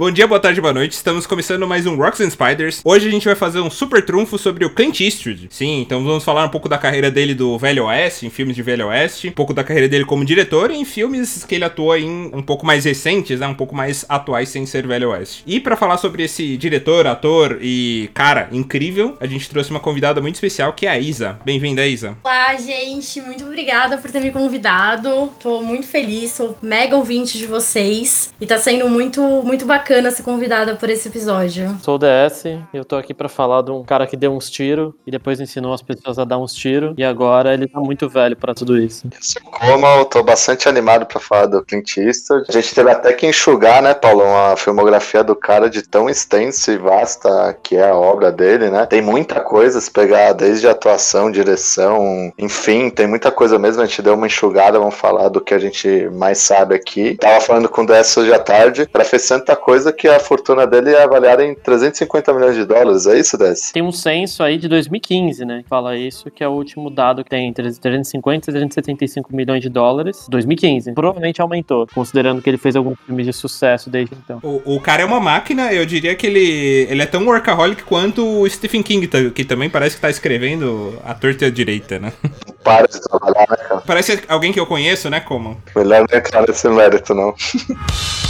Bom 0.00 0.10
dia, 0.10 0.26
boa 0.26 0.40
tarde, 0.40 0.62
boa 0.62 0.72
noite. 0.72 0.92
Estamos 0.92 1.26
começando 1.26 1.66
mais 1.66 1.84
um 1.84 1.94
Rocks 1.94 2.22
and 2.22 2.30
Spiders. 2.30 2.80
Hoje 2.82 3.06
a 3.06 3.10
gente 3.10 3.26
vai 3.26 3.34
fazer 3.34 3.60
um 3.60 3.68
super 3.68 4.02
trunfo 4.02 4.38
sobre 4.38 4.64
o 4.64 4.70
Clint 4.70 4.98
Eastwood. 4.98 5.48
Sim, 5.50 5.82
então 5.82 6.02
vamos 6.02 6.24
falar 6.24 6.46
um 6.46 6.48
pouco 6.48 6.70
da 6.70 6.78
carreira 6.78 7.10
dele 7.10 7.34
do 7.34 7.58
Velho 7.58 7.84
Oeste, 7.84 8.24
em 8.24 8.30
filmes 8.30 8.56
de 8.56 8.62
Velho 8.62 8.86
Oeste, 8.86 9.28
um 9.28 9.32
pouco 9.32 9.52
da 9.52 9.62
carreira 9.62 9.86
dele 9.86 10.06
como 10.06 10.24
diretor 10.24 10.70
e 10.70 10.76
em 10.76 10.86
filmes 10.86 11.44
que 11.44 11.54
ele 11.54 11.64
atua 11.64 11.98
em 11.98 12.30
um 12.32 12.40
pouco 12.40 12.64
mais 12.64 12.86
recentes, 12.86 13.40
né, 13.40 13.46
um 13.46 13.52
pouco 13.52 13.76
mais 13.76 14.06
atuais 14.08 14.48
sem 14.48 14.64
ser 14.64 14.86
Velho 14.86 15.10
Oeste. 15.10 15.42
E 15.46 15.60
para 15.60 15.76
falar 15.76 15.98
sobre 15.98 16.22
esse 16.22 16.56
diretor, 16.56 17.06
ator 17.06 17.58
e 17.60 18.08
cara 18.14 18.48
incrível, 18.52 19.18
a 19.20 19.26
gente 19.26 19.50
trouxe 19.50 19.70
uma 19.70 19.80
convidada 19.80 20.18
muito 20.22 20.36
especial 20.36 20.72
que 20.72 20.86
é 20.86 20.92
a 20.92 20.98
Isa. 20.98 21.38
Bem-vinda, 21.44 21.86
Isa. 21.86 22.16
Olá, 22.24 22.56
gente. 22.56 23.20
Muito 23.20 23.44
obrigada 23.44 23.98
por 23.98 24.10
ter 24.10 24.20
me 24.20 24.30
convidado. 24.30 25.30
Tô 25.42 25.60
muito 25.60 25.86
feliz, 25.86 26.30
sou 26.30 26.56
mega 26.62 26.96
ouvinte 26.96 27.36
de 27.36 27.44
vocês 27.44 28.32
e 28.40 28.46
tá 28.46 28.56
sendo 28.56 28.88
muito 28.88 29.20
muito 29.42 29.66
bacana 29.66 29.89
bacana 29.90 30.10
ser 30.12 30.22
convidada 30.22 30.76
por 30.76 30.88
esse 30.88 31.08
episódio. 31.08 31.76
Sou 31.82 31.96
o 31.96 31.98
DS 31.98 32.44
e 32.44 32.60
eu 32.72 32.84
tô 32.84 32.94
aqui 32.94 33.12
para 33.12 33.28
falar 33.28 33.62
de 33.62 33.72
um 33.72 33.82
cara 33.82 34.06
que 34.06 34.16
deu 34.16 34.32
uns 34.32 34.48
tiros 34.48 34.94
e 35.04 35.10
depois 35.10 35.40
ensinou 35.40 35.74
as 35.74 35.82
pessoas 35.82 36.16
a 36.16 36.24
dar 36.24 36.38
uns 36.38 36.54
tiros 36.54 36.94
e 36.96 37.02
agora 37.02 37.52
ele 37.52 37.66
tá 37.66 37.80
muito 37.80 38.08
velho 38.08 38.36
para 38.36 38.54
tudo 38.54 38.78
isso. 38.78 39.08
Como 39.42 39.84
eu 39.84 40.04
tô 40.04 40.22
bastante 40.22 40.68
animado 40.68 41.06
para 41.06 41.18
falar 41.18 41.46
do 41.46 41.64
Clint 41.64 41.96
Eastwood. 41.96 42.44
A 42.48 42.52
gente 42.52 42.72
teve 42.72 42.88
até 42.88 43.12
que 43.12 43.26
enxugar, 43.26 43.82
né, 43.82 43.92
Paulo, 43.92 44.22
a 44.22 44.56
filmografia 44.56 45.24
do 45.24 45.34
cara 45.34 45.68
de 45.68 45.82
tão 45.82 46.08
extensa 46.08 46.70
e 46.70 46.76
vasta 46.76 47.58
que 47.60 47.76
é 47.76 47.90
a 47.90 47.96
obra 47.96 48.30
dele, 48.30 48.70
né? 48.70 48.86
Tem 48.86 49.02
muita 49.02 49.40
coisa 49.40 49.80
se 49.80 49.90
pegar 49.90 50.34
desde 50.34 50.68
atuação, 50.68 51.32
direção, 51.32 52.32
enfim, 52.38 52.90
tem 52.90 53.08
muita 53.08 53.32
coisa 53.32 53.58
mesmo. 53.58 53.82
A 53.82 53.86
gente 53.86 54.02
deu 54.02 54.14
uma 54.14 54.28
enxugada, 54.28 54.78
vamos 54.78 54.94
falar 54.94 55.28
do 55.28 55.40
que 55.40 55.52
a 55.52 55.58
gente 55.58 56.08
mais 56.12 56.38
sabe 56.38 56.76
aqui. 56.76 57.16
Tava 57.16 57.40
falando 57.40 57.68
com 57.68 57.82
o 57.82 57.86
DS 57.86 58.16
hoje 58.16 58.32
à 58.32 58.38
tarde, 58.38 58.86
para 58.86 59.04
fez 59.04 59.26
tanta 59.26 59.56
coisa 59.56 59.79
coisa 59.80 59.92
que 59.92 60.06
a 60.06 60.20
fortuna 60.20 60.66
dele 60.66 60.90
é 60.90 61.02
avaliada 61.02 61.44
em 61.44 61.54
350 61.54 62.34
milhões 62.34 62.54
de 62.54 62.66
dólares, 62.66 63.06
é 63.06 63.18
isso, 63.18 63.38
Dess? 63.38 63.72
Tem 63.72 63.82
um 63.82 63.90
censo 63.92 64.42
aí 64.42 64.58
de 64.58 64.68
2015, 64.68 65.44
né, 65.46 65.62
que 65.62 65.68
fala 65.68 65.96
isso, 65.96 66.30
que 66.30 66.44
é 66.44 66.48
o 66.48 66.52
último 66.52 66.90
dado 66.90 67.24
que 67.24 67.30
tem 67.30 67.48
entre 67.48 67.72
350 67.72 68.50
e 68.50 68.52
375 68.52 69.34
milhões 69.34 69.62
de 69.62 69.70
dólares, 69.70 70.26
2015. 70.28 70.92
Provavelmente 70.92 71.40
aumentou, 71.40 71.86
considerando 71.94 72.42
que 72.42 72.50
ele 72.50 72.58
fez 72.58 72.76
algum 72.76 72.94
filme 72.94 73.24
de 73.24 73.32
sucesso 73.32 73.88
desde 73.88 74.14
então. 74.14 74.40
O, 74.42 74.76
o 74.76 74.80
cara 74.80 75.02
é 75.02 75.04
uma 75.04 75.20
máquina, 75.20 75.72
eu 75.72 75.86
diria 75.86 76.14
que 76.14 76.26
ele, 76.26 76.86
ele 76.90 77.02
é 77.02 77.06
tão 77.06 77.24
workaholic 77.24 77.82
quanto 77.84 78.22
o 78.22 78.48
Stephen 78.48 78.82
King, 78.82 79.08
que 79.30 79.44
também 79.44 79.70
parece 79.70 79.96
que 79.96 80.02
tá 80.02 80.10
escrevendo 80.10 80.98
a 81.04 81.14
torta 81.14 81.44
e 81.44 81.48
a 81.48 81.50
direita, 81.50 81.98
né? 81.98 82.12
Para 82.62 82.86
de 82.86 83.00
trabalhar, 83.00 83.46
né, 83.48 83.56
cara? 83.56 83.82
Parece 83.86 84.22
alguém 84.28 84.52
que 84.52 84.60
eu 84.60 84.66
conheço, 84.66 85.08
né, 85.08 85.20
como? 85.20 85.56
Melhor 85.74 86.06
não 86.06 86.18
entrar 86.18 86.46
nesse 86.46 86.68
mérito, 86.68 87.14
não. 87.14 87.34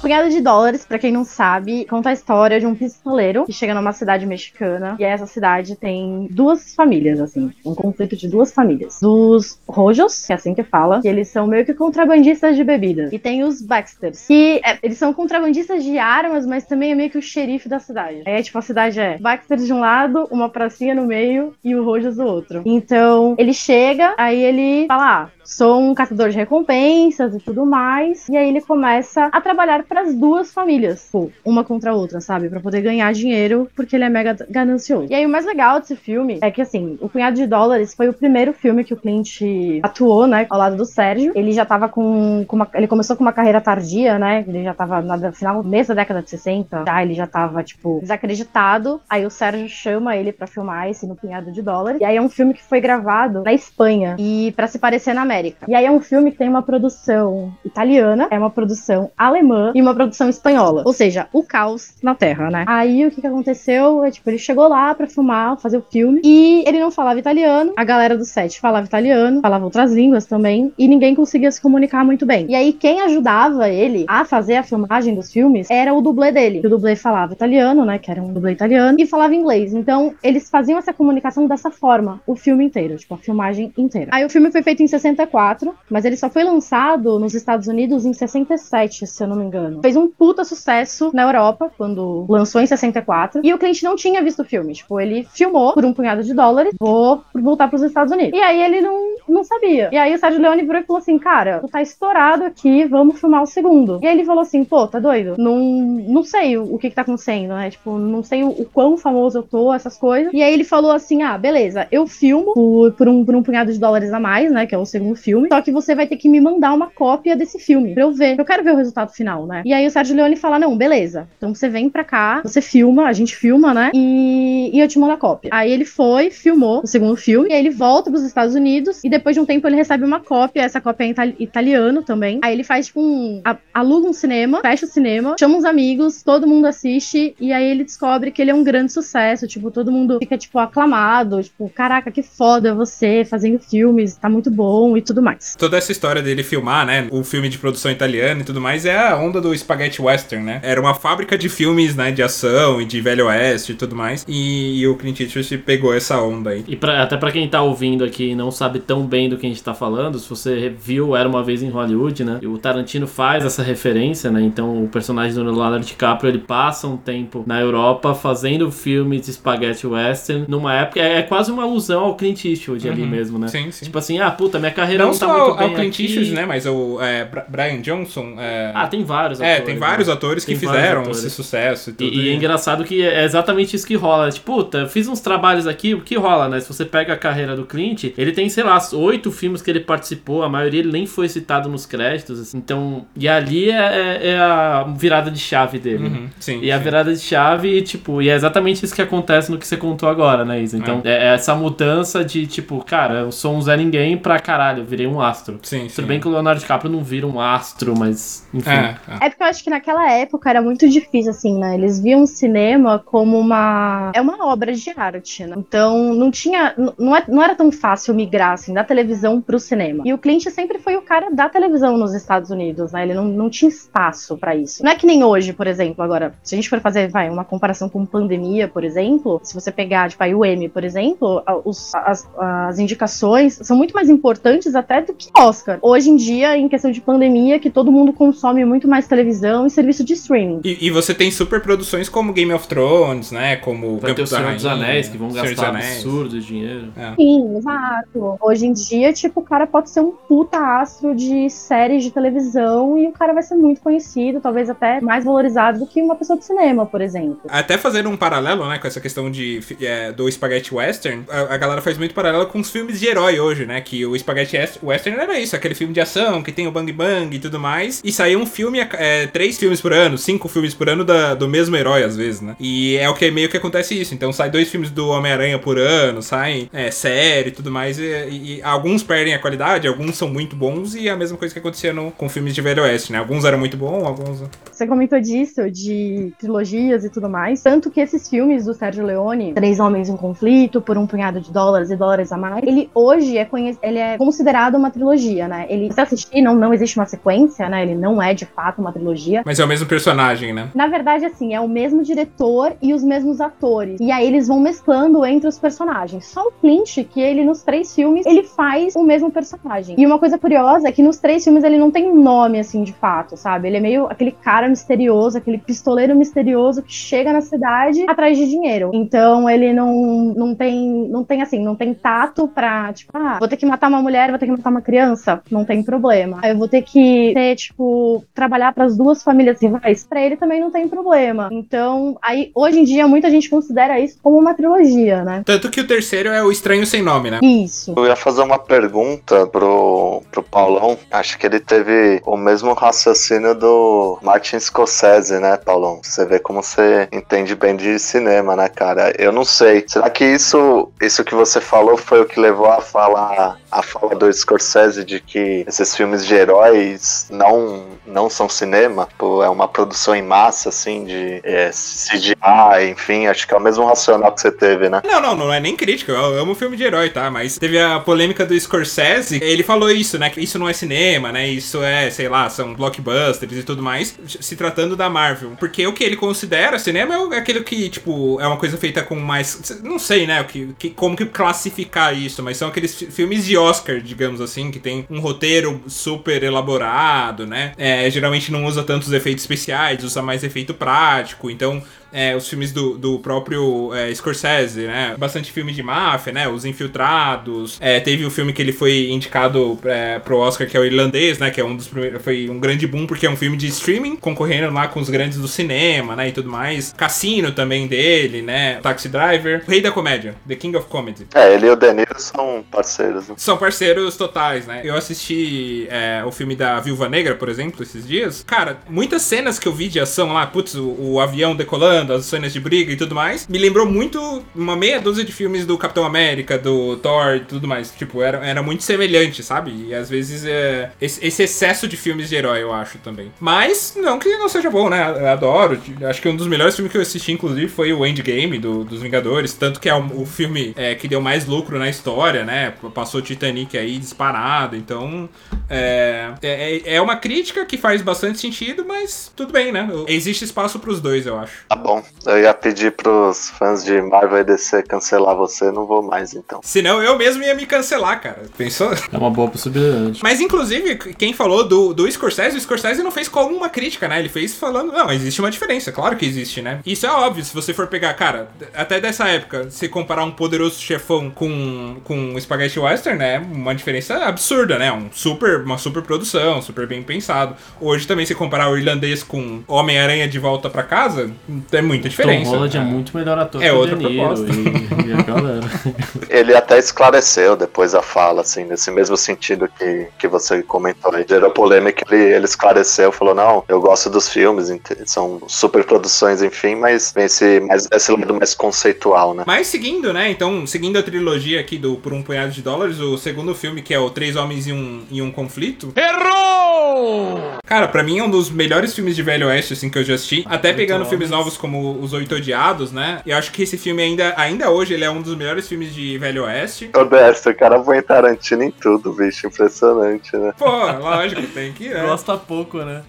Punhado 0.00 0.30
de 0.30 0.40
Dólares, 0.40 0.86
para 0.86 0.98
quem 0.98 1.12
não 1.12 1.24
sabe, 1.24 1.84
conta 1.84 2.08
a 2.08 2.12
história 2.12 2.58
de 2.58 2.64
um 2.64 2.74
pistoleiro 2.74 3.44
que 3.44 3.52
chega 3.52 3.74
numa 3.74 3.92
cidade 3.92 4.24
mexicana 4.24 4.96
e 4.98 5.04
essa 5.04 5.26
cidade 5.26 5.76
tem 5.76 6.26
duas 6.30 6.74
famílias, 6.74 7.20
assim, 7.20 7.52
um 7.64 7.74
conflito 7.74 8.16
de 8.16 8.26
duas 8.26 8.50
famílias. 8.50 8.98
Dos 9.00 9.60
Rojos, 9.68 10.24
que 10.26 10.32
é 10.32 10.36
assim 10.36 10.54
que 10.54 10.62
fala, 10.62 11.02
que 11.02 11.08
eles 11.08 11.28
são 11.28 11.46
meio 11.46 11.66
que 11.66 11.74
contrabandistas 11.74 12.56
de 12.56 12.64
bebidas. 12.64 13.12
E 13.12 13.18
tem 13.18 13.44
os 13.44 13.60
Baxters, 13.60 14.26
que 14.26 14.60
é, 14.64 14.78
eles 14.82 14.96
são 14.96 15.12
contrabandistas 15.12 15.84
de 15.84 15.98
armas, 15.98 16.46
mas 16.46 16.64
também 16.64 16.92
é 16.92 16.94
meio 16.94 17.10
que 17.10 17.18
o 17.18 17.22
xerife 17.22 17.68
da 17.68 17.78
cidade. 17.78 18.22
Aí, 18.24 18.42
tipo, 18.42 18.56
a 18.56 18.62
cidade 18.62 18.98
é 18.98 19.18
Baxters 19.18 19.66
de 19.66 19.72
um 19.72 19.80
lado, 19.80 20.26
uma 20.30 20.48
pracinha 20.48 20.94
no 20.94 21.06
meio 21.06 21.54
e 21.62 21.74
o 21.74 21.84
Rojos 21.84 22.16
do 22.16 22.24
outro. 22.24 22.62
Então, 22.64 23.34
ele 23.38 23.52
chega, 23.52 24.14
aí 24.16 24.42
ele 24.42 24.86
fala, 24.86 25.24
ah, 25.24 25.28
sou 25.44 25.80
um 25.80 25.94
caçador 25.94 26.30
de 26.30 26.36
recompensas 26.36 27.34
e 27.34 27.40
tudo 27.40 27.66
mais. 27.66 28.28
E 28.28 28.36
aí 28.36 28.48
ele 28.48 28.60
começa 28.60 29.26
a 29.26 29.40
trabalhar 29.40 29.82
para 29.90 30.02
as 30.02 30.14
duas 30.14 30.52
famílias, 30.52 31.08
pô, 31.10 31.32
uma 31.44 31.64
contra 31.64 31.90
a 31.90 31.94
outra, 31.94 32.20
sabe? 32.20 32.48
Para 32.48 32.60
poder 32.60 32.80
ganhar 32.80 33.12
dinheiro, 33.12 33.68
porque 33.74 33.96
ele 33.96 34.04
é 34.04 34.08
mega 34.08 34.36
ganancioso. 34.48 35.08
E 35.10 35.14
aí 35.16 35.26
o 35.26 35.28
mais 35.28 35.44
legal 35.44 35.80
desse 35.80 35.96
filme 35.96 36.38
é 36.40 36.48
que, 36.48 36.62
assim, 36.62 36.96
O 37.00 37.08
Cunhado 37.08 37.34
de 37.34 37.44
Dólares 37.44 37.92
foi 37.92 38.08
o 38.08 38.12
primeiro 38.12 38.52
filme 38.52 38.84
que 38.84 38.94
o 38.94 38.96
Clint 38.96 39.40
atuou, 39.82 40.28
né, 40.28 40.46
ao 40.48 40.56
lado 40.56 40.76
do 40.76 40.84
Sérgio. 40.84 41.32
Ele 41.34 41.50
já 41.50 41.66
tava 41.66 41.88
com, 41.88 42.44
com 42.46 42.54
uma, 42.54 42.68
ele 42.74 42.86
começou 42.86 43.16
com 43.16 43.24
uma 43.24 43.32
carreira 43.32 43.60
tardia, 43.60 44.16
né? 44.16 44.44
Ele 44.46 44.62
já 44.62 44.74
tava 44.74 45.02
no 45.02 45.32
final, 45.32 45.64
mês 45.64 45.88
da 45.88 45.94
década 45.94 46.22
de 46.22 46.30
60, 46.30 46.84
já 46.86 47.02
ele 47.02 47.14
já 47.14 47.26
tava, 47.26 47.64
tipo, 47.64 47.98
desacreditado. 48.00 49.00
Aí 49.10 49.26
o 49.26 49.30
Sérgio 49.30 49.68
chama 49.68 50.16
ele 50.16 50.30
para 50.30 50.46
filmar 50.46 50.88
esse 50.88 51.04
No 51.04 51.16
Cunhado 51.16 51.50
de 51.50 51.62
Dólares. 51.62 52.00
E 52.00 52.04
aí 52.04 52.16
é 52.16 52.22
um 52.22 52.28
filme 52.28 52.54
que 52.54 52.62
foi 52.62 52.80
gravado 52.80 53.42
na 53.42 53.52
Espanha 53.52 54.14
e 54.20 54.52
para 54.54 54.68
se 54.68 54.78
parecer 54.78 55.14
na 55.14 55.22
América. 55.22 55.66
E 55.66 55.74
aí 55.74 55.84
é 55.84 55.90
um 55.90 56.00
filme 56.00 56.30
que 56.30 56.38
tem 56.38 56.48
uma 56.48 56.62
produção 56.62 57.52
italiana, 57.64 58.28
é 58.30 58.38
uma 58.38 58.50
produção 58.50 59.10
alemã 59.18 59.72
uma 59.80 59.94
produção 59.94 60.28
espanhola. 60.28 60.82
Ou 60.84 60.92
seja, 60.92 61.28
o 61.32 61.42
caos 61.42 61.94
na 62.02 62.14
Terra, 62.14 62.50
né? 62.50 62.64
Aí 62.66 63.06
o 63.06 63.10
que, 63.10 63.20
que 63.20 63.26
aconteceu? 63.26 64.04
É, 64.04 64.10
tipo, 64.10 64.28
ele 64.28 64.38
chegou 64.38 64.68
lá 64.68 64.94
pra 64.94 65.06
filmar, 65.06 65.58
fazer 65.58 65.78
o 65.78 65.82
filme, 65.82 66.20
e 66.24 66.64
ele 66.66 66.78
não 66.78 66.90
falava 66.90 67.18
italiano, 67.18 67.72
a 67.76 67.84
galera 67.84 68.16
do 68.16 68.24
set 68.24 68.60
falava 68.60 68.86
italiano, 68.86 69.40
falava 69.40 69.64
outras 69.64 69.92
línguas 69.92 70.26
também, 70.26 70.72
e 70.78 70.88
ninguém 70.88 71.14
conseguia 71.14 71.50
se 71.50 71.60
comunicar 71.60 72.04
muito 72.04 72.26
bem. 72.26 72.46
E 72.48 72.54
aí 72.54 72.72
quem 72.72 73.00
ajudava 73.00 73.68
ele 73.68 74.04
a 74.08 74.24
fazer 74.24 74.56
a 74.56 74.62
filmagem 74.62 75.14
dos 75.14 75.32
filmes 75.32 75.70
era 75.70 75.92
o 75.94 76.00
dublê 76.00 76.32
dele. 76.32 76.60
O 76.64 76.68
dublê 76.68 76.96
falava 76.96 77.32
italiano, 77.32 77.84
né? 77.84 77.98
Que 77.98 78.10
era 78.10 78.22
um 78.22 78.32
dublê 78.32 78.52
italiano, 78.52 78.96
e 79.00 79.06
falava 79.06 79.34
inglês. 79.34 79.74
Então 79.74 80.14
eles 80.22 80.48
faziam 80.50 80.78
essa 80.78 80.92
comunicação 80.92 81.46
dessa 81.46 81.70
forma, 81.70 82.20
o 82.26 82.34
filme 82.34 82.64
inteiro, 82.64 82.96
tipo, 82.96 83.14
a 83.14 83.18
filmagem 83.18 83.72
inteira. 83.76 84.10
Aí 84.12 84.24
o 84.24 84.30
filme 84.30 84.50
foi 84.50 84.62
feito 84.62 84.82
em 84.82 84.86
64, 84.86 85.74
mas 85.88 86.04
ele 86.04 86.16
só 86.16 86.28
foi 86.28 86.44
lançado 86.44 87.18
nos 87.18 87.34
Estados 87.34 87.68
Unidos 87.68 88.04
em 88.04 88.12
67, 88.12 89.06
se 89.06 89.22
eu 89.22 89.28
não 89.28 89.36
me 89.36 89.44
engano 89.44 89.69
Fez 89.80 89.96
um 89.96 90.08
puta 90.08 90.44
sucesso 90.44 91.10
na 91.14 91.22
Europa, 91.22 91.70
quando 91.76 92.26
lançou 92.28 92.60
em 92.60 92.66
64. 92.66 93.40
E 93.44 93.52
o 93.52 93.58
cliente 93.58 93.84
não 93.84 93.96
tinha 93.96 94.22
visto 94.22 94.42
o 94.42 94.44
filme. 94.44 94.72
Tipo, 94.72 95.00
ele 95.00 95.26
filmou 95.32 95.72
por 95.72 95.84
um 95.84 95.92
punhado 95.92 96.22
de 96.22 96.34
dólares, 96.34 96.74
vou 96.80 97.22
voltar 97.34 97.68
pros 97.68 97.82
Estados 97.82 98.12
Unidos. 98.12 98.38
E 98.38 98.42
aí 98.42 98.62
ele 98.62 98.80
não, 98.80 99.16
não 99.28 99.44
sabia. 99.44 99.88
E 99.92 99.96
aí 99.96 100.14
o 100.14 100.18
Sérgio 100.18 100.40
Leone 100.40 100.62
virou 100.62 100.80
e 100.80 100.84
falou 100.84 100.98
assim: 100.98 101.18
Cara, 101.18 101.60
tu 101.60 101.68
tá 101.68 101.82
estourado 101.82 102.44
aqui, 102.44 102.84
vamos 102.84 103.20
filmar 103.20 103.42
o 103.42 103.46
segundo. 103.46 103.98
E 104.02 104.06
aí 104.06 104.14
ele 104.14 104.24
falou 104.24 104.42
assim: 104.42 104.64
Pô, 104.64 104.86
tá 104.86 104.98
doido? 104.98 105.34
Não, 105.38 105.58
não 105.58 106.22
sei 106.22 106.56
o, 106.56 106.74
o 106.74 106.78
que 106.78 106.88
que 106.88 106.96
tá 106.96 107.02
acontecendo, 107.02 107.54
né? 107.54 107.70
Tipo, 107.70 107.98
não 107.98 108.22
sei 108.22 108.42
o, 108.42 108.48
o, 108.48 108.64
quão 108.64 108.96
famoso 108.96 109.38
eu 109.38 109.42
tô, 109.42 109.72
essas 109.72 109.96
coisas. 109.96 110.32
E 110.32 110.42
aí 110.42 110.52
ele 110.52 110.64
falou 110.64 110.92
assim: 110.92 111.22
Ah, 111.22 111.36
beleza, 111.36 111.86
eu 111.90 112.06
filmo 112.06 112.54
por, 112.54 112.92
por, 112.92 113.08
um, 113.08 113.24
por 113.24 113.34
um 113.34 113.42
punhado 113.42 113.72
de 113.72 113.78
dólares 113.78 114.12
a 114.12 114.20
mais, 114.20 114.50
né? 114.50 114.66
Que 114.66 114.74
é 114.74 114.78
o 114.78 114.86
segundo 114.86 115.16
filme. 115.16 115.48
Só 115.48 115.60
que 115.60 115.72
você 115.72 115.94
vai 115.94 116.06
ter 116.06 116.16
que 116.16 116.28
me 116.28 116.40
mandar 116.40 116.72
uma 116.72 116.90
cópia 116.90 117.36
desse 117.36 117.58
filme 117.58 117.94
pra 117.94 118.02
eu 118.04 118.12
ver. 118.12 118.38
Eu 118.38 118.44
quero 118.44 118.64
ver 118.64 118.72
o 118.72 118.76
resultado 118.76 119.12
final, 119.12 119.46
né? 119.46 119.59
E 119.64 119.72
aí 119.72 119.86
o 119.86 119.90
Sérgio 119.90 120.16
Leone 120.16 120.36
fala: 120.36 120.58
não, 120.58 120.76
beleza. 120.76 121.28
Então 121.36 121.54
você 121.54 121.68
vem 121.68 121.88
pra 121.88 122.04
cá, 122.04 122.40
você 122.42 122.60
filma, 122.60 123.06
a 123.06 123.12
gente 123.12 123.34
filma, 123.36 123.72
né? 123.74 123.90
E, 123.94 124.70
e 124.72 124.80
eu 124.80 124.88
te 124.88 124.98
mando 124.98 125.12
a 125.12 125.16
cópia. 125.16 125.50
Aí 125.52 125.70
ele 125.70 125.84
foi, 125.84 126.30
filmou 126.30 126.80
o 126.82 126.86
segundo 126.86 127.16
filme, 127.16 127.48
e 127.50 127.52
aí 127.52 127.60
ele 127.60 127.70
volta 127.70 128.10
pros 128.10 128.22
Estados 128.22 128.54
Unidos, 128.54 129.02
e 129.04 129.08
depois 129.08 129.34
de 129.34 129.40
um 129.40 129.46
tempo 129.46 129.66
ele 129.66 129.76
recebe 129.76 130.04
uma 130.04 130.20
cópia, 130.20 130.62
essa 130.62 130.80
cópia 130.80 131.04
é 131.04 131.06
em 131.08 131.10
itali 131.10 131.36
italiano 131.38 132.02
também. 132.02 132.40
Aí 132.42 132.52
ele 132.52 132.64
faz, 132.64 132.86
tipo, 132.86 133.00
um. 133.00 133.42
Aluga 133.72 134.08
um 134.08 134.12
cinema, 134.12 134.60
fecha 134.60 134.86
o 134.86 134.88
cinema, 134.88 135.36
chama 135.38 135.56
uns 135.56 135.64
amigos, 135.64 136.22
todo 136.22 136.46
mundo 136.46 136.66
assiste, 136.66 137.34
e 137.40 137.52
aí 137.52 137.70
ele 137.70 137.84
descobre 137.84 138.30
que 138.30 138.40
ele 138.40 138.50
é 138.50 138.54
um 138.54 138.64
grande 138.64 138.92
sucesso. 138.92 139.46
Tipo, 139.46 139.70
todo 139.70 139.92
mundo 139.92 140.18
fica, 140.18 140.36
tipo, 140.36 140.58
aclamado, 140.58 141.42
tipo, 141.42 141.68
caraca, 141.68 142.10
que 142.10 142.22
foda 142.22 142.74
você 142.74 143.24
fazendo 143.24 143.58
filmes, 143.58 144.16
tá 144.16 144.28
muito 144.28 144.50
bom 144.50 144.96
e 144.96 145.02
tudo 145.02 145.22
mais. 145.22 145.54
Toda 145.58 145.76
essa 145.76 145.92
história 145.92 146.22
dele 146.22 146.42
filmar, 146.42 146.86
né? 146.86 147.08
O 147.10 147.22
filme 147.22 147.48
de 147.48 147.58
produção 147.58 147.90
italiana 147.90 148.40
e 148.40 148.44
tudo 148.44 148.60
mais 148.60 148.84
é 148.84 148.96
a 148.96 149.16
onda 149.16 149.40
do 149.40 149.49
Spaghetti 149.56 149.80
Spaghetti 149.80 150.02
Western, 150.02 150.44
né? 150.44 150.60
Era 150.62 150.80
uma 150.80 150.94
fábrica 150.94 151.36
de 151.36 151.48
filmes, 151.48 151.96
né, 151.96 152.10
de 152.10 152.22
ação 152.22 152.80
e 152.80 152.84
de 152.84 153.00
velho 153.00 153.26
oeste 153.26 153.72
e 153.72 153.74
tudo 153.74 153.96
mais. 153.96 154.24
E, 154.28 154.80
e 154.80 154.86
o 154.86 154.96
Clint 154.96 155.20
Eastwood 155.20 155.58
pegou 155.58 155.94
essa 155.94 156.20
onda 156.20 156.50
aí. 156.50 156.64
E 156.68 156.76
pra, 156.76 157.02
até 157.02 157.16
para 157.16 157.32
quem 157.32 157.48
tá 157.48 157.62
ouvindo 157.62 158.04
aqui 158.04 158.30
e 158.30 158.34
não 158.34 158.50
sabe 158.50 158.78
tão 158.78 159.06
bem 159.06 159.28
do 159.28 159.36
que 159.36 159.46
a 159.46 159.48
gente 159.48 159.62
tá 159.62 159.74
falando, 159.74 160.18
se 160.18 160.28
você 160.28 160.68
viu 160.68 161.16
Era 161.16 161.28
Uma 161.28 161.42
Vez 161.42 161.62
em 161.62 161.70
Hollywood, 161.70 162.24
né? 162.24 162.38
E 162.42 162.46
o 162.46 162.58
Tarantino 162.58 163.06
faz 163.06 163.44
essa 163.44 163.62
referência, 163.62 164.30
né? 164.30 164.42
Então 164.42 164.84
o 164.84 164.88
personagem 164.88 165.34
do 165.34 165.42
Leonardo 165.42 165.84
DiCaprio, 165.84 166.30
ele 166.30 166.38
passa 166.38 166.86
um 166.86 166.96
tempo 166.96 167.44
na 167.46 167.60
Europa 167.60 168.14
fazendo 168.14 168.70
filmes 168.70 169.22
de 169.22 169.32
spaghetti 169.32 169.86
western, 169.86 170.44
numa 170.48 170.74
época, 170.74 171.00
é, 171.00 171.18
é 171.18 171.22
quase 171.22 171.50
uma 171.50 171.62
alusão 171.62 172.04
ao 172.04 172.16
Clint 172.16 172.44
Eastwood 172.44 172.88
ali 172.88 173.06
mesmo, 173.06 173.38
né? 173.38 173.48
Sim, 173.48 173.70
sim. 173.70 173.84
Tipo 173.84 173.98
assim, 173.98 174.18
ah, 174.18 174.30
puta, 174.30 174.58
minha 174.58 174.70
carreira 174.72 175.04
Não 175.04 175.10
não, 175.12 175.18
tá 175.18 175.26
só 175.26 175.32
muito 175.32 175.50
ao, 175.50 175.56
bem 175.56 175.68
ao 175.68 175.74
Clint 175.74 175.94
aqui. 175.94 176.04
Eastwood, 176.04 176.32
né? 176.32 176.46
Mas 176.46 176.66
o 176.66 177.00
é, 177.00 177.28
Brian 177.48 177.80
Johnson. 177.80 178.34
É, 178.38 178.72
Ah, 178.74 178.86
tem 178.86 179.04
vários 179.04 179.29
é, 179.38 179.52
atores, 179.54 179.66
tem 179.66 179.78
vários 179.78 180.08
né? 180.08 180.14
atores 180.14 180.44
que 180.46 180.54
vários 180.54 180.72
fizeram 180.72 181.00
atores. 181.02 181.18
esse 181.18 181.30
sucesso 181.30 181.90
e 181.90 181.92
tudo. 181.92 182.14
E, 182.14 182.20
e 182.22 182.28
é 182.30 182.34
engraçado 182.34 182.82
que 182.84 183.02
é 183.02 183.24
exatamente 183.24 183.76
isso 183.76 183.86
que 183.86 183.94
rola. 183.96 184.30
Tipo, 184.30 184.50
puta, 184.56 184.78
eu 184.78 184.88
fiz 184.88 185.06
uns 185.06 185.20
trabalhos 185.20 185.66
aqui, 185.66 185.94
o 185.94 186.00
que 186.00 186.16
rola, 186.16 186.48
né? 186.48 186.58
Se 186.60 186.66
você 186.72 186.84
pega 186.84 187.12
a 187.12 187.16
carreira 187.16 187.54
do 187.54 187.64
Clint, 187.66 188.04
ele 188.16 188.32
tem, 188.32 188.48
sei 188.48 188.64
lá, 188.64 188.78
oito 188.94 189.30
filmes 189.30 189.60
que 189.60 189.70
ele 189.70 189.80
participou, 189.80 190.42
a 190.42 190.48
maioria 190.48 190.80
ele 190.80 190.90
nem 190.90 191.06
foi 191.06 191.28
citado 191.28 191.68
nos 191.68 191.84
créditos. 191.86 192.40
assim. 192.40 192.56
Então, 192.58 193.04
e 193.14 193.28
ali 193.28 193.70
é, 193.70 193.74
é- 193.76 194.28
é 194.30 194.38
a 194.40 194.84
virada 194.96 195.30
de 195.30 195.38
chave 195.38 195.78
dele. 195.78 196.08
né? 196.08 196.08
Uhum, 196.08 196.28
sim, 196.40 196.60
E 196.62 196.72
a 196.72 196.78
sim. 196.78 196.84
virada 196.84 197.12
de 197.12 197.20
chave, 197.20 197.82
tipo, 197.82 198.22
e 198.22 198.30
é 198.30 198.34
exatamente 198.34 198.84
isso 198.84 198.94
que 198.94 199.02
acontece 199.02 199.50
no 199.50 199.58
que 199.58 199.66
você 199.66 199.76
contou 199.76 200.08
agora, 200.08 200.44
né, 200.44 200.62
Isa? 200.62 200.78
Então, 200.78 201.00
é, 201.04 201.28
é 201.30 201.34
essa 201.34 201.54
mudança 201.54 202.24
de, 202.24 202.46
tipo, 202.46 202.82
cara, 202.84 203.20
eu 203.20 203.32
sou 203.32 203.54
um 203.54 203.60
Zé 203.60 203.76
Ninguém 203.76 204.16
pra 204.16 204.38
caralho, 204.38 204.80
eu 204.80 204.84
virei 204.84 205.06
um 205.06 205.20
astro. 205.20 205.58
Sim, 205.62 205.88
sim. 205.88 205.94
Tudo 205.96 206.06
bem 206.06 206.18
que 206.20 206.26
o 206.26 206.30
Leonardo 206.30 206.60
DiCaprio 206.60 206.90
não 206.90 207.02
vira 207.04 207.26
um 207.26 207.40
astro, 207.40 207.94
mas, 207.98 208.46
enfim. 208.54 208.70
É, 208.70 208.96
é. 209.08 209.19
É 209.20 209.28
porque 209.28 209.42
eu 209.42 209.46
acho 209.46 209.62
que 209.64 209.70
naquela 209.70 210.10
época 210.10 210.48
era 210.50 210.62
muito 210.62 210.88
difícil, 210.88 211.30
assim, 211.30 211.58
né? 211.58 211.74
Eles 211.74 212.00
viam 212.00 212.22
o 212.22 212.26
cinema 212.26 212.98
como 213.04 213.38
uma. 213.38 214.10
É 214.14 214.20
uma 214.20 214.46
obra 214.46 214.72
de 214.72 214.90
arte, 214.96 215.44
né? 215.46 215.54
Então 215.58 216.14
não 216.14 216.30
tinha. 216.30 216.74
Não, 216.98 217.14
é, 217.16 217.22
não 217.28 217.42
era 217.42 217.54
tão 217.54 217.70
fácil 217.70 218.14
migrar, 218.14 218.52
assim, 218.52 218.72
da 218.72 218.82
televisão 218.84 219.40
pro 219.40 219.58
cinema. 219.58 220.02
E 220.06 220.12
o 220.12 220.18
Clint 220.18 220.44
sempre 220.50 220.78
foi 220.78 220.96
o 220.96 221.02
cara 221.02 221.30
da 221.30 221.48
televisão 221.48 221.96
nos 221.96 222.14
Estados 222.14 222.50
Unidos, 222.50 222.92
né? 222.92 223.02
Ele 223.02 223.14
não, 223.14 223.24
não 223.24 223.50
tinha 223.50 223.68
espaço 223.68 224.36
pra 224.38 224.54
isso. 224.54 224.82
Não 224.84 224.90
é 224.92 224.94
que 224.96 225.06
nem 225.06 225.22
hoje, 225.22 225.52
por 225.52 225.66
exemplo, 225.66 226.02
agora, 226.02 226.34
se 226.42 226.54
a 226.54 226.56
gente 226.56 226.68
for 226.70 226.80
fazer, 226.80 227.08
vai, 227.08 227.28
uma 227.28 227.44
comparação 227.44 227.88
com 227.88 228.04
pandemia, 228.06 228.68
por 228.68 228.84
exemplo, 228.84 229.40
se 229.42 229.54
você 229.54 229.70
pegar, 229.70 230.08
tipo, 230.10 230.22
aí 230.22 230.34
o 230.34 230.44
M, 230.44 230.68
por 230.68 230.84
exemplo, 230.84 231.42
a- 231.46 231.56
os- 231.64 231.94
as, 231.94 232.28
as 232.38 232.78
indicações 232.78 233.54
são 233.62 233.76
muito 233.76 233.94
mais 233.94 234.08
importantes 234.08 234.74
até 234.74 235.00
do 235.02 235.12
que 235.14 235.28
Oscar. 235.36 235.78
Hoje 235.82 236.10
em 236.10 236.16
dia, 236.16 236.56
em 236.56 236.68
questão 236.68 236.90
de 236.90 237.00
pandemia, 237.00 237.58
que 237.58 237.70
todo 237.70 237.92
mundo 237.92 238.12
consome 238.12 238.64
muito 238.64 238.88
mais 238.88 239.06
televisão 239.10 239.66
e 239.66 239.70
serviço 239.70 240.02
de 240.04 240.14
streaming. 240.14 240.60
E, 240.64 240.86
e 240.86 240.90
você 240.90 241.12
tem 241.14 241.30
super 241.30 241.60
produções 241.60 242.08
como 242.08 242.32
Game 242.32 242.52
of 242.52 242.66
Thrones, 242.66 243.30
né? 243.30 243.56
Como 243.56 243.98
Vai 243.98 244.14
ter 244.14 244.16
Campo 244.16 244.20
o 244.22 244.30
da 244.30 244.36
Senhor 244.38 244.54
dos 244.54 244.66
Anéis, 244.66 245.08
que 245.08 245.18
vão 245.18 245.30
Senhor 245.30 245.44
gastar 245.46 245.68
Anéis. 245.68 245.86
absurdo 245.96 246.40
dinheiro. 246.40 246.92
Sim, 247.16 247.56
exato. 247.58 248.36
Hoje 248.40 248.66
em 248.66 248.72
dia, 248.72 249.12
tipo, 249.12 249.40
o 249.40 249.42
cara 249.42 249.66
pode 249.66 249.90
ser 249.90 250.00
um 250.00 250.12
puta 250.12 250.58
astro 250.80 251.14
de 251.14 251.50
séries 251.50 252.02
de 252.04 252.10
televisão 252.10 252.96
e 252.96 253.08
o 253.08 253.12
cara 253.12 253.32
vai 253.34 253.42
ser 253.42 253.54
muito 253.56 253.80
conhecido, 253.80 254.40
talvez 254.40 254.70
até 254.70 255.00
mais 255.00 255.24
valorizado 255.24 255.80
do 255.80 255.86
que 255.86 256.00
uma 256.00 256.14
pessoa 256.16 256.38
de 256.38 256.44
cinema, 256.44 256.86
por 256.86 257.00
exemplo. 257.00 257.40
Até 257.48 257.76
fazendo 257.76 258.08
um 258.08 258.16
paralelo, 258.16 258.68
né, 258.68 258.78
com 258.78 258.86
essa 258.86 259.00
questão 259.00 259.30
de, 259.30 259.60
é, 259.80 260.12
do 260.12 260.30
Spaghetti 260.30 260.74
Western, 260.74 261.24
a, 261.28 261.54
a 261.54 261.56
galera 261.56 261.80
faz 261.82 261.98
muito 261.98 262.14
paralelo 262.14 262.46
com 262.46 262.60
os 262.60 262.70
filmes 262.70 263.00
de 263.00 263.06
herói 263.06 263.40
hoje, 263.40 263.66
né? 263.66 263.80
Que 263.80 264.06
o 264.06 264.16
Spaghetti 264.18 264.56
Est- 264.56 264.78
Western 264.82 265.18
era 265.20 265.38
isso, 265.38 265.56
aquele 265.56 265.74
filme 265.74 265.92
de 265.92 266.00
ação 266.00 266.42
que 266.42 266.52
tem 266.52 266.66
o 266.66 266.70
Bang 266.70 266.90
Bang 266.92 267.34
e 267.34 267.38
tudo 267.38 267.58
mais. 267.58 268.00
E 268.04 268.12
saiu 268.12 268.38
um 268.40 268.46
filme, 268.46 268.80
é, 269.00 269.26
três 269.26 269.58
filmes 269.58 269.80
por 269.80 269.92
ano, 269.92 270.18
cinco 270.18 270.48
filmes 270.48 270.74
por 270.74 270.88
ano 270.88 271.04
da- 271.04 271.34
do 271.34 271.48
mesmo 271.48 271.74
herói, 271.76 272.02
às 272.04 272.16
vezes, 272.16 272.40
né? 272.40 272.54
E 272.60 272.96
é 272.96 273.08
o 273.08 273.14
que 273.14 273.30
meio 273.30 273.48
que 273.48 273.56
acontece 273.56 273.98
isso. 274.00 274.14
Então 274.14 274.32
sai 274.32 274.50
dois 274.50 274.68
filmes 274.70 274.90
do 274.90 275.08
Homem-Aranha 275.08 275.58
por 275.58 275.78
ano, 275.78 276.20
sai 276.22 276.68
é, 276.72 276.90
série 276.90 277.48
e 277.48 277.52
tudo 277.52 277.70
mais. 277.70 277.98
E, 277.98 278.02
e- 278.02 278.62
alguns 278.62 279.02
perdem 279.02 279.34
a 279.34 279.38
qualidade, 279.38 279.88
alguns 279.88 280.16
são 280.16 280.28
muito 280.28 280.54
bons, 280.54 280.94
e 280.94 281.08
é 281.08 281.10
a 281.10 281.16
mesma 281.16 281.36
coisa 281.38 281.52
que 281.54 281.58
acontecia 281.58 281.92
no, 281.92 282.10
com 282.10 282.28
filmes 282.28 282.54
de 282.54 282.60
Velho 282.60 282.82
Oeste, 282.82 283.12
né? 283.12 283.18
Alguns 283.18 283.44
eram 283.44 283.58
muito 283.58 283.76
bons, 283.76 284.04
alguns. 284.04 284.42
Você 284.70 284.86
comentou 284.86 285.20
disso, 285.20 285.70
de 285.70 286.32
trilogias 286.38 287.04
e 287.04 287.10
tudo 287.10 287.28
mais. 287.28 287.62
Tanto 287.62 287.90
que 287.90 288.00
esses 288.00 288.28
filmes 288.28 288.64
do 288.64 288.74
Sérgio 288.74 289.04
Leone, 289.04 289.52
Três 289.54 289.80
Homens 289.80 290.08
em 290.08 290.16
Conflito, 290.16 290.80
por 290.80 290.98
um 290.98 291.06
punhado 291.06 291.40
de 291.40 291.50
dólares 291.52 291.90
e 291.90 291.96
dólares 291.96 292.32
a 292.32 292.36
mais, 292.36 292.62
ele 292.66 292.90
hoje 292.94 293.38
é, 293.38 293.48
ele 293.82 293.98
é 293.98 294.16
considerado 294.18 294.74
uma 294.76 294.90
trilogia, 294.90 295.48
né? 295.48 295.66
Ele, 295.68 295.92
se 295.92 296.00
assistir, 296.00 296.42
não, 296.42 296.54
não 296.54 296.74
existe 296.74 296.98
uma 296.98 297.06
sequência, 297.06 297.68
né? 297.68 297.82
Ele 297.82 297.94
não 297.94 298.22
é 298.22 298.34
de 298.34 298.44
fato 298.44 298.80
uma 298.80 298.89
trilogia. 298.92 299.42
Mas 299.44 299.58
é 299.58 299.64
o 299.64 299.68
mesmo 299.68 299.86
personagem, 299.86 300.52
né? 300.52 300.68
Na 300.74 300.86
verdade, 300.86 301.24
assim, 301.24 301.54
é 301.54 301.60
o 301.60 301.68
mesmo 301.68 302.02
diretor 302.02 302.74
e 302.82 302.92
os 302.92 303.02
mesmos 303.02 303.40
atores. 303.40 304.00
E 304.00 304.10
aí 304.10 304.26
eles 304.26 304.48
vão 304.48 304.60
mesclando 304.60 305.24
entre 305.24 305.48
os 305.48 305.58
personagens. 305.58 306.26
Só 306.26 306.42
o 306.42 306.52
Clint, 306.52 307.04
que 307.04 307.20
ele 307.20 307.44
nos 307.44 307.62
três 307.62 307.94
filmes, 307.94 308.26
ele 308.26 308.42
faz 308.42 308.94
o 308.96 309.02
mesmo 309.02 309.30
personagem. 309.30 309.96
E 309.98 310.06
uma 310.06 310.18
coisa 310.18 310.38
curiosa 310.38 310.88
é 310.88 310.92
que 310.92 311.02
nos 311.02 311.18
três 311.18 311.44
filmes 311.44 311.64
ele 311.64 311.78
não 311.78 311.90
tem 311.90 312.14
nome, 312.14 312.58
assim, 312.58 312.82
de 312.82 312.92
fato, 312.92 313.36
sabe? 313.36 313.68
Ele 313.68 313.76
é 313.76 313.80
meio 313.80 314.06
aquele 314.06 314.32
cara 314.32 314.68
misterioso, 314.68 315.38
aquele 315.38 315.58
pistoleiro 315.58 316.14
misterioso 316.16 316.82
que 316.82 316.92
chega 316.92 317.32
na 317.32 317.40
cidade 317.40 318.04
atrás 318.08 318.36
de 318.36 318.48
dinheiro. 318.48 318.90
Então 318.92 319.48
ele 319.48 319.72
não, 319.72 319.94
não 320.36 320.54
tem, 320.54 321.08
não 321.08 321.24
tem 321.24 321.42
assim, 321.42 321.62
não 321.62 321.76
tem 321.76 321.94
tato 321.94 322.48
pra, 322.48 322.92
tipo, 322.92 323.12
ah, 323.14 323.38
vou 323.38 323.48
ter 323.48 323.56
que 323.56 323.66
matar 323.66 323.88
uma 323.88 324.02
mulher, 324.02 324.30
vou 324.30 324.38
ter 324.38 324.46
que 324.46 324.52
matar 324.52 324.70
uma 324.70 324.80
criança, 324.80 325.42
não 325.50 325.64
tem 325.64 325.82
problema. 325.82 326.40
Eu 326.44 326.56
vou 326.56 326.68
ter 326.68 326.82
que 326.82 327.32
ter, 327.34 327.56
tipo, 327.56 328.24
trabalhar 328.34 328.72
pras 328.80 328.96
duas 328.96 329.22
famílias 329.22 329.60
rivais, 329.60 330.06
pra 330.08 330.22
ele 330.22 330.38
também 330.38 330.58
não 330.58 330.70
tem 330.70 330.88
problema. 330.88 331.50
Então, 331.52 332.16
aí, 332.22 332.50
hoje 332.54 332.78
em 332.78 332.84
dia, 332.84 333.06
muita 333.06 333.28
gente 333.28 333.50
considera 333.50 334.00
isso 334.00 334.16
como 334.22 334.38
uma 334.38 334.54
trilogia, 334.54 335.22
né? 335.22 335.42
Tanto 335.44 335.68
que 335.68 335.82
o 335.82 335.86
terceiro 335.86 336.30
é 336.30 336.42
o 336.42 336.50
Estranho 336.50 336.86
Sem 336.86 337.02
Nome, 337.02 337.30
né? 337.30 337.40
Isso. 337.42 337.92
Eu 337.94 338.06
ia 338.06 338.16
fazer 338.16 338.40
uma 338.40 338.58
pergunta 338.58 339.46
pro, 339.48 340.22
pro 340.32 340.42
Paulão. 340.42 340.96
Acho 341.10 341.38
que 341.38 341.46
ele 341.46 341.60
teve 341.60 342.22
o 342.24 342.38
mesmo 342.38 342.72
raciocínio 342.72 343.54
do 343.54 344.18
Martin 344.22 344.58
Scorsese, 344.58 345.38
né, 345.38 345.58
Paulão? 345.58 346.00
Você 346.02 346.24
vê 346.24 346.38
como 346.38 346.62
você 346.62 347.06
entende 347.12 347.54
bem 347.54 347.76
de 347.76 347.98
cinema, 347.98 348.56
né, 348.56 348.70
cara? 348.70 349.12
Eu 349.18 349.30
não 349.30 349.44
sei. 349.44 349.84
Será 349.86 350.08
que 350.08 350.24
isso, 350.24 350.90
isso 351.02 351.22
que 351.22 351.34
você 351.34 351.60
falou 351.60 351.98
foi 351.98 352.22
o 352.22 352.24
que 352.24 352.40
levou 352.40 352.70
a 352.70 352.80
falar 352.80 353.58
a 353.70 353.82
fala 353.82 354.14
do 354.14 354.32
Scorsese 354.32 355.04
de 355.04 355.20
que 355.20 355.66
esses 355.68 355.94
filmes 355.94 356.24
de 356.24 356.34
heróis 356.34 357.26
não, 357.30 357.84
não 358.06 358.30
são 358.30 358.48
cinema? 358.48 358.69
Pô, 359.18 359.42
é 359.42 359.48
uma 359.48 359.68
produção 359.68 360.14
em 360.14 360.22
massa, 360.22 360.68
assim, 360.68 361.04
de 361.04 361.40
é, 361.44 361.70
CGI, 361.72 362.90
enfim. 362.90 363.26
Acho 363.26 363.46
que 363.46 363.54
é 363.54 363.56
o 363.56 363.60
mesmo 363.60 363.84
racional 363.86 364.32
que 364.32 364.40
você 364.40 364.50
teve, 364.52 364.88
né? 364.88 365.00
Não, 365.04 365.20
não, 365.20 365.36
não 365.36 365.52
é 365.52 365.60
nem 365.60 365.76
crítica, 365.76 366.12
eu 366.12 366.38
amo 366.38 366.54
filme 366.54 366.76
de 366.76 366.84
herói, 366.84 367.10
tá? 367.10 367.30
Mas 367.30 367.58
teve 367.58 367.78
a 367.78 367.98
polêmica 368.00 368.44
do 368.44 368.58
Scorsese, 368.58 369.38
ele 369.42 369.62
falou 369.62 369.90
isso, 369.90 370.18
né? 370.18 370.30
Que 370.30 370.40
isso 370.40 370.58
não 370.58 370.68
é 370.68 370.72
cinema, 370.72 371.32
né? 371.32 371.48
Isso 371.48 371.82
é, 371.82 372.10
sei 372.10 372.28
lá, 372.28 372.48
são 372.50 372.74
blockbusters 372.74 373.52
e 373.56 373.62
tudo 373.62 373.82
mais, 373.82 374.18
se 374.26 374.56
tratando 374.56 374.96
da 374.96 375.08
Marvel. 375.08 375.52
Porque 375.58 375.86
o 375.86 375.92
que 375.92 376.04
ele 376.04 376.16
considera 376.16 376.78
cinema 376.78 377.14
é 377.14 377.20
é 377.30 377.38
aquele 377.38 377.62
que, 377.62 377.88
tipo, 377.88 378.40
é 378.40 378.46
uma 378.46 378.56
coisa 378.56 378.76
feita 378.76 379.02
com 379.02 379.14
mais. 379.14 379.80
Não 379.84 379.98
sei, 379.98 380.26
né? 380.26 380.40
O 380.40 380.44
que, 380.44 380.74
que- 380.78 380.90
como 380.90 381.16
que 381.16 381.26
classificar 381.26 382.16
isso, 382.16 382.42
mas 382.42 382.56
são 382.56 382.68
aqueles 382.68 382.94
fi- 382.94 383.06
filmes 383.10 383.44
de 383.44 383.56
Oscar, 383.56 384.00
digamos 384.00 384.40
assim, 384.40 384.70
que 384.70 384.78
tem 384.80 385.06
um 385.08 385.20
roteiro 385.20 385.80
super 385.86 386.42
elaborado, 386.42 387.46
né? 387.46 387.72
É, 387.78 388.10
geralmente 388.10 388.50
não 388.50 388.59
usa 388.64 388.82
tantos 388.82 389.12
efeitos 389.12 389.42
especiais, 389.42 390.04
usa 390.04 390.22
mais 390.22 390.44
efeito 390.44 390.74
prático, 390.74 391.50
então 391.50 391.82
é, 392.12 392.34
os 392.36 392.48
filmes 392.48 392.72
do, 392.72 392.96
do 392.96 393.18
próprio 393.18 393.92
é, 393.94 394.12
Scorsese, 394.14 394.82
né? 394.86 395.14
Bastante 395.18 395.50
filme 395.52 395.72
de 395.72 395.82
máfia, 395.82 396.32
né? 396.32 396.48
Os 396.48 396.64
Infiltrados. 396.64 397.78
É, 397.80 398.00
teve 398.00 398.24
o 398.24 398.30
filme 398.30 398.52
que 398.52 398.60
ele 398.62 398.72
foi 398.72 399.08
indicado 399.10 399.78
é, 399.84 400.18
pro 400.18 400.38
Oscar, 400.38 400.66
que 400.66 400.76
é 400.76 400.80
o 400.80 400.84
Irlandês, 400.84 401.38
né? 401.38 401.50
Que 401.50 401.60
é 401.60 401.64
um 401.64 401.76
dos 401.76 401.88
primeiros. 401.88 402.22
Foi 402.22 402.48
um 402.48 402.58
grande 402.58 402.86
boom, 402.86 403.06
porque 403.06 403.26
é 403.26 403.30
um 403.30 403.36
filme 403.36 403.56
de 403.56 403.66
streaming, 403.68 404.16
concorrendo 404.16 404.72
lá 404.72 404.88
com 404.88 405.00
os 405.00 405.08
grandes 405.08 405.38
do 405.38 405.48
cinema, 405.48 406.14
né? 406.16 406.28
E 406.28 406.32
tudo 406.32 406.50
mais. 406.50 406.92
Cassino 406.96 407.52
também 407.52 407.86
dele, 407.86 408.42
né? 408.42 408.74
Taxi 408.82 409.08
Driver. 409.08 409.62
O 409.66 409.70
Rei 409.70 409.80
da 409.80 409.90
Comédia, 409.90 410.34
The 410.46 410.56
King 410.56 410.76
of 410.76 410.88
Comedy. 410.88 411.26
É, 411.34 411.54
ele 411.54 411.66
e 411.66 411.70
o 411.70 411.76
De 411.76 411.92
Niro 411.92 412.18
são 412.18 412.64
parceiros. 412.70 413.28
né? 413.28 413.34
São 413.36 413.56
parceiros 413.56 414.16
totais, 414.16 414.66
né? 414.66 414.80
Eu 414.84 414.94
assisti 414.96 415.86
é, 415.90 416.22
o 416.24 416.32
filme 416.32 416.54
da 416.56 416.80
Viúva 416.80 417.08
Negra, 417.08 417.34
por 417.34 417.48
exemplo, 417.48 417.82
esses 417.82 418.06
dias. 418.06 418.44
Cara, 418.46 418.78
muitas 418.88 419.22
cenas 419.22 419.58
que 419.58 419.68
eu 419.68 419.72
vi 419.72 419.88
de 419.88 420.00
ação 420.00 420.32
lá, 420.32 420.46
putz, 420.46 420.74
o, 420.74 420.96
o 420.98 421.20
avião 421.20 421.54
decolando, 421.54 421.99
as 422.08 422.26
cenas 422.26 422.52
de 422.52 422.60
briga 422.60 422.92
e 422.92 422.96
tudo 422.96 423.14
mais, 423.14 423.46
me 423.46 423.58
lembrou 423.58 423.86
muito 423.86 424.42
uma 424.54 424.76
meia 424.76 425.00
dúzia 425.00 425.24
de 425.24 425.32
filmes 425.32 425.66
do 425.66 425.76
Capitão 425.76 426.04
América, 426.04 426.58
do 426.58 426.96
Thor 426.96 427.36
e 427.36 427.40
tudo 427.40 427.66
mais. 427.66 427.90
Tipo, 427.90 428.22
era, 428.22 428.44
era 428.46 428.62
muito 428.62 428.82
semelhante, 428.82 429.42
sabe? 429.42 429.88
E 429.88 429.94
às 429.94 430.08
vezes 430.08 430.44
é, 430.44 430.90
esse, 431.00 431.24
esse 431.24 431.42
excesso 431.42 431.88
de 431.88 431.96
filmes 431.96 432.28
de 432.28 432.36
herói, 432.36 432.62
eu 432.62 432.72
acho 432.72 432.98
também. 432.98 433.32
Mas, 433.40 433.96
não 433.96 434.18
que 434.18 434.28
não 434.36 434.48
seja 434.48 434.70
bom, 434.70 434.88
né? 434.88 435.14
Eu 435.18 435.28
adoro. 435.28 435.80
Acho 436.08 436.22
que 436.22 436.28
um 436.28 436.36
dos 436.36 436.46
melhores 436.46 436.74
filmes 436.74 436.92
que 436.92 436.98
eu 436.98 437.02
assisti, 437.02 437.32
inclusive, 437.32 437.68
foi 437.68 437.92
o 437.92 438.04
Endgame 438.06 438.58
do, 438.58 438.84
dos 438.84 439.02
Vingadores. 439.02 439.52
Tanto 439.54 439.80
que 439.80 439.88
é 439.88 439.94
o, 439.94 440.22
o 440.22 440.26
filme 440.26 440.72
é, 440.76 440.94
que 440.94 441.08
deu 441.08 441.20
mais 441.20 441.46
lucro 441.46 441.78
na 441.78 441.88
história, 441.88 442.44
né? 442.44 442.74
Passou 442.94 443.20
Titanic 443.20 443.76
aí 443.76 443.98
disparado. 443.98 444.76
Então, 444.76 445.28
é, 445.68 446.32
é, 446.42 446.94
é 446.96 447.00
uma 447.00 447.16
crítica 447.16 447.64
que 447.64 447.76
faz 447.76 448.02
bastante 448.02 448.38
sentido, 448.38 448.84
mas 448.86 449.32
tudo 449.34 449.52
bem, 449.52 449.72
né? 449.72 449.88
Existe 450.06 450.44
espaço 450.44 450.78
pros 450.78 451.00
dois, 451.00 451.26
eu 451.26 451.38
acho. 451.38 451.64
Tá 451.68 451.76
bom. 451.76 451.89
Bom. 451.90 452.02
Eu 452.26 452.40
ia 452.40 452.54
pedir 452.54 452.92
pros 452.92 453.50
fãs 453.50 453.84
de 453.84 454.00
Marvel 454.00 454.38
e 454.38 454.44
DC 454.44 454.84
cancelar 454.84 455.34
você, 455.34 455.72
não 455.72 455.86
vou 455.86 456.02
mais 456.02 456.34
então. 456.34 456.60
Senão 456.62 457.02
eu 457.02 457.18
mesmo 457.18 457.42
ia 457.42 457.54
me 457.54 457.66
cancelar, 457.66 458.20
cara. 458.20 458.42
Pensou? 458.56 458.92
É 459.12 459.16
uma 459.16 459.30
boa 459.30 459.48
possibilidade. 459.48 460.20
Mas, 460.22 460.40
inclusive, 460.40 460.96
quem 460.96 461.32
falou 461.32 461.66
do, 461.66 461.92
do 461.92 462.10
Scorsese, 462.10 462.56
o 462.56 462.60
Scorsese 462.60 463.02
não 463.02 463.10
fez 463.10 463.28
como 463.28 463.56
uma 463.56 463.68
crítica, 463.68 464.06
né? 464.06 464.18
Ele 464.20 464.28
fez 464.28 464.54
falando, 464.54 464.92
não, 464.92 465.10
existe 465.10 465.40
uma 465.40 465.50
diferença, 465.50 465.90
claro 465.90 466.16
que 466.16 466.24
existe, 466.24 466.62
né? 466.62 466.80
Isso 466.86 467.06
é 467.06 467.10
óbvio, 467.10 467.44
se 467.44 467.54
você 467.54 467.74
for 467.74 467.86
pegar, 467.88 468.14
cara, 468.14 468.48
até 468.74 469.00
dessa 469.00 469.28
época, 469.28 469.70
se 469.70 469.88
comparar 469.88 470.24
um 470.24 470.30
poderoso 470.30 470.80
chefão 470.80 471.30
com, 471.30 471.96
com 472.04 472.16
um 472.16 472.40
Spaghetti 472.40 472.78
Western, 472.78 473.18
né? 473.18 473.38
Uma 473.38 473.74
diferença 473.74 474.16
absurda, 474.24 474.78
né? 474.78 474.92
Um 474.92 475.08
super, 475.12 475.62
uma 475.62 475.78
super 475.78 476.02
produção, 476.02 476.62
super 476.62 476.86
bem 476.86 477.02
pensado. 477.02 477.56
Hoje 477.80 478.06
também, 478.06 478.26
se 478.26 478.34
comparar 478.34 478.70
o 478.70 478.78
irlandês 478.78 479.22
com 479.22 479.62
Homem-Aranha 479.66 480.28
de 480.28 480.38
volta 480.38 480.68
pra 480.70 480.82
casa, 480.82 481.30
é 481.72 481.79
muita 481.82 482.08
diferença. 482.08 482.44
Tom 482.44 482.56
Holland 482.56 482.76
é 482.76 482.80
né? 482.80 482.86
muito 482.86 483.16
melhor 483.16 483.38
ator 483.38 483.62
É 483.62 483.66
que 483.66 483.72
o 483.72 483.78
outra 483.78 483.96
De 483.96 484.06
Niro 484.06 484.34
proposta. 484.34 484.46
e, 484.52 485.08
e 485.08 485.12
a 485.12 485.22
galera. 485.22 485.60
Ele 486.28 486.54
até 486.54 486.78
esclareceu 486.78 487.56
depois 487.56 487.94
a 487.94 488.02
fala, 488.02 488.42
assim, 488.42 488.64
nesse 488.64 488.90
mesmo 488.90 489.16
sentido 489.16 489.68
que, 489.78 490.06
que 490.18 490.28
você 490.28 490.62
comentou. 490.62 491.14
aí. 491.14 491.24
Gerou 491.28 491.50
polêmica, 491.50 492.04
ele, 492.10 492.22
ele 492.22 492.44
esclareceu, 492.44 493.12
falou, 493.12 493.34
não, 493.34 493.64
eu 493.68 493.80
gosto 493.80 494.08
dos 494.08 494.28
filmes, 494.28 494.68
são 495.06 495.40
super 495.46 495.84
produções, 495.84 496.42
enfim, 496.42 496.74
mas 496.76 497.12
vem 497.14 497.24
esse, 497.24 497.60
mais, 497.60 497.88
esse 497.92 498.12
lado 498.12 498.34
mais 498.34 498.54
conceitual, 498.54 499.34
né? 499.34 499.44
Mas 499.46 499.66
seguindo, 499.66 500.12
né? 500.12 500.30
Então, 500.30 500.66
seguindo 500.66 500.98
a 500.98 501.02
trilogia 501.02 501.60
aqui 501.60 501.78
do 501.78 501.96
Por 501.96 502.12
um 502.12 502.22
Punhado 502.22 502.52
de 502.52 502.62
Dólares, 502.62 503.00
o 503.00 503.16
segundo 503.18 503.54
filme, 503.54 503.82
que 503.82 503.92
é 503.92 503.98
o 503.98 504.10
Três 504.10 504.36
Homens 504.36 504.66
em 504.66 504.72
um, 504.72 505.02
em 505.10 505.22
um 505.22 505.30
Conflito. 505.30 505.92
Errou! 505.96 507.58
Cara, 507.64 507.86
pra 507.88 508.02
mim 508.02 508.18
é 508.18 508.24
um 508.24 508.30
dos 508.30 508.50
melhores 508.50 508.94
filmes 508.94 509.14
de 509.14 509.22
Velho 509.22 509.46
Oeste, 509.46 509.74
assim, 509.74 509.88
que 509.88 509.98
eu 509.98 510.04
já 510.04 510.14
assisti. 510.14 510.44
Até 510.48 510.72
pegando 510.72 511.04
filmes 511.04 511.30
novos 511.30 511.56
como 511.56 511.69
Os 511.78 512.12
Oito 512.12 512.34
Odiados, 512.34 512.92
né? 512.92 513.20
Eu 513.26 513.36
acho 513.36 513.52
que 513.52 513.62
esse 513.62 513.76
filme 513.78 514.02
ainda, 514.02 514.34
ainda 514.36 514.70
hoje, 514.70 514.94
ele 514.94 515.04
é 515.04 515.10
um 515.10 515.22
dos 515.22 515.36
melhores 515.36 515.68
filmes 515.68 515.94
de 515.94 516.16
Velho 516.18 516.44
Oeste. 516.44 516.90
O 516.96 517.04
Dexter, 517.04 517.52
o 517.52 517.56
cara 517.56 517.78
põe 517.80 518.00
Tarantino 518.02 518.62
em 518.62 518.70
tudo, 518.70 519.12
bicho, 519.12 519.46
impressionante, 519.46 520.36
né? 520.36 520.52
Pô, 520.58 520.66
lógico, 520.66 521.42
tem 521.48 521.72
que, 521.72 521.88
né? 521.88 522.06
Gosta 522.06 522.36
pouco, 522.36 522.78
né? 522.78 523.02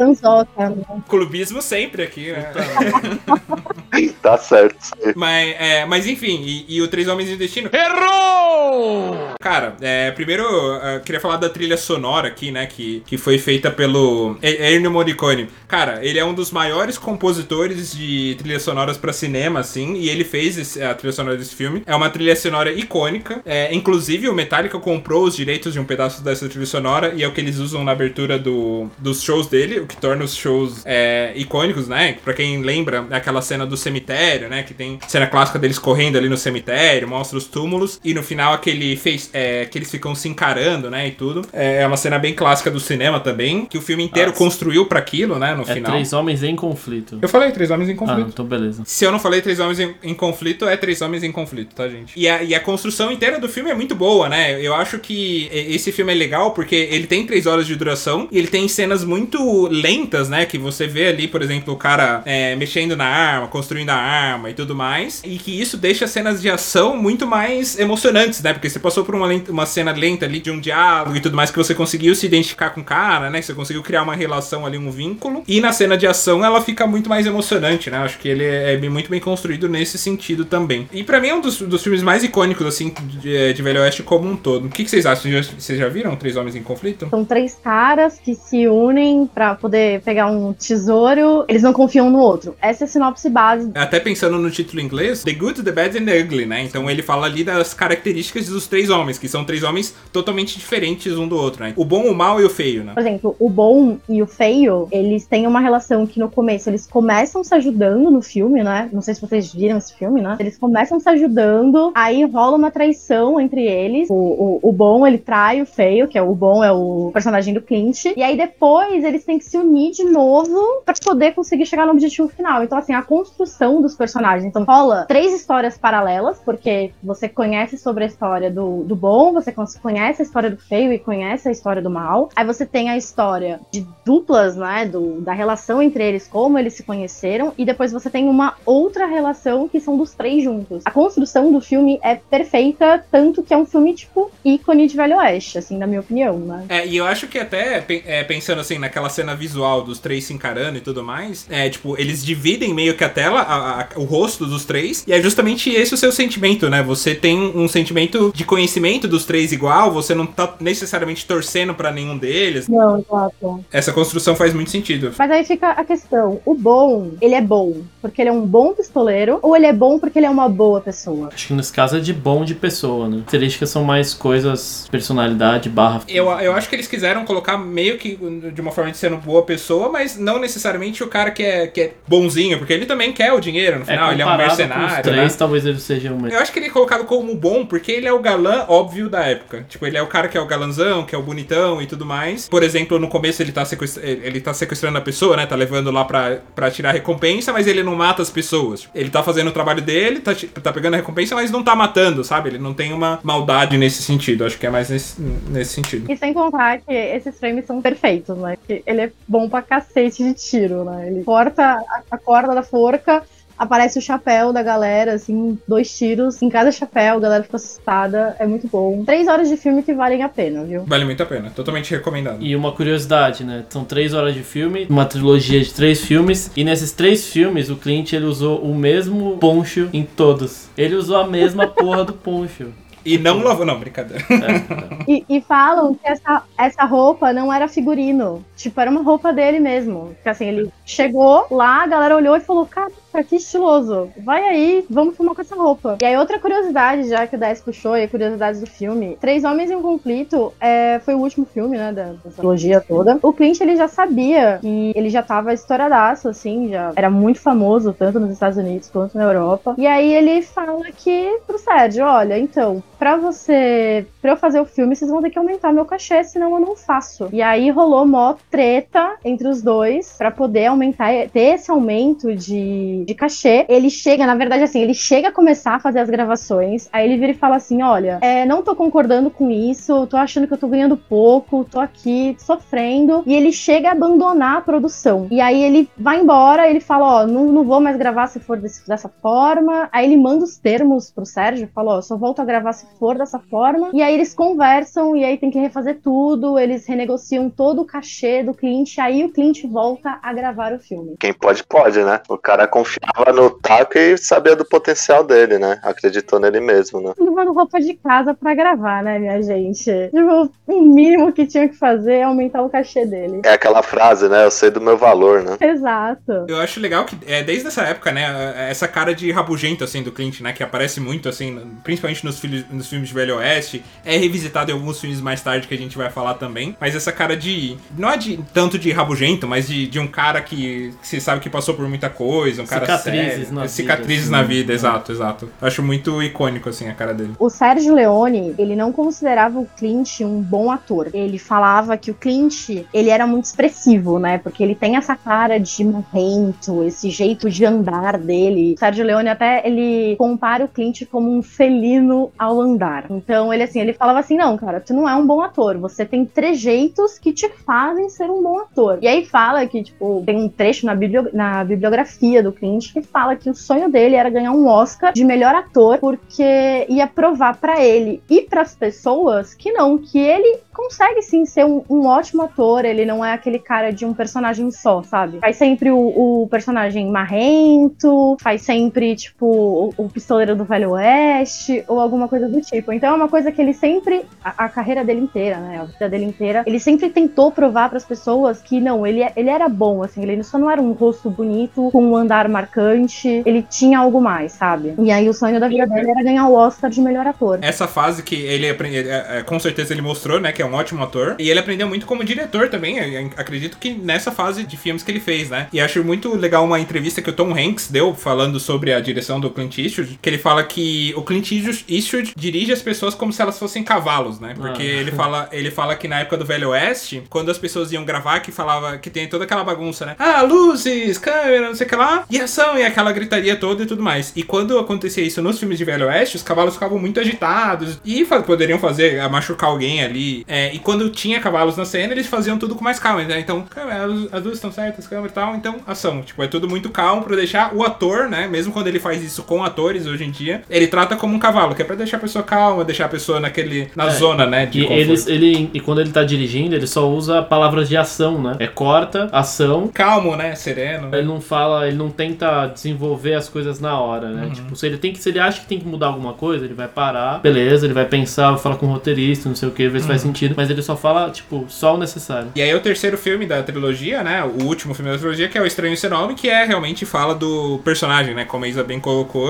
Clubismo 1.08 1.62
sempre 1.62 2.04
aqui, 2.04 2.32
né? 2.32 2.52
Tá 4.22 4.38
certo. 4.38 4.78
Mas, 5.16 5.56
é, 5.60 5.86
mas 5.86 6.08
enfim, 6.08 6.42
e, 6.44 6.78
e 6.78 6.82
o 6.82 6.88
Três 6.88 7.08
Homens 7.08 7.30
em 7.30 7.38
Destino. 7.38 7.70
Errou! 7.74 9.18
Cara, 9.42 9.76
é, 9.82 10.12
primeiro 10.12 10.44
eu 10.44 11.00
queria 11.02 11.20
falar 11.20 11.38
da 11.38 11.50
trilha 11.50 11.76
sonora 11.78 12.28
aqui, 12.28 12.52
né? 12.52 12.66
Que, 12.68 13.02
que 13.06 13.18
foi 13.18 13.38
feita 13.38 13.70
pelo 13.70 14.38
E- 14.42 14.76
Ennio 14.76 14.92
Morricone. 14.92 15.50
Cara, 15.68 16.00
ele 16.06 16.20
é 16.20 16.26
um 16.26 16.34
dos 16.34 16.52
maiores 16.52 16.98
compositores 16.98 17.92
de 17.94 18.36
trilhas 18.52 18.64
sonoras 18.64 18.98
pra 18.98 19.14
cinema, 19.14 19.60
assim, 19.62 19.96
e 19.96 20.10
ele 20.10 20.24
fez 20.26 20.58
esse- 20.58 20.82
a 20.84 20.94
trilha 20.94 21.14
sonora 21.14 21.38
desse 21.38 21.56
filme. 21.56 21.84
É 21.86 21.96
uma 21.96 22.10
trilha 22.10 22.36
sonora 22.36 22.72
icônica. 22.72 23.42
É, 23.46 23.74
inclusive, 23.74 24.28
o 24.28 24.34
Metallica 24.34 24.78
comprou 24.78 25.24
os 25.24 25.36
direitos 25.36 25.72
de 25.74 25.80
um 25.80 25.86
pedaço 25.86 26.22
dessa 26.22 26.50
trilha 26.50 26.66
sonora, 26.66 27.14
e 27.16 27.24
é 27.24 27.28
o 27.28 27.32
que 27.32 27.40
eles 27.40 27.58
usam 27.60 27.84
na 27.84 27.94
abertura 27.94 28.38
do, 28.38 28.90
dos 28.98 29.22
shows 29.24 29.48
dele, 29.48 29.80
o 29.80 29.88
que 29.88 29.96
torna 29.96 30.24
os 30.26 30.36
shows 30.36 30.82
é, 30.86 31.32
icônicos, 31.36 31.88
né? 31.88 32.18
Pra 32.24 32.34
quem 32.34 32.62
lembra, 32.62 33.06
é 33.10 33.16
aquela 33.16 33.42
cena 33.42 33.66
do 33.66 33.78
cemitério, 33.78 34.50
né? 34.50 34.64
Que 34.64 34.74
tem 34.74 35.00
cena 35.08 35.28
clássica 35.28 35.58
deles 35.58 35.80
correndo 35.80 36.18
ali 36.18 36.28
no 36.28 36.38
cemitério, 36.38 37.08
mostra 37.08 37.38
os 37.38 37.46
túmulos, 37.46 38.00
e 38.04 38.14
no 38.14 38.22
final 38.24 38.54
aquele 38.54 38.98
fez, 38.98 39.30
é, 39.34 39.66
que 39.66 39.78
eles 39.78 39.90
ficam 39.90 40.14
se 40.14 40.28
encarando, 40.28 40.90
né? 40.90 41.08
E 41.08 41.12
tudo. 41.12 41.42
É 41.54 41.88
uma 41.88 41.98
cena 41.98 42.20
bem 42.20 42.34
clássica 42.34 42.70
do 42.70 42.80
cinema 42.82 43.20
também, 43.22 43.66
que 43.66 43.78
o 43.78 43.82
filme 43.82 44.04
inteiro 44.04 44.30
Nossa. 44.32 44.44
construiu 44.44 44.86
pra 44.88 45.00
aquilo, 45.00 45.40
né? 45.40 45.56
No 45.56 45.62
É 45.64 45.74
final. 45.74 45.92
três 45.92 46.12
homens 46.12 46.44
em 46.44 46.56
conflito. 46.56 47.18
Eu 47.22 47.30
falei 47.30 47.52
Três 47.52 47.70
Homens 47.70 47.90
em 47.90 47.94
Ah, 47.94 47.98
Conflito. 47.98 48.31
Então 48.32 48.46
beleza. 48.46 48.84
Se 48.86 49.06
eu 49.06 49.12
não 49.12 49.20
falei 49.20 49.42
Três 49.42 49.60
Homens 49.60 49.80
em, 49.80 49.94
em 50.04 50.14
Conflito, 50.14 50.68
é 50.68 50.76
Três 50.78 51.02
Homens 51.02 51.24
em 51.24 51.32
Conflito, 51.32 51.76
tá, 51.76 51.88
gente? 51.88 52.14
E 52.16 52.28
a, 52.28 52.44
e 52.44 52.56
a 52.56 52.60
construção 52.60 53.12
inteira 53.12 53.40
do 53.40 53.48
filme 53.50 53.70
é 53.70 53.74
muito 53.74 53.96
boa, 53.96 54.28
né? 54.30 54.60
Eu 54.62 54.74
acho 54.74 55.00
que 55.00 55.50
esse 55.52 55.92
filme 55.92 56.12
é 56.12 56.16
legal 56.16 56.52
porque 56.52 56.76
ele 56.76 57.08
tem 57.08 57.26
três 57.26 57.46
horas 57.46 57.66
de 57.68 57.76
duração 57.76 58.28
e 58.32 58.38
ele 58.38 58.48
tem 58.48 58.68
cenas 58.68 59.04
muito 59.04 59.68
lentas, 59.68 60.30
né? 60.30 60.46
Que 60.46 60.58
você 60.58 60.88
vê 60.88 61.08
ali, 61.08 61.28
por 61.28 61.42
exemplo, 61.42 61.74
o 61.74 61.78
cara 61.78 62.22
é, 62.26 62.56
mexendo 62.56 62.96
na 62.96 63.06
arma, 63.06 63.48
construindo 63.48 63.90
a 63.90 63.96
arma 63.96 64.50
e 64.50 64.54
tudo 64.54 64.76
mais. 64.76 65.22
E 65.24 65.38
que 65.38 65.60
isso 65.60 65.78
deixa 65.78 66.06
as 66.06 66.12
cenas 66.12 66.42
de 66.42 66.50
ação 66.50 66.96
muito 66.98 67.26
mais 67.28 67.78
emocionantes, 67.80 68.42
né? 68.42 68.54
Porque 68.54 68.70
você 68.70 68.80
passou 68.80 69.04
por 69.04 69.16
uma, 69.16 69.26
lenta- 69.26 69.52
uma 69.52 69.66
cena 69.66 69.92
lenta 69.92 70.26
ali 70.26 70.40
de 70.40 70.52
um 70.52 70.60
diálogo 70.60 71.16
e 71.16 71.20
tudo 71.20 71.36
mais 71.36 71.52
que 71.52 71.58
você 71.58 71.74
conseguiu 71.74 72.16
se 72.16 72.26
identificar 72.26 72.70
com 72.72 72.82
o 72.82 72.84
cara, 72.84 73.30
né? 73.30 73.40
Que 73.40 73.46
você 73.46 73.54
conseguiu 73.54 73.82
criar 73.84 74.04
uma 74.04 74.16
relação 74.16 74.66
ali, 74.66 74.78
um 74.78 74.92
vínculo. 74.92 75.44
E 75.48 75.60
na 75.60 75.72
cena 75.72 75.98
de 75.98 76.08
ação 76.08 76.44
ela 76.44 76.62
fica 76.62 76.86
muito 76.88 77.10
mais 77.10 77.26
emocionante, 77.26 77.90
né? 77.90 77.98
Acho 77.98 78.18
que 78.22 78.28
ele 78.30 78.44
é 78.46 78.78
bem- 78.78 78.90
muito 78.90 79.10
bem 79.10 79.20
construído 79.20 79.68
nesse 79.68 79.98
sentido 79.98 80.46
também. 80.46 80.88
E 80.94 81.04
pra 81.04 81.20
mim 81.20 81.30
é 81.30 81.36
um 81.36 81.42
dos, 81.42 81.60
dos 81.62 81.82
filmes 81.84 82.04
mais 82.04 82.24
icônicos, 82.24 82.66
assim, 82.68 82.94
de, 83.20 83.54
de 83.54 83.62
Velho 83.62 83.82
Oeste 83.82 84.04
como 84.04 84.30
um 84.30 84.36
todo. 84.36 84.66
O 84.68 84.70
que, 84.70 84.84
que 84.84 84.90
vocês 84.90 85.06
acham? 85.06 85.24
Vocês 85.32 85.46
já, 85.48 85.54
vocês 85.58 85.80
já 85.80 85.88
viram 85.88 86.16
Três 86.16 86.36
Homens 86.38 86.56
em 86.56 86.62
Conflito? 86.64 87.08
São 87.10 87.26
três 87.26 87.56
caras 87.64 88.20
que 88.24 88.36
se 88.36 88.68
unem 88.68 89.30
pra 89.34 89.56
poder 89.56 90.02
pegar 90.02 90.28
um 90.28 90.54
tesouro. 90.54 91.46
Eles 91.48 91.64
não 91.64 91.74
confiam 91.74 92.10
no 92.10 92.20
outro. 92.20 92.56
Essa 92.62 92.84
é 92.84 92.86
a 92.86 92.88
sinopse 92.88 93.30
base. 93.30 93.72
Até 93.76 94.00
pensando 94.00 94.38
no 94.38 94.52
título 94.52 94.82
em 94.82 94.86
inglês, 94.86 95.24
The 95.24 95.34
Good, 95.34 95.64
The 95.64 95.72
Bad 95.72 95.98
and 95.98 96.06
The 96.06 96.22
Ugly, 96.22 96.46
né? 96.46 96.64
Então 96.64 96.90
ele 96.90 97.02
fala 97.02 97.26
ali 97.26 97.44
das 97.44 97.74
características 97.74 98.48
dos 98.48 98.68
três 98.68 98.90
homens, 98.90 99.18
que 99.18 99.28
são 99.28 99.44
três 99.44 99.64
homens 99.64 99.96
totalmente 100.12 100.58
diferentes 100.58 101.18
um 101.18 101.28
do 101.28 101.36
outro, 101.38 101.64
né? 101.64 101.74
O 101.76 101.84
bom, 101.86 102.04
o 102.04 102.14
mal 102.16 102.40
e 102.40 102.44
o 102.46 102.50
feio, 102.50 102.84
né? 102.84 102.94
Por 102.94 103.02
exemplo, 103.02 103.36
o 103.40 103.50
bom 103.50 103.98
e 104.08 104.22
o 104.22 104.28
feio, 104.28 104.88
eles 104.92 105.26
têm 105.26 105.48
uma 105.48 105.60
relação 105.60 106.06
que 106.06 106.20
no 106.20 106.30
começo 106.30 106.70
eles 106.70 106.86
começam 106.86 107.44
se 107.44 107.54
ajudando 107.56 108.11
no 108.12 108.22
filme, 108.22 108.64
né? 108.64 108.90
Não 108.92 109.02
sei 109.02 109.16
se 109.16 109.22
vocês 109.22 109.54
viram 109.54 109.78
esse 109.78 109.94
filme, 109.96 110.22
né? 110.22 110.36
Eles 110.40 110.58
começam 110.58 111.00
se 111.00 111.10
ajudando, 111.10 111.92
aí 111.96 112.24
rola 112.26 112.58
uma 112.58 112.72
traição 112.72 113.40
entre 113.40 113.66
eles. 113.66 114.10
O, 114.10 114.14
o, 114.14 114.60
o 114.62 114.72
bom, 114.72 115.06
ele 115.06 115.18
trai 115.18 115.62
o 115.62 115.66
feio, 115.66 116.08
que 116.08 116.18
é 116.18 116.22
o 116.22 116.34
bom, 116.34 116.64
é 116.64 116.72
o 116.72 117.10
personagem 117.14 117.54
do 117.54 117.62
Clint. 117.62 118.06
E 118.16 118.24
aí 118.24 118.36
depois 118.38 119.04
eles 119.04 119.24
têm 119.24 119.38
que 119.38 119.46
se 119.46 119.58
unir 119.58 119.92
de 119.92 120.04
novo 120.04 120.82
pra 120.86 120.94
poder 121.04 121.34
conseguir 121.34 121.66
chegar 121.66 121.86
no 121.86 121.92
objetivo 121.94 122.28
final. 122.28 122.64
Então, 122.64 122.78
assim, 122.78 122.94
a 122.94 123.02
construção 123.02 123.82
dos 123.82 123.96
personagens. 123.96 124.46
Então, 124.46 124.64
rola 124.64 125.06
três 125.08 125.34
histórias 125.34 125.78
paralelas, 125.78 126.40
porque 126.44 126.92
você 127.04 127.28
conhece 127.30 127.78
sobre 127.78 128.04
a 128.04 128.08
história 128.08 128.50
do, 128.52 128.84
do 128.84 128.96
bom, 128.96 129.32
você 129.34 129.52
con- 129.52 129.66
conhece 129.82 130.22
a 130.22 130.26
história 130.26 130.50
do 130.50 130.58
feio 130.58 130.92
e 130.92 131.00
conhece 131.00 131.48
a 131.48 131.52
história 131.52 131.82
do 131.82 131.90
mal. 131.90 132.30
Aí 132.36 132.46
você 132.46 132.66
tem 132.66 132.90
a 132.90 132.98
história 132.98 133.60
de 133.72 133.86
duplas, 134.06 134.56
né? 134.56 134.86
Do, 134.86 135.22
da 135.22 135.34
relação 135.34 135.82
entre 135.82 136.04
eles, 136.04 136.28
como 136.28 136.58
eles 136.58 136.74
se 136.74 136.84
conheceram. 136.84 137.54
E 137.58 137.66
depois 137.66 137.92
você 137.92 138.01
tem 138.10 138.28
uma 138.28 138.56
outra 138.66 139.06
relação 139.06 139.68
que 139.68 139.80
são 139.80 139.98
dos 139.98 140.12
três 140.14 140.44
juntos. 140.44 140.82
A 140.86 140.92
construção 140.92 141.52
do 141.52 141.62
filme 141.62 142.00
é 142.04 142.16
perfeita, 142.16 143.04
tanto 143.12 143.44
que 143.44 143.54
é 143.54 143.58
um 143.58 143.66
filme, 143.66 143.94
tipo, 143.94 144.32
ícone 144.44 144.88
de 144.88 144.96
Velho 144.96 145.18
Oeste, 145.18 145.58
assim, 145.58 145.78
na 145.78 145.86
minha 145.88 146.00
opinião, 146.02 146.38
né? 146.40 146.66
É, 146.70 146.88
e 146.88 146.98
eu 146.98 147.06
acho 147.06 147.28
que 147.28 147.38
até 147.40 147.84
é, 148.06 148.24
pensando 148.24 148.60
assim 148.62 148.78
naquela 148.78 149.10
cena 149.10 149.36
visual 149.36 149.82
dos 149.84 150.00
três 150.00 150.26
se 150.26 150.34
encarando 150.34 150.78
e 150.78 150.82
tudo 150.82 151.04
mais, 151.04 151.46
é 151.50 151.70
tipo, 151.70 152.00
eles 152.00 152.24
dividem 152.24 152.74
meio 152.74 152.96
que 152.96 153.04
a 153.04 153.10
tela, 153.10 153.42
a- 153.42 153.82
a- 153.82 153.88
o 153.96 154.04
rosto 154.04 154.46
dos 154.46 154.66
três, 154.66 155.04
e 155.08 155.14
é 155.14 155.22
justamente 155.22 155.70
esse 155.70 155.94
o 155.94 155.98
seu 155.98 156.12
sentimento, 156.12 156.70
né? 156.70 156.82
Você 156.84 157.14
tem 157.16 157.38
um 157.56 157.68
sentimento 157.68 158.32
de 158.34 158.44
conhecimento 158.46 159.08
dos 159.08 159.26
três 159.26 159.52
igual, 159.52 159.92
você 159.92 160.14
não 160.16 160.26
tá 160.26 160.56
necessariamente 160.60 161.26
torcendo 161.26 161.74
pra 161.74 161.92
nenhum 161.92 162.18
deles. 162.18 162.68
Não, 162.68 163.00
exato. 163.00 163.66
Essa 163.72 163.92
construção 163.92 164.36
faz 164.36 164.54
muito 164.54 164.70
sentido. 164.72 165.12
Mas 165.18 165.32
aí 165.32 165.44
fica 165.44 165.70
a 165.72 165.84
questão: 165.84 166.40
o 166.46 166.54
bom, 166.56 167.12
ele 167.22 167.36
é 167.36 167.42
bom 167.42 167.82
porque 168.02 168.22
ele 168.22 168.30
é 168.30 168.34
um 168.34 168.46
bom 168.46 168.74
pistoleiro, 168.74 169.40
ou 169.42 169.56
ele 169.56 169.66
é 169.66 169.74
bom 169.74 170.00
porque 170.00 170.20
ele 170.20 170.26
é 170.26 170.30
uma 170.30 170.50
boa 170.50 170.82
pessoa? 170.82 171.30
Acho 171.34 171.48
que 171.48 171.54
nesse 171.54 171.72
caso 171.72 171.98
é 171.98 172.00
de 172.00 172.14
bom 172.14 172.44
de 172.44 172.56
pessoa, 172.56 173.08
né? 173.08 173.18
Características 173.18 173.70
são 173.70 173.84
mais 173.84 174.14
coisas, 174.14 174.88
personalidade, 174.92 175.70
barra. 175.70 176.02
Eu, 176.08 176.30
eu 176.40 176.54
acho 176.54 176.70
que 176.70 176.76
eles 176.76 176.88
quiseram 176.88 177.26
colocar 177.26 177.58
meio 177.58 177.98
que 177.98 178.18
de 178.54 178.62
uma 178.62 178.72
forma 178.72 178.92
de 178.92 178.98
sendo 178.98 179.18
boa 179.18 179.44
pessoa, 179.44 179.90
mas 179.90 180.18
não 180.18 180.40
necessariamente 180.40 181.04
o 181.04 181.08
cara 181.08 181.32
que 181.32 181.44
é, 181.44 181.68
que 181.68 181.82
é 181.82 181.94
bonzinho, 182.08 182.58
porque 182.58 182.74
ele 182.74 182.86
também 182.86 183.12
quer 183.12 183.34
o 183.34 183.40
dinheiro 183.40 183.80
no 183.80 183.86
final, 183.86 184.12
ele 184.12 184.22
é 184.22 184.26
um 184.26 184.30
comparado 184.30 184.52
com 184.52 184.58
mercenário. 184.58 184.88
Os 184.88 184.94
né? 184.94 185.02
três, 185.02 185.36
talvez 185.36 185.66
ele 185.66 185.80
seja 185.80 186.14
um. 186.14 186.28
Eu 186.28 186.40
acho 186.40 186.52
que 186.52 186.60
ele 186.60 186.68
é 186.68 186.70
colocado 186.70 187.06
como 187.06 187.36
bom 187.36 187.66
porque 187.66 187.92
ele 187.92 188.08
é 188.08 188.14
o 188.14 188.20
galã 188.20 188.66
óbvio 188.68 189.10
da 189.10 189.24
época. 189.24 189.66
Tipo, 189.68 189.86
ele 189.86 189.98
é 189.98 190.02
o 190.02 190.08
cara 190.08 190.28
que 190.28 190.38
é 190.38 190.42
o 190.42 190.46
galanzão, 190.46 191.06
que 191.06 191.16
é 191.16 191.18
o 191.18 191.22
bonitão 191.22 191.82
e 191.82 191.88
tudo 191.88 192.06
mais. 192.06 192.48
Por 192.48 192.64
exemplo, 192.64 193.00
no 193.00 193.08
começo 193.08 193.42
ele 193.42 193.52
tá, 193.52 193.66
sequestra... 193.66 194.08
ele 194.08 194.42
tá 194.42 194.54
sequestrando 194.54 194.98
a 194.98 195.02
pessoa, 195.02 195.38
né? 195.38 195.46
Tá 195.46 195.56
levando 195.56 195.92
lá 195.92 196.06
pra, 196.06 196.40
pra 196.56 196.70
tirar 196.70 196.90
a 196.90 196.94
recompensa, 196.94 197.52
mas 197.54 197.68
ele 197.68 197.81
não 197.84 197.96
mata 197.96 198.22
as 198.22 198.30
pessoas. 198.30 198.90
Ele 198.94 199.10
tá 199.10 199.24
fazendo 199.24 199.50
o 199.50 199.52
trabalho 199.52 199.82
dele, 199.82 200.20
tá, 200.20 200.32
tá 200.62 200.74
pegando 200.74 200.96
a 200.96 200.98
recompensa, 200.98 201.36
mas 201.36 201.52
não 201.52 201.64
tá 201.64 201.76
matando, 201.76 202.24
sabe? 202.24 202.50
Ele 202.50 202.58
não 202.58 202.74
tem 202.74 202.94
uma 202.94 203.20
maldade 203.24 203.78
nesse 203.78 204.02
sentido. 204.02 204.46
Acho 204.46 204.58
que 204.58 204.66
é 204.66 204.70
mais 204.70 204.90
nesse, 204.90 205.22
nesse 205.22 205.74
sentido. 205.74 206.12
E 206.12 206.18
sem 206.18 206.34
contar 206.34 206.80
que 206.80 206.94
esses 206.94 207.38
frames 207.40 207.66
são 207.66 207.82
perfeitos, 207.82 208.38
né? 208.38 208.58
Que 208.68 208.84
ele 208.86 209.02
é 209.02 209.12
bom 209.28 209.50
pra 209.50 209.62
cacete 209.62 210.24
de 210.24 210.34
tiro, 210.34 210.84
né? 210.84 211.08
Ele 211.08 211.24
corta 211.24 211.84
a 212.10 212.18
corda 212.18 212.54
da 212.54 212.64
forca, 212.64 213.24
aparece 213.62 214.00
o 214.00 214.02
chapéu 214.02 214.52
da 214.52 214.64
galera, 214.64 215.14
assim, 215.14 215.56
dois 215.68 215.96
tiros 215.96 216.42
em 216.42 216.50
cada 216.50 216.72
chapéu, 216.72 217.18
a 217.18 217.20
galera 217.20 217.44
fica 217.44 217.58
assustada. 217.58 218.36
É 218.40 218.48
muito 218.48 218.68
bom. 218.68 219.04
Três 219.06 219.28
horas 219.28 219.48
de 219.48 219.56
filme 219.56 219.84
que 219.84 219.94
valem 219.94 220.24
a 220.24 220.30
pena, 220.30 220.64
viu? 220.64 220.84
Vale 220.84 221.06
muito 221.06 221.22
a 221.22 221.26
pena, 221.28 221.52
totalmente 221.52 221.92
recomendado. 221.92 222.42
E 222.42 222.56
uma 222.56 222.72
curiosidade, 222.72 223.44
né? 223.44 223.64
São 223.70 223.86
três 223.86 224.16
horas 224.16 224.34
de 224.34 224.42
filme, 224.42 224.88
uma 224.90 225.06
trilogia 225.06 225.62
de 225.62 225.72
três 225.72 226.02
filmes, 226.04 226.50
e 226.56 226.64
nesses 226.64 226.92
três 226.92 227.28
filmes 227.28 227.70
o 227.70 227.76
Clint 227.76 228.14
ele 228.14 228.26
usou 228.26 228.60
o 228.60 228.74
mesmo 228.74 229.38
poncho 229.38 229.90
em 229.94 230.04
todos. 230.04 230.68
Ele 230.76 230.96
usou 230.96 231.18
a 231.18 231.28
mesma 231.28 231.68
porra 231.70 232.04
do 232.04 232.14
poncho. 232.14 232.74
E 233.06 233.18
não 233.18 233.44
lavou, 233.44 233.66
não, 233.66 233.80
brincadeira. 233.80 234.24
É, 234.30 235.12
E, 235.12 235.26
e 235.28 235.42
falam 235.42 235.96
que 235.96 236.08
essa, 236.08 236.44
essa 236.58 236.86
roupa 236.86 237.34
não 237.34 237.52
era 237.52 237.68
figurino. 237.68 238.46
Tipo, 238.56 238.80
era 238.80 238.92
uma 238.92 239.02
roupa 239.02 239.34
dele 239.34 239.60
mesmo. 239.60 240.16
Que 240.22 240.30
assim, 240.30 240.46
ele 240.46 240.72
chegou 240.86 241.48
lá, 241.50 241.84
a 241.84 241.88
galera 241.88 242.16
olhou 242.16 242.36
e 242.36 242.40
falou: 242.40 242.66
Cara, 243.12 243.24
que 243.24 243.36
estiloso. 243.36 244.10
Vai 244.18 244.44
aí, 244.44 244.86
vamos 244.90 245.16
filmar 245.16 245.36
com 245.36 245.42
essa 245.42 245.56
roupa. 245.56 245.98
E 246.02 246.06
aí, 246.06 246.18
outra 246.18 246.40
curiosidade, 246.40 247.10
já 247.10 247.28
que 247.28 247.36
o 247.36 247.40
10 247.40 247.62
puxou, 247.62 247.98
e 247.98 248.08
curiosidade 248.08 248.60
do 248.60 248.68
filme: 248.68 249.18
Três 249.20 249.44
Homens 249.44 249.70
em 249.70 249.76
um 249.76 249.82
Conflito 249.82 250.54
é, 250.60 251.00
foi 251.00 251.14
o 251.14 251.20
último 251.20 251.46
filme, 251.46 251.78
né, 251.78 251.92
da, 251.92 252.14
trilogia 252.36 252.80
toda. 252.80 253.20
O 253.22 253.34
Clint, 253.34 253.60
ele 253.60 253.76
já 253.76 253.88
sabia 253.88 254.60
que 254.62 254.94
ele 254.96 255.10
já 255.10 255.22
tava 255.22 255.54
estouradaço, 255.54 256.30
assim, 256.30 256.70
já 256.70 256.94
era 256.96 257.10
muito 257.10 257.40
famoso, 257.40 257.94
tanto 257.94 258.20
nos 258.20 258.32
Estados 258.32 258.58
Unidos 258.58 258.90
quanto 258.90 259.18
na 259.18 259.24
Europa. 259.24 259.76
E 259.78 259.86
aí, 259.86 260.14
ele 260.14 260.42
fala 260.42 260.86
que 260.92 261.40
pro 261.46 261.58
Sérgio: 261.58 262.06
Olha, 262.06 262.40
então, 262.40 262.82
pra 262.98 263.18
você. 263.18 264.06
Pra 264.22 264.32
eu 264.32 264.38
fazer 264.38 264.62
o 264.62 264.66
filme, 264.66 264.96
vocês 264.96 265.10
vão 265.10 265.22
ter 265.22 265.32
que 265.32 265.40
aumentar 265.40 265.74
meu 265.74 265.86
cachê, 265.86 266.24
senão 266.24 266.54
eu 266.54 266.60
não 266.60 266.76
faço. 266.76 267.28
E 267.34 267.42
aí 267.42 267.72
rolou 267.72 268.06
mó 268.06 268.36
treta 268.52 269.16
entre 269.26 269.48
os 269.48 269.62
dois 269.62 270.16
pra 270.18 270.30
poder 270.30 270.68
aumentar, 270.68 271.10
ter 271.34 271.56
esse 271.56 271.72
aumento 271.72 272.36
de, 272.36 273.01
de 273.06 273.16
cachê. 273.16 273.66
Ele 273.70 273.90
chega, 273.90 274.26
na 274.26 274.36
verdade, 274.36 274.64
assim, 274.64 274.82
ele 274.82 274.94
chega 274.94 275.30
a 275.30 275.32
começar 275.32 275.76
a 275.76 275.80
fazer 275.80 276.00
as 276.00 276.10
gravações, 276.10 276.88
aí 276.92 277.06
ele 277.08 277.18
vira 277.18 277.32
e 277.32 277.36
fala 277.36 277.56
assim: 277.56 277.82
olha, 277.82 278.20
é, 278.22 278.46
não 278.46 278.62
tô 278.62 278.76
concordando 278.76 279.30
com 279.30 279.50
isso, 279.50 280.06
tô 280.08 280.18
achando 280.18 280.48
que 280.48 280.54
eu 280.54 280.58
tô 280.58 280.68
ganhando 280.68 280.96
pouco, 280.98 281.64
tô 281.66 281.80
aqui 281.80 282.36
sofrendo. 282.40 283.24
E 283.26 283.34
ele 283.34 283.52
chega 283.52 283.90
a 283.90 283.92
abandonar 283.92 284.58
a 284.58 284.62
produção. 284.62 285.28
E 285.32 285.40
aí 285.42 285.64
ele 285.64 285.90
vai 285.98 286.20
embora, 286.20 286.70
ele 286.70 286.80
fala: 286.80 287.22
ó, 287.24 287.28
não, 287.28 287.46
não 287.52 287.64
vou 287.64 287.80
mais 287.80 287.98
gravar 287.98 288.28
se 288.28 288.40
for 288.40 288.58
desse- 288.58 288.88
dessa 288.88 289.10
forma. 289.22 289.90
Aí 289.92 290.06
ele 290.06 290.18
manda 290.18 290.44
os 290.44 290.58
termos 290.58 291.12
pro 291.12 291.26
Sérgio, 291.26 291.70
fala: 291.74 291.98
ó, 291.98 292.02
só 292.02 292.18
volto 292.18 292.42
a 292.42 292.46
gravar 292.46 292.74
se 292.74 292.86
for 293.00 293.18
dessa 293.18 293.40
forma. 293.40 293.90
E 293.94 294.02
aí 294.02 294.14
eles 294.14 294.34
conversam, 294.34 295.16
e 295.16 295.24
aí 295.24 295.38
tem 295.38 295.50
que 295.52 295.60
refazer 295.60 296.00
tudo, 296.04 296.58
eles 296.60 296.86
renegociam 296.86 297.50
todo 297.50 297.82
o 297.82 297.86
cachê 297.86 298.44
do 298.44 298.54
Clint, 298.54 298.98
aí 299.00 299.24
o 299.24 299.30
Clint 299.32 299.64
volta 299.66 300.20
a 300.22 300.34
gravar 300.34 300.74
o 300.74 300.80
filme. 300.80 301.16
Quem 301.20 301.34
pode, 301.34 301.64
pode, 301.64 302.04
né? 302.04 302.20
O 302.30 302.38
cara 302.38 302.68
confiava 303.00 303.34
no 303.34 303.50
Taco 303.50 303.98
e 303.98 304.18
sabia 304.18 304.56
do 304.56 304.66
potencial 304.66 305.24
dele, 305.24 305.58
né? 305.58 305.80
Acreditou 305.84 306.40
nele 306.40 306.60
mesmo, 306.60 307.02
né? 307.02 307.14
levando 307.18 307.54
roupa 307.54 307.80
de 307.80 307.94
casa 307.94 308.34
pra 308.34 308.54
gravar, 308.54 309.04
né, 309.04 309.18
minha 309.20 309.42
gente? 309.42 309.84
Tipo, 310.10 310.52
o 310.68 310.82
mínimo 310.82 311.32
que 311.32 311.46
tinha 311.46 311.68
que 311.70 311.76
fazer 311.76 312.14
é 312.16 312.24
aumentar 312.24 312.62
o 312.62 312.70
cachê 312.70 313.06
dele. 313.06 313.42
É 313.46 313.54
aquela 313.54 313.82
frase, 313.82 314.28
né? 314.28 314.46
Eu 314.46 314.52
sei 314.52 314.70
do 314.70 314.82
meu 314.82 314.98
valor, 314.98 315.42
né? 315.44 315.58
Exato. 315.60 316.46
Eu 316.48 316.58
acho 316.60 316.80
legal 316.80 317.06
que, 317.06 317.18
é, 317.26 317.44
desde 317.44 317.68
essa 317.68 317.84
época, 317.84 318.12
né, 318.12 318.68
essa 318.70 318.88
cara 318.88 319.14
de 319.14 319.32
rabugento, 319.32 319.84
assim, 319.84 320.04
do 320.04 320.12
Clint, 320.12 320.42
né, 320.42 320.54
que 320.54 320.64
aparece 320.64 321.00
muito, 321.00 321.30
assim, 321.30 321.60
principalmente 321.84 322.26
nos, 322.26 322.40
fili- 322.40 322.66
nos 322.72 322.88
filmes 322.90 323.10
de 323.10 323.16
Velho 323.16 323.38
Oeste, 323.38 323.84
é 324.06 324.18
revisitado 324.18 324.72
em 324.72 324.74
alguns 324.74 325.00
filmes 325.00 325.22
mais 325.22 325.42
tarde 325.42 325.68
que 325.68 325.74
a 325.74 325.78
gente 325.78 325.98
vai 325.98 326.10
falar 326.10 326.36
também, 326.36 326.76
mas 326.80 326.96
essa 326.96 327.12
cara 327.12 327.36
de, 327.38 327.78
não 327.98 328.10
é 328.12 328.18
de 328.18 328.38
tanto 328.54 328.78
de 328.78 328.92
rabugento, 328.92 329.48
mas 329.48 329.68
de, 329.68 329.88
de 329.88 330.00
um 330.00 330.08
cara 330.08 330.42
que, 330.42 330.94
que 331.02 331.08
você 331.08 331.20
sabe 331.20 331.42
que 331.42 331.50
passou 331.50 331.74
por 331.76 331.88
muita 331.88 332.10
coisa, 332.10 332.62
um 332.62 332.66
cara 332.66 332.81
Cicatrizes 332.86 333.34
sério, 333.48 333.54
na 333.54 333.68
cicatrizes 333.68 334.24
vida, 334.26 334.32
na 334.32 334.40
assim, 334.40 334.50
vida, 334.50 334.68
né? 334.70 334.74
exato, 334.74 335.12
exato. 335.12 335.50
Eu 335.62 335.68
acho 335.68 335.84
muito 335.84 336.22
icônico, 336.22 336.70
assim, 336.70 336.88
a 336.88 336.94
cara 336.94 337.14
dele. 337.14 337.34
O 337.40 337.50
Sérgio 337.50 337.94
Leone, 337.94 338.56
ele 338.58 338.76
não 338.76 338.92
considerava 338.92 339.60
o 339.60 339.68
Clint 339.78 340.22
um 340.22 340.42
bom 340.42 340.72
ator. 340.72 341.10
Ele 341.14 341.38
falava 341.38 341.98
que 341.98 342.12
o 342.12 342.14
Clint, 342.14 342.70
ele 342.94 343.10
era 343.10 343.26
muito 343.28 343.46
expressivo, 343.46 344.20
né? 344.20 344.38
Porque 344.38 344.64
ele 344.64 344.76
tem 344.76 344.96
essa 344.96 345.16
cara 345.16 345.58
de 345.60 345.84
marrento, 345.84 346.84
esse 346.84 347.10
jeito 347.10 347.50
de 347.50 347.66
andar 347.66 348.18
dele. 348.18 348.74
O 348.76 348.80
Sérgio 348.80 349.06
Leone 349.06 349.30
até, 349.30 349.66
ele 349.68 350.16
compara 350.18 350.66
o 350.66 350.68
Clint 350.68 351.04
como 351.12 351.32
um 351.36 351.42
felino 351.42 352.32
ao 352.38 352.60
andar. 352.62 353.06
Então, 353.10 353.54
ele 353.54 353.64
assim, 353.64 353.80
ele 353.80 353.94
falava 353.94 354.20
assim, 354.20 354.38
não, 354.38 354.58
cara, 354.58 354.80
tu 354.80 354.94
não 354.94 355.08
é 355.08 355.16
um 355.16 355.26
bom 355.26 355.42
ator. 355.42 355.78
Você 355.80 356.06
tem 356.06 356.26
trejeitos 356.26 357.18
que 357.20 357.32
te 357.34 357.50
fazem 357.66 358.10
ser 358.10 358.30
um 358.30 358.42
bom 358.42 358.60
ator. 358.60 359.00
E 359.02 359.08
aí 359.08 359.26
fala 359.26 359.66
que, 359.66 359.84
tipo, 359.84 360.24
tem 360.26 360.38
um 360.38 360.50
trecho 360.50 360.86
na, 360.86 360.96
biblio- 360.96 361.30
na 361.34 361.64
bibliografia 361.64 362.42
do 362.44 362.52
Clint 362.52 362.71
que 362.80 363.02
fala 363.02 363.36
que 363.36 363.50
o 363.50 363.56
sonho 363.56 363.90
dele 363.90 364.16
era 364.16 364.30
ganhar 364.30 364.52
um 364.52 364.68
Oscar 364.68 365.12
de 365.14 365.24
melhor 365.24 365.54
ator, 365.56 365.98
porque 366.00 366.86
ia 366.90 367.08
provar 367.08 367.58
pra 367.58 367.84
ele 367.84 368.22
e 368.30 368.42
pras 368.42 368.76
pessoas 368.76 369.54
que 369.54 369.72
não, 369.72 369.98
que 369.98 370.20
ele 370.20 370.60
consegue 370.74 371.22
sim 371.22 371.46
ser 371.46 371.66
um, 371.66 371.84
um 371.90 372.06
ótimo 372.08 372.44
ator, 372.44 372.86
ele 372.86 373.06
não 373.06 373.24
é 373.24 373.34
aquele 373.34 373.60
cara 373.60 373.92
de 373.92 374.06
um 374.06 374.14
personagem 374.14 374.72
só, 374.72 375.04
sabe? 375.04 375.40
Faz 375.40 375.58
sempre 375.58 375.92
o, 375.92 376.44
o 376.44 376.48
personagem 376.50 377.10
marrento, 377.12 378.38
faz 378.42 378.62
sempre, 378.62 379.16
tipo, 379.16 379.46
o, 379.46 379.94
o 380.06 380.10
pistoleiro 380.10 380.56
do 380.56 380.64
Velho 380.64 380.92
Oeste, 380.92 381.84
ou 381.88 382.00
alguma 382.00 382.28
coisa 382.28 382.48
do 382.48 382.62
tipo. 382.62 382.92
Então 382.94 383.12
é 383.14 383.16
uma 383.16 383.28
coisa 383.28 383.52
que 383.52 383.62
ele 383.62 383.74
sempre, 383.74 384.26
a, 384.44 384.66
a 384.66 384.70
carreira 384.70 385.04
dele 385.04 385.22
inteira, 385.22 385.58
né, 385.58 385.80
a 385.82 385.86
vida 385.86 386.10
dele 386.10 386.26
inteira, 386.26 386.64
ele 386.66 386.80
sempre 386.80 387.10
tentou 387.10 387.52
provar 387.52 387.90
pras 387.90 388.06
pessoas 388.06 388.62
que 388.62 388.80
não, 388.80 389.06
ele, 389.06 389.22
é- 389.22 389.34
ele 389.36 389.50
era 389.50 389.68
bom, 389.68 390.04
assim, 390.04 390.22
ele 390.24 390.44
só 390.44 390.58
não 390.58 390.70
era 390.70 390.82
um 390.82 390.94
rosto 390.94 391.30
bonito, 391.30 391.90
com 391.92 392.04
um 392.04 392.16
andar 392.16 392.48
marcante, 392.62 393.42
ele 393.46 393.66
tinha 393.70 394.00
algo 394.00 394.22
mais, 394.22 394.52
sabe? 394.54 394.94
E 395.00 395.12
aí 395.12 395.28
o 395.28 395.34
sonho 395.34 395.60
da 395.60 395.68
vida 395.68 395.86
dele 395.88 396.10
era 396.12 396.24
ganhar 396.24 396.48
o 396.48 396.54
Oscar 396.56 396.90
de 396.90 397.02
melhor 397.02 397.26
ator. 397.28 397.60
Essa 397.62 397.88
fase 397.88 398.24
que 398.24 398.36
ele 398.36 398.70
aprende, 398.70 398.98
é, 399.10 399.40
é, 399.40 399.44
com 399.44 399.60
certeza 399.60 399.94
ele 399.94 400.02
mostrou, 400.02 400.40
né, 400.40 400.52
que 400.52 400.62
é 400.62 400.66
um 400.66 400.74
ótimo 400.74 401.04
ator. 401.04 401.36
E 401.40 401.50
ele 401.50 401.60
aprendeu 401.60 401.88
muito 401.88 402.06
como 402.06 402.24
diretor 402.24 402.70
também. 402.70 402.92
eu- 402.98 403.30
acredito 403.38 403.78
que 403.78 403.94
nessa 403.94 404.32
fase 404.32 404.64
de 404.64 404.78
filmes 404.78 405.02
que 405.04 405.12
ele 405.12 405.20
fez, 405.20 405.50
né? 405.50 405.68
E 405.74 405.80
acho 405.80 406.04
muito 406.04 406.36
legal 406.36 406.64
uma 406.64 406.80
entrevista 406.80 407.22
que 407.22 407.30
o 407.30 407.34
Tom 407.34 407.52
Hanks 407.56 407.90
deu 407.90 408.14
falando 408.14 408.60
sobre 408.60 408.94
a 408.94 409.00
direção 409.00 409.40
do 409.40 409.50
Clint 409.50 409.78
Eastwood, 409.78 410.20
que 410.22 410.30
ele 410.30 410.38
fala 410.38 410.64
que 410.64 411.14
o 411.16 411.22
Clint 411.22 411.52
Eastwood- 411.52 412.34
dirige 412.36 412.72
as 412.72 412.82
pessoas 412.82 413.16
como 413.16 413.32
se 413.34 413.42
elas 413.42 413.58
fossem 413.58 413.84
cavalos, 413.84 414.40
né? 414.40 414.54
Porque 414.56 414.82
Ah. 414.82 414.86
ele 414.86 415.12
fala, 415.12 415.50
ele 415.52 415.72
fala 415.72 415.96
que 415.96 416.08
na 416.08 416.20
época 416.20 416.38
do 416.38 416.46
Velho 416.46 416.70
Oeste, 416.70 417.24
quando 417.30 417.50
as 417.50 417.58
pessoas 417.58 417.92
iam 417.92 418.04
gravar, 418.06 418.40
que 418.42 418.52
falava 418.52 418.98
que 418.98 419.10
tem 419.10 419.28
toda 419.28 419.44
aquela 419.46 419.64
bagunça, 419.64 420.06
né? 420.06 420.16
Ah, 420.20 420.42
luzes, 420.42 421.18
câmera, 421.18 421.68
não 421.68 421.76
sei 421.76 421.88
o 421.88 421.90
que 421.90 421.96
lá, 421.96 422.24
e 422.30 422.38
ação, 422.52 422.78
e 422.78 422.84
aquela 422.84 423.12
gritaria 423.12 423.56
toda 423.56 423.84
e 423.84 423.86
tudo 423.86 424.04
mais. 424.04 424.34
E 424.36 424.44
quando 424.44 424.78
acontecia 424.78 425.24
isso 425.24 425.42
nos 425.42 425.58
filmes 425.60 425.78
de 425.78 425.86
Velho 425.86 426.08
Oeste, 426.08 426.36
os 426.36 426.44
cavalos 426.44 426.74
ficavam 426.74 427.00
muito 427.00 427.20
agitados 427.20 428.00
e 428.04 428.26
fa- 428.26 428.42
poderiam 428.42 428.78
fazer, 428.78 429.20
a 429.20 429.30
machucar 429.30 429.70
alguém 429.70 430.04
ali. 430.04 430.44
É, 430.48 430.74
e 430.74 430.80
quando 430.80 431.10
tinha 431.10 431.40
cavalos 431.40 431.78
na 431.78 431.86
cena, 431.86 432.14
eles 432.14 432.28
faziam 432.28 432.58
tudo 432.58 432.76
com 432.76 432.84
mais 432.84 433.00
calma, 433.00 433.24
né? 433.24 433.40
Então, 433.40 433.66
as, 433.76 434.34
as 434.34 434.44
luzes 434.44 434.58
estão 434.58 434.72
certas, 434.72 435.08
câmera 435.08 435.30
e 435.30 435.32
tal, 435.34 435.56
então 435.56 435.76
ação. 435.88 436.22
Tipo, 436.22 436.44
é 436.44 436.48
tudo 436.48 436.68
muito 436.70 436.90
calmo 436.90 437.24
pra 437.24 437.36
deixar 437.36 437.74
o 437.74 437.84
ator, 437.84 438.30
né? 438.30 438.48
Mesmo 438.48 438.74
quando 438.74 438.88
ele 438.88 439.00
faz 439.00 439.24
isso 439.24 439.44
com 439.44 439.64
atores 439.64 440.06
hoje 440.06 440.24
em 440.26 440.32
dia, 440.32 440.64
ele 440.70 440.88
trata 440.88 441.16
como 441.16 441.34
um 441.36 441.40
cavalo, 441.40 441.74
que 441.74 441.82
é 441.82 441.86
pra 441.86 441.96
deixar 441.96 442.18
a 442.18 442.20
pessoa 442.20 442.44
calma, 442.44 442.84
deixar 442.84 443.06
a 443.06 443.10
pessoa 443.10 443.40
naquele, 443.40 443.90
na 443.96 444.08
É, 444.08 444.10
zona, 444.12 444.46
né? 444.46 444.66
De 444.66 444.82
E, 444.82 444.86
eles, 444.92 445.28
ele, 445.28 445.70
e 445.74 445.80
quando 445.80 446.02
ele 446.02 446.12
tá 446.12 446.24
dirigindo, 446.24 446.76
ele 446.76 446.88
só 446.88 447.08
usa 447.10 447.42
palavras 447.42 447.88
de 447.88 447.96
ação, 447.96 448.42
né? 448.42 448.56
É 448.60 448.68
corta, 448.68 449.30
ação. 449.32 449.88
Calmo, 449.94 450.36
né? 450.36 450.56
Sereno. 450.56 451.10
Ele 451.14 451.28
não 451.28 451.40
fala, 451.40 451.88
ele 451.88 451.98
não 451.98 452.10
tenta 452.32 452.68
desenvolver 452.68 453.34
as 453.36 453.50
coisas 453.50 453.80
na 453.80 454.00
hora, 454.00 454.30
né? 454.30 454.44
Uhum. 454.46 454.52
Tipo, 454.52 454.76
se 454.76 454.86
ele 454.86 454.98
tem 454.98 455.14
que, 455.14 455.20
se 455.20 455.30
ele 455.30 455.40
acha 455.40 455.60
que 455.62 455.68
tem 455.68 455.80
que 455.80 455.88
mudar 455.88 456.08
alguma 456.08 456.34
coisa, 456.34 456.66
ele 456.66 456.74
vai 456.74 456.88
parar, 456.88 457.40
beleza, 457.40 457.86
ele 457.86 457.94
vai 457.94 458.06
pensar, 458.06 458.52
vai 458.52 458.60
falar 458.60 458.76
com 458.76 458.86
o 458.88 458.90
roteirista, 458.90 459.48
não 459.50 459.56
sei 459.56 459.70
o 459.70 459.72
que, 459.72 459.88
ver 459.88 460.00
se 460.00 460.04
Uhum. 460.06 460.10
faz 460.10 460.22
sentido, 460.22 460.54
mas 460.58 460.70
ele 460.70 460.82
só 460.82 460.96
fala, 460.96 461.30
tipo, 461.30 461.66
só 461.70 461.96
o 461.96 461.98
necessário. 461.98 462.50
E 462.56 462.62
aí 462.62 462.74
o 462.74 462.80
terceiro 462.80 463.18
filme 463.18 463.46
da 463.46 463.62
trilogia, 463.64 464.24
né? 464.24 464.44
O 464.44 464.64
último 464.66 464.94
filme 464.94 465.12
da 465.12 465.18
trilogia, 465.18 465.48
que 465.48 465.58
é 465.58 465.62
o 465.62 465.66
Estranho 465.66 465.96
Sem 465.98 466.10
Nome, 466.10 466.34
que 466.36 466.50
é 466.50 466.66
realmente 466.66 467.06
fala 467.06 467.34
do 467.36 467.80
personagem, 467.84 468.34
né? 468.34 468.46
Como 468.46 468.66
a 468.66 468.68
Isa 468.68 468.84
bem 468.84 469.00
colocou, 469.00 469.50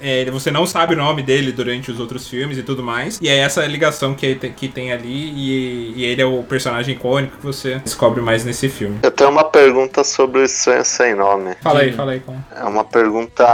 é, 0.00 0.24
você 0.30 0.50
não 0.50 0.66
sabe 0.66 0.94
o 0.94 0.96
nome 0.96 1.22
dele 1.22 1.52
durante 1.52 1.90
os 1.90 1.98
outros 2.00 2.28
filmes 2.28 2.58
e 2.58 2.62
tudo 2.62 2.82
mais. 2.82 3.18
E 3.22 3.28
é 3.28 3.36
essa 3.38 3.64
ligação 3.66 4.14
que, 4.14 4.34
tem- 4.34 4.52
que 4.52 4.68
tem 4.68 4.92
ali, 4.92 5.08
e, 5.08 5.92
e 5.96 6.04
ele 6.04 6.22
é 6.22 6.26
o 6.26 6.42
personagem 6.42 6.94
icônico 6.94 7.36
que 7.38 7.44
você 7.44 7.76
descobre 7.84 8.20
mais 8.20 8.44
nesse 8.44 8.68
filme. 8.68 8.98
Eu 9.02 9.10
tenho 9.10 9.30
uma 9.30 9.44
pergunta 9.44 10.04
sobre 10.04 10.42
o 10.42 10.48
sonho 10.48 10.84
sem 10.84 11.14
nome. 11.14 11.54
Fala 11.62 11.80
aí, 11.80 11.90
Sim. 11.90 11.96
Fala 12.08 12.12
aí. 12.12 12.20
Como... 12.20 12.44
É 12.54 12.64
uma 12.64 12.84
pergunta 12.84 13.46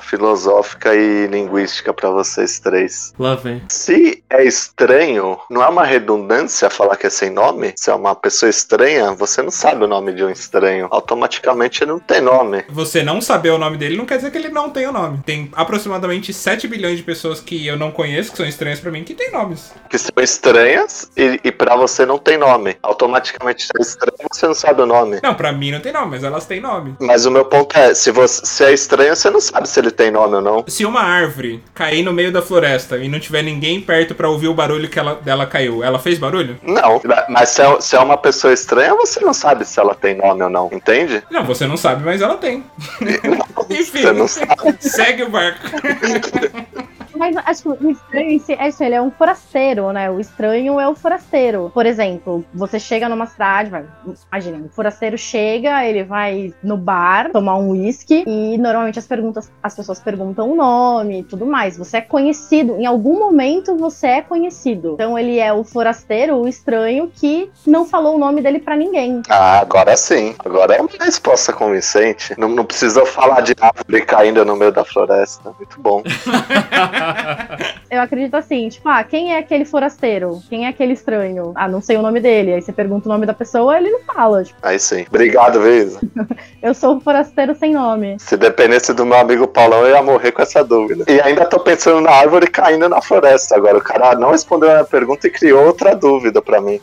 filosófica 0.00 0.94
e 0.94 1.26
linguística 1.26 1.92
pra 1.92 2.10
vocês 2.10 2.58
três. 2.58 3.12
Lá 3.18 3.34
vem. 3.34 3.62
Se 3.68 4.22
é 4.30 4.44
estranho, 4.44 5.38
não 5.50 5.62
é 5.62 5.68
uma 5.68 5.84
redundância 5.84 6.70
falar 6.70 6.96
que 6.96 7.06
é 7.06 7.10
sem 7.10 7.30
nome? 7.30 7.72
Se 7.76 7.90
é 7.90 7.94
uma 7.94 8.14
pessoa 8.14 8.48
estranha, 8.48 9.12
você 9.12 9.42
não 9.42 9.50
sabe 9.50 9.84
o 9.84 9.88
nome 9.88 10.12
de 10.12 10.24
um 10.24 10.30
estranho. 10.30 10.88
Automaticamente 10.90 11.82
ele 11.82 11.92
não 11.92 11.98
tem 11.98 12.20
nome. 12.20 12.64
Você 12.70 13.02
não 13.02 13.20
saber 13.20 13.50
o 13.50 13.58
nome 13.58 13.76
dele 13.76 13.96
não 13.96 14.06
quer 14.06 14.16
dizer 14.16 14.30
que 14.30 14.38
ele 14.38 14.48
não 14.48 14.70
tem 14.70 14.86
o 14.86 14.92
nome. 14.92 15.18
Tem 15.24 15.50
aproximadamente 15.54 16.32
7 16.32 16.66
bilhões 16.68 16.96
de 16.96 17.02
pessoas 17.02 17.40
que 17.40 17.66
eu 17.66 17.76
não 17.76 17.90
conheço, 17.90 18.30
que 18.30 18.36
são 18.36 18.46
estranhas 18.46 18.80
pra 18.80 18.90
mim, 18.90 19.04
que 19.04 19.14
tem 19.14 19.30
nomes. 19.30 19.72
Que 19.88 19.98
são 19.98 20.12
estranhas 20.20 21.10
e, 21.16 21.40
e 21.44 21.52
para 21.52 21.76
você 21.76 22.06
não 22.06 22.18
tem 22.18 22.38
nome. 22.38 22.76
Automaticamente 22.82 23.64
se 23.64 23.72
é 23.76 23.82
estranho, 23.82 24.28
você 24.30 24.46
não 24.46 24.54
sabe 24.54 24.82
o 24.82 24.86
nome. 24.86 25.20
Não, 25.22 25.34
pra 25.34 25.52
mim 25.52 25.72
não 25.72 25.80
tem 25.80 25.92
nome, 25.92 26.12
mas 26.12 26.24
elas 26.24 26.46
têm 26.46 26.60
nome. 26.60 26.94
Mas 27.00 27.26
o 27.26 27.30
meu 27.30 27.44
ponto 27.44 27.76
é, 27.76 27.89
é, 27.90 27.94
se, 27.94 28.10
você, 28.10 28.44
se 28.44 28.64
é 28.64 28.72
estranho, 28.72 29.14
você 29.14 29.30
não 29.30 29.40
sabe 29.40 29.68
se 29.68 29.78
ele 29.80 29.90
tem 29.90 30.10
nome 30.10 30.36
ou 30.36 30.40
não. 30.42 30.64
Se 30.68 30.84
uma 30.84 31.00
árvore 31.02 31.62
cair 31.74 32.02
no 32.02 32.12
meio 32.12 32.32
da 32.32 32.42
floresta 32.42 32.96
e 32.98 33.08
não 33.08 33.20
tiver 33.20 33.42
ninguém 33.42 33.80
perto 33.80 34.14
pra 34.14 34.28
ouvir 34.28 34.48
o 34.48 34.54
barulho 34.54 34.88
que 34.88 34.98
ela, 34.98 35.14
dela 35.16 35.46
caiu, 35.46 35.82
ela 35.82 35.98
fez 35.98 36.18
barulho? 36.18 36.58
Não, 36.62 37.00
mas 37.28 37.50
se 37.50 37.62
é, 37.62 37.80
se 37.80 37.96
é 37.96 38.00
uma 38.00 38.16
pessoa 38.16 38.52
estranha, 38.52 38.94
você 38.94 39.20
não 39.20 39.32
sabe 39.32 39.64
se 39.64 39.78
ela 39.78 39.94
tem 39.94 40.14
nome 40.16 40.42
ou 40.42 40.50
não, 40.50 40.68
entende? 40.72 41.22
Não, 41.30 41.44
você 41.44 41.66
não 41.66 41.76
sabe, 41.76 42.04
mas 42.04 42.20
ela 42.20 42.36
tem. 42.36 42.64
Enfim, 43.70 44.02
Você 44.02 44.12
não 44.12 44.26
sabe. 44.28 44.76
segue 44.80 45.22
o 45.22 45.30
barco. 45.30 45.60
Mas 47.20 47.36
acho 47.36 47.62
que 47.62 47.84
o 47.84 47.90
estranho 47.90 48.40
é 48.48 48.68
isso, 48.68 48.82
ele 48.82 48.94
é 48.94 49.02
um 49.02 49.10
forasteiro, 49.10 49.92
né? 49.92 50.10
O 50.10 50.18
estranho 50.18 50.80
é 50.80 50.88
o 50.88 50.94
forasteiro. 50.94 51.70
Por 51.74 51.84
exemplo, 51.84 52.42
você 52.54 52.80
chega 52.80 53.10
numa 53.10 53.26
cidade, 53.26 53.68
vai, 53.68 53.84
imagina, 54.32 54.64
o 54.64 54.70
forasteiro 54.70 55.18
chega, 55.18 55.84
ele 55.84 56.02
vai 56.02 56.54
no 56.62 56.78
bar 56.78 57.30
tomar 57.30 57.58
um 57.58 57.72
uísque 57.72 58.24
e 58.26 58.56
normalmente 58.56 58.98
as 58.98 59.06
perguntas, 59.06 59.52
as 59.62 59.76
pessoas 59.76 60.00
perguntam 60.00 60.50
o 60.50 60.56
nome 60.56 61.20
e 61.20 61.22
tudo 61.22 61.44
mais. 61.44 61.76
Você 61.76 61.98
é 61.98 62.00
conhecido, 62.00 62.76
em 62.76 62.86
algum 62.86 63.18
momento 63.18 63.76
você 63.76 64.06
é 64.06 64.22
conhecido. 64.22 64.92
Então 64.94 65.18
ele 65.18 65.38
é 65.38 65.52
o 65.52 65.62
forasteiro, 65.62 66.36
o 66.36 66.48
estranho 66.48 67.12
que 67.14 67.50
não 67.66 67.84
falou 67.84 68.16
o 68.16 68.18
nome 68.18 68.40
dele 68.40 68.60
pra 68.60 68.74
ninguém. 68.74 69.20
Ah, 69.28 69.60
agora 69.60 69.94
sim. 69.94 70.34
Agora 70.42 70.74
é 70.74 70.80
uma 70.80 70.88
resposta 70.98 71.52
convincente. 71.52 72.34
Não, 72.38 72.48
não 72.48 72.64
precisa 72.64 73.04
falar 73.04 73.42
de 73.42 73.54
árvore 73.60 74.06
caindo 74.06 74.42
no 74.42 74.56
meio 74.56 74.72
da 74.72 74.86
floresta. 74.86 75.54
Muito 75.58 75.78
bom. 75.78 76.02
Eu 77.90 78.00
acredito 78.00 78.34
assim, 78.34 78.68
tipo, 78.68 78.88
ah, 78.88 79.02
quem 79.02 79.34
é 79.34 79.38
aquele 79.38 79.64
forasteiro? 79.64 80.40
Quem 80.48 80.66
é 80.66 80.68
aquele 80.68 80.92
estranho? 80.92 81.52
Ah, 81.56 81.68
não 81.68 81.80
sei 81.80 81.96
o 81.96 82.02
nome 82.02 82.20
dele. 82.20 82.54
Aí 82.54 82.62
você 82.62 82.72
pergunta 82.72 83.08
o 83.08 83.12
nome 83.12 83.26
da 83.26 83.34
pessoa, 83.34 83.76
ele 83.76 83.90
não 83.90 84.00
fala. 84.00 84.44
Tipo, 84.44 84.58
Aí 84.62 84.78
sim. 84.78 85.04
Obrigado, 85.08 85.60
Visa. 85.60 86.00
eu 86.62 86.72
sou 86.72 86.96
o 86.96 87.00
forasteiro 87.00 87.54
sem 87.54 87.74
nome. 87.74 88.16
Se 88.20 88.36
dependesse 88.36 88.94
do 88.94 89.04
meu 89.04 89.18
amigo 89.18 89.48
Paulão, 89.48 89.84
eu 89.86 89.96
ia 89.96 90.02
morrer 90.02 90.30
com 90.30 90.42
essa 90.42 90.62
dúvida. 90.62 91.04
E 91.08 91.20
ainda 91.20 91.44
tô 91.46 91.58
pensando 91.58 92.00
na 92.00 92.12
árvore 92.12 92.46
caindo 92.46 92.88
na 92.88 93.02
floresta. 93.02 93.56
Agora, 93.56 93.78
o 93.78 93.82
cara 93.82 94.14
não 94.14 94.30
respondeu 94.30 94.70
a 94.70 94.74
minha 94.74 94.84
pergunta 94.84 95.26
e 95.26 95.30
criou 95.30 95.66
outra 95.66 95.96
dúvida 95.96 96.40
pra 96.40 96.60
mim. 96.60 96.78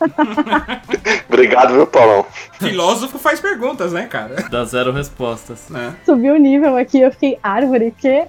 Obrigado, 1.28 1.72
viu, 1.72 1.86
Paulão? 1.86 2.26
Filósofo 2.58 3.18
faz 3.18 3.40
perguntas, 3.40 3.92
né, 3.92 4.06
cara? 4.06 4.36
Dá 4.50 4.64
zero 4.64 4.92
respostas. 4.92 5.68
Né? 5.70 5.94
Subiu 6.04 6.34
o 6.34 6.38
nível 6.38 6.76
aqui, 6.76 7.00
eu 7.00 7.10
fiquei, 7.10 7.38
árvore, 7.42 7.94
que? 7.96 8.08
É? 8.08 8.28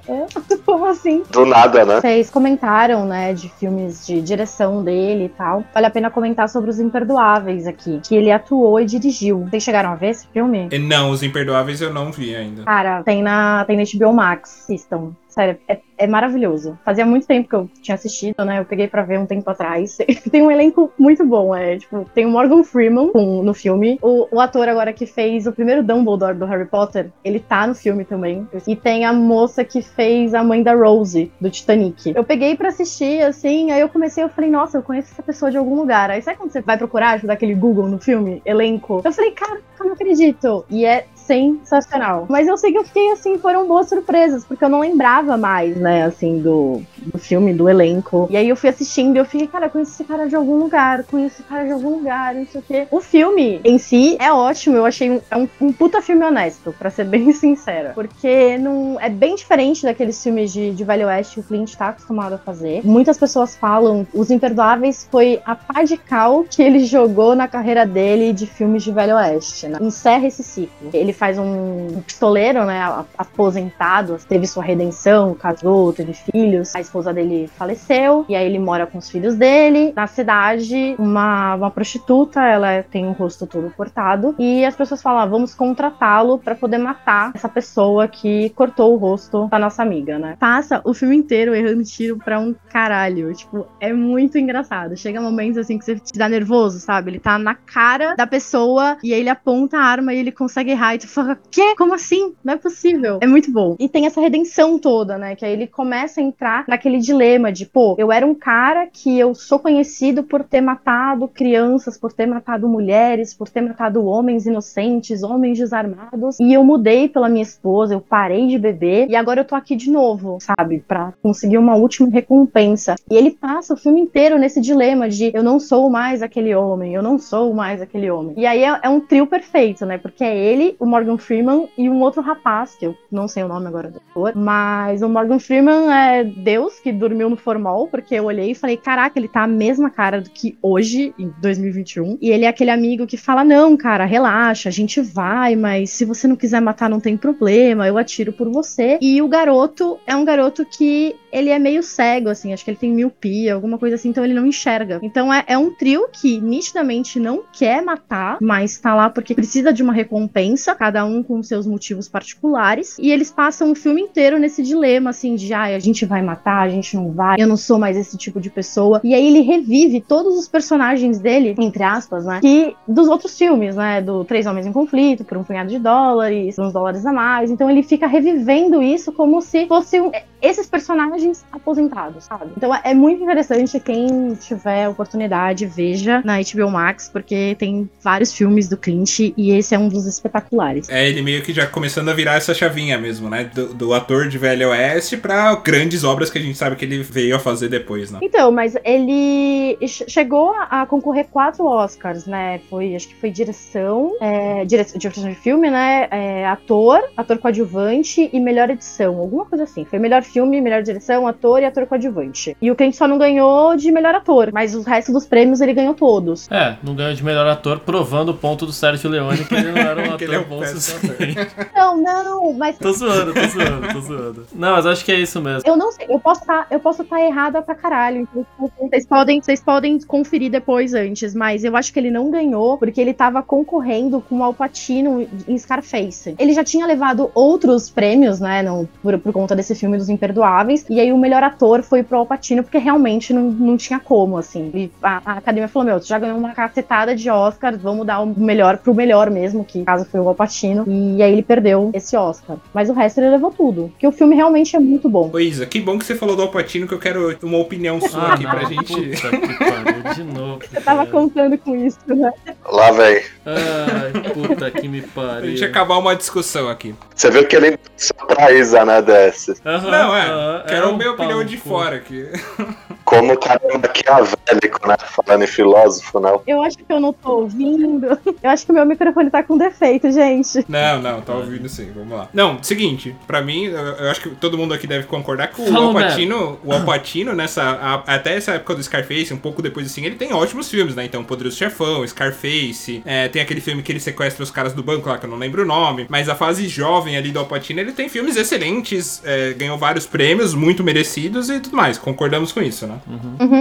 Como 0.66 0.86
assim? 0.86 1.24
Do 1.30 1.46
nada, 1.46 1.86
né? 1.90 2.02
Vocês 2.02 2.30
comentaram, 2.30 3.06
né, 3.06 3.34
de 3.34 3.50
filmes 3.50 4.06
de 4.06 4.22
direção 4.22 4.84
dele 4.84 5.26
e 5.26 5.30
tal. 5.30 5.64
Vale 5.74 5.86
a 5.86 5.90
pena 5.90 6.10
comentar 6.10 6.48
sobre 6.50 6.70
Os 6.70 6.80
Imperdoáveis 6.80 7.68
aqui, 7.68 8.00
que 8.04 8.16
ele 8.16 8.32
atuou 8.32 8.80
e 8.80 8.86
dirigiu. 8.86 9.46
Vocês 9.50 9.64
chegaram 9.64 9.92
a 9.92 9.96
ver 9.96 10.10
esse 10.10 10.28
filme? 10.28 10.70
E 10.72 10.80
Não, 10.80 11.12
os 11.12 11.24
imperdoáveis 11.24 11.82
eu 11.82 11.94
não 11.94 12.12
vi 12.12 12.36
ainda. 12.36 12.64
Cara, 12.64 13.04
tem 13.04 13.22
na, 13.22 13.66
tem 13.66 13.78
na 13.78 13.84
HBO 13.84 14.14
Max, 14.14 14.62
assistam. 14.64 15.12
Sério, 15.40 15.58
é, 15.70 15.80
é 15.98 16.06
maravilhoso. 16.06 16.78
Fazia 16.84 17.06
muito 17.06 17.26
tempo 17.26 17.48
que 17.48 17.56
eu 17.56 17.70
tinha 17.82 17.96
assistido, 17.96 18.44
né? 18.44 18.60
Eu 18.60 18.66
peguei 18.66 18.90
pra 18.90 19.04
ver 19.04 19.18
um 19.18 19.26
tempo 19.26 19.50
atrás. 19.50 19.98
tem 20.30 20.42
um 20.42 20.52
elenco 20.52 20.92
muito 21.00 21.26
bom, 21.26 21.56
é. 21.56 21.78
Tipo, 21.78 22.06
tem 22.14 22.26
o 22.26 22.30
Morgan 22.30 22.62
Freeman 22.62 23.14
com- 23.14 23.42
no 23.42 23.54
filme. 23.54 23.98
O, 24.02 24.28
o 24.36 24.42
ator 24.42 24.68
agora 24.68 24.92
que 24.92 25.06
fez 25.06 25.48
o 25.48 25.54
primeiro 25.54 25.82
Dumbledore 25.82 26.36
do 26.38 26.46
Harry 26.46 26.66
Potter, 26.66 27.10
ele 27.24 27.40
tá 27.40 27.66
no 27.66 27.74
filme 27.74 28.04
também. 28.04 28.46
E 28.68 28.76
tem 28.76 29.06
a 29.06 29.14
moça 29.14 29.64
que 29.64 29.82
fez 29.82 30.34
a 30.34 30.44
mãe 30.44 30.62
da 30.62 30.74
Rose, 30.76 31.32
do 31.40 31.50
Titanic. 31.50 32.12
Eu 32.14 32.26
peguei 32.26 32.58
pra 32.58 32.68
assistir, 32.68 33.22
assim, 33.22 33.72
aí 33.72 33.80
eu 33.80 33.88
comecei, 33.88 34.22
eu 34.22 34.30
falei, 34.30 34.50
nossa, 34.50 34.78
eu 34.78 34.84
conheço 34.84 35.14
essa 35.14 35.24
pessoa 35.24 35.50
de 35.50 35.56
algum 35.58 35.76
lugar. 35.76 36.12
Aí 36.12 36.22
sabe 36.22 36.38
quando 36.38 36.52
você 36.52 36.60
vai 36.60 36.78
procurar, 36.78 37.18
dar 37.22 37.32
aquele 37.34 37.56
Google 37.56 37.88
no 37.88 37.98
filme, 37.98 38.42
elenco? 38.46 39.02
Eu 39.06 39.14
falei, 39.14 39.32
cara, 39.32 39.62
eu 39.80 39.86
não 39.86 39.94
acredito. 39.94 40.66
E 40.70 40.84
é 40.86 41.06
sensacional. 41.30 42.26
Mas 42.28 42.48
eu 42.48 42.58
sei 42.58 42.72
que 42.72 42.80
eu 42.80 42.84
fiquei 42.84 43.12
assim, 43.12 43.38
foram 43.38 43.68
boas 43.68 43.88
surpresas, 43.88 44.44
porque 44.44 44.66
eu 44.66 44.70
não 44.70 44.80
lembrava 44.80 45.38
mais, 45.38 45.78
né, 45.78 46.04
assim, 46.04 46.40
do, 46.40 46.82
do 46.98 47.20
filme, 47.20 47.54
do 47.54 47.70
elenco. 47.70 48.28
E 48.32 48.36
aí 48.36 48.50
eu 48.50 48.56
fui 48.56 48.70
assistindo 48.70 49.16
e 49.16 49.20
eu 49.20 49.26
fiquei, 49.26 49.48
cara, 49.48 49.70
conheço 49.70 49.92
esse 49.92 50.04
cara 50.04 50.28
de 50.28 50.36
algum 50.36 50.58
lugar, 50.58 51.04
conheço 51.04 51.36
esse 51.36 51.44
cara 51.44 51.66
de 51.66 51.72
algum 51.72 51.90
lugar, 51.90 52.34
não 52.34 52.48
sei 52.48 52.60
o 52.60 52.64
quê. 52.64 52.88
O 52.90 53.00
filme 53.00 53.62
em 53.64 53.78
si 53.78 54.18
é 54.20 54.32
ótimo, 54.32 54.76
eu 54.78 54.86
achei 54.86 55.12
um, 55.12 55.22
é 55.30 55.38
um, 55.38 55.48
um 55.62 55.72
puta 55.72 56.02
filme 56.02 56.26
honesto, 56.26 56.74
pra 56.80 56.90
ser 56.90 57.04
bem 57.10 57.32
sincera. 57.32 57.92
Porque 57.94 58.58
não, 58.58 59.00
é 59.00 59.10
bem 59.10 59.36
diferente 59.36 59.84
daqueles 59.84 60.22
filmes 60.24 60.52
de, 60.52 60.72
de 60.72 60.84
Velho 60.84 61.06
Oeste 61.06 61.36
que 61.36 61.40
o 61.42 61.44
Clint 61.44 61.76
tá 61.76 61.90
acostumado 61.90 62.34
a 62.34 62.38
fazer. 62.40 62.82
Muitas 62.84 63.20
pessoas 63.20 63.56
falam, 63.56 64.08
Os 64.14 64.32
Imperdoáveis 64.32 65.08
foi 65.12 65.40
a 65.46 65.56
pá 65.56 65.84
de 65.84 65.96
cal 65.96 66.44
que 66.44 66.64
ele 66.64 66.86
jogou 66.86 67.36
na 67.36 67.48
carreira 67.48 67.86
dele 67.86 68.34
de 68.34 68.48
filmes 68.48 68.84
de 68.84 68.92
Velho 68.92 69.16
Oeste, 69.16 69.68
né? 69.68 69.78
Encerra 69.80 70.26
esse 70.26 70.42
ciclo. 70.42 70.90
Ele 70.92 71.14
faz 71.20 71.38
um 71.38 72.02
pistoleiro, 72.06 72.64
né, 72.64 72.82
aposentado, 73.18 74.18
teve 74.28 74.48
sua 74.48 74.64
redenção, 74.64 75.36
casou, 75.36 75.92
teve 75.92 76.14
filhos, 76.14 76.74
a 76.74 76.80
esposa 76.80 77.14
dele 77.14 77.50
faleceu, 77.58 78.26
e 78.30 78.36
aí 78.36 78.46
ele 78.46 78.58
mora 78.58 78.88
com 78.88 78.98
os 78.98 79.10
filhos 79.10 79.36
dele. 79.36 79.92
Na 79.96 80.08
cidade, 80.08 80.96
uma, 80.98 81.56
uma 81.56 81.70
prostituta, 81.70 82.42
ela 82.42 82.82
tem 82.84 83.06
o 83.06 83.12
rosto 83.12 83.46
todo 83.46 83.70
cortado, 83.76 84.34
e 84.40 84.64
as 84.64 84.76
pessoas 84.76 85.02
falam, 85.02 85.20
ah, 85.20 85.26
vamos 85.26 85.54
contratá-lo 85.54 86.40
pra 86.40 86.56
poder 86.56 86.78
matar 86.78 87.32
essa 87.36 87.50
pessoa 87.50 88.08
que 88.08 88.50
cortou 88.52 88.94
o 88.94 88.98
rosto 88.98 89.48
da 89.50 89.60
nossa 89.60 89.84
amiga, 89.84 90.18
né? 90.18 90.38
Passa 90.40 90.82
o 90.86 90.94
filme 90.94 91.18
inteiro 91.18 91.54
errando 91.54 91.84
tiro 91.84 92.18
pra 92.18 92.40
um 92.40 92.56
caralho, 92.70 93.34
tipo, 93.34 93.68
é 93.82 93.92
muito 93.92 94.38
engraçado. 94.38 94.96
Chega 94.96 95.20
momentos 95.20 95.58
assim 95.58 95.78
que 95.78 95.84
você 95.84 96.00
te 96.00 96.18
dá 96.18 96.30
nervoso, 96.30 96.80
sabe? 96.80 97.12
Ele 97.12 97.20
tá 97.20 97.38
na 97.38 97.56
cara 97.56 98.16
da 98.16 98.26
pessoa 98.26 98.98
e 99.04 99.14
aí 99.14 99.20
ele 99.20 99.30
aponta 99.30 99.78
a 99.78 99.84
arma 99.84 100.14
e 100.14 100.20
ele 100.20 100.32
consegue 100.32 100.72
errar 100.72 100.96
e 100.96 101.00
tu 101.00 101.09
fala, 101.10 101.38
quê? 101.50 101.76
Como 101.78 101.94
assim? 101.94 102.34
Não 102.44 102.54
é 102.54 102.58
possível. 102.58 103.20
É 103.22 103.28
muito 103.28 103.52
bom. 103.52 103.76
E 103.80 103.88
tem 103.88 104.06
essa 104.06 104.22
redenção 104.22 104.78
toda, 104.80 105.18
né? 105.18 105.36
Que 105.36 105.46
aí 105.46 105.54
ele 105.54 105.68
começa 105.68 106.20
a 106.20 106.24
entrar 106.24 106.66
naquele 106.68 107.00
dilema 107.00 107.52
de, 107.52 107.66
pô, 107.66 107.96
eu 107.98 108.12
era 108.12 108.26
um 108.26 108.36
cara 108.36 108.88
que 108.88 109.18
eu 109.18 109.34
sou 109.34 109.60
conhecido 109.60 110.24
por 110.24 110.44
ter 110.44 110.62
matado 110.62 111.28
crianças, 111.28 111.98
por 111.98 112.14
ter 112.14 112.26
matado 112.26 112.68
mulheres, 112.68 113.34
por 113.34 113.50
ter 113.50 113.62
matado 113.62 114.06
homens 114.06 114.46
inocentes, 114.46 115.24
homens 115.24 115.58
desarmados, 115.58 116.40
e 116.40 116.54
eu 116.54 116.64
mudei 116.64 117.10
pela 117.10 117.30
minha 117.30 117.44
esposa, 117.44 117.94
eu 117.94 118.02
parei 118.02 118.48
de 118.48 118.58
beber 118.58 119.10
e 119.10 119.16
agora 119.16 119.42
eu 119.42 119.46
tô 119.46 119.56
aqui 119.56 119.76
de 119.76 119.90
novo, 119.90 120.38
sabe? 120.40 120.84
Pra 120.88 121.14
conseguir 121.22 121.58
uma 121.58 121.76
última 121.76 122.10
recompensa. 122.10 122.96
E 123.10 123.16
ele 123.16 123.32
passa 123.32 123.74
o 123.74 123.78
filme 123.78 124.02
inteiro 124.02 124.38
nesse 124.38 124.62
dilema 124.62 125.10
de 125.10 125.32
eu 125.34 125.44
não 125.44 125.60
sou 125.60 125.90
mais 125.90 126.22
aquele 126.22 126.54
homem, 126.56 126.94
eu 126.94 127.02
não 127.02 127.18
sou 127.18 127.54
mais 127.54 127.82
aquele 127.82 128.10
homem. 128.10 128.34
E 128.38 128.46
aí 128.46 128.64
é, 128.64 128.80
é 128.84 128.90
um 128.90 129.00
trio 129.00 129.28
perfeito, 129.28 129.86
né? 129.86 129.98
Porque 129.98 130.24
é 130.24 130.38
ele, 130.38 130.76
o 130.80 130.86
Morgan 130.90 131.18
Freeman 131.18 131.70
e 131.78 131.90
um 131.90 132.02
outro 132.02 132.22
rapaz, 132.22 132.76
que 132.76 132.86
eu 132.86 132.98
não 133.12 133.28
sei 133.28 133.44
o 133.44 133.48
nome 133.48 133.68
agora 133.68 133.90
do 133.90 133.98
ator, 133.98 134.36
mas 134.36 135.02
o 135.02 135.10
Morgan 135.10 135.40
Freeman 135.40 135.92
é 135.94 136.24
Deus 136.24 136.80
que 136.80 136.92
dormiu 136.92 137.30
no 137.30 137.38
formol, 137.38 137.88
porque 137.88 138.16
eu 138.16 138.26
olhei 138.26 138.52
e 138.52 138.56
falei, 138.56 138.78
caraca, 138.78 139.18
ele 139.18 139.28
tá 139.28 139.44
a 139.44 139.48
mesma 139.48 139.90
cara 139.90 140.22
do 140.22 140.30
que 140.30 140.58
hoje, 140.62 141.14
em 141.18 141.32
2021. 141.42 142.18
E 142.22 142.30
ele 142.32 142.46
é 142.46 142.48
aquele 142.48 142.72
amigo 142.72 143.08
que 143.08 143.18
fala, 143.18 143.44
não, 143.44 143.78
cara, 143.78 144.06
relaxa, 144.06 144.70
a 144.70 144.72
gente 144.72 145.02
vai, 145.02 145.56
mas 145.56 145.92
se 145.92 146.06
você 146.06 146.28
não 146.28 146.36
quiser 146.36 146.62
matar, 146.62 146.90
não 146.90 147.00
tem 147.00 147.16
problema, 147.16 147.88
eu 147.88 147.98
atiro 147.98 148.34
por 148.34 148.50
você. 148.50 148.98
E 149.02 149.22
o 149.22 149.28
garoto 149.28 150.00
é 150.06 150.16
um 150.16 150.26
garoto 150.26 150.66
que 150.66 151.16
ele 151.32 151.50
é 151.50 151.60
meio 151.60 151.84
cego, 151.84 152.30
assim, 152.30 152.54
acho 152.54 152.64
que 152.64 152.72
ele 152.72 152.78
tem 152.78 152.92
miopia, 152.92 153.54
alguma 153.54 153.78
coisa 153.78 153.96
assim, 153.96 154.10
então 154.10 154.24
ele 154.24 154.34
não 154.34 154.46
enxerga. 154.46 155.00
Então 155.04 155.34
é, 155.34 155.44
é 155.48 155.58
um 155.58 155.72
trio 155.72 156.08
que 156.12 156.40
nitidamente 156.40 157.20
não 157.20 157.44
quer 157.52 157.82
matar, 157.82 158.38
mas 158.42 158.78
tá 158.80 158.96
lá 158.96 159.10
porque 159.10 159.36
precisa 159.36 159.72
de 159.72 159.84
uma 159.84 159.94
recompensa, 159.94 160.76
cada 160.80 161.04
um 161.04 161.22
com 161.22 161.44
seus 161.44 161.68
motivos 161.68 162.08
particulares. 162.08 162.98
E 162.98 163.12
eles 163.12 163.30
passam 163.30 163.70
o 163.70 163.76
filme 163.76 164.02
inteiro 164.02 164.40
nesse 164.40 164.64
dilema, 164.64 165.10
assim, 165.10 165.36
de 165.36 165.54
ai, 165.54 165.76
a 165.76 165.80
gente 165.80 166.06
vai 166.06 166.22
matar, 166.22 166.62
a 166.62 166.70
gente 166.70 166.96
não 166.96 167.12
vai, 167.12 167.36
eu 167.38 167.48
não 167.48 167.58
sou 167.58 167.78
mais 167.78 167.98
esse 167.98 168.18
tipo 168.18 168.40
de 168.40 168.50
pessoa. 168.50 169.02
E 169.04 169.14
aí 169.14 169.28
ele 169.28 169.42
revive 169.42 170.00
todos 170.00 170.38
os 170.38 170.48
personagens 170.48 171.20
dele, 171.20 171.54
entre 171.60 171.84
aspas, 171.84 172.26
né? 172.26 172.40
Que 172.40 172.74
dos 172.88 173.10
outros 173.10 173.38
filmes, 173.38 173.76
né? 173.76 174.02
Do 174.02 174.24
Três 174.24 174.46
Homens 174.46 174.66
em 174.66 174.72
Conflito, 174.72 175.26
por 175.26 175.38
um 175.38 175.44
punhado 175.44 175.70
de 175.70 175.80
dólares, 175.80 176.58
uns 176.58 176.72
dólares 176.72 177.06
a 177.06 177.12
mais. 177.12 177.52
Então 177.52 177.70
ele 177.70 177.84
fica 177.84 178.08
revivendo 178.08 178.82
isso 178.82 179.12
como 179.12 179.42
se 179.42 179.68
fosse 179.68 180.00
um, 180.00 180.12
esses 180.42 180.68
personagens 180.68 181.44
aposentados, 181.52 182.26
sabe? 182.26 182.52
Então 182.56 182.74
é 182.84 182.94
muito 182.94 183.22
interessante 183.24 183.80
quem 183.80 184.34
tiver 184.36 184.88
oportunidade, 184.90 185.66
veja 185.66 186.22
na 186.24 186.38
HBO 186.40 186.70
Max, 186.72 187.10
porque 187.12 187.56
tem 187.60 187.90
vários 188.02 188.34
filmes 188.34 188.68
do 188.70 188.78
Clint 188.78 189.20
e 189.20 189.52
esse 189.52 189.76
é 189.76 189.80
um 189.80 189.90
dos 189.90 190.06
espetaculares. 190.06 190.90
É 190.90 191.08
ele 191.08 191.22
meio 191.22 191.42
que 191.42 191.54
já 191.54 191.66
começando 191.68 192.10
a 192.10 192.14
virar 192.14 192.36
essa 192.36 192.54
chavinha 192.54 192.98
mesmo, 192.98 193.30
né? 193.30 193.44
Do, 193.54 193.74
do 193.74 193.94
ator 193.94 194.28
de 194.28 194.38
Velho 194.38 194.70
Oeste 194.70 195.18
pra 195.18 195.56
grandes 195.56 196.04
obras 196.04 196.30
que 196.30 196.38
a 196.38 196.42
gente 196.42 196.58
sabe 196.58 196.76
que 196.76 196.86
ele 196.86 197.02
veio 197.04 197.36
a 197.36 197.40
fazer 197.40 197.68
depois, 197.70 198.12
né? 198.12 198.20
Então, 198.22 198.52
mas 198.52 198.76
ele 198.84 199.78
che- 199.88 200.06
chegou 200.08 200.54
a 200.70 200.86
concorrer 200.86 201.28
quatro 201.32 201.66
Oscars, 201.66 202.26
né? 202.26 202.60
Foi, 202.70 202.96
acho 202.96 203.08
que 203.08 203.16
foi 203.16 203.30
direção, 203.32 204.14
é, 204.22 204.66
dire- 204.66 204.86
direção 204.98 205.28
de 205.30 205.36
filme, 205.36 205.70
né? 205.70 206.08
É, 206.12 206.46
ator, 206.48 207.02
ator 207.18 207.38
coadjuvante 207.38 208.30
e 208.32 208.40
melhor 208.40 208.70
edição, 208.70 209.18
alguma 209.18 209.46
coisa 209.46 209.64
assim. 209.64 209.86
Foi 209.86 210.00
melhor 210.00 210.24
filme, 210.30 210.62
melhor 210.62 210.82
direção, 210.82 211.28
ator 211.28 211.62
e 211.62 211.66
ator 211.66 211.86
coadjuvante. 211.86 212.56
E 212.62 212.72
o 212.72 212.76
Clint 212.76 212.94
só 212.94 213.08
não 213.08 213.18
ganhou 213.18 213.76
de 213.76 213.92
melhor 213.92 214.16
ator, 214.16 214.52
mas 214.54 214.76
o 214.76 214.82
resto 214.82 215.12
dos 215.12 215.26
prêmios 215.26 215.62
ele 215.62 215.74
ganhou 215.74 215.94
todos. 215.94 216.50
É, 216.52 216.78
não 216.84 216.96
ganhou 216.96 217.14
de 217.14 217.24
melhor 217.24 217.48
ator, 217.48 217.80
provando 217.80 218.30
o 218.30 218.34
ponto 218.34 218.66
do 218.66 218.72
Sérgio 218.72 219.10
Leone 219.10 219.46
que 219.46 219.56
ele 219.56 219.72
não 219.72 219.78
era 219.78 220.02
um 220.02 220.16
ele 220.20 220.36
é 220.36 220.38
ator 220.38 220.46
um 220.46 220.50
bom 220.50 220.66
suficiente. 220.66 221.10
Não, 221.76 221.98
não, 221.98 222.54
mas 222.54 222.78
Tô 222.78 222.92
zoando, 222.92 223.34
tô 223.34 223.42
zoando, 223.48 223.94
tô 223.94 224.02
zoando. 224.02 224.48
Não, 224.54 224.74
mas 224.74 224.86
acho 224.86 225.04
que 225.04 225.12
é 225.12 225.20
isso 225.20 225.42
mesmo. 225.42 225.62
eu 225.66 225.78
não 225.78 225.92
sei, 225.92 226.06
eu 226.10 226.20
posso 226.20 226.42
estar, 226.42 226.68
eu 226.70 226.80
posso 226.80 227.02
estar 227.02 227.22
errada 227.22 227.62
pra 227.62 227.76
caralho. 227.76 228.28
Então, 228.32 228.46
vocês 228.80 229.06
podem, 229.06 229.42
vocês 229.42 229.62
podem 229.62 230.00
conferir 230.00 230.52
depois 230.52 230.94
antes, 230.94 231.34
mas 231.34 231.64
eu 231.64 231.76
acho 231.76 231.92
que 231.94 232.00
ele 232.00 232.12
não 232.12 232.30
ganhou 232.30 232.78
porque 232.78 233.00
ele 233.00 233.14
tava 233.14 233.42
concorrendo 233.42 234.22
com 234.22 234.40
o 234.40 234.44
Al 234.44 234.54
Pacino 234.54 235.28
em 235.48 235.58
Scarface. 235.58 236.36
Ele 236.38 236.54
já 236.54 236.64
tinha 236.64 236.86
levado 236.86 237.32
outros 237.34 237.90
prêmios, 237.90 238.40
né, 238.40 238.62
não, 238.62 238.88
por, 239.02 239.18
por 239.20 239.34
conta 239.34 239.56
desse 239.56 239.76
filme 239.76 239.98
dos 239.98 240.10
Imperdoáveis, 240.20 240.86
e 240.90 241.00
aí 241.00 241.12
o 241.14 241.18
melhor 241.18 241.42
ator 241.44 241.82
foi 241.82 242.04
pro 242.04 242.18
Al 242.18 242.26
Pacino 242.26 242.62
porque 242.62 242.78
realmente 242.78 243.34
não, 243.34 243.44
não 243.44 243.78
tinha 243.78 244.00
como, 244.00 244.38
assim. 244.38 244.70
E 244.74 244.92
a, 245.02 245.22
a 245.26 245.32
academia 245.38 245.68
falou: 245.70 245.86
Meu, 245.88 246.00
tu 246.00 246.08
já 246.08 246.20
ganhou 246.20 246.38
uma 246.38 246.52
cacetada 246.54 247.16
de 247.16 247.30
Oscar, 247.30 247.78
vamos 247.78 248.06
dar 248.06 248.20
o 248.20 248.26
melhor 248.38 248.78
pro 248.78 248.94
melhor 248.94 249.30
mesmo, 249.30 249.64
que 249.64 249.80
no 249.80 249.86
caso 249.86 250.06
foi 250.06 250.20
o 250.20 250.28
Al 250.28 250.36
Pacino, 250.36 250.84
e 250.88 251.24
aí 251.24 251.32
ele 251.32 251.42
perdeu 251.44 251.90
esse 251.94 252.16
Oscar. 252.18 252.58
Mas 252.74 252.90
o 252.90 252.94
resto 252.94 253.20
ele 253.20 253.30
levou 253.30 253.52
tudo, 253.52 253.90
porque 253.90 254.06
o 254.08 254.12
filme 254.12 254.36
realmente 254.36 254.76
é 254.76 254.80
muito 254.80 255.08
bom. 255.10 255.30
Ô 255.32 255.40
Isa, 255.40 255.66
que 255.66 255.80
bom 255.80 255.98
que 255.98 256.06
você 256.06 256.16
falou 256.16 256.36
do 256.36 256.42
Alpatino, 256.42 256.86
que 256.88 256.94
eu 256.94 257.00
quero 257.00 257.38
uma 257.42 257.58
opinião 257.58 258.02
sua 258.02 258.34
aqui 258.34 258.44
pra 258.46 258.66
gente. 258.66 258.94
Puta 258.94 259.30
que 259.38 259.58
pariu, 259.58 260.14
de 260.16 260.24
novo. 260.24 260.60
Eu 260.74 260.82
tava 260.82 261.06
contando 261.06 261.58
com 261.58 261.76
isso, 261.76 262.00
né? 262.08 262.32
Lá, 262.66 262.92
velho. 262.92 263.22
Ai, 263.46 264.32
puta 264.34 264.72
que 264.72 264.88
me 264.88 265.02
pariu. 265.14 265.50
gente 265.52 265.64
acabar 265.66 265.98
uma 265.98 266.16
discussão 266.16 266.68
aqui. 266.70 266.94
Você 267.16 267.30
viu 267.30 267.46
que 267.48 267.56
ele 267.56 267.78
só 267.98 268.14
pra 268.26 268.52
Isa, 268.52 268.84
né, 268.86 269.02
DS? 269.02 269.62
Aham, 269.66 269.92
Não, 269.92 270.09
é. 270.16 270.22
aham, 270.30 270.64
Quero 270.68 270.88
um 270.88 270.94
a 270.94 270.98
minha 270.98 271.12
opinião 271.12 271.44
de 271.44 271.58
fora 271.58 271.96
aqui. 271.98 272.26
Como 273.06 273.34
o 273.34 273.38
cara 273.40 273.60
é 273.64 273.76
maquiavélico, 273.76 274.88
né? 274.88 274.96
Falando 275.00 275.44
em 275.44 275.48
filósofo, 275.48 276.20
não. 276.20 276.44
Eu 276.46 276.62
acho 276.62 276.78
que 276.78 276.86
eu 276.88 277.00
não 277.00 277.12
tô 277.12 277.40
ouvindo. 277.40 278.06
Eu 278.44 278.50
acho 278.52 278.66
que 278.66 278.72
o 278.72 278.76
meu 278.76 278.86
microfone 278.86 279.32
tá 279.32 279.42
com 279.42 279.58
defeito, 279.58 280.12
gente. 280.12 280.64
Não, 280.70 281.02
não, 281.02 281.20
tá 281.22 281.34
ouvindo 281.34 281.68
sim, 281.68 281.92
vamos 281.96 282.16
lá. 282.16 282.30
Não, 282.32 282.62
seguinte, 282.62 283.16
pra 283.26 283.42
mim, 283.42 283.66
eu, 283.66 283.78
eu 283.80 284.12
acho 284.12 284.22
que 284.22 284.30
todo 284.36 284.58
mundo 284.58 284.76
aqui 284.76 284.86
deve 284.86 285.08
concordar 285.08 285.48
que 285.48 285.60
o 285.60 285.76
Alpatino, 285.76 286.60
o 286.64 286.72
Alpatino, 286.72 287.34
nessa, 287.34 287.64
a- 287.64 288.04
até 288.16 288.36
essa 288.38 288.52
época 288.52 288.76
do 288.76 288.84
Scarface, 288.84 289.34
um 289.34 289.38
pouco 289.38 289.62
depois 289.62 289.88
assim, 289.88 290.06
ele 290.06 290.16
tem 290.16 290.32
ótimos 290.32 290.70
filmes, 290.70 290.96
né? 290.96 291.04
Então, 291.04 291.24
Poderoso 291.24 291.58
Chefão, 291.58 292.06
Scarface, 292.08 293.02
é, 293.06 293.28
tem 293.28 293.42
aquele 293.42 293.60
filme 293.62 293.82
que 293.82 293.92
ele 293.92 294.00
sequestra 294.00 294.44
os 294.44 294.52
caras 294.52 294.74
do 294.74 294.84
banco 294.84 295.10
lá, 295.10 295.18
que 295.18 295.26
eu 295.26 295.30
não 295.30 295.38
lembro 295.38 295.64
o 295.64 295.66
nome, 295.66 296.06
mas 296.10 296.30
a 296.30 296.36
fase 296.36 296.68
jovem 296.68 297.18
ali 297.18 297.32
do 297.32 297.40
Alpatino, 297.40 297.80
ele 297.80 297.92
tem 297.92 298.08
filmes 298.08 298.36
excelentes, 298.36 299.22
é, 299.26 299.54
ganhou 299.54 299.78
vários 299.80 299.99
prêmios, 300.06 300.54
muito 300.54 300.84
merecidos 300.84 301.50
e 301.50 301.60
tudo 301.60 301.76
mais, 301.76 301.98
concordamos 301.98 302.52
com 302.52 302.62
isso, 302.62 302.86
né? 302.88 303.00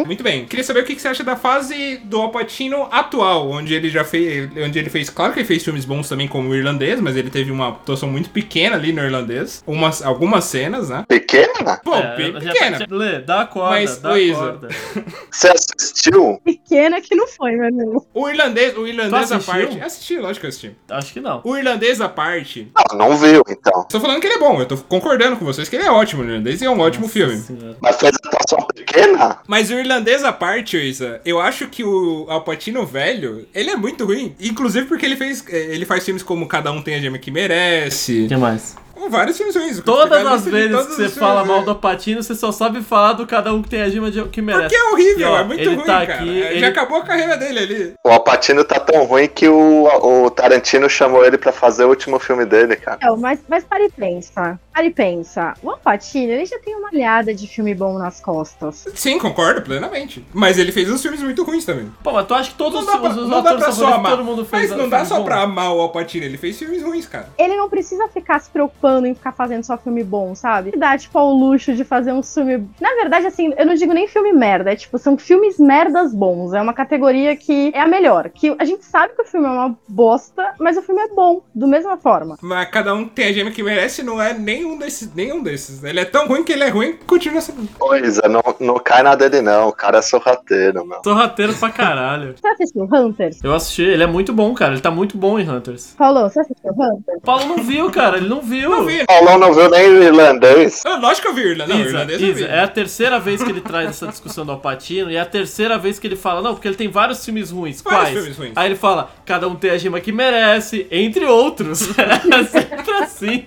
Muito 0.07 0.23
bem. 0.23 0.47
Queria 0.47 0.65
saber 0.65 0.81
o 0.81 0.85
que 0.85 0.99
você 0.99 1.09
acha 1.09 1.23
da 1.25 1.37
fase 1.37 1.99
do 2.05 2.21
Alpatino 2.21 2.89
atual, 2.91 3.51
onde 3.51 3.75
ele 3.75 3.89
já 3.89 4.05
fez, 4.05 4.49
onde 4.57 4.79
ele 4.79 4.91
fez, 4.91 5.09
claro 5.11 5.33
que 5.33 5.41
ele 5.41 5.47
fez 5.47 5.63
filmes 5.65 5.85
bons 5.85 6.09
também 6.09 6.27
como 6.29 6.49
o 6.51 6.55
irlandês, 6.57 7.01
mas 7.01 7.17
ele 7.17 7.31
teve 7.31 7.51
uma 7.51 7.69
atuação 7.69 8.09
muito 8.09 8.31
pequena 8.31 8.77
ali 8.77 8.93
no 8.93 9.03
irlandês, 9.03 9.63
umas 9.67 10.03
algumas 10.03 10.45
cenas, 10.45 10.89
né? 10.89 11.05
Pequena? 11.09 11.79
Pô, 11.85 11.95
É, 11.95 12.17
bem 12.17 12.33
já- 12.33 12.41
pequena. 12.53 12.79
já- 12.79 12.87
Lê, 12.91 13.19
dá 13.21 13.43
a 13.43 13.47
corda, 13.47 13.71
Mas, 13.71 13.99
dá 13.99 14.09
a 14.09 14.13
Luísa, 14.13 14.39
corda. 14.39 14.69
Você 15.31 15.49
assistiu? 15.49 16.41
Pequena 16.45 17.01
que 17.01 17.15
não 17.15 17.27
foi, 17.29 17.53
meu 17.53 17.69
amigo. 17.69 18.07
O 18.15 18.29
irlandês, 18.29 18.77
o 18.77 18.87
irlandês 18.87 19.29
Tu 19.29 19.35
à 19.35 19.37
assistiu? 19.37 19.53
parte, 19.67 19.81
assisti, 19.81 20.17
lógico 20.19 20.41
que 20.41 20.47
eu 20.47 20.49
assisti. 20.49 20.77
Acho 20.91 21.13
que 21.13 21.21
não. 21.21 21.41
O 21.45 21.57
irlandês 21.57 22.01
à 22.01 22.09
parte, 22.09 22.71
Não, 22.93 22.99
não 22.99 23.17
viu, 23.17 23.43
então. 23.49 23.85
tô 23.89 24.01
falando 24.01 24.21
que 24.21 24.27
ele 24.27 24.35
é 24.35 24.39
bom, 24.39 24.61
eu 24.61 24.67
tô 24.67 24.77
concordando 24.77 25.37
com 25.37 25.45
vocês 25.45 25.69
que 25.69 25.77
ele 25.77 25.85
é 25.85 25.91
ótimo, 25.91 26.25
o 26.29 26.33
irlandês 26.35 26.63
é 26.63 26.69
um 26.71 26.79
ótimo 26.79 27.09
filme. 27.09 27.37
Senhora. 27.37 27.77
Mas 27.81 27.97
fez 27.97 28.13
atuação 28.25 28.67
pequena? 28.75 29.39
Mas 29.47 29.71
o 29.71 29.75
irlandês 29.75 30.23
à 30.25 30.33
parte, 30.33 30.77
Isa, 30.77 31.21
eu 31.25 31.41
acho 31.41 31.69
que 31.69 31.83
o 31.85 32.27
Alpatino 32.29 32.85
velho, 32.87 33.47
ele 33.55 33.71
é 33.71 33.77
muito 33.77 34.05
ruim. 34.05 34.35
Inclusive 34.41 34.87
porque 34.87 35.07
ele 35.07 35.17
fez. 35.17 35.45
eh, 35.49 35.69
Ele 35.75 35.85
faz 35.85 36.05
filmes 36.05 36.23
como 36.23 36.47
Cada 36.47 36.71
Um 36.73 36.83
Tem 36.83 36.95
a 36.95 36.99
Gema 37.01 37.19
que 37.19 37.31
Merece. 37.31 38.25
O 38.25 38.29
que 38.29 38.37
mais? 38.37 38.77
Com 38.99 39.09
vários 39.11 39.37
filmes 39.37 39.55
ruins. 39.55 39.81
Todas 39.81 40.27
as 40.27 40.45
vezes 40.45 40.71
todos 40.73 40.87
que 40.97 41.03
você 41.03 41.09
fala 41.09 41.45
mal 41.45 41.63
do 41.63 41.75
Patino, 41.75 42.23
você 42.23 42.35
só 42.35 42.51
sabe 42.53 42.83
falar 42.83 43.13
do 43.15 43.27
cada 43.27 43.53
um 43.55 43.63
que 43.63 43.69
tem 43.71 43.81
a 43.83 43.89
gema 43.89 44.11
de- 44.11 44.23
que 44.29 44.43
merece. 44.43 44.63
Porque 44.65 44.77
é 44.77 44.85
horrível, 44.93 45.29
E, 45.29 45.31
ó, 45.31 45.39
é 45.39 45.45
muito 45.45 45.61
ele 45.61 45.75
ruim, 45.77 45.85
tá 45.87 46.07
cara. 46.07 46.15
aqui, 46.21 46.29
ele- 46.29 46.61
Já 46.61 46.69
acabou 46.69 46.99
a 46.99 47.05
carreira 47.05 47.37
dele 47.37 47.59
ali. 47.59 47.95
O 48.05 48.09
Alpatino 48.11 48.65
tá 48.65 48.81
tão 48.81 49.05
ruim 49.05 49.29
que 49.29 49.49
o, 49.49 49.85
o 50.25 50.31
Tarantino 50.31 50.89
chamou 50.91 51.25
ele 51.25 51.39
pra 51.39 51.53
fazer 51.53 51.85
o 51.85 51.89
último 51.89 52.19
filme 52.19 52.45
dele, 52.45 52.77
cara. 52.77 52.99
Não, 53.03 53.17
mas, 53.17 53.39
mas 53.49 53.65
para 53.65 53.85
e 53.85 53.91
pensa. 53.91 54.59
Para 54.75 54.85
e 54.85 54.91
pensa. 54.91 55.55
O 55.63 55.71
Alpatino, 55.71 56.33
ele 56.33 56.47
já 56.47 56.59
tem 56.59 56.75
uma 56.77 56.89
olhada 56.93 57.33
de 57.35 57.47
filme 57.47 57.75
bom 57.75 57.99
nas 57.99 58.21
costas. 58.21 58.85
Sim, 58.95 59.19
concordo 59.19 59.63
plenamente. 59.63 60.25
Mas 60.33 60.59
ele 60.59 60.73
fez 60.73 60.91
uns 60.91 61.03
filmes 61.03 61.21
muito 61.23 61.43
ruins 61.45 61.65
também. 61.65 61.91
Pô, 62.03 62.13
mas 62.13 62.27
tu 62.27 62.35
acha 62.35 62.51
que 62.51 62.57
todos 62.57 62.85
Não 62.85 62.93
dá 62.93 62.99
pra, 62.99 63.11
os, 63.11 63.17
os 63.17 63.29
não 63.29 63.39
atores 63.39 63.75
só 63.75 63.95
amar. 63.95 64.13
todo 64.13 64.25
mundo 64.25 64.45
fez 64.45 64.71
Mas 64.71 64.79
não 64.79 64.89
dá 64.89 65.05
só 65.05 65.19
bom? 65.19 65.25
pra 65.25 65.43
amar 65.43 65.73
o 65.75 65.81
Alpatino, 65.81 66.25
ele 66.25 66.37
fez 66.39 66.59
filmes 66.59 66.83
ruins, 66.83 67.07
cara. 67.07 67.29
Ele 67.39 67.57
não 67.57 67.69
precisa 67.69 68.09
ficar 68.09 68.39
se 68.41 68.51
preocupando 68.51 68.88
em 69.07 69.15
ficar 69.15 69.33
fazendo 69.33 69.65
só 69.65 69.77
filme 69.77 70.03
bom, 70.03 70.35
sabe? 70.35 70.71
Ele 70.71 70.77
dá, 70.77 70.97
tipo, 70.97 71.19
ao 71.19 71.33
luxo 71.33 71.75
de 71.75 71.85
fazer 71.85 72.13
um 72.13 72.23
filme. 72.23 72.69
Na 72.81 72.91
verdade, 72.95 73.27
assim, 73.27 73.53
eu 73.57 73.67
não 73.67 73.75
digo 73.75 73.93
nem 73.93 74.09
filme 74.09 74.33
merda, 74.33 74.73
é 74.73 74.77
tipo, 74.77 74.99
são 74.99 75.17
filmes 75.17 75.59
merdas 75.59 76.15
bons. 76.15 76.53
É 76.53 76.61
uma 76.61 76.73
categoria 76.73 77.37
que 77.37 77.73
é 77.75 77.81
a 77.81 77.87
melhor. 77.87 78.31
Que 78.31 78.55
a 78.59 78.65
gente 78.65 78.85
sabe 78.85 79.15
que 79.15 79.23
o 79.23 79.25
filme 79.25 79.47
é 79.47 79.51
uma 79.51 79.77
bosta, 79.89 80.55
mas 80.59 80.77
o 80.77 80.83
filme 80.83 81.01
é 81.01 81.09
bom, 81.09 81.43
do 81.55 81.67
mesma 81.67 81.97
forma. 81.97 82.37
Mas 82.43 82.71
cada 82.71 82.95
um 82.95 83.07
tem 83.07 83.27
a 83.27 83.33
gema 83.33 83.51
que 83.51 83.63
merece, 83.63 84.03
não 84.03 84.21
é 84.21 84.33
nenhum 84.33 84.79
desses. 84.79 85.13
Nenhum 85.15 85.43
desses. 85.43 85.83
Ele 85.83 86.01
é 86.01 86.05
tão 86.05 86.27
ruim 86.27 86.45
que 86.45 86.53
ele 86.53 86.65
é 86.65 86.69
ruim, 86.69 86.99
continua 87.07 87.41
sendo. 87.41 87.69
Coisa, 87.79 88.23
não, 88.29 88.43
não 88.61 88.79
cai 88.79 89.03
na 89.03 89.15
dele, 89.15 89.41
não. 89.41 89.69
O 89.69 89.73
cara 89.73 89.99
é 89.99 90.03
sorrateiro, 90.03 90.87
meu. 90.87 91.01
Sorrateiro 91.03 91.55
pra 91.55 91.71
caralho. 91.71 92.35
Você 92.37 92.49
assistiu 92.49 92.89
Hunters? 92.93 93.43
Eu 93.43 93.55
assisti, 93.55 93.83
ele 93.83 94.03
é 94.03 94.07
muito 94.07 94.33
bom, 94.33 94.55
cara. 94.55 94.73
Ele 94.73 94.81
tá 94.81 94.91
muito 94.91 95.17
bom 95.17 95.39
em 95.39 95.49
Hunters. 95.49 95.95
Paulo, 95.97 96.23
você 96.29 96.41
assistiu 96.41 96.71
Hunters? 96.73 97.19
O 97.19 97.21
Paulo 97.21 97.47
não 97.47 97.59
viu, 97.59 97.91
cara. 97.91 98.19
Ele 98.19 98.29
não 98.29 98.41
viu. 98.41 98.71
Não 98.79 98.87
vi. 98.87 99.05
Paulão 99.07 99.39
não 99.39 99.53
viu 99.55 99.69
nem 99.71 99.89
o 99.89 100.03
irlandês. 100.03 100.83
Ah, 100.87 100.97
Lógico 100.97 101.23
que 101.23 101.29
eu 101.29 101.35
vi 101.35 101.43
o 101.43 101.51
Irlandês. 101.53 101.69
Não, 101.69 101.77
o 101.77 101.81
Isa, 101.89 101.91
irlandês 101.91 102.23
eu 102.23 102.29
Isa, 102.29 102.47
vi. 102.47 102.53
é 102.53 102.61
a 102.61 102.69
terceira 102.69 103.19
vez 103.21 103.43
que 103.43 103.51
ele 103.51 103.61
traz 103.61 103.91
essa 103.91 104.07
discussão 104.07 104.45
do 104.47 104.53
Alpatino 104.53 105.11
e 105.11 105.17
é 105.17 105.21
a 105.21 105.27
terceira 105.27 105.79
vez 105.79 105.99
que 105.99 106.07
ele 106.07 106.17
fala, 106.17 106.41
não, 106.43 106.55
porque 106.55 106.69
ele 106.69 106.77
tem 106.77 106.89
vários 106.89 107.25
filmes 107.25 107.51
ruins. 107.51 107.83
Vários 107.83 108.01
Quais? 108.03 108.15
filmes 108.19 108.37
ruins. 108.39 108.53
Aí 108.57 108.69
ele 108.69 108.77
fala, 108.77 109.11
cada 109.25 109.47
um 109.49 109.55
tem 109.55 109.71
a 109.71 109.79
gema 109.79 110.01
que 110.01 110.13
merece, 110.13 110.87
entre 110.91 111.25
outros. 111.25 111.89
é 111.99 112.45
sempre 112.45 112.91
assim. 113.03 113.45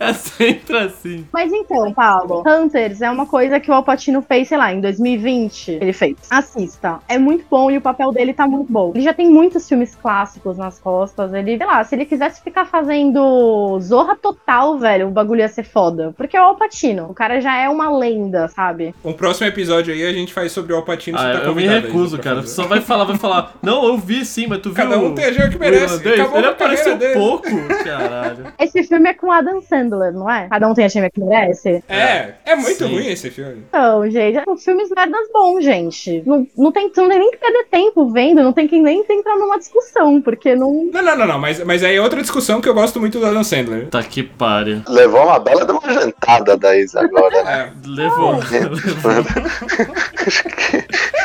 É 0.10 0.14
sempre 0.14 0.78
assim. 0.78 1.26
Mas 1.30 1.52
então, 1.52 1.92
Paulo, 1.92 2.42
Hunters 2.46 3.02
é 3.02 3.10
uma 3.10 3.26
coisa 3.26 3.60
que 3.60 3.70
o 3.70 3.74
Alpatino 3.74 4.22
fez, 4.22 4.48
sei 4.48 4.56
lá, 4.56 4.72
em 4.72 4.80
2020. 4.80 5.72
Ele 5.72 5.92
fez. 5.92 6.16
Assista. 6.30 7.00
É 7.06 7.18
muito 7.18 7.44
bom 7.50 7.70
e 7.70 7.76
o 7.76 7.82
papel 7.82 8.10
dele 8.10 8.32
tá 8.32 8.46
muito 8.46 8.72
bom. 8.72 8.92
Ele 8.94 9.04
já 9.04 9.12
tem 9.12 9.28
muitos 9.28 9.68
filmes 9.68 9.94
clássicos 9.94 10.56
nas 10.56 10.78
costas. 10.78 11.34
Ele, 11.34 11.58
sei 11.58 11.66
lá, 11.66 11.84
se 11.84 11.94
ele 11.94 12.06
quisesse 12.06 12.42
ficar 12.42 12.64
fazendo 12.64 13.78
Zorra 13.80 14.16
Total, 14.16 14.78
velho, 14.78 15.08
o 15.08 15.10
bagulho 15.10 15.40
ia 15.40 15.48
ser 15.48 15.64
foda. 15.64 16.14
Porque 16.16 16.34
é 16.34 16.40
o 16.40 16.44
Alpatino. 16.44 17.10
O 17.10 17.14
cara 17.14 17.38
já 17.38 17.54
é 17.58 17.68
uma 17.68 17.94
lenda, 17.94 18.48
sabe? 18.48 18.94
Um 19.04 19.12
próximo 19.12 19.48
episódio 19.48 19.92
aí 19.92 20.02
a 20.06 20.12
gente 20.14 20.32
faz 20.32 20.50
sobre 20.50 20.72
o 20.72 20.76
Alpatino. 20.76 21.18
Ah, 21.18 21.40
tá 21.40 21.44
eu 21.44 21.54
me 21.54 21.66
recuso, 21.66 22.18
cara. 22.18 22.42
só 22.46 22.66
vai 22.66 22.80
falar, 22.80 23.04
vai 23.04 23.18
falar. 23.18 23.52
Não, 23.62 23.84
eu 23.84 23.98
vi 23.98 24.24
sim, 24.24 24.46
mas 24.46 24.60
tu 24.60 24.70
viu. 24.70 24.76
Cada 24.76 24.98
um 24.98 25.14
tem 25.14 25.26
a 25.26 25.32
gema 25.32 25.50
que 25.50 25.56
o 25.56 25.60
merece. 25.60 26.08
Ele 26.08 26.46
apareceu 26.46 26.96
dele. 26.96 27.12
pouco. 27.12 27.50
Caralho. 27.84 28.46
Esse 28.58 28.82
filme 28.84 29.10
é 29.10 29.14
com 29.14 29.30
Adam 29.30 29.60
Sandler, 29.60 29.89
não 29.96 30.30
é? 30.30 30.48
Cada 30.48 30.68
um 30.68 30.74
tem 30.74 30.84
a 30.84 30.88
gêmea 30.88 31.10
que 31.10 31.20
merece. 31.20 31.82
É, 31.88 32.34
é 32.44 32.56
muito 32.56 32.84
Sim. 32.84 32.94
ruim 32.94 33.06
esse 33.08 33.30
filme. 33.30 33.64
Então, 33.68 34.08
gente, 34.10 34.44
são 34.44 34.56
filmes 34.56 34.90
merdas 34.90 35.28
bons, 35.32 35.64
gente. 35.64 36.22
Não, 36.26 36.46
não, 36.56 36.72
tem, 36.72 36.90
não 36.96 37.08
tem 37.08 37.18
nem 37.18 37.30
que 37.30 37.36
perder 37.38 37.66
tempo 37.70 38.10
vendo, 38.10 38.42
não 38.42 38.52
tem 38.52 38.66
que 38.68 38.80
nem 38.80 39.04
entrar 39.08 39.36
numa 39.36 39.58
discussão, 39.58 40.20
porque 40.20 40.54
não. 40.54 40.88
Não, 40.92 41.02
não, 41.02 41.16
não, 41.16 41.26
não, 41.26 41.38
mas, 41.38 41.62
mas 41.64 41.82
aí 41.82 41.96
é 41.96 42.02
outra 42.02 42.20
discussão 42.20 42.60
que 42.60 42.68
eu 42.68 42.74
gosto 42.74 43.00
muito 43.00 43.18
do 43.18 43.26
Adam 43.26 43.44
Sandler. 43.44 43.88
Tá 43.88 44.02
que 44.02 44.22
pariu. 44.22 44.82
Levou 44.88 45.24
uma 45.24 45.38
bela 45.38 45.64
de 45.64 45.72
uma 45.72 45.92
jantada 45.92 46.56
da 46.56 46.76
Isa 46.76 47.00
agora, 47.00 47.42
né? 47.42 47.50
É, 47.50 47.88
Levou. 47.88 48.36
levou. 48.36 49.24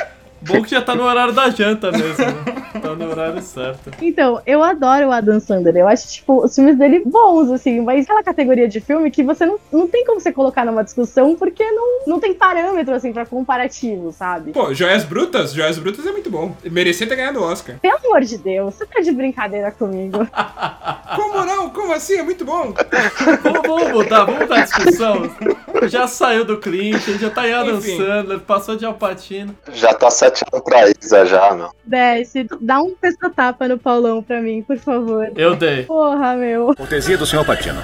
Bom 0.47 0.62
que 0.62 0.71
já 0.71 0.81
tá 0.81 0.95
no 0.95 1.03
horário 1.03 1.34
da 1.34 1.49
janta 1.49 1.91
mesmo. 1.91 2.25
né? 2.25 2.79
Tá 2.81 2.93
no 2.93 3.10
horário 3.10 3.41
certo. 3.41 3.91
Então, 4.01 4.41
eu 4.45 4.62
adoro 4.63 5.08
o 5.08 5.12
Adam 5.12 5.39
Sandler. 5.39 5.77
Eu 5.77 5.88
acho, 5.88 6.08
tipo, 6.08 6.43
os 6.43 6.53
filmes 6.53 6.77
dele 6.77 7.01
bons, 7.05 7.49
assim, 7.51 7.81
mas 7.81 8.03
aquela 8.05 8.23
categoria 8.23 8.67
de 8.67 8.79
filme 8.79 9.10
que 9.10 9.23
você 9.23 9.45
não, 9.45 9.58
não 9.71 9.88
tem 9.88 10.05
como 10.05 10.19
você 10.19 10.31
colocar 10.31 10.65
numa 10.65 10.84
discussão 10.84 11.36
porque 11.36 11.63
não, 11.71 11.99
não 12.08 12.19
tem 12.19 12.34
parâmetro, 12.34 12.93
assim, 12.93 13.12
pra 13.13 13.25
comparativo, 13.25 14.12
sabe? 14.12 14.51
Pô, 14.51 14.73
Joias 14.73 15.03
Brutas, 15.03 15.53
Joias 15.53 15.77
Brutas 15.79 16.05
é 16.05 16.12
muito 16.12 16.29
bom. 16.29 16.55
Merecia 16.65 17.08
ter 17.08 17.15
ganhado 17.15 17.39
o 17.39 17.43
Oscar. 17.43 17.77
Pelo 17.79 17.97
amor 17.97 18.21
de 18.21 18.38
Deus, 18.38 18.75
você 18.75 18.86
tá 18.86 18.99
de 19.01 19.12
brincadeira 19.12 19.71
comigo. 19.71 20.27
Como 21.15 21.45
não? 21.45 21.69
Como 21.69 21.93
assim? 21.93 22.15
É 22.15 22.23
muito 22.23 22.43
bom. 22.43 22.73
Vamos, 23.43 23.62
vamos 23.67 23.91
mudar, 23.91 24.25
vamos 24.25 24.41
mudar 24.41 24.60
a 24.60 24.63
discussão. 24.63 25.29
Já 25.88 26.08
saiu 26.08 26.43
do 26.43 26.58
Clint, 26.58 27.08
ele 27.08 27.17
já 27.19 27.29
tá 27.29 27.47
em 27.47 27.53
Adam 27.53 27.77
Enfim. 27.77 27.97
Sandler, 27.97 28.39
passou 28.39 28.75
de 28.75 28.86
Alpatino. 28.86 29.55
Já 29.73 29.93
tá 29.93 30.10
sete 30.10 30.35
pra 30.63 30.89
Isa 30.89 31.26
já, 31.26 31.54
meu. 31.54 31.69
Desce, 31.86 32.48
dá 32.60 32.82
um 32.82 32.95
pesca-tapa 32.95 33.67
no 33.67 33.78
Paulão 33.78 34.21
pra 34.21 34.41
mim, 34.41 34.62
por 34.62 34.78
favor. 34.78 35.32
Eu 35.36 35.56
dei. 35.56 35.84
Porra, 35.84 36.36
meu. 36.36 36.74
Cortesia 36.76 37.17
do 37.17 37.26
senhor 37.26 37.45
Patino. 37.45 37.80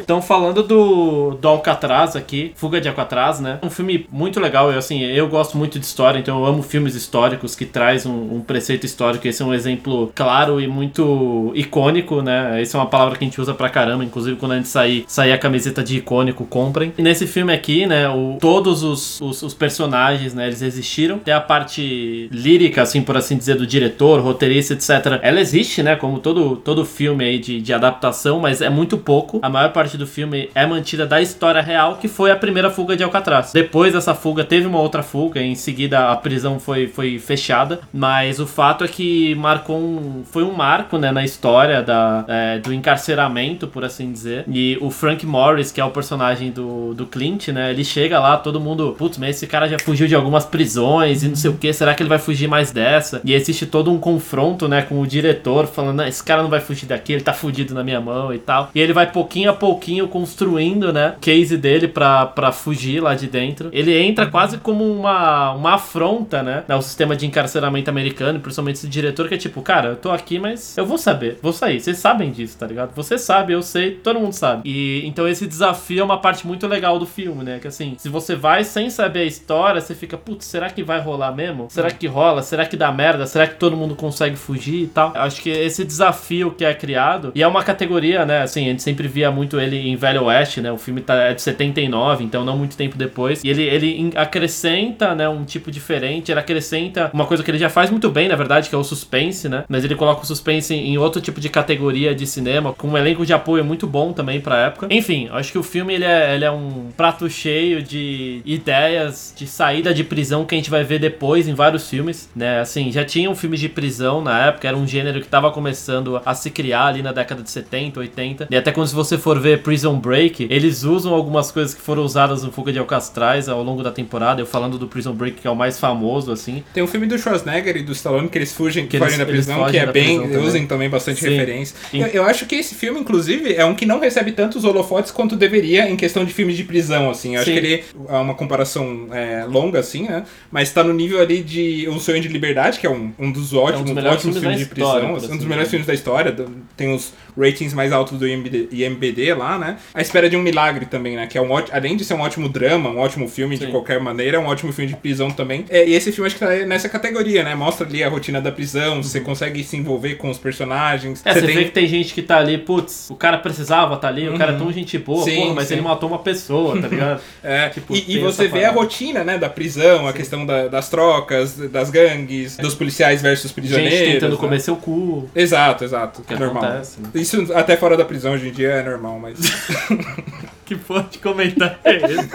Então, 0.00 0.22
falando 0.22 0.62
do, 0.62 1.32
do 1.32 1.48
Alcatraz 1.48 2.14
aqui, 2.16 2.52
Fuga 2.56 2.80
de 2.80 2.88
Alcatraz, 2.88 3.40
né? 3.40 3.58
Um 3.62 3.70
filme 3.70 4.06
muito 4.10 4.40
legal. 4.40 4.70
Eu, 4.70 4.78
assim, 4.78 5.02
eu 5.02 5.28
gosto 5.28 5.56
muito 5.56 5.78
de 5.78 5.84
história, 5.84 6.18
então 6.18 6.38
eu 6.38 6.46
amo 6.46 6.62
filmes 6.62 6.94
históricos 6.94 7.54
que 7.54 7.66
traz 7.66 8.06
um, 8.06 8.36
um 8.36 8.40
preceito 8.40 8.86
histórico. 8.86 9.26
Esse 9.26 9.42
é 9.42 9.44
um 9.44 9.54
exemplo 9.54 10.12
claro 10.14 10.60
e 10.60 10.66
muito 10.66 11.52
icônico, 11.54 12.22
né? 12.22 12.60
Essa 12.60 12.76
é 12.76 12.80
uma 12.80 12.86
palavra 12.86 13.16
que 13.18 13.24
a 13.24 13.26
gente 13.26 13.40
usa 13.40 13.54
pra 13.54 13.68
caramba. 13.68 14.04
Inclusive, 14.04 14.36
quando 14.36 14.52
a 14.52 14.56
gente 14.56 14.68
sair, 14.68 15.04
sair 15.08 15.32
a 15.32 15.38
camiseta 15.38 15.82
de 15.82 15.98
icônico, 15.98 16.44
comprem. 16.44 16.92
E 16.96 17.02
nesse 17.02 17.26
filme 17.26 17.52
aqui, 17.52 17.86
né? 17.86 18.08
O, 18.08 18.38
todos 18.40 18.77
os, 18.82 19.20
os, 19.20 19.42
os 19.42 19.54
personagens, 19.54 20.34
né? 20.34 20.46
Eles 20.46 20.62
existiram. 20.62 21.16
Até 21.16 21.32
a 21.32 21.40
parte 21.40 22.28
lírica, 22.32 22.82
assim, 22.82 23.02
por 23.02 23.16
assim 23.16 23.36
dizer, 23.36 23.56
do 23.56 23.66
diretor, 23.66 24.20
roteirista, 24.20 24.74
etc. 24.74 25.20
Ela 25.22 25.40
existe, 25.40 25.82
né? 25.82 25.96
Como 25.96 26.18
todo, 26.18 26.56
todo 26.56 26.84
filme 26.84 27.24
aí 27.24 27.38
de, 27.38 27.60
de 27.60 27.72
adaptação, 27.72 28.40
mas 28.40 28.60
é 28.60 28.70
muito 28.70 28.98
pouco. 28.98 29.38
A 29.42 29.48
maior 29.48 29.72
parte 29.72 29.96
do 29.96 30.06
filme 30.06 30.50
é 30.54 30.66
mantida 30.66 31.06
da 31.06 31.20
história 31.20 31.60
real, 31.60 31.96
que 31.96 32.08
foi 32.08 32.30
a 32.30 32.36
primeira 32.36 32.70
fuga 32.70 32.96
de 32.96 33.04
Alcatraz. 33.04 33.52
Depois 33.52 33.92
dessa 33.92 34.14
fuga, 34.14 34.44
teve 34.44 34.66
uma 34.66 34.80
outra 34.80 35.02
fuga, 35.02 35.40
em 35.40 35.54
seguida 35.54 36.10
a 36.10 36.16
prisão 36.16 36.60
foi, 36.60 36.86
foi 36.86 37.18
fechada, 37.18 37.80
mas 37.92 38.38
o 38.40 38.46
fato 38.46 38.84
é 38.84 38.88
que 38.88 39.34
marcou 39.34 39.78
um, 39.78 40.22
foi 40.24 40.42
um 40.42 40.52
marco, 40.52 40.98
né, 40.98 41.10
na 41.10 41.24
história 41.24 41.82
da, 41.82 42.24
é, 42.28 42.58
do 42.58 42.72
encarceramento, 42.72 43.66
por 43.66 43.84
assim 43.84 44.12
dizer. 44.12 44.44
E 44.48 44.78
o 44.80 44.90
Frank 44.90 45.24
Morris, 45.24 45.72
que 45.72 45.80
é 45.80 45.84
o 45.84 45.90
personagem 45.90 46.50
do, 46.50 46.94
do 46.94 47.06
Clint, 47.06 47.48
né, 47.48 47.70
ele 47.70 47.84
chega 47.84 48.18
lá, 48.18 48.36
todo 48.36 48.60
mundo, 48.60 48.67
putz, 48.76 49.18
mas 49.18 49.36
esse 49.36 49.46
cara 49.46 49.68
já 49.68 49.78
fugiu 49.78 50.06
de 50.06 50.14
algumas 50.14 50.44
prisões 50.44 51.22
e 51.22 51.28
não 51.28 51.36
sei 51.36 51.50
o 51.50 51.54
que, 51.54 51.72
será 51.72 51.94
que 51.94 52.02
ele 52.02 52.08
vai 52.08 52.18
fugir 52.18 52.48
mais 52.48 52.70
dessa? 52.70 53.20
E 53.24 53.34
existe 53.34 53.66
todo 53.66 53.90
um 53.90 53.98
confronto, 53.98 54.68
né, 54.68 54.82
com 54.82 55.00
o 55.00 55.06
diretor, 55.06 55.66
falando, 55.66 56.02
esse 56.04 56.22
cara 56.22 56.42
não 56.42 56.50
vai 56.50 56.60
fugir 56.60 56.86
daqui, 56.86 57.12
ele 57.12 57.22
tá 57.22 57.32
fudido 57.32 57.74
na 57.74 57.84
minha 57.84 58.00
mão 58.00 58.32
e 58.32 58.38
tal. 58.38 58.70
E 58.74 58.80
ele 58.80 58.92
vai 58.92 59.10
pouquinho 59.10 59.50
a 59.50 59.54
pouquinho 59.54 60.08
construindo, 60.08 60.92
né, 60.92 61.14
o 61.16 61.20
case 61.20 61.56
dele 61.56 61.88
pra, 61.88 62.26
pra 62.26 62.52
fugir 62.52 63.00
lá 63.00 63.14
de 63.14 63.26
dentro. 63.26 63.70
Ele 63.72 63.96
entra 63.96 64.26
quase 64.26 64.58
como 64.58 64.84
uma, 64.84 65.52
uma 65.52 65.74
afronta, 65.74 66.42
né, 66.42 66.64
ao 66.68 66.82
sistema 66.82 67.16
de 67.16 67.26
encarceramento 67.26 67.90
americano, 67.90 68.40
principalmente 68.40 68.76
esse 68.76 68.88
diretor 68.88 69.28
que 69.28 69.34
é 69.34 69.38
tipo, 69.38 69.62
cara, 69.62 69.90
eu 69.90 69.96
tô 69.96 70.10
aqui, 70.10 70.38
mas 70.38 70.76
eu 70.76 70.86
vou 70.86 70.98
saber, 70.98 71.38
vou 71.42 71.52
sair. 71.52 71.80
Vocês 71.80 71.98
sabem 71.98 72.30
disso, 72.30 72.56
tá 72.58 72.66
ligado? 72.66 72.94
Você 72.94 73.18
sabe, 73.18 73.52
eu 73.52 73.62
sei, 73.62 73.92
todo 73.92 74.20
mundo 74.20 74.32
sabe. 74.32 74.62
E 74.64 75.06
então 75.06 75.28
esse 75.28 75.46
desafio 75.46 76.00
é 76.00 76.04
uma 76.04 76.18
parte 76.18 76.46
muito 76.46 76.66
legal 76.66 76.98
do 76.98 77.06
filme, 77.06 77.44
né, 77.44 77.58
que 77.58 77.68
assim, 77.68 77.94
se 77.98 78.08
você 78.08 78.34
vai 78.34 78.57
sem 78.66 78.90
saber 78.90 79.20
a 79.20 79.24
história, 79.24 79.80
você 79.80 79.94
fica, 79.94 80.16
putz, 80.16 80.46
será 80.46 80.68
que 80.70 80.82
vai 80.82 81.00
rolar 81.00 81.32
mesmo? 81.32 81.68
Será 81.70 81.90
que 81.90 82.06
rola? 82.06 82.42
Será 82.42 82.66
que 82.66 82.76
dá 82.76 82.90
merda? 82.90 83.26
Será 83.26 83.46
que 83.46 83.56
todo 83.56 83.76
mundo 83.76 83.94
consegue 83.94 84.36
fugir 84.36 84.82
e 84.82 84.86
tal? 84.86 85.12
Acho 85.14 85.40
que 85.40 85.50
esse 85.50 85.84
desafio 85.84 86.50
que 86.50 86.64
é 86.64 86.74
criado, 86.74 87.32
e 87.34 87.42
é 87.42 87.46
uma 87.46 87.62
categoria, 87.62 88.24
né, 88.24 88.42
assim, 88.42 88.66
a 88.66 88.70
gente 88.70 88.82
sempre 88.82 89.08
via 89.08 89.30
muito 89.30 89.60
ele 89.60 89.88
em 89.88 89.96
Velho 89.96 90.24
Oeste, 90.24 90.60
né, 90.60 90.70
o 90.72 90.78
filme 90.78 91.00
tá, 91.00 91.14
é 91.14 91.34
de 91.34 91.42
79, 91.42 92.24
então 92.24 92.44
não 92.44 92.56
muito 92.56 92.76
tempo 92.76 92.96
depois, 92.96 93.42
e 93.44 93.48
ele, 93.48 93.62
ele 93.62 94.12
acrescenta, 94.16 95.14
né, 95.14 95.28
um 95.28 95.44
tipo 95.44 95.70
diferente, 95.70 96.30
ele 96.30 96.40
acrescenta 96.40 97.10
uma 97.12 97.26
coisa 97.26 97.42
que 97.42 97.50
ele 97.50 97.58
já 97.58 97.68
faz 97.68 97.90
muito 97.90 98.10
bem, 98.10 98.28
na 98.28 98.36
verdade, 98.36 98.68
que 98.68 98.74
é 98.74 98.78
o 98.78 98.84
suspense, 98.84 99.48
né, 99.48 99.64
mas 99.68 99.84
ele 99.84 99.94
coloca 99.94 100.22
o 100.22 100.26
suspense 100.26 100.74
em 100.74 100.98
outro 100.98 101.20
tipo 101.20 101.40
de 101.40 101.48
categoria 101.48 102.14
de 102.14 102.26
cinema, 102.26 102.72
com 102.72 102.88
um 102.88 102.96
elenco 102.96 103.24
de 103.24 103.32
apoio 103.32 103.64
muito 103.64 103.86
bom 103.86 104.12
também 104.12 104.40
pra 104.40 104.58
época. 104.66 104.88
Enfim, 104.90 105.28
acho 105.32 105.52
que 105.52 105.58
o 105.58 105.62
filme, 105.62 105.94
ele 105.94 106.04
é, 106.04 106.34
ele 106.34 106.44
é 106.44 106.50
um 106.50 106.88
prato 106.96 107.28
cheio 107.28 107.82
de 107.82 108.42
ideias 108.54 109.32
de 109.36 109.46
saída 109.46 109.92
de 109.92 110.02
prisão 110.04 110.44
que 110.44 110.54
a 110.54 110.58
gente 110.58 110.70
vai 110.70 110.84
ver 110.84 110.98
depois 110.98 111.46
em 111.46 111.54
vários 111.54 111.88
filmes, 111.88 112.28
né, 112.34 112.60
assim, 112.60 112.90
já 112.90 113.04
tinham 113.04 113.34
filmes 113.34 113.60
de 113.60 113.68
prisão 113.68 114.22
na 114.22 114.46
época, 114.46 114.66
era 114.66 114.76
um 114.76 114.86
gênero 114.86 115.20
que 115.20 115.28
tava 115.28 115.50
começando 115.50 116.20
a 116.24 116.34
se 116.34 116.50
criar 116.50 116.86
ali 116.86 117.02
na 117.02 117.12
década 117.12 117.42
de 117.42 117.50
70, 117.50 118.00
80, 118.00 118.48
e 118.50 118.56
até 118.56 118.72
quando 118.72 118.86
se 118.88 118.94
você 118.94 119.18
for 119.18 119.38
ver 119.38 119.62
Prison 119.62 119.98
Break, 119.98 120.46
eles 120.50 120.82
usam 120.82 121.12
algumas 121.14 121.50
coisas 121.50 121.74
que 121.74 121.80
foram 121.80 122.02
usadas 122.02 122.42
no 122.42 122.50
Fuga 122.50 122.72
de 122.72 122.78
Alcatraz 122.78 123.48
ao 123.48 123.62
longo 123.62 123.82
da 123.82 123.90
temporada, 123.90 124.40
eu 124.40 124.46
falando 124.46 124.78
do 124.78 124.86
Prison 124.86 125.12
Break, 125.12 125.40
que 125.40 125.46
é 125.46 125.50
o 125.50 125.56
mais 125.56 125.78
famoso, 125.78 126.32
assim, 126.32 126.62
Tem 126.72 126.82
um 126.82 126.86
filme 126.86 127.06
do 127.06 127.18
Schwarzenegger 127.18 127.76
e 127.76 127.82
do 127.82 127.92
Stallone 127.92 128.28
que 128.28 128.38
eles 128.38 128.52
fugem, 128.52 128.86
Que 128.86 128.98
fogem 128.98 129.18
da 129.18 129.26
prisão, 129.26 129.58
fogem 129.58 129.72
que 129.72 129.78
é 129.78 129.92
bem. 129.92 130.20
também. 130.20 130.38
usem 130.38 130.66
também 130.66 130.88
bastante 130.88 131.20
Sim. 131.20 131.30
referência. 131.30 131.76
Eu, 131.92 132.06
eu 132.06 132.24
acho 132.24 132.46
que 132.46 132.54
esse 132.54 132.74
filme, 132.74 133.00
inclusive, 133.00 133.54
é 133.54 133.64
um 133.64 133.74
que 133.74 133.84
não 133.84 134.00
recebe 134.00 134.32
tantos 134.32 134.64
holofotes 134.64 135.10
quanto 135.10 135.36
deveria 135.36 135.88
em 135.88 135.96
questão 135.96 136.24
de 136.24 136.32
filmes 136.32 136.56
de 136.56 136.64
prisão, 136.64 137.10
assim. 137.10 137.34
Eu 137.34 137.40
acho 137.42 137.50
Sim. 137.50 137.60
que 137.60 137.66
ele 137.66 137.84
é 138.08 138.12
uma 138.14 138.34
comparação 138.38 139.08
é, 139.12 139.44
longa, 139.44 139.80
assim, 139.80 140.04
né? 140.04 140.24
Mas 140.50 140.72
tá 140.72 140.82
no 140.82 140.94
nível 140.94 141.20
ali 141.20 141.42
de 141.42 141.88
Um 141.88 141.98
Sonho 141.98 142.20
de 142.22 142.28
Liberdade, 142.28 142.78
que 142.78 142.86
é 142.86 142.90
um, 142.90 143.12
um 143.18 143.30
dos 143.30 143.52
ótimos, 143.52 143.90
melhores 143.90 144.18
ótimos 144.18 144.38
filmes 144.38 144.58
filmes, 144.58 144.58
de 144.58 144.80
história, 144.80 145.00
prisão. 145.00 145.08
por 145.10 145.16
assim, 145.16 145.26
um 145.26 145.28
assim 145.28 145.36
dos 145.36 145.46
melhores 145.46 145.68
dizer. 145.68 145.70
filmes 145.70 145.86
da 145.86 145.94
história. 145.94 146.36
Tem 146.76 146.94
os 146.94 147.12
ratings 147.38 147.72
mais 147.74 147.92
altos 147.92 148.18
do 148.18 148.26
IMBD, 148.26 148.68
IMBD 148.72 149.34
lá, 149.34 149.58
né? 149.58 149.76
A 149.94 150.00
Espera 150.00 150.28
de 150.28 150.36
um 150.36 150.42
Milagre 150.42 150.86
também, 150.86 151.16
né? 151.16 151.26
Que 151.26 151.38
é 151.38 151.40
um 151.42 151.50
ótimo, 151.50 151.76
além 151.76 151.96
de 151.96 152.04
ser 152.04 152.14
um 152.14 152.20
ótimo 152.20 152.48
drama, 152.48 152.90
um 152.90 152.98
ótimo 152.98 153.28
filme 153.28 153.56
de 153.56 153.66
Sim. 153.66 153.70
qualquer 153.70 154.00
maneira, 154.00 154.36
é 154.36 154.40
um 154.40 154.46
ótimo 154.46 154.72
filme 154.72 154.90
de 154.90 154.96
prisão 154.96 155.30
também. 155.30 155.64
É, 155.68 155.86
e 155.88 155.94
esse 155.94 156.10
filme 156.12 156.26
acho 156.26 156.36
que 156.36 156.44
tá 156.44 156.54
nessa 156.66 156.88
categoria, 156.88 157.42
né? 157.44 157.54
Mostra 157.54 157.86
ali 157.86 158.02
a 158.02 158.08
rotina 158.08 158.40
da 158.40 158.50
prisão, 158.50 159.02
você 159.02 159.20
consegue 159.20 159.62
se 159.64 159.76
envolver 159.76 160.14
com 160.16 160.30
os 160.30 160.38
personagens. 160.38 161.22
É, 161.24 161.34
você 161.34 161.40
vê 161.46 161.64
que 161.64 161.70
tem 161.70 161.86
gente 161.86 162.12
que 162.14 162.22
tá 162.22 162.38
ali, 162.38 162.58
putz, 162.58 163.08
o 163.10 163.14
cara 163.14 163.38
precisava 163.38 163.96
tá 163.96 164.08
ali, 164.08 164.28
o 164.28 164.36
cara 164.36 164.52
é 164.52 164.56
tão 164.56 164.72
gente 164.72 164.98
boa, 164.98 165.18
Uhum. 165.18 165.24
Sim, 165.24 165.36
porra, 165.42 165.54
mas 165.54 165.68
sim. 165.68 165.74
ele 165.74 165.82
matou 165.82 166.08
uma 166.08 166.18
pessoa, 166.18 166.80
tá 166.80 166.88
ligado? 166.88 167.20
É, 167.42 167.68
Tipo, 167.68 167.94
e, 167.94 167.98
e 167.98 168.02
tem 168.02 168.20
você 168.20 168.48
vê 168.48 168.58
a 168.58 168.72
parada. 168.72 168.78
rotina, 168.80 169.24
né, 169.24 169.38
da 169.38 169.48
prisão, 169.48 170.06
a 170.06 170.12
questão 170.12 170.44
da- 170.44 170.68
das 170.68 170.88
trocas, 170.88 171.56
das 171.70 171.90
gangues, 171.90 172.56
dos 172.56 172.74
policiais 172.74 173.22
versus 173.22 173.52
prisioneiros. 173.52 173.98
gente 173.98 174.12
tentando 174.14 174.32
né? 174.32 174.36
comer 174.38 174.60
seu 174.60 174.76
cu. 174.76 175.28
Exato, 175.34 175.84
exato. 175.84 176.22
Que 176.22 176.34
é 176.34 176.38
normal. 176.38 176.62
acontece, 176.64 177.00
né? 177.00 177.08
Isso 177.28 177.52
até 177.52 177.76
fora 177.76 177.94
da 177.94 178.06
prisão 178.06 178.32
hoje 178.32 178.48
em 178.48 178.52
dia 178.52 178.70
é 178.70 178.82
normal, 178.82 179.18
mas. 179.18 179.38
Que 180.68 180.76
porra 180.76 181.08
de 181.10 181.16
comentário 181.16 181.78
é 181.82 181.96
esse? 181.96 182.28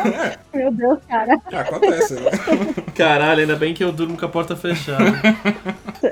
Meu 0.55 0.71
Deus, 0.71 0.97
cara. 1.07 1.39
acontece, 1.51 2.15
né? 2.15 2.31
Caralho, 2.95 3.41
ainda 3.41 3.55
bem 3.55 3.75
que 3.75 3.83
eu 3.83 3.91
durmo 3.91 4.17
com 4.17 4.25
a 4.25 4.27
porta 4.27 4.55
fechada. 4.55 5.05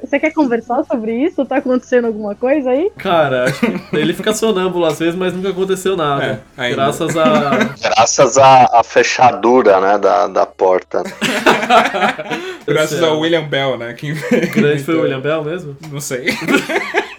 Você 0.04 0.20
quer 0.20 0.32
conversar 0.32 0.84
sobre 0.84 1.16
isso? 1.16 1.44
Tá 1.44 1.58
acontecendo 1.58 2.06
alguma 2.06 2.36
coisa 2.36 2.70
aí? 2.70 2.92
Cara, 2.96 3.46
acho 3.46 3.60
que 3.60 3.96
ele 3.96 4.14
fica 4.14 4.36
sonâmbulo 4.36 4.86
às 4.86 5.00
vezes, 5.00 5.16
mas 5.16 5.34
nunca 5.34 5.50
aconteceu 5.50 5.98
nada. 5.98 6.44
É. 6.56 6.70
Graças 6.70 7.18
a. 7.18 7.74
Graças 7.82 8.38
à, 8.38 8.66
à 8.80 8.84
fechadura, 8.84 9.82
né, 9.82 9.98
da, 9.98 10.28
da 10.28 10.46
porta. 10.46 11.02
Graças 12.68 13.02
ao 13.02 13.20
William 13.20 13.48
Bell, 13.48 13.80
né? 13.80 13.94
Que 13.94 14.14
Grande 14.46 14.84
foi 14.84 14.96
o 14.96 15.02
William 15.02 15.22
Bell 15.22 15.44
mesmo? 15.44 15.76
Não 15.92 16.00
sei. 16.00 16.28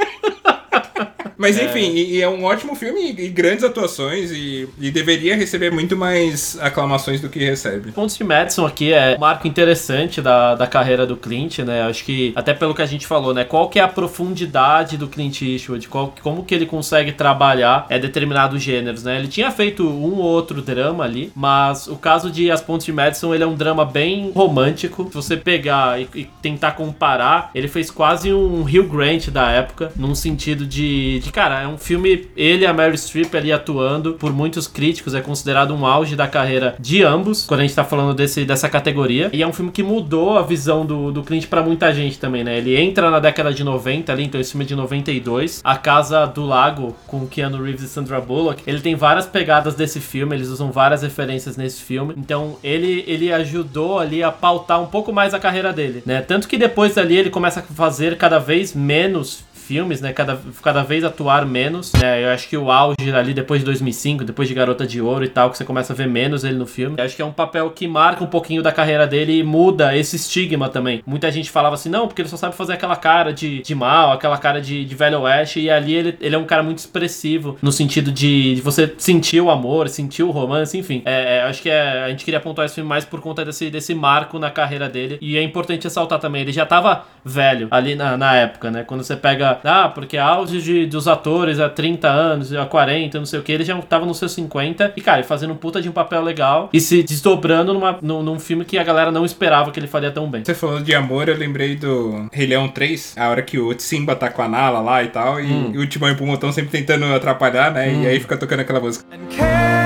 Mas 1.42 1.58
enfim, 1.58 1.90
e, 1.90 2.18
e 2.18 2.22
é 2.22 2.28
um 2.28 2.44
ótimo 2.44 2.76
filme 2.76 3.16
e, 3.18 3.28
grandes 3.28 3.64
atuações 3.64 4.30
e, 4.30 4.68
e 4.80 4.92
deveria 4.92 5.34
receber 5.34 5.72
muito 5.72 5.96
mais 5.96 6.56
aclamações 6.60 7.20
do 7.20 7.28
que 7.28 7.40
recebe. 7.40 7.90
Pontos 7.90 8.16
de 8.16 8.22
Madison 8.22 8.64
aqui 8.64 8.92
é 8.92 9.16
um 9.16 9.20
marco 9.20 9.48
interessante 9.48 10.22
da, 10.22 10.54
da 10.54 10.68
carreira 10.68 11.04
do 11.04 11.16
Clint, 11.16 11.58
né? 11.58 11.82
Acho 11.82 12.04
que, 12.04 12.32
até 12.36 12.54
pelo 12.54 12.72
que 12.72 12.80
a 12.80 12.86
gente 12.86 13.08
falou, 13.08 13.34
né? 13.34 13.42
Qual 13.42 13.68
que 13.68 13.80
é 13.80 13.82
a 13.82 13.88
profundidade 13.88 14.96
do 14.96 15.08
Clint 15.08 15.42
Eastwood? 15.42 15.88
Qual, 15.88 16.14
como 16.22 16.44
que 16.44 16.54
ele 16.54 16.64
consegue 16.64 17.10
trabalhar 17.10 17.86
é, 17.88 17.98
determinados 17.98 18.62
gêneros, 18.62 19.02
né? 19.02 19.18
Ele 19.18 19.26
tinha 19.26 19.50
feito 19.50 19.82
um 19.82 20.18
ou 20.18 20.22
outro 20.22 20.62
drama 20.62 21.02
ali, 21.02 21.32
mas 21.34 21.88
o 21.88 21.96
caso 21.96 22.30
de 22.30 22.52
As 22.52 22.60
Pontes 22.60 22.86
de 22.86 22.92
Madison, 22.92 23.34
ele 23.34 23.42
é 23.42 23.46
um 23.48 23.56
drama 23.56 23.84
bem 23.84 24.30
romântico. 24.32 25.08
Se 25.08 25.14
você 25.16 25.36
pegar 25.36 26.00
e, 26.00 26.08
e 26.14 26.24
tentar 26.40 26.72
comparar, 26.72 27.50
ele 27.52 27.66
fez 27.66 27.90
quase 27.90 28.32
um 28.32 28.62
Hugh 28.62 28.88
Grant 28.88 29.28
da 29.30 29.50
época, 29.50 29.90
num 29.96 30.14
sentido 30.14 30.64
de, 30.64 31.18
de 31.18 31.31
cara, 31.32 31.62
é 31.62 31.66
um 31.66 31.78
filme, 31.78 32.28
ele 32.36 32.62
e 32.62 32.66
a 32.66 32.72
Mary 32.72 32.96
Streep 32.96 33.34
ali 33.34 33.50
atuando, 33.50 34.14
por 34.14 34.32
muitos 34.32 34.66
críticos, 34.66 35.14
é 35.14 35.20
considerado 35.20 35.74
um 35.74 35.86
auge 35.86 36.14
da 36.14 36.28
carreira 36.28 36.76
de 36.78 37.02
ambos, 37.02 37.44
quando 37.46 37.60
a 37.60 37.62
gente 37.62 37.74
tá 37.74 37.84
falando 37.84 38.14
desse, 38.14 38.44
dessa 38.44 38.68
categoria. 38.68 39.30
E 39.32 39.42
é 39.42 39.46
um 39.46 39.52
filme 39.52 39.72
que 39.72 39.82
mudou 39.82 40.38
a 40.38 40.42
visão 40.42 40.84
do, 40.84 41.10
do 41.10 41.22
Clint 41.22 41.46
pra 41.46 41.62
muita 41.62 41.92
gente 41.92 42.18
também, 42.18 42.44
né? 42.44 42.58
Ele 42.58 42.76
entra 42.78 43.10
na 43.10 43.18
década 43.18 43.52
de 43.52 43.64
90 43.64 44.12
ali, 44.12 44.24
então 44.24 44.40
esse 44.40 44.52
filme 44.52 44.64
é 44.64 44.68
de 44.68 44.76
92. 44.76 45.60
A 45.64 45.76
Casa 45.76 46.26
do 46.26 46.44
Lago, 46.44 46.94
com 47.06 47.26
Keanu 47.26 47.62
Reeves 47.62 47.82
e 47.82 47.88
Sandra 47.88 48.20
Bullock, 48.20 48.62
ele 48.66 48.80
tem 48.80 48.94
várias 48.94 49.26
pegadas 49.26 49.74
desse 49.74 50.00
filme, 50.00 50.36
eles 50.36 50.48
usam 50.48 50.70
várias 50.70 51.02
referências 51.02 51.56
nesse 51.56 51.82
filme. 51.82 52.14
Então 52.16 52.56
ele, 52.62 53.04
ele 53.06 53.32
ajudou 53.32 53.98
ali 53.98 54.22
a 54.22 54.30
pautar 54.30 54.80
um 54.82 54.86
pouco 54.86 55.12
mais 55.12 55.32
a 55.32 55.38
carreira 55.38 55.72
dele, 55.72 56.02
né? 56.04 56.20
Tanto 56.20 56.46
que 56.46 56.58
depois 56.58 56.98
ali 56.98 57.16
ele 57.16 57.30
começa 57.30 57.60
a 57.60 57.62
fazer 57.62 58.16
cada 58.16 58.38
vez 58.38 58.74
menos 58.74 59.44
filmes, 59.72 60.02
né, 60.02 60.12
cada, 60.12 60.38
cada 60.62 60.82
vez 60.82 61.02
atuar 61.02 61.46
menos, 61.46 61.94
né, 61.94 62.22
eu 62.22 62.28
acho 62.28 62.46
que 62.46 62.58
o 62.58 62.70
auge 62.70 63.10
ali 63.10 63.32
depois 63.32 63.62
de 63.62 63.64
2005, 63.64 64.22
depois 64.22 64.46
de 64.46 64.54
Garota 64.54 64.86
de 64.86 65.00
Ouro 65.00 65.24
e 65.24 65.28
tal, 65.28 65.50
que 65.50 65.56
você 65.56 65.64
começa 65.64 65.94
a 65.94 65.96
ver 65.96 66.06
menos 66.06 66.44
ele 66.44 66.58
no 66.58 66.66
filme, 66.66 66.96
eu 66.98 67.04
acho 67.06 67.16
que 67.16 67.22
é 67.22 67.24
um 67.24 67.32
papel 67.32 67.70
que 67.70 67.88
marca 67.88 68.22
um 68.22 68.26
pouquinho 68.26 68.62
da 68.62 68.70
carreira 68.70 69.06
dele 69.06 69.38
e 69.38 69.42
muda 69.42 69.96
esse 69.96 70.16
estigma 70.16 70.68
também. 70.68 71.02
Muita 71.06 71.32
gente 71.32 71.50
falava 71.50 71.74
assim, 71.74 71.88
não, 71.88 72.06
porque 72.06 72.20
ele 72.20 72.28
só 72.28 72.36
sabe 72.36 72.54
fazer 72.54 72.74
aquela 72.74 72.96
cara 72.96 73.32
de, 73.32 73.62
de 73.62 73.74
mal, 73.74 74.12
aquela 74.12 74.36
cara 74.36 74.60
de, 74.60 74.84
de 74.84 74.94
velho 74.94 75.20
oeste, 75.20 75.58
e 75.60 75.70
ali 75.70 75.94
ele, 75.94 76.18
ele 76.20 76.34
é 76.34 76.38
um 76.38 76.44
cara 76.44 76.62
muito 76.62 76.78
expressivo, 76.78 77.56
no 77.62 77.72
sentido 77.72 78.12
de, 78.12 78.56
de 78.56 78.60
você 78.60 78.92
sentir 78.98 79.40
o 79.40 79.48
amor, 79.48 79.88
sentir 79.88 80.22
o 80.22 80.30
romance, 80.30 80.76
enfim. 80.76 81.00
É, 81.06 81.38
é, 81.38 81.42
acho 81.44 81.62
que 81.62 81.70
é, 81.70 82.04
a 82.04 82.10
gente 82.10 82.26
queria 82.26 82.38
apontar 82.38 82.66
esse 82.66 82.74
filme 82.74 82.90
mais 82.90 83.06
por 83.06 83.22
conta 83.22 83.42
desse, 83.42 83.70
desse 83.70 83.94
marco 83.94 84.38
na 84.38 84.50
carreira 84.50 84.86
dele, 84.86 85.16
e 85.22 85.38
é 85.38 85.42
importante 85.42 85.84
ressaltar 85.84 86.18
também, 86.18 86.42
ele 86.42 86.52
já 86.52 86.66
tava 86.66 87.06
velho 87.24 87.68
ali 87.70 87.94
na, 87.94 88.18
na 88.18 88.36
época, 88.36 88.70
né? 88.70 88.84
Quando 88.84 89.02
você 89.02 89.16
pega, 89.16 89.60
ah, 89.64 89.88
porque 89.88 90.16
auge 90.16 90.60
de, 90.60 90.86
dos 90.86 91.06
atores 91.08 91.58
há 91.60 91.68
30 91.68 92.08
anos, 92.08 92.52
há 92.52 92.64
40, 92.66 93.18
não 93.18 93.26
sei 93.26 93.40
o 93.40 93.42
que, 93.42 93.52
ele 93.52 93.64
já 93.64 93.76
tava 93.82 94.06
nos 94.06 94.18
seus 94.18 94.32
50, 94.32 94.92
e 94.96 95.00
cara, 95.00 95.22
fazendo 95.22 95.52
um 95.52 95.56
puta 95.56 95.80
de 95.80 95.88
um 95.88 95.92
papel 95.92 96.22
legal, 96.22 96.68
e 96.72 96.80
se 96.80 97.02
desdobrando 97.02 97.72
numa, 97.72 97.98
num, 98.00 98.22
num 98.22 98.38
filme 98.38 98.64
que 98.64 98.78
a 98.78 98.84
galera 98.84 99.10
não 99.10 99.24
esperava 99.24 99.70
que 99.70 99.78
ele 99.80 99.86
faria 99.86 100.10
tão 100.10 100.30
bem. 100.30 100.44
Você 100.44 100.54
falou 100.54 100.80
de 100.80 100.94
amor, 100.94 101.28
eu 101.28 101.36
lembrei 101.36 101.76
do 101.76 102.28
Rei 102.32 102.46
Leão 102.46 102.68
3, 102.68 103.14
a 103.18 103.28
hora 103.28 103.42
que 103.42 103.58
o 103.58 103.74
Simba 103.78 104.14
tá 104.16 104.30
com 104.30 104.42
a 104.42 104.48
Nala 104.48 104.80
lá 104.80 105.02
e 105.02 105.08
tal, 105.08 105.40
e, 105.40 105.52
Hum. 105.52 105.72
e 105.74 105.78
o 105.78 105.86
Timão 105.86 106.08
e 106.08 106.12
o 106.12 106.16
Pumotão 106.16 106.52
sempre 106.52 106.70
tentando 106.70 107.04
atrapalhar, 107.14 107.70
né? 107.72 107.92
E 107.92 108.06
aí 108.06 108.20
fica 108.20 108.36
tocando 108.36 108.60
aquela 108.60 108.80
música. 108.80 109.04
And 109.12 109.81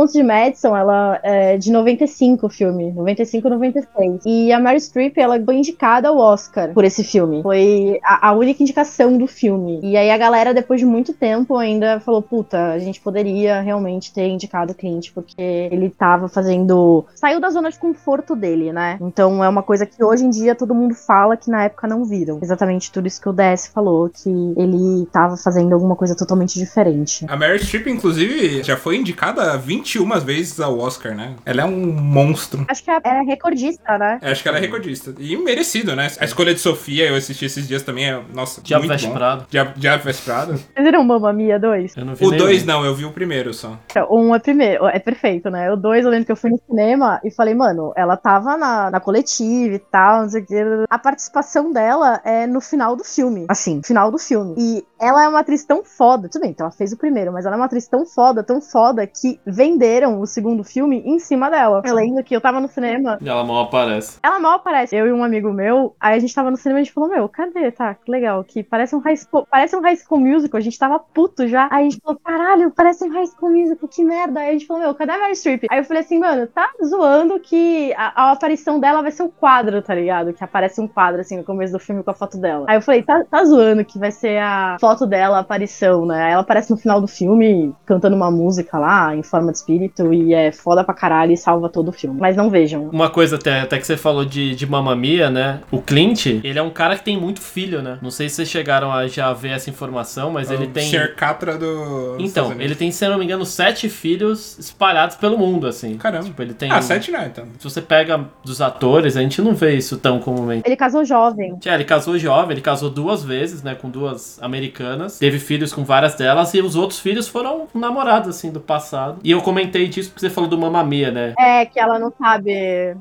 Pontos 0.00 0.14
de 0.14 0.22
Madison, 0.22 0.74
ela 0.74 1.20
é 1.22 1.58
de 1.58 1.70
95 1.70 2.46
o 2.46 2.48
filme, 2.48 2.90
95 2.90 3.50
96. 3.50 4.22
E 4.24 4.50
a 4.50 4.58
Mary 4.58 4.80
Streep, 4.80 5.18
ela 5.18 5.38
foi 5.44 5.56
indicada 5.56 6.08
ao 6.08 6.16
Oscar 6.16 6.72
por 6.72 6.84
esse 6.84 7.04
filme. 7.04 7.42
Foi 7.42 8.00
a, 8.02 8.28
a 8.28 8.32
única 8.32 8.62
indicação 8.62 9.18
do 9.18 9.26
filme. 9.26 9.78
E 9.82 9.98
aí 9.98 10.10
a 10.10 10.16
galera, 10.16 10.54
depois 10.54 10.80
de 10.80 10.86
muito 10.86 11.12
tempo, 11.12 11.54
ainda 11.58 12.00
falou, 12.00 12.22
puta, 12.22 12.72
a 12.72 12.78
gente 12.78 12.98
poderia 12.98 13.60
realmente 13.60 14.10
ter 14.10 14.26
indicado 14.26 14.72
o 14.72 14.74
Clint, 14.74 15.10
porque 15.12 15.34
ele 15.38 15.90
tava 15.90 16.30
fazendo... 16.30 17.04
Saiu 17.14 17.38
da 17.38 17.50
zona 17.50 17.70
de 17.70 17.78
conforto 17.78 18.34
dele, 18.34 18.72
né? 18.72 18.96
Então 19.02 19.44
é 19.44 19.48
uma 19.50 19.62
coisa 19.62 19.84
que 19.84 20.02
hoje 20.02 20.24
em 20.24 20.30
dia 20.30 20.54
todo 20.54 20.74
mundo 20.74 20.94
fala 20.94 21.36
que 21.36 21.50
na 21.50 21.64
época 21.64 21.86
não 21.86 22.06
viram. 22.06 22.38
Exatamente 22.40 22.90
tudo 22.90 23.06
isso 23.06 23.20
que 23.20 23.28
o 23.28 23.34
DS 23.34 23.66
falou, 23.66 24.08
que 24.08 24.30
ele 24.56 25.06
tava 25.12 25.36
fazendo 25.36 25.74
alguma 25.74 25.94
coisa 25.94 26.16
totalmente 26.16 26.58
diferente. 26.58 27.26
A 27.28 27.36
Mary 27.36 27.58
Streep, 27.58 27.86
inclusive, 27.86 28.62
já 28.62 28.78
foi 28.78 28.96
indicada 28.96 29.58
21 29.90 30.20
vezes 30.20 30.60
ao 30.60 30.78
Oscar, 30.78 31.14
né? 31.14 31.34
Ela 31.44 31.62
é 31.62 31.64
um 31.64 31.92
monstro. 31.92 32.64
Acho 32.68 32.84
que 32.84 32.90
é 32.90 33.22
recordista, 33.26 33.98
né? 33.98 34.18
Acho 34.22 34.42
que 34.42 34.48
ela 34.48 34.58
é 34.58 34.60
recordista. 34.60 35.14
E 35.18 35.36
merecido, 35.36 35.96
né? 35.96 36.08
A 36.20 36.24
escolha 36.24 36.54
de 36.54 36.60
Sofia, 36.60 37.06
eu 37.08 37.16
assisti 37.16 37.44
esses 37.44 37.66
dias 37.66 37.82
também, 37.82 38.08
é, 38.08 38.22
nossa, 38.32 38.60
Diabo 38.62 38.82
muito 38.82 38.92
Veste 38.92 39.08
bom. 39.08 39.14
Prado. 39.14 39.46
Diabo, 39.50 39.72
Diabo 39.76 40.04
Veste 40.04 40.22
Prado? 40.22 40.52
Vocês 40.52 40.84
viram 40.84 41.02
Mamma 41.02 41.32
Mia 41.32 41.58
2? 41.58 41.96
Eu 41.96 42.04
não 42.04 42.14
vi 42.14 42.24
O 42.24 42.30
nenhum. 42.30 42.44
2 42.44 42.64
não, 42.64 42.84
eu 42.84 42.94
vi 42.94 43.04
o 43.04 43.10
primeiro 43.12 43.52
só. 43.52 43.76
Então, 43.90 44.06
Um 44.10 44.34
é 44.34 44.38
primeiro, 44.38 44.86
é 44.86 44.98
perfeito, 44.98 45.50
né? 45.50 45.72
O 45.72 45.76
dois 45.76 46.04
eu 46.04 46.10
lembro 46.10 46.26
que 46.26 46.32
eu 46.32 46.36
fui 46.36 46.50
no 46.50 46.60
cinema 46.68 47.20
e 47.24 47.30
falei, 47.30 47.54
mano, 47.54 47.92
ela 47.96 48.16
tava 48.16 48.56
na, 48.56 48.90
na 48.90 49.00
coletiva 49.00 49.74
e 49.74 49.78
tal, 49.78 50.22
não 50.22 50.28
sei 50.28 50.42
o 50.42 50.46
que. 50.46 50.54
A 50.88 50.98
participação 50.98 51.72
dela 51.72 52.20
é 52.24 52.46
no 52.46 52.60
final 52.60 52.94
do 52.94 53.02
filme. 53.04 53.46
Assim, 53.48 53.80
final 53.82 54.10
do 54.10 54.18
filme. 54.18 54.54
E 54.56 54.84
ela 55.00 55.24
é 55.24 55.28
uma 55.28 55.40
atriz 55.40 55.64
tão 55.64 55.82
foda. 55.82 56.28
Tudo 56.28 56.42
bem, 56.42 56.50
então 56.50 56.66
ela 56.66 56.72
fez 56.72 56.92
o 56.92 56.96
primeiro, 56.96 57.32
mas 57.32 57.46
ela 57.46 57.56
é 57.56 57.58
uma 57.58 57.64
atriz 57.64 57.88
tão 57.88 58.04
foda, 58.04 58.42
tão 58.42 58.60
foda, 58.60 59.06
que 59.06 59.40
venderam 59.46 60.20
o 60.20 60.26
segundo 60.26 60.62
filme 60.62 61.02
em 61.04 61.18
cima 61.18 61.50
dela. 61.50 61.82
Eu 61.84 61.94
lembro 61.94 62.22
que 62.22 62.36
eu 62.36 62.40
tava 62.40 62.60
no 62.60 62.68
cinema. 62.68 63.18
E 63.20 63.28
ela 63.28 63.42
mal 63.42 63.64
aparece. 63.64 64.18
Ela 64.22 64.38
mal 64.38 64.52
aparece. 64.52 64.94
Eu 64.94 65.06
e 65.06 65.12
um 65.12 65.24
amigo 65.24 65.52
meu, 65.52 65.96
aí 65.98 66.16
a 66.16 66.18
gente 66.18 66.34
tava 66.34 66.50
no 66.50 66.56
cinema 66.56 66.78
e 66.78 66.82
a 66.82 66.84
gente 66.84 66.92
falou, 66.92 67.08
meu, 67.08 67.28
cadê? 67.28 67.70
Tá, 67.70 67.94
que 67.94 68.10
legal. 68.10 68.44
Que 68.44 68.62
parece 68.62 68.94
um 68.94 68.98
high 68.98 69.16
school, 69.16 69.46
parece 69.50 69.74
um 69.74 69.80
high 69.80 69.96
school 69.96 70.20
musical. 70.20 70.58
A 70.58 70.62
gente 70.62 70.78
tava 70.78 70.98
puto 70.98 71.48
já. 71.48 71.68
Aí 71.70 71.86
a 71.86 71.90
gente 71.90 72.00
falou, 72.02 72.20
caralho, 72.22 72.70
parece 72.70 73.04
um 73.04 73.12
high 73.12 73.26
school 73.26 73.50
musical, 73.50 73.88
que 73.88 74.04
merda. 74.04 74.40
Aí 74.40 74.50
a 74.50 74.52
gente 74.52 74.66
falou, 74.66 74.82
meu, 74.82 74.94
cadê 74.94 75.12
a 75.12 75.18
Mary 75.18 75.34
Streep? 75.34 75.64
Aí 75.70 75.78
eu 75.78 75.84
falei 75.84 76.02
assim, 76.02 76.18
mano, 76.18 76.46
tá 76.46 76.70
zoando 76.84 77.40
que 77.40 77.94
a, 77.94 78.24
a 78.24 78.32
aparição 78.32 78.78
dela 78.78 79.00
vai 79.00 79.10
ser 79.10 79.22
um 79.22 79.30
quadro, 79.30 79.80
tá 79.80 79.94
ligado? 79.94 80.32
Que 80.32 80.44
aparece 80.44 80.80
um 80.80 80.88
quadro, 80.88 81.20
assim, 81.20 81.38
no 81.38 81.44
começo 81.44 81.72
do 81.72 81.78
filme 81.78 82.02
com 82.02 82.10
a 82.10 82.14
foto 82.14 82.36
dela. 82.36 82.66
Aí 82.68 82.76
eu 82.76 82.82
falei, 82.82 83.02
tá, 83.02 83.24
tá 83.24 83.44
zoando 83.44 83.84
que 83.84 83.98
vai 83.98 84.10
ser 84.10 84.38
a 84.38 84.76
foto 84.78 84.89
dela, 85.06 85.38
a 85.38 85.40
aparição, 85.40 86.06
né? 86.06 86.32
Ela 86.32 86.42
aparece 86.42 86.70
no 86.70 86.76
final 86.76 87.00
do 87.00 87.06
filme 87.06 87.74
cantando 87.86 88.16
uma 88.16 88.30
música 88.30 88.78
lá, 88.78 89.14
em 89.14 89.22
forma 89.22 89.52
de 89.52 89.58
espírito, 89.58 90.12
e 90.12 90.34
é 90.34 90.52
foda 90.52 90.84
pra 90.84 90.94
caralho 90.94 91.32
e 91.32 91.36
salva 91.36 91.68
todo 91.68 91.88
o 91.88 91.92
filme. 91.92 92.18
Mas 92.20 92.36
não 92.36 92.50
vejam. 92.50 92.88
Uma 92.92 93.10
coisa 93.10 93.36
até, 93.36 93.60
até 93.60 93.78
que 93.78 93.86
você 93.86 93.96
falou 93.96 94.24
de, 94.24 94.54
de 94.54 94.66
Mamma 94.66 94.94
Mia, 94.94 95.30
né? 95.30 95.60
O 95.70 95.80
Clint, 95.80 96.26
ele 96.26 96.58
é 96.58 96.62
um 96.62 96.70
cara 96.70 96.96
que 96.96 97.04
tem 97.04 97.18
muito 97.18 97.40
filho, 97.40 97.82
né? 97.82 97.98
Não 98.02 98.10
sei 98.10 98.28
se 98.28 98.36
vocês 98.36 98.48
chegaram 98.48 98.92
a 98.92 99.06
já 99.06 99.32
ver 99.32 99.50
essa 99.50 99.70
informação, 99.70 100.30
mas 100.30 100.50
ele 100.50 100.66
tem... 100.66 100.90
Sr. 100.90 101.14
Catra 101.14 101.56
do. 101.56 102.16
Então, 102.18 102.52
ele 102.58 102.74
tem, 102.74 102.90
se 102.90 103.04
eu 103.04 103.10
não 103.10 103.18
me 103.18 103.24
engano, 103.24 103.44
sete 103.44 103.88
filhos 103.88 104.58
espalhados 104.58 105.16
pelo 105.16 105.38
mundo, 105.38 105.66
assim. 105.66 105.96
Caramba. 105.96 106.24
Tipo, 106.24 106.42
ele 106.42 106.54
tem... 106.54 106.70
Ah, 106.70 106.82
7 106.82 107.10
não, 107.10 107.24
então. 107.24 107.46
Se 107.58 107.64
você 107.64 107.80
pega 107.80 108.24
dos 108.44 108.60
atores, 108.60 109.16
a 109.16 109.20
gente 109.20 109.40
não 109.40 109.54
vê 109.54 109.74
isso 109.74 109.96
tão 109.96 110.18
comumente. 110.18 110.62
Ele 110.66 110.76
casou 110.76 111.04
jovem. 111.04 111.58
É, 111.64 111.74
ele 111.74 111.84
casou 111.84 112.18
jovem, 112.18 112.52
ele 112.52 112.60
casou 112.60 112.90
duas 112.90 113.22
vezes, 113.22 113.62
né, 113.62 113.74
com 113.74 113.88
duas 113.88 114.42
americanas, 114.42 114.79
teve 115.18 115.38
filhos 115.38 115.72
com 115.72 115.84
várias 115.84 116.14
delas, 116.14 116.52
e 116.54 116.60
os 116.60 116.76
outros 116.76 117.00
filhos 117.00 117.28
foram 117.28 117.68
namorados, 117.74 118.28
assim, 118.28 118.50
do 118.50 118.60
passado. 118.60 119.18
E 119.22 119.30
eu 119.30 119.40
comentei 119.40 119.88
disso 119.88 120.10
porque 120.10 120.20
você 120.20 120.30
falou 120.30 120.48
do 120.48 120.58
Mamma 120.58 120.84
Mia, 120.84 121.10
né? 121.10 121.34
É, 121.38 121.66
que 121.66 121.78
ela 121.78 121.98
não 121.98 122.12
sabe 122.18 122.50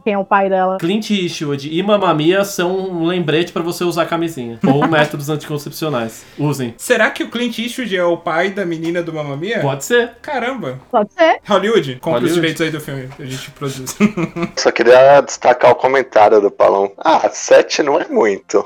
quem 0.03 0.13
é 0.13 0.17
o 0.17 0.25
pai 0.25 0.49
dela. 0.49 0.77
Clint 0.79 1.09
Eastwood 1.09 1.69
e 1.71 1.81
Mamma 1.83 2.13
Mia 2.13 2.43
são 2.43 2.75
um 2.75 3.05
lembrete 3.05 3.51
pra 3.51 3.61
você 3.61 3.83
usar 3.83 4.05
camisinha. 4.05 4.59
Ou 4.65 4.87
métodos 4.87 5.29
anticoncepcionais. 5.29 6.25
Usem. 6.37 6.73
Será 6.77 7.09
que 7.09 7.23
o 7.23 7.29
Clint 7.29 7.59
Eastwood 7.59 7.95
é 7.95 8.03
o 8.03 8.17
pai 8.17 8.49
da 8.49 8.65
menina 8.65 9.01
do 9.01 9.13
Mamma 9.13 9.35
Mia? 9.35 9.59
Pode 9.59 9.85
ser. 9.85 10.11
Caramba. 10.21 10.79
Pode 10.91 11.13
ser. 11.13 11.39
Hollywood, 11.47 11.95
compra 12.01 12.23
os 12.23 12.33
direitos 12.33 12.61
aí 12.61 12.71
do 12.71 12.79
filme. 12.79 13.09
A 13.17 13.25
gente 13.25 13.51
produz. 13.51 13.95
Só 14.55 14.71
queria 14.71 15.21
destacar 15.21 15.71
o 15.71 15.75
comentário 15.75 16.41
do 16.41 16.51
Palão. 16.51 16.91
Ah, 16.97 17.29
sete 17.29 17.81
não 17.83 17.99
é 17.99 18.07
muito. 18.07 18.65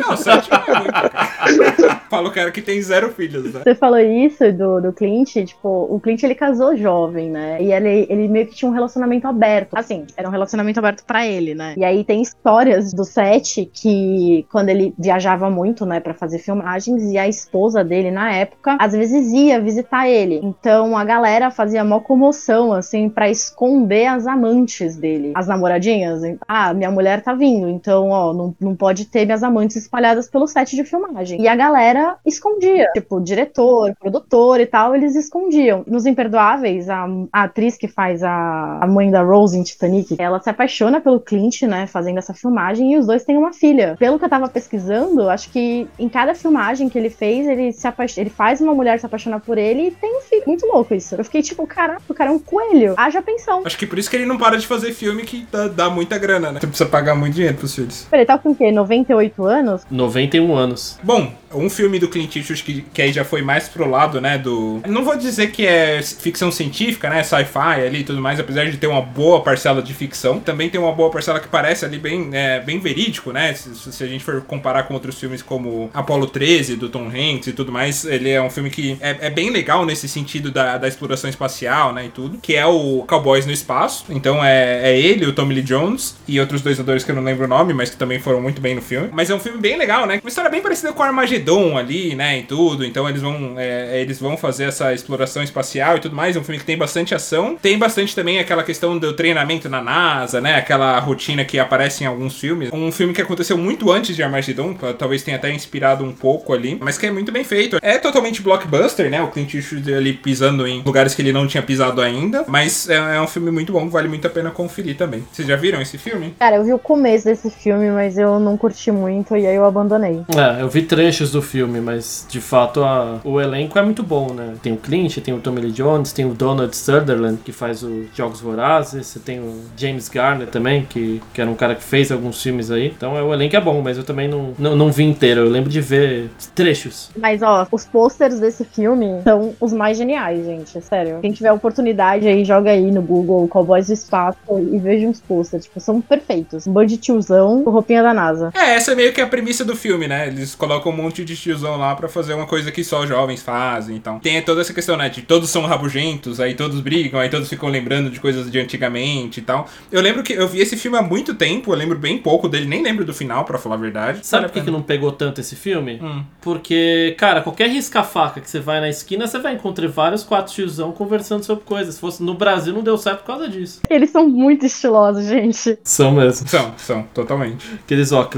não, 0.00 0.16
7 0.16 0.48
não 0.50 0.58
é 0.58 0.80
muito. 0.80 1.97
Fala 2.08 2.28
o 2.28 2.32
cara 2.32 2.50
que 2.50 2.62
tem 2.62 2.80
zero 2.80 3.10
filhos, 3.10 3.52
né? 3.52 3.60
Você 3.64 3.74
falou 3.74 3.98
isso 3.98 4.50
do, 4.52 4.80
do 4.80 4.92
Clint, 4.92 5.34
tipo, 5.44 5.86
o 5.90 6.00
Clint 6.00 6.22
ele 6.22 6.34
casou 6.34 6.76
jovem, 6.76 7.30
né? 7.30 7.62
E 7.62 7.72
ele, 7.72 8.06
ele 8.08 8.28
meio 8.28 8.46
que 8.46 8.54
tinha 8.54 8.70
um 8.70 8.74
relacionamento 8.74 9.26
aberto. 9.26 9.76
Assim, 9.76 10.06
era 10.16 10.28
um 10.28 10.32
relacionamento 10.32 10.78
aberto 10.78 11.04
pra 11.04 11.26
ele, 11.26 11.54
né? 11.54 11.74
E 11.76 11.84
aí 11.84 12.04
tem 12.04 12.22
histórias 12.22 12.92
do 12.92 13.04
set 13.04 13.70
que 13.72 14.46
quando 14.50 14.68
ele 14.70 14.94
viajava 14.98 15.50
muito, 15.50 15.84
né, 15.84 16.00
pra 16.00 16.14
fazer 16.14 16.38
filmagens, 16.38 17.02
e 17.04 17.18
a 17.18 17.28
esposa 17.28 17.84
dele 17.84 18.10
na 18.10 18.32
época, 18.32 18.76
às 18.80 18.92
vezes 18.92 19.32
ia 19.32 19.60
visitar 19.60 20.08
ele. 20.08 20.40
Então 20.42 20.96
a 20.96 21.04
galera 21.04 21.50
fazia 21.50 21.84
mó 21.84 22.00
comoção, 22.00 22.72
assim, 22.72 23.08
pra 23.08 23.28
esconder 23.28 24.06
as 24.06 24.26
amantes 24.26 24.96
dele, 24.96 25.32
as 25.34 25.46
namoradinhas. 25.46 26.22
Ah, 26.46 26.72
minha 26.72 26.90
mulher 26.90 27.22
tá 27.22 27.34
vindo, 27.34 27.68
então, 27.68 28.10
ó, 28.10 28.32
não, 28.32 28.54
não 28.60 28.74
pode 28.74 29.04
ter 29.04 29.24
minhas 29.24 29.42
amantes 29.42 29.76
espalhadas 29.76 30.28
pelo 30.28 30.46
set 30.46 30.74
de 30.74 30.84
filmagem. 30.84 31.40
E 31.40 31.48
a 31.48 31.56
galera 31.56 31.97
escondia. 32.24 32.88
Tipo, 32.94 33.20
diretor, 33.20 33.94
produtor 33.98 34.60
e 34.60 34.66
tal, 34.66 34.94
eles 34.94 35.14
escondiam. 35.14 35.82
Nos 35.86 36.06
Imperdoáveis, 36.06 36.88
a, 36.88 37.06
a 37.32 37.42
atriz 37.44 37.76
que 37.76 37.88
faz 37.88 38.22
a, 38.22 38.78
a 38.80 38.86
mãe 38.86 39.10
da 39.10 39.22
Rose 39.22 39.58
em 39.58 39.62
Titanic, 39.62 40.16
ela 40.18 40.40
se 40.40 40.50
apaixona 40.50 41.00
pelo 41.00 41.20
Clint, 41.20 41.62
né, 41.62 41.86
fazendo 41.86 42.18
essa 42.18 42.34
filmagem, 42.34 42.92
e 42.92 42.96
os 42.98 43.06
dois 43.06 43.24
têm 43.24 43.36
uma 43.36 43.52
filha. 43.52 43.96
Pelo 43.98 44.18
que 44.18 44.24
eu 44.24 44.28
tava 44.28 44.48
pesquisando, 44.48 45.28
acho 45.28 45.50
que 45.50 45.86
em 45.98 46.08
cada 46.08 46.34
filmagem 46.34 46.88
que 46.88 46.98
ele 46.98 47.10
fez, 47.10 47.46
ele 47.46 47.72
se 47.72 47.86
apa- 47.86 48.06
ele 48.16 48.30
faz 48.30 48.60
uma 48.60 48.74
mulher 48.74 48.98
se 49.00 49.06
apaixonar 49.06 49.40
por 49.40 49.58
ele 49.58 49.88
e 49.88 49.90
tem 49.90 50.18
um 50.18 50.20
filho. 50.20 50.42
Muito 50.46 50.66
louco 50.66 50.94
isso. 50.94 51.14
Eu 51.14 51.24
fiquei 51.24 51.42
tipo, 51.42 51.66
caraca, 51.66 52.02
o 52.08 52.14
cara 52.14 52.30
é 52.30 52.32
um 52.32 52.38
coelho. 52.38 52.94
Haja 52.96 53.20
pensão. 53.22 53.62
Acho 53.64 53.76
que 53.78 53.86
por 53.86 53.98
isso 53.98 54.08
que 54.10 54.16
ele 54.16 54.26
não 54.26 54.38
para 54.38 54.56
de 54.56 54.66
fazer 54.66 54.92
filme 54.92 55.24
que 55.24 55.46
dá, 55.50 55.68
dá 55.68 55.90
muita 55.90 56.18
grana, 56.18 56.52
né? 56.52 56.60
Você 56.60 56.66
precisa 56.66 56.88
pagar 56.88 57.14
muito 57.14 57.34
dinheiro 57.34 57.56
pros 57.56 57.74
filhos. 57.74 58.06
Ele 58.12 58.24
tá 58.24 58.38
com 58.38 58.50
o 58.50 58.54
quê? 58.54 58.70
98 58.70 59.44
anos? 59.44 59.82
91 59.90 60.54
anos. 60.54 60.98
Bom, 61.02 61.30
um 61.54 61.68
filme 61.70 61.98
do 61.98 62.08
Clint 62.08 62.36
Eastwood 62.36 62.62
que, 62.62 62.82
que 62.92 63.02
aí 63.02 63.12
já 63.12 63.24
foi 63.24 63.42
mais 63.42 63.68
pro 63.68 63.88
lado, 63.88 64.20
né, 64.20 64.38
do... 64.38 64.80
Não 64.86 65.04
vou 65.04 65.16
dizer 65.16 65.50
que 65.50 65.66
é 65.66 66.02
ficção 66.02 66.50
científica, 66.50 67.08
né, 67.08 67.22
sci-fi 67.22 67.86
ali 67.86 68.00
e 68.00 68.04
tudo 68.04 68.20
mais, 68.20 68.38
apesar 68.38 68.66
de 68.66 68.76
ter 68.76 68.86
uma 68.86 69.00
boa 69.00 69.42
parcela 69.42 69.82
de 69.82 69.94
ficção. 69.94 70.40
Também 70.40 70.68
tem 70.68 70.80
uma 70.80 70.92
boa 70.92 71.10
parcela 71.10 71.40
que 71.40 71.48
parece 71.48 71.84
ali 71.84 71.98
bem, 71.98 72.30
é, 72.32 72.60
bem 72.60 72.78
verídico, 72.78 73.32
né, 73.32 73.54
se, 73.54 73.74
se 73.92 74.04
a 74.04 74.06
gente 74.06 74.24
for 74.24 74.40
comparar 74.42 74.84
com 74.84 74.94
outros 74.94 75.18
filmes 75.18 75.42
como 75.42 75.90
Apollo 75.94 76.26
13, 76.26 76.76
do 76.76 76.88
Tom 76.88 77.08
Hanks 77.08 77.48
e 77.48 77.52
tudo 77.52 77.72
mais. 77.72 78.04
Ele 78.04 78.30
é 78.30 78.42
um 78.42 78.50
filme 78.50 78.70
que 78.70 78.96
é, 79.00 79.16
é 79.22 79.30
bem 79.30 79.50
legal 79.50 79.84
nesse 79.84 80.08
sentido 80.08 80.50
da, 80.50 80.78
da 80.78 80.88
exploração 80.88 81.28
espacial, 81.28 81.92
né, 81.92 82.06
e 82.06 82.08
tudo. 82.08 82.38
Que 82.38 82.54
é 82.54 82.66
o 82.66 83.04
Cowboys 83.06 83.46
no 83.46 83.52
Espaço. 83.52 84.04
Então 84.10 84.44
é, 84.44 84.90
é 84.90 84.98
ele, 84.98 85.26
o 85.26 85.32
Tommy 85.32 85.54
Lee 85.54 85.62
Jones 85.62 86.16
e 86.26 86.38
outros 86.40 86.62
dois 86.62 86.78
atores 86.78 87.04
que 87.04 87.10
eu 87.10 87.14
não 87.14 87.22
lembro 87.22 87.44
o 87.44 87.48
nome, 87.48 87.72
mas 87.72 87.90
que 87.90 87.96
também 87.96 88.18
foram 88.18 88.40
muito 88.40 88.60
bem 88.60 88.74
no 88.74 88.82
filme. 88.82 89.08
Mas 89.12 89.30
é 89.30 89.34
um 89.34 89.40
filme 89.40 89.58
bem 89.58 89.76
legal, 89.76 90.06
né? 90.06 90.20
Uma 90.22 90.28
história 90.28 90.50
bem 90.50 90.60
parecida 90.60 90.92
com 90.92 91.02
Armageddon 91.38 91.76
ali, 91.76 92.14
né, 92.14 92.38
em 92.38 92.42
tudo. 92.42 92.84
Então 92.84 93.08
eles 93.08 93.22
vão, 93.22 93.54
é, 93.56 94.00
eles 94.00 94.18
vão 94.18 94.36
fazer 94.36 94.64
essa 94.64 94.92
exploração 94.92 95.42
espacial 95.42 95.96
e 95.96 96.00
tudo 96.00 96.14
mais. 96.14 96.36
É 96.36 96.40
um 96.40 96.44
filme 96.44 96.58
que 96.58 96.64
tem 96.64 96.76
bastante 96.76 97.14
ação. 97.14 97.56
Tem 97.60 97.78
bastante 97.78 98.14
também 98.14 98.38
aquela 98.38 98.62
questão 98.62 98.98
do 98.98 99.12
treinamento 99.12 99.68
na 99.68 99.82
NASA, 99.82 100.40
né? 100.40 100.56
Aquela 100.56 100.98
rotina 100.98 101.44
que 101.44 101.58
aparece 101.58 102.04
em 102.04 102.06
alguns 102.06 102.38
filmes. 102.38 102.70
Um 102.72 102.90
filme 102.92 103.14
que 103.14 103.22
aconteceu 103.22 103.56
muito 103.56 103.90
antes 103.90 104.14
de 104.14 104.22
Armageddon, 104.22 104.74
talvez 104.98 105.22
tenha 105.22 105.36
até 105.36 105.52
inspirado 105.52 106.04
um 106.04 106.12
pouco 106.12 106.52
ali, 106.52 106.76
mas 106.80 106.98
que 106.98 107.06
é 107.06 107.10
muito 107.10 107.30
bem 107.32 107.44
feito. 107.44 107.78
É 107.80 107.98
totalmente 107.98 108.42
blockbuster, 108.42 109.10
né? 109.10 109.22
O 109.22 109.28
Clint 109.28 109.54
Eastwood 109.54 109.94
ali 109.94 110.12
pisando 110.12 110.66
em 110.66 110.82
lugares 110.82 111.14
que 111.14 111.22
ele 111.22 111.32
não 111.32 111.46
tinha 111.46 111.62
pisado 111.62 112.00
ainda, 112.00 112.44
mas 112.46 112.88
é, 112.88 113.16
é 113.16 113.20
um 113.20 113.26
filme 113.26 113.50
muito 113.50 113.72
bom, 113.72 113.88
vale 113.88 114.08
muito 114.08 114.26
a 114.26 114.30
pena 114.30 114.50
conferir 114.50 114.96
também. 114.96 115.24
Vocês 115.32 115.46
já 115.46 115.56
viram 115.56 115.80
esse 115.80 115.98
filme? 115.98 116.34
Cara, 116.38 116.56
eu 116.56 116.64
vi 116.64 116.72
o 116.72 116.78
começo 116.78 117.24
desse 117.24 117.50
filme, 117.50 117.90
mas 117.90 118.18
eu 118.18 118.38
não 118.38 118.56
curti 118.56 118.90
muito 118.90 119.36
e 119.36 119.46
aí 119.46 119.54
eu 119.54 119.64
abandonei. 119.64 120.22
É, 120.34 120.62
eu 120.62 120.68
vi 120.68 120.82
trechos 120.82 121.27
do 121.30 121.42
filme, 121.42 121.80
mas 121.80 122.26
de 122.28 122.40
fato 122.40 122.82
a- 122.82 123.20
o 123.24 123.40
elenco 123.40 123.78
é 123.78 123.82
muito 123.82 124.02
bom, 124.02 124.32
né? 124.32 124.54
Tem 124.62 124.72
o 124.72 124.76
Clint, 124.76 125.18
tem 125.18 125.34
o 125.34 125.40
Tommy 125.40 125.60
Lee 125.60 125.72
Jones, 125.72 126.12
tem 126.12 126.24
o 126.24 126.34
Donald 126.34 126.76
Sutherland, 126.76 127.38
que 127.44 127.52
faz 127.52 127.82
os 127.82 128.06
Jogos 128.14 128.40
Vorazes, 128.40 129.06
você 129.06 129.18
tem 129.18 129.40
o 129.40 129.60
James 129.76 130.08
Garner 130.08 130.48
também, 130.48 130.84
que, 130.88 131.20
que 131.32 131.40
era 131.40 131.50
um 131.50 131.54
cara 131.54 131.74
que 131.74 131.82
fez 131.82 132.10
alguns 132.12 132.42
filmes 132.42 132.70
aí. 132.70 132.86
Então 132.96 133.16
é, 133.16 133.22
o 133.22 133.32
elenco 133.32 133.56
é 133.56 133.60
bom, 133.60 133.80
mas 133.82 133.96
eu 133.96 134.04
também 134.04 134.28
não, 134.28 134.52
não, 134.58 134.76
não 134.76 134.92
vi 134.92 135.04
inteiro. 135.04 135.40
Eu 135.42 135.48
lembro 135.50 135.70
de 135.70 135.80
ver 135.80 136.30
trechos. 136.54 137.10
Mas 137.16 137.42
ó, 137.42 137.66
os 137.70 137.84
posters 137.84 138.40
desse 138.40 138.64
filme 138.64 139.20
são 139.24 139.54
os 139.60 139.72
mais 139.72 139.96
geniais, 139.96 140.44
gente. 140.44 140.80
Sério. 140.82 141.18
Quem 141.20 141.32
tiver 141.32 141.52
oportunidade 141.52 142.26
aí, 142.26 142.44
joga 142.44 142.70
aí 142.70 142.90
no 142.90 143.02
Google 143.02 143.46
Cowboys 143.48 143.86
do 143.86 143.92
Espaço 143.92 144.38
e 144.72 144.78
veja 144.78 145.06
uns 145.06 145.20
posters. 145.20 145.64
Tipo, 145.64 145.80
são 145.80 146.00
perfeitos. 146.00 146.66
Um 146.66 146.72
bando 146.72 146.88
de 146.88 146.96
tiozão 146.96 147.62
com 147.62 147.70
roupinha 147.70 148.02
da 148.02 148.12
NASA. 148.14 148.50
É, 148.54 148.74
essa 148.74 148.92
é 148.92 148.94
meio 148.94 149.12
que 149.12 149.20
a 149.20 149.26
premissa 149.26 149.64
do 149.64 149.76
filme, 149.76 150.08
né? 150.08 150.28
Eles 150.28 150.54
colocam 150.54 150.92
um 150.92 150.96
monte 150.96 151.17
de 151.24 151.36
tiozão 151.36 151.76
lá 151.76 151.94
pra 151.94 152.08
fazer 152.08 152.34
uma 152.34 152.46
coisa 152.46 152.70
que 152.70 152.84
só 152.84 153.06
jovens 153.06 153.42
fazem, 153.42 153.96
então. 153.96 154.18
Tem 154.18 154.40
toda 154.42 154.60
essa 154.60 154.72
questão, 154.72 154.96
né? 154.96 155.08
De 155.08 155.22
todos 155.22 155.50
são 155.50 155.62
rabugentos, 155.66 156.40
aí 156.40 156.54
todos 156.54 156.80
brigam, 156.80 157.20
aí 157.20 157.28
todos 157.28 157.48
ficam 157.48 157.68
lembrando 157.68 158.10
de 158.10 158.20
coisas 158.20 158.50
de 158.50 158.58
antigamente 158.58 159.40
e 159.40 159.42
tal. 159.42 159.66
Eu 159.90 160.00
lembro 160.00 160.22
que 160.22 160.32
eu 160.32 160.46
vi 160.46 160.60
esse 160.60 160.76
filme 160.76 160.96
há 160.96 161.02
muito 161.02 161.34
tempo, 161.34 161.72
eu 161.72 161.76
lembro 161.76 161.98
bem 161.98 162.18
pouco 162.18 162.48
dele, 162.48 162.66
nem 162.66 162.82
lembro 162.82 163.04
do 163.04 163.14
final, 163.14 163.44
pra 163.44 163.58
falar 163.58 163.76
a 163.76 163.78
verdade. 163.78 164.26
Sabe 164.26 164.46
por 164.46 164.52
que, 164.52 164.62
que 164.62 164.70
não 164.70 164.82
pegou 164.82 165.12
tanto 165.12 165.40
esse 165.40 165.56
filme? 165.56 165.98
Hum. 166.02 166.24
Porque, 166.40 167.14
cara, 167.18 167.40
qualquer 167.40 167.68
risca-faca 167.68 168.40
que 168.40 168.50
você 168.50 168.60
vai 168.60 168.80
na 168.80 168.88
esquina, 168.88 169.26
você 169.26 169.38
vai 169.38 169.54
encontrar 169.54 169.88
vários 169.88 170.24
quatro 170.24 170.52
tiozão 170.52 170.92
conversando 170.92 171.44
sobre 171.44 171.64
coisas. 171.64 171.94
Se 171.94 172.00
fosse 172.00 172.22
no 172.22 172.34
Brasil, 172.34 172.72
não 172.72 172.82
deu 172.82 172.96
certo 172.96 173.20
por 173.20 173.26
causa 173.26 173.48
disso. 173.48 173.80
Eles 173.88 174.10
são 174.10 174.28
muito 174.28 174.66
estilosos, 174.66 175.26
gente. 175.26 175.78
São 175.82 176.12
mesmo. 176.12 176.48
São, 176.48 176.74
são, 176.76 177.02
totalmente. 177.14 177.66
Aqueles 177.74 178.12
óculos, 178.12 178.28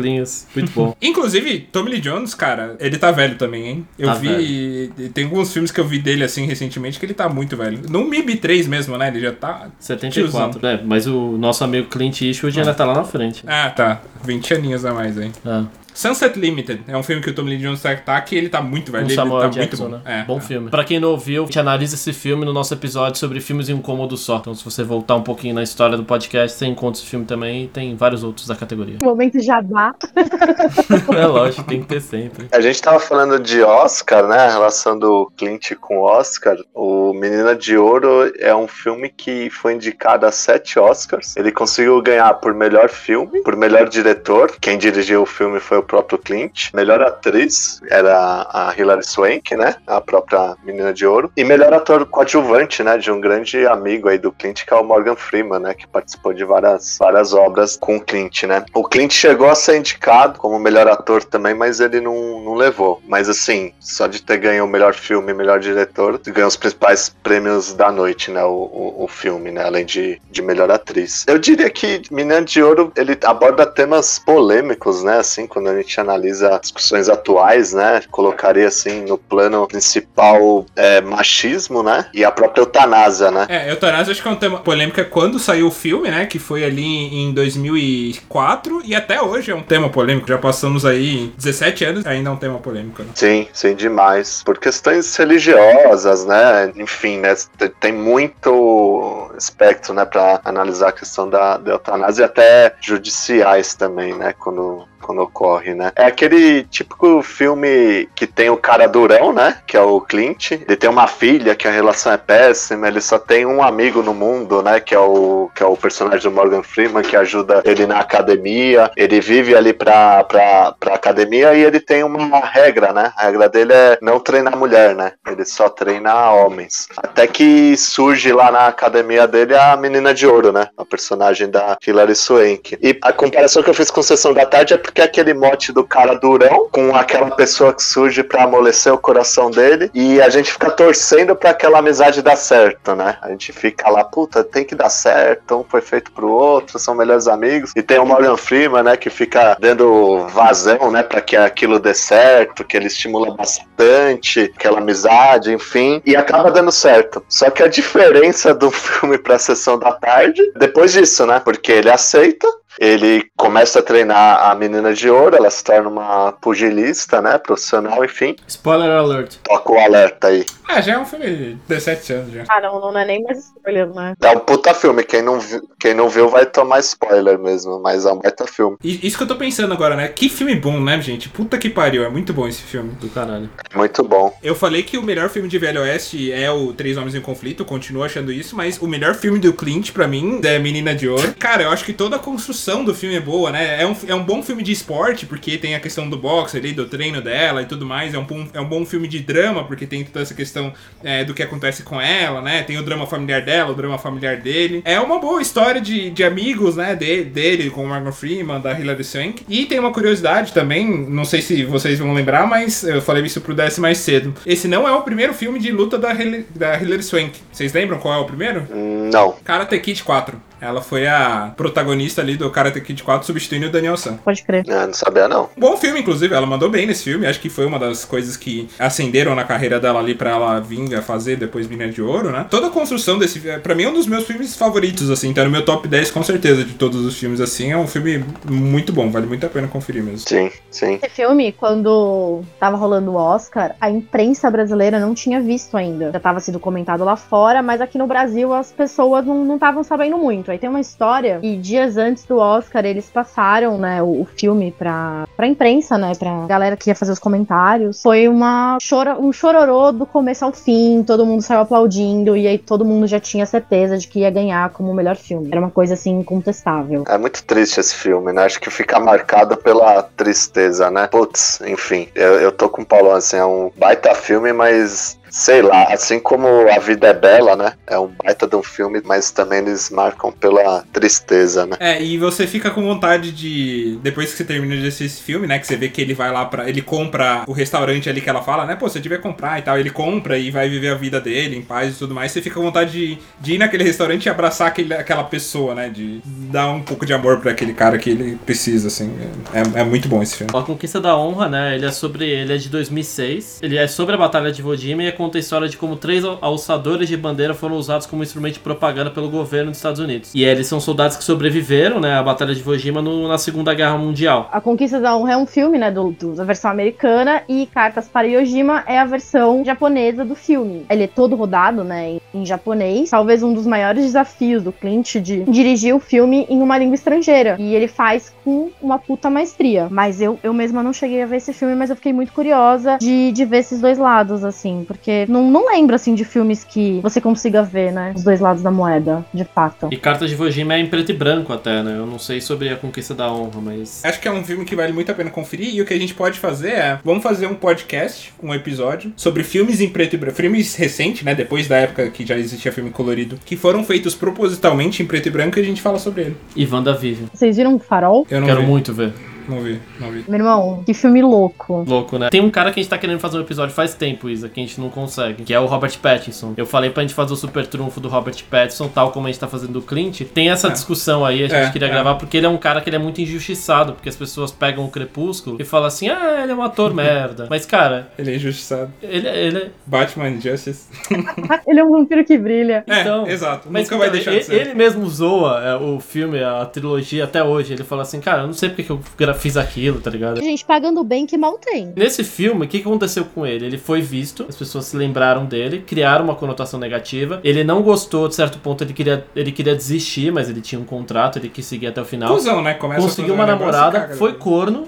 muito 0.54 0.72
bom. 0.72 0.94
Inclusive, 1.00 1.68
Tommy 1.72 1.90
Lee 1.90 2.00
Jones, 2.00 2.34
cara, 2.34 2.69
ele 2.78 2.98
tá 2.98 3.10
velho 3.10 3.36
também, 3.36 3.66
hein? 3.66 3.86
Eu 3.98 4.08
Tá 4.08 4.14
vi. 4.14 4.92
Tem 5.14 5.24
alguns 5.24 5.52
filmes 5.52 5.70
que 5.70 5.80
eu 5.80 5.86
vi 5.86 5.98
dele 5.98 6.24
assim 6.24 6.46
recentemente 6.46 6.98
que 6.98 7.06
ele 7.06 7.14
tá 7.14 7.28
muito 7.28 7.56
velho. 7.56 7.80
No 7.88 8.04
MIB 8.06 8.36
3 8.36 8.66
mesmo, 8.66 8.96
né? 8.98 9.08
Ele 9.08 9.20
já 9.20 9.32
tá. 9.32 9.68
74. 9.78 10.66
É, 10.66 10.80
mas 10.84 11.06
o 11.06 11.36
nosso 11.38 11.64
amigo 11.64 11.88
Clint 11.88 12.20
Eastwood 12.22 12.58
ainda 12.58 12.74
tá 12.74 12.84
lá 12.84 12.94
na 12.94 13.04
frente. 13.04 13.42
Ah, 13.46 13.70
tá. 13.70 14.00
20 14.24 14.54
aninhos 14.54 14.84
a 14.84 14.92
mais 14.92 15.16
aí. 15.18 15.30
Ah, 15.44 15.64
Sunset 15.94 16.38
Limited 16.38 16.82
é 16.86 16.96
um 16.96 17.02
filme 17.02 17.22
que 17.22 17.30
o 17.30 17.34
Tommy 17.34 17.50
Lee 17.50 17.58
Jones 17.58 17.82
tá, 17.82 18.20
que 18.20 18.36
ele 18.36 18.48
tá 18.48 18.60
muito 18.60 18.92
velho. 18.92 19.06
ele 19.06 19.14
Samuel 19.14 19.42
tá 19.42 19.48
Jackson, 19.48 19.88
muito 19.88 19.98
bom. 19.98 20.10
né? 20.10 20.20
É, 20.20 20.24
bom 20.24 20.38
é. 20.38 20.40
filme. 20.40 20.70
Pra 20.70 20.84
quem 20.84 21.00
não 21.00 21.10
ouviu, 21.10 21.42
a 21.42 21.46
gente 21.46 21.58
analisa 21.58 21.94
esse 21.94 22.12
filme 22.12 22.44
no 22.44 22.52
nosso 22.52 22.72
episódio 22.74 23.18
sobre 23.18 23.40
filmes 23.40 23.68
em 23.68 23.74
um 23.74 23.82
cômodo 23.82 24.16
só. 24.16 24.38
Então, 24.38 24.54
se 24.54 24.64
você 24.64 24.82
voltar 24.82 25.16
um 25.16 25.22
pouquinho 25.22 25.54
na 25.54 25.62
história 25.62 25.96
do 25.96 26.04
podcast, 26.04 26.56
você 26.56 26.66
encontra 26.66 27.00
esse 27.00 27.08
filme 27.08 27.26
também 27.26 27.64
e 27.64 27.68
tem 27.68 27.96
vários 27.96 28.22
outros 28.22 28.46
da 28.46 28.54
categoria. 28.54 28.98
Momento 29.02 29.40
jabá. 29.40 29.94
é 31.14 31.26
lógico, 31.26 31.64
tem 31.64 31.80
que 31.80 31.86
ter 31.86 32.00
sempre. 32.00 32.48
A 32.52 32.60
gente 32.60 32.80
tava 32.80 33.00
falando 33.00 33.38
de 33.38 33.62
Oscar, 33.62 34.26
né? 34.26 34.38
A 34.38 34.50
relação 34.50 34.98
do 34.98 35.30
Clint 35.36 35.72
com 35.80 35.98
o 35.98 36.02
Oscar. 36.02 36.56
O 36.74 37.12
Menina 37.12 37.54
de 37.54 37.76
Ouro 37.76 38.32
é 38.38 38.54
um 38.54 38.68
filme 38.68 39.08
que 39.08 39.50
foi 39.50 39.74
indicado 39.74 40.26
a 40.26 40.32
sete 40.32 40.78
Oscars. 40.78 41.36
Ele 41.36 41.52
conseguiu 41.52 42.00
ganhar 42.00 42.32
por 42.34 42.54
melhor 42.54 42.88
filme, 42.88 43.42
por 43.42 43.56
melhor 43.56 43.88
diretor. 43.88 44.52
Quem 44.60 44.78
dirigiu 44.78 45.22
o 45.22 45.26
filme 45.26 45.60
foi 45.60 45.79
o 45.80 45.84
próprio 45.84 46.18
Clint. 46.18 46.70
Melhor 46.72 47.02
atriz 47.02 47.80
era 47.90 48.46
a 48.50 48.74
Hilary 48.76 49.04
Swank, 49.04 49.56
né? 49.56 49.76
A 49.86 50.00
própria 50.00 50.56
Menina 50.62 50.92
de 50.92 51.06
Ouro. 51.06 51.32
E 51.36 51.44
melhor 51.44 51.72
ator 51.72 52.06
coadjuvante, 52.06 52.82
né? 52.82 52.96
De 52.98 53.10
um 53.10 53.20
grande 53.20 53.66
amigo 53.66 54.08
aí 54.08 54.18
do 54.18 54.32
Clint, 54.32 54.64
que 54.64 54.72
é 54.72 54.76
o 54.76 54.84
Morgan 54.84 55.16
Freeman, 55.16 55.60
né? 55.60 55.74
Que 55.74 55.86
participou 55.86 56.32
de 56.32 56.44
várias, 56.44 56.96
várias 56.98 57.34
obras 57.34 57.76
com 57.76 57.96
o 57.96 58.00
Clint, 58.00 58.44
né? 58.44 58.64
O 58.74 58.84
Clint 58.84 59.12
chegou 59.12 59.48
a 59.48 59.54
ser 59.54 59.76
indicado 59.76 60.38
como 60.38 60.58
melhor 60.58 60.86
ator 60.88 61.24
também, 61.24 61.54
mas 61.54 61.80
ele 61.80 62.00
não, 62.00 62.40
não 62.40 62.54
levou. 62.54 63.02
Mas 63.06 63.28
assim, 63.28 63.72
só 63.80 64.06
de 64.06 64.22
ter 64.22 64.38
ganho 64.38 64.64
o 64.64 64.68
melhor 64.68 64.94
filme 64.94 65.32
melhor 65.40 65.58
diretor, 65.58 66.20
ganhou 66.26 66.48
os 66.48 66.56
principais 66.56 67.08
prêmios 67.22 67.72
da 67.72 67.90
noite, 67.90 68.30
né? 68.30 68.44
O, 68.44 68.50
o, 68.50 69.04
o 69.04 69.08
filme, 69.08 69.50
né? 69.50 69.64
Além 69.64 69.84
de, 69.84 70.20
de 70.30 70.42
melhor 70.42 70.70
atriz. 70.70 71.24
Eu 71.26 71.38
diria 71.38 71.70
que 71.70 72.02
Menina 72.10 72.42
de 72.42 72.62
Ouro, 72.62 72.92
ele 72.96 73.18
aborda 73.24 73.66
temas 73.66 74.18
polêmicos, 74.18 75.02
né? 75.02 75.18
Assim, 75.18 75.46
quando 75.46 75.69
a 75.70 75.76
gente 75.76 76.00
analisa 76.00 76.58
discussões 76.60 77.08
atuais, 77.08 77.72
né? 77.72 78.02
Colocaria 78.10 78.68
assim 78.68 79.02
no 79.02 79.18
plano 79.18 79.66
principal 79.66 80.66
é, 80.76 81.00
machismo, 81.00 81.82
né? 81.82 82.06
E 82.12 82.24
a 82.24 82.30
própria 82.30 82.62
eutanásia, 82.62 83.30
né? 83.30 83.46
É, 83.48 83.70
eutanásia 83.70 84.12
acho 84.12 84.22
que 84.22 84.28
é 84.28 84.30
um 84.30 84.36
tema 84.36 84.58
polêmico 84.58 85.02
quando 85.06 85.38
saiu 85.38 85.68
o 85.68 85.70
filme, 85.70 86.10
né? 86.10 86.26
Que 86.26 86.38
foi 86.38 86.64
ali 86.64 86.84
em 86.84 87.32
2004 87.32 88.82
e 88.84 88.94
até 88.94 89.20
hoje 89.20 89.50
é 89.50 89.54
um 89.54 89.62
tema 89.62 89.88
polêmico. 89.88 90.28
Já 90.28 90.38
passamos 90.38 90.84
aí 90.84 91.32
17 91.36 91.84
anos, 91.84 92.06
ainda 92.06 92.30
é 92.30 92.32
um 92.32 92.36
tema 92.36 92.58
polêmico. 92.58 93.02
Né? 93.02 93.08
Sim, 93.14 93.48
sim, 93.52 93.74
demais. 93.74 94.42
Por 94.44 94.58
questões 94.58 95.14
religiosas, 95.16 96.24
né? 96.26 96.72
Enfim, 96.76 97.18
né? 97.18 97.34
Tem 97.80 97.92
muito 97.92 99.30
espectro, 99.38 99.94
né? 99.94 100.04
Pra 100.04 100.40
analisar 100.44 100.88
a 100.88 100.92
questão 100.92 101.28
da, 101.28 101.56
da 101.56 101.72
eutanásia 101.72 102.22
e 102.22 102.24
até 102.24 102.74
judiciais 102.80 103.74
também, 103.74 104.14
né? 104.14 104.34
Quando, 104.38 104.86
quando 105.00 105.22
ocorre, 105.22 105.74
né? 105.74 105.92
É 105.96 106.04
aquele 106.04 106.64
típico 106.64 107.22
filme 107.22 108.08
que 108.14 108.26
tem 108.26 108.50
o 108.50 108.56
cara 108.56 108.86
durão, 108.86 109.32
né? 109.32 109.58
Que 109.66 109.76
é 109.76 109.80
o 109.80 110.00
Clint. 110.00 110.52
Ele 110.52 110.76
tem 110.76 110.88
uma 110.88 111.06
filha 111.06 111.54
que 111.54 111.66
a 111.66 111.70
relação 111.70 112.12
é 112.12 112.16
péssima. 112.16 112.88
Ele 112.88 113.00
só 113.00 113.18
tem 113.18 113.46
um 113.46 113.62
amigo 113.62 114.02
no 114.02 114.14
mundo, 114.14 114.62
né? 114.62 114.80
Que 114.80 114.94
é 114.94 114.98
o, 114.98 115.50
que 115.54 115.62
é 115.62 115.66
o 115.66 115.76
personagem 115.76 116.22
do 116.22 116.30
Morgan 116.30 116.62
Freeman 116.62 117.02
que 117.02 117.16
ajuda 117.16 117.62
ele 117.64 117.86
na 117.86 118.00
academia. 118.00 118.90
Ele 118.96 119.20
vive 119.20 119.54
ali 119.54 119.72
pra, 119.72 120.24
pra, 120.24 120.74
pra 120.78 120.94
academia 120.94 121.54
e 121.54 121.62
ele 121.62 121.80
tem 121.80 122.02
uma 122.04 122.40
regra, 122.40 122.92
né? 122.92 123.12
A 123.16 123.24
regra 123.24 123.48
dele 123.48 123.72
é 123.72 123.98
não 124.00 124.20
treinar 124.20 124.56
mulher, 124.56 124.94
né? 124.94 125.12
Ele 125.26 125.44
só 125.44 125.68
treina 125.68 126.30
homens. 126.32 126.88
Até 126.96 127.26
que 127.26 127.76
surge 127.76 128.32
lá 128.32 128.50
na 128.50 128.66
academia 128.66 129.26
dele 129.26 129.54
a 129.56 129.76
menina 129.76 130.12
de 130.12 130.26
ouro, 130.26 130.52
né? 130.52 130.68
A 130.76 130.84
personagem 130.84 131.50
da 131.50 131.76
Hilary 131.86 132.14
Swank. 132.14 132.78
E 132.82 132.98
a 133.02 133.12
comparação 133.12 133.62
que 133.62 133.70
eu 133.70 133.74
fiz 133.74 133.90
com 133.90 134.02
Sessão 134.02 134.32
da 134.32 134.46
Tarde 134.46 134.74
é 134.74 134.78
porque 134.90 135.00
é 135.00 135.04
aquele 135.04 135.32
mote 135.32 135.72
do 135.72 135.84
cara 135.84 136.14
durão 136.14 136.68
com 136.70 136.94
aquela 136.96 137.30
pessoa 137.30 137.72
que 137.72 137.82
surge 137.82 138.24
pra 138.24 138.42
amolecer 138.42 138.92
o 138.92 138.98
coração 138.98 139.48
dele 139.48 139.88
e 139.94 140.20
a 140.20 140.28
gente 140.28 140.52
fica 140.52 140.68
torcendo 140.68 141.36
pra 141.36 141.50
aquela 141.50 141.78
amizade 141.78 142.20
dar 142.20 142.36
certo, 142.36 142.96
né? 142.96 143.16
A 143.22 143.28
gente 143.28 143.52
fica 143.52 143.88
lá, 143.88 144.02
puta, 144.02 144.42
tem 144.42 144.64
que 144.64 144.74
dar 144.74 144.90
certo, 144.90 145.58
um 145.58 145.64
foi 145.64 145.80
feito 145.80 146.10
pro 146.10 146.28
outro, 146.28 146.76
são 146.78 146.94
melhores 146.94 147.28
amigos. 147.28 147.72
E 147.76 147.82
tem 147.82 148.00
o 148.00 148.04
Morgan 148.04 148.36
Freeman, 148.36 148.82
né, 148.82 148.96
que 148.96 149.10
fica 149.10 149.56
dando 149.60 150.26
vazão, 150.28 150.90
né, 150.90 151.04
pra 151.04 151.20
que 151.20 151.36
aquilo 151.36 151.78
dê 151.78 151.94
certo, 151.94 152.64
que 152.64 152.76
ele 152.76 152.88
estimula 152.88 153.32
bastante 153.36 154.52
aquela 154.56 154.78
amizade, 154.78 155.52
enfim, 155.52 156.02
e 156.04 156.16
acaba 156.16 156.50
dando 156.50 156.72
certo. 156.72 157.24
Só 157.28 157.48
que 157.48 157.62
a 157.62 157.68
diferença 157.68 158.52
do 158.52 158.70
filme 158.72 159.18
pra 159.18 159.38
sessão 159.38 159.78
da 159.78 159.92
tarde, 159.92 160.42
depois 160.56 160.92
disso, 160.92 161.24
né, 161.26 161.40
porque 161.44 161.70
ele 161.70 161.90
aceita, 161.90 162.48
ele 162.80 163.30
começa 163.36 163.78
a 163.80 163.82
treinar 163.82 164.50
a 164.50 164.54
menina 164.54 164.94
de 164.94 165.10
ouro, 165.10 165.36
ela 165.36 165.50
se 165.50 165.62
torna 165.62 165.88
uma 165.90 166.32
pugilista, 166.32 167.20
né, 167.20 167.36
profissional, 167.36 168.02
enfim. 168.04 168.34
Spoiler 168.48 168.90
alert. 168.90 169.36
Toca 169.44 169.72
o 169.72 169.78
alerta 169.78 170.28
aí. 170.28 170.46
Ah, 170.66 170.80
já 170.80 170.94
é 170.94 170.98
um 170.98 171.04
filme 171.04 171.26
de 171.26 171.54
17 171.68 172.12
anos 172.12 172.32
já. 172.32 172.44
Ah, 172.48 172.60
não, 172.60 172.80
não 172.80 172.96
é 172.98 173.04
nem 173.04 173.22
mais 173.22 173.38
spoiler, 173.38 173.88
né? 173.92 174.14
É 174.22 174.30
um 174.30 174.38
puta 174.38 174.72
filme, 174.72 175.02
quem 175.04 175.20
não, 175.20 175.38
vi- 175.38 175.60
quem 175.78 175.92
não 175.92 176.08
viu 176.08 176.28
vai 176.28 176.46
tomar 176.46 176.78
spoiler 176.80 177.38
mesmo, 177.38 177.80
mas 177.82 178.06
é 178.06 178.12
um 178.12 178.18
baita 178.18 178.46
filme. 178.46 178.76
E 178.82 179.06
isso 179.06 179.16
que 179.18 179.24
eu 179.24 179.28
tô 179.28 179.36
pensando 179.36 179.74
agora, 179.74 179.94
né? 179.96 180.08
Que 180.08 180.28
filme 180.28 180.54
bom, 180.54 180.80
né, 180.80 180.98
gente? 181.02 181.28
Puta 181.28 181.58
que 181.58 181.68
pariu, 181.68 182.04
é 182.04 182.08
muito 182.08 182.32
bom 182.32 182.46
esse 182.48 182.62
filme. 182.62 182.92
Do 183.00 183.08
caralho. 183.10 183.50
Muito 183.74 184.02
bom. 184.04 184.32
Eu 184.42 184.54
falei 184.54 184.82
que 184.84 184.96
o 184.96 185.02
melhor 185.02 185.28
filme 185.28 185.48
de 185.48 185.58
Velho 185.58 185.82
Oeste 185.82 186.32
é 186.32 186.50
o 186.50 186.72
Três 186.72 186.96
Homens 186.96 187.14
em 187.14 187.20
Conflito, 187.20 187.64
continuo 187.64 188.04
achando 188.04 188.32
isso, 188.32 188.56
mas 188.56 188.80
o 188.80 188.86
melhor 188.86 189.14
filme 189.14 189.38
do 189.38 189.52
Clint, 189.52 189.90
pra 189.92 190.06
mim, 190.06 190.40
é 190.44 190.58
Menina 190.58 190.94
de 190.94 191.08
Ouro. 191.08 191.34
Cara, 191.38 191.64
eu 191.64 191.70
acho 191.70 191.84
que 191.84 191.92
toda 191.92 192.16
a 192.16 192.18
construção 192.18 192.69
construção 192.70 192.84
do 192.84 192.94
filme 192.94 193.16
é 193.16 193.20
boa, 193.20 193.50
né? 193.50 193.82
É 193.82 193.86
um, 193.86 193.96
é 194.08 194.14
um 194.14 194.22
bom 194.22 194.42
filme 194.42 194.62
de 194.62 194.72
esporte, 194.72 195.26
porque 195.26 195.58
tem 195.58 195.74
a 195.74 195.80
questão 195.80 196.08
do 196.08 196.16
boxe 196.16 196.56
ali, 196.56 196.72
do 196.72 196.86
treino 196.86 197.20
dela 197.20 197.62
e 197.62 197.66
tudo 197.66 197.84
mais. 197.84 198.14
É 198.14 198.18
um, 198.18 198.24
bom- 198.24 198.46
é 198.54 198.60
um 198.60 198.64
bom 198.68 198.84
filme 198.84 199.08
de 199.08 199.18
drama, 199.20 199.64
porque 199.64 199.86
tem 199.86 200.04
toda 200.04 200.22
essa 200.22 200.34
questão 200.34 200.72
é, 201.02 201.24
do 201.24 201.34
que 201.34 201.42
acontece 201.42 201.82
com 201.82 202.00
ela, 202.00 202.40
né? 202.40 202.62
Tem 202.62 202.78
o 202.78 202.82
drama 202.82 203.06
familiar 203.06 203.42
dela, 203.42 203.72
o 203.72 203.74
drama 203.74 203.98
familiar 203.98 204.36
dele. 204.36 204.82
É 204.84 205.00
uma 205.00 205.18
boa 205.18 205.42
história 205.42 205.80
de, 205.80 206.10
de 206.10 206.22
amigos, 206.24 206.76
né? 206.76 206.94
De, 206.94 207.24
dele, 207.24 207.70
com 207.70 207.84
o 207.84 207.88
Morgan 207.88 208.12
Freeman, 208.12 208.60
da 208.60 208.78
Hilary 208.78 209.04
Swank. 209.04 209.42
E 209.48 209.66
tem 209.66 209.78
uma 209.78 209.92
curiosidade 209.92 210.52
também, 210.52 210.86
não 211.08 211.24
sei 211.24 211.42
se 211.42 211.64
vocês 211.64 211.98
vão 211.98 212.14
lembrar, 212.14 212.46
mas 212.46 212.84
eu 212.84 213.02
falei 213.02 213.24
isso 213.24 213.40
pro 213.40 213.54
DS 213.54 213.78
mais 213.78 213.98
cedo. 213.98 214.34
Esse 214.46 214.68
não 214.68 214.86
é 214.88 214.92
o 214.92 215.02
primeiro 215.02 215.34
filme 215.34 215.58
de 215.58 215.70
luta 215.72 215.98
da, 215.98 216.12
Hil- 216.12 216.44
da 216.54 216.80
Hilary 216.80 217.02
Swank. 217.02 217.32
Vocês 217.52 217.72
lembram 217.72 217.98
qual 217.98 218.14
é 218.14 218.18
o 218.18 218.24
primeiro? 218.24 218.66
Não. 219.12 219.32
Karate 219.44 219.78
Kid 219.80 220.02
4. 220.04 220.49
Ela 220.60 220.80
foi 220.80 221.06
a 221.06 221.52
protagonista 221.56 222.20
ali 222.20 222.36
do 222.36 222.50
Karate 222.50 222.80
Kid 222.80 223.02
4, 223.02 223.26
substituindo 223.26 223.66
o 223.66 223.70
Daniel 223.70 223.96
San. 223.96 224.16
Pode 224.16 224.42
crer. 224.42 224.64
É, 224.68 224.86
não 224.86 224.94
sabia 224.94 225.28
não. 225.28 225.48
Bom 225.56 225.76
filme, 225.76 226.00
inclusive, 226.00 226.34
ela 226.34 226.46
mandou 226.46 226.68
bem 226.68 226.86
nesse 226.86 227.04
filme. 227.04 227.26
Acho 227.26 227.40
que 227.40 227.48
foi 227.48 227.66
uma 227.66 227.78
das 227.78 228.04
coisas 228.04 228.36
que 228.36 228.68
acenderam 228.78 229.34
na 229.34 229.44
carreira 229.44 229.80
dela 229.80 230.00
ali 230.00 230.14
pra 230.14 230.30
ela 230.30 230.60
vir 230.60 230.94
a 230.94 231.02
fazer 231.02 231.36
depois 231.36 231.66
Mina 231.68 231.88
de 231.88 232.02
Ouro, 232.02 232.30
né? 232.30 232.46
Toda 232.50 232.66
a 232.68 232.70
construção 232.70 233.18
desse 233.18 233.40
filme, 233.40 233.58
pra 233.60 233.74
mim, 233.74 233.84
é 233.84 233.88
um 233.88 233.94
dos 233.94 234.06
meus 234.06 234.24
filmes 234.26 234.56
favoritos, 234.56 235.10
assim. 235.10 235.32
Tá 235.32 235.44
no 235.44 235.50
meu 235.50 235.64
top 235.64 235.86
10, 235.88 236.10
com 236.10 236.22
certeza, 236.22 236.64
de 236.64 236.74
todos 236.74 237.04
os 237.04 237.18
filmes, 237.18 237.40
assim. 237.40 237.72
É 237.72 237.76
um 237.76 237.86
filme 237.86 238.24
muito 238.48 238.92
bom, 238.92 239.10
vale 239.10 239.26
muito 239.26 239.46
a 239.46 239.48
pena 239.48 239.68
conferir 239.68 240.02
mesmo. 240.02 240.28
Sim, 240.28 240.50
sim. 240.70 240.98
Esse 241.02 241.08
filme, 241.08 241.52
quando 241.52 242.42
tava 242.58 242.76
rolando 242.76 243.12
o 243.12 243.14
Oscar, 243.16 243.74
a 243.80 243.90
imprensa 243.90 244.50
brasileira 244.50 244.98
não 244.98 245.14
tinha 245.14 245.40
visto 245.40 245.76
ainda. 245.76 246.10
Já 246.12 246.20
tava 246.20 246.40
sendo 246.40 246.60
comentado 246.60 247.04
lá 247.04 247.16
fora, 247.16 247.62
mas 247.62 247.80
aqui 247.80 247.98
no 247.98 248.06
Brasil 248.06 248.52
as 248.52 248.72
pessoas 248.72 249.24
não 249.24 249.54
estavam 249.54 249.82
sabendo 249.82 250.18
muito. 250.18 250.49
Aí 250.52 250.58
tem 250.58 250.68
uma 250.68 250.80
história 250.80 251.38
que 251.40 251.56
dias 251.56 251.96
antes 251.96 252.24
do 252.24 252.38
Oscar 252.38 252.84
eles 252.84 253.06
passaram, 253.06 253.78
né, 253.78 254.02
o, 254.02 254.22
o 254.22 254.28
filme 254.36 254.74
pra, 254.76 255.26
pra 255.36 255.46
imprensa, 255.46 255.96
né, 255.96 256.12
pra 256.18 256.46
galera 256.46 256.76
que 256.76 256.90
ia 256.90 256.94
fazer 256.94 257.12
os 257.12 257.18
comentários. 257.18 258.02
Foi 258.02 258.28
uma 258.28 258.78
chora, 258.86 259.18
um 259.18 259.32
chororô 259.32 259.92
do 259.92 260.06
começo 260.06 260.44
ao 260.44 260.52
fim, 260.52 261.02
todo 261.02 261.26
mundo 261.26 261.42
saiu 261.42 261.60
aplaudindo 261.60 262.36
e 262.36 262.46
aí 262.46 262.58
todo 262.58 262.84
mundo 262.84 263.06
já 263.06 263.20
tinha 263.20 263.46
certeza 263.46 263.96
de 263.96 264.08
que 264.08 264.20
ia 264.20 264.30
ganhar 264.30 264.70
como 264.70 264.90
o 264.90 264.94
melhor 264.94 265.16
filme. 265.16 265.48
Era 265.50 265.60
uma 265.60 265.70
coisa 265.70 265.94
assim 265.94 266.18
incontestável. 266.18 267.04
É 267.08 267.18
muito 267.18 267.42
triste 267.44 267.78
esse 267.78 267.94
filme, 267.94 268.32
né? 268.32 268.44
Acho 268.44 268.60
que 268.60 268.70
fica 268.70 268.98
marcado 268.98 269.56
pela 269.56 270.02
tristeza, 270.02 270.90
né? 270.90 271.06
Putz, 271.06 271.60
enfim, 271.60 272.08
eu, 272.14 272.40
eu 272.40 272.52
tô 272.52 272.68
com 272.68 272.82
o 272.82 272.86
Paulo, 272.86 273.10
assim, 273.12 273.36
é 273.36 273.44
um 273.44 273.70
baita 273.76 274.14
filme, 274.14 274.52
mas 274.52 275.19
sei 275.30 275.62
lá, 275.62 275.84
assim 275.84 276.18
como 276.18 276.46
A 276.68 276.78
Vida 276.78 277.08
é 277.08 277.14
Bela, 277.14 277.56
né? 277.56 277.72
É 277.86 277.98
um 277.98 278.08
baita 278.08 278.46
de 278.46 278.56
um 278.56 278.62
filme, 278.62 279.00
mas 279.04 279.30
também 279.30 279.60
eles 279.60 279.90
marcam 279.90 280.32
pela 280.32 280.84
tristeza, 280.92 281.66
né? 281.66 281.76
É, 281.78 282.02
e 282.02 282.18
você 282.18 282.46
fica 282.46 282.70
com 282.70 282.82
vontade 282.82 283.32
de. 283.32 283.98
Depois 284.02 284.30
que 284.30 284.38
você 284.38 284.44
termina 284.44 284.76
de 284.76 284.86
assistir 284.86 285.04
esse 285.04 285.22
filme, 285.22 285.46
né? 285.46 285.58
Que 285.58 285.66
você 285.66 285.76
vê 285.76 285.88
que 285.88 286.00
ele 286.00 286.14
vai 286.14 286.32
lá 286.32 286.44
pra. 286.44 286.68
Ele 286.68 286.82
compra 286.82 287.44
o 287.46 287.52
restaurante 287.52 288.08
ali 288.08 288.20
que 288.20 288.28
ela 288.28 288.42
fala, 288.42 288.66
né? 288.66 288.76
Pô, 288.76 288.88
você 288.88 289.00
devia 289.00 289.18
comprar 289.18 289.58
e 289.58 289.62
tal. 289.62 289.78
Ele 289.78 289.90
compra 289.90 290.36
e 290.38 290.50
vai 290.50 290.68
viver 290.68 290.88
a 290.88 290.94
vida 290.94 291.20
dele 291.20 291.56
em 291.56 291.62
paz 291.62 291.94
e 291.94 291.98
tudo 291.98 292.14
mais. 292.14 292.32
Você 292.32 292.42
fica 292.42 292.56
com 292.56 292.62
vontade 292.62 292.90
de, 292.90 293.18
de 293.40 293.54
ir 293.54 293.58
naquele 293.58 293.84
restaurante 293.84 294.26
e 294.26 294.28
abraçar 294.28 294.68
aquele, 294.68 294.94
aquela 294.94 295.24
pessoa, 295.24 295.74
né? 295.74 295.88
De 295.88 296.20
dar 296.24 296.70
um 296.70 296.82
pouco 296.82 297.06
de 297.06 297.12
amor 297.12 297.40
pra 297.40 297.52
aquele 297.52 297.72
cara 297.72 297.98
que 297.98 298.10
ele 298.10 298.38
precisa, 298.44 298.88
assim. 298.88 299.12
É, 299.52 299.80
é 299.80 299.84
muito 299.84 300.08
bom 300.08 300.22
esse 300.22 300.36
filme. 300.36 300.52
A 300.54 300.62
Conquista 300.62 301.00
da 301.00 301.16
Honra, 301.16 301.48
né? 301.48 301.74
Ele 301.76 301.86
é 301.86 301.92
sobre. 301.92 302.28
Ele 302.28 302.52
é 302.52 302.56
de 302.56 302.68
2006. 302.68 303.60
Ele 303.62 303.76
é 303.76 303.86
sobre 303.86 304.14
a 304.14 304.18
Batalha 304.18 304.50
de 304.50 304.60
e 304.60 305.08
conta 305.20 305.36
a 305.36 305.40
história 305.40 305.68
de 305.68 305.76
como 305.76 305.96
três 305.96 306.24
al- 306.24 306.38
alçadores 306.40 307.06
de 307.06 307.14
bandeira 307.14 307.52
foram 307.52 307.76
usados 307.76 308.06
como 308.06 308.22
instrumento 308.22 308.54
de 308.54 308.60
propaganda 308.60 309.10
pelo 309.10 309.28
governo 309.28 309.68
dos 309.70 309.76
Estados 309.76 310.00
Unidos. 310.00 310.32
E 310.34 310.42
eles 310.44 310.66
são 310.66 310.80
soldados 310.80 311.14
que 311.18 311.22
sobreviveram, 311.24 312.00
né? 312.00 312.14
À 312.14 312.22
Batalha 312.22 312.54
de 312.54 312.60
Iwo 312.62 312.78
Jima 312.78 313.02
no- 313.02 313.28
na 313.28 313.36
Segunda 313.36 313.74
Guerra 313.74 313.98
Mundial. 313.98 314.48
A 314.50 314.62
Conquista 314.62 314.98
da 314.98 315.14
Honra 315.14 315.32
é 315.32 315.36
um 315.36 315.44
filme, 315.44 315.76
né, 315.76 315.90
do, 315.90 316.10
do- 316.12 316.34
da 316.34 316.42
versão 316.44 316.70
americana, 316.70 317.42
e 317.46 317.66
Cartas 317.66 318.08
para 318.08 318.26
Yojima 318.26 318.82
é 318.86 318.98
a 318.98 319.04
versão 319.04 319.62
japonesa 319.62 320.24
do 320.24 320.34
filme. 320.34 320.86
Ele 320.88 321.02
é 321.04 321.06
todo 321.06 321.36
rodado, 321.36 321.84
né, 321.84 322.12
em, 322.12 322.20
em 322.40 322.46
japonês. 322.46 323.10
Talvez 323.10 323.42
um 323.42 323.52
dos 323.52 323.66
maiores 323.66 324.04
desafios 324.04 324.62
do 324.62 324.72
Clint 324.72 325.16
de 325.16 325.44
dirigir 325.44 325.94
o 325.94 326.00
filme 326.00 326.46
em 326.48 326.62
uma 326.62 326.78
língua 326.78 326.94
estrangeira. 326.94 327.56
E 327.58 327.74
ele 327.74 327.88
faz 327.88 328.32
com 328.42 328.70
uma 328.80 328.98
puta 328.98 329.28
maestria. 329.28 329.86
Mas 329.90 330.20
eu, 330.22 330.38
eu 330.42 330.54
mesma 330.54 330.82
não 330.82 330.92
cheguei 330.94 331.22
a 331.22 331.26
ver 331.26 331.36
esse 331.36 331.52
filme, 331.52 331.74
mas 331.74 331.90
eu 331.90 331.96
fiquei 331.96 332.12
muito 332.12 332.32
curiosa 332.32 332.96
de, 332.98 333.32
de 333.32 333.44
ver 333.44 333.58
esses 333.58 333.80
dois 333.80 333.98
lados, 333.98 334.44
assim, 334.44 334.84
porque 334.86 335.09
não, 335.28 335.50
não 335.50 335.66
lembro, 335.66 335.94
assim, 335.94 336.14
de 336.14 336.24
filmes 336.24 336.64
que 336.64 337.00
você 337.02 337.20
consiga 337.20 337.62
ver, 337.62 337.92
né, 337.92 338.12
os 338.14 338.22
dois 338.22 338.40
lados 338.40 338.62
da 338.62 338.70
moeda, 338.70 339.24
de 339.32 339.44
fato. 339.44 339.88
E 339.90 339.96
Cartas 339.96 340.28
de 340.30 340.36
Iwo 340.36 340.50
Jima 340.50 340.74
é 340.74 340.78
em 340.78 340.86
preto 340.86 341.10
e 341.10 341.14
branco 341.14 341.52
até, 341.52 341.82
né? 341.82 341.96
Eu 341.96 342.06
não 342.06 342.18
sei 342.18 342.40
sobre 342.40 342.68
a 342.68 342.76
Conquista 342.76 343.14
da 343.14 343.32
Honra, 343.32 343.60
mas. 343.60 344.04
Acho 344.04 344.20
que 344.20 344.28
é 344.28 344.32
um 344.32 344.44
filme 344.44 344.64
que 344.64 344.76
vale 344.76 344.92
muito 344.92 345.10
a 345.10 345.14
pena 345.14 345.30
conferir. 345.30 345.74
E 345.74 345.80
o 345.80 345.84
que 345.84 345.94
a 345.94 345.98
gente 345.98 346.14
pode 346.14 346.38
fazer 346.38 346.70
é: 346.70 346.98
vamos 347.04 347.22
fazer 347.22 347.46
um 347.46 347.54
podcast, 347.54 348.32
um 348.42 348.54
episódio, 348.54 349.12
sobre 349.16 349.42
filmes 349.42 349.80
em 349.80 349.88
preto 349.88 350.14
e 350.14 350.16
branco. 350.18 350.36
Filmes 350.36 350.74
recentes, 350.74 351.22
né? 351.22 351.34
Depois 351.34 351.68
da 351.68 351.76
época 351.76 352.10
que 352.10 352.26
já 352.26 352.36
existia 352.36 352.72
filme 352.72 352.90
colorido, 352.90 353.38
que 353.44 353.56
foram 353.56 353.84
feitos 353.84 354.14
propositalmente 354.14 355.02
em 355.02 355.06
preto 355.06 355.26
e 355.26 355.30
branco 355.30 355.58
e 355.58 355.62
a 355.62 355.64
gente 355.64 355.82
fala 355.82 355.98
sobre 355.98 356.22
ele. 356.22 356.36
E 356.56 356.66
WandaVision. 356.66 357.26
Vocês 357.32 357.56
viram 357.56 357.78
Farol? 357.78 358.26
Eu 358.30 358.40
não 358.40 358.46
Quero 358.46 358.60
vi. 358.60 358.66
muito 358.66 358.92
ver. 358.92 359.12
Não 359.50 359.60
vi, 359.60 359.80
não 359.98 360.10
vi. 360.10 360.24
Meu 360.28 360.38
irmão, 360.38 360.82
que 360.84 360.94
filme 360.94 361.20
louco. 361.22 361.84
Louco, 361.86 362.18
né? 362.18 362.28
Tem 362.30 362.40
um 362.40 362.50
cara 362.50 362.70
que 362.72 362.80
a 362.80 362.82
gente 362.82 362.90
tá 362.90 362.98
querendo 362.98 363.18
fazer 363.20 363.38
um 363.38 363.40
episódio 363.40 363.74
faz 363.74 363.94
tempo, 363.94 364.28
Isa, 364.28 364.48
que 364.48 364.60
a 364.60 364.62
gente 364.62 364.80
não 364.80 364.88
consegue, 364.90 365.42
que 365.44 365.52
é 365.52 365.60
o 365.60 365.66
Robert 365.66 365.96
Pattinson. 365.98 366.54
Eu 366.56 366.66
falei 366.66 366.90
pra 366.90 367.02
gente 367.02 367.14
fazer 367.14 367.32
o 367.32 367.36
super 367.36 367.66
trunfo 367.66 368.00
do 368.00 368.08
Robert 368.08 368.36
Pattinson, 368.50 368.88
tal 368.88 369.10
como 369.10 369.26
a 369.26 369.30
gente 369.30 369.40
tá 369.40 369.48
fazendo 369.48 369.72
do 369.72 369.82
Clint. 369.82 370.22
Tem 370.32 370.50
essa 370.50 370.68
É. 370.68 370.70
discussão 370.70 371.24
aí, 371.24 371.44
a 371.44 371.48
gente 371.48 371.54
É, 371.54 371.70
queria 371.70 371.88
é. 371.88 371.90
gravar, 371.90 372.14
porque 372.14 372.36
ele 372.36 372.46
é 372.46 372.48
um 372.48 372.56
cara 372.56 372.80
que 372.80 372.88
ele 372.88 372.96
é 372.96 372.98
muito 372.98 373.20
injustiçado, 373.20 373.92
porque 373.94 374.08
as 374.08 374.16
pessoas 374.16 374.52
pegam 374.52 374.84
o 374.84 374.88
Crepúsculo 374.90 375.56
e 375.60 375.64
falam 375.64 375.86
assim, 375.86 376.08
ah, 376.08 376.40
ele 376.42 376.52
é 376.52 376.54
um 376.54 376.62
ator 376.62 376.92
merda. 376.94 377.46
Mas, 377.50 377.66
cara, 377.66 378.10
Ele 378.18 378.32
é 378.32 378.36
injustiçado. 378.36 378.90
ele, 379.02 379.26
ele 379.28 379.70
Batman 379.86 380.40
Justice. 380.40 380.88
Ele 381.66 381.80
é 381.80 381.84
um 381.84 381.90
vampiro 381.90 382.24
que 382.24 382.36
brilha. 382.38 382.84
Então, 382.86 383.26
é, 383.26 383.32
exato. 383.32 383.68
Mas 383.70 383.84
Nunca 383.84 383.98
vai 383.98 384.08
então, 384.08 384.16
deixar 384.16 384.30
ele, 384.32 384.40
de 384.40 384.46
ser. 384.46 384.54
ele 384.60 384.74
mesmo 384.74 385.08
zoa 385.08 385.60
é, 385.62 385.74
o 385.76 386.00
filme, 386.00 386.42
a 386.42 386.64
trilogia 386.64 387.24
até 387.24 387.42
hoje. 387.42 387.72
Ele 387.74 387.84
fala 387.84 388.02
assim, 388.02 388.20
cara, 388.20 388.42
eu 388.42 388.46
não 388.46 388.52
sei 388.54 388.68
porque 388.68 388.82
que 388.84 388.90
eu 388.90 389.00
gra- 389.16 389.34
fiz 389.40 389.56
aquilo, 389.56 390.00
tá 390.00 390.10
ligado? 390.10 390.40
Gente, 390.40 390.64
pagando 390.64 391.02
bem 391.02 391.26
que 391.26 391.36
mal 391.36 391.58
tem. 391.58 391.92
Nesse 391.96 392.22
filme, 392.22 392.66
o 392.66 392.68
que 392.68 392.78
aconteceu 392.78 393.24
com 393.24 393.46
ele? 393.46 393.66
Ele 393.66 393.78
foi 393.78 394.00
visto, 394.00 394.44
as 394.48 394.56
pessoas 394.56 394.86
se 394.86 394.96
lembraram 394.96 395.46
dele, 395.46 395.82
criaram 395.86 396.24
uma 396.24 396.34
conotação 396.34 396.78
negativa. 396.78 397.40
Ele 397.42 397.64
não 397.64 397.82
gostou, 397.82 398.28
de 398.28 398.34
certo 398.34 398.58
ponto, 398.58 398.84
ele 398.84 398.92
queria, 398.92 399.24
ele 399.34 399.50
queria 399.50 399.74
desistir, 399.74 400.32
mas 400.32 400.48
ele 400.48 400.60
tinha 400.60 400.80
um 400.80 400.84
contrato, 400.84 401.38
ele 401.38 401.48
quis 401.48 401.64
seguir 401.64 401.88
até 401.88 402.00
o 402.00 402.04
final. 402.04 402.34
Cusão, 402.34 402.62
né? 402.62 402.74
Começa 402.74 403.00
Conseguiu 403.00 403.32
a 403.32 403.36
uma 403.36 403.46
namorada, 403.46 404.00
caga 404.00 404.16
foi 404.16 404.34
corno, 404.34 404.86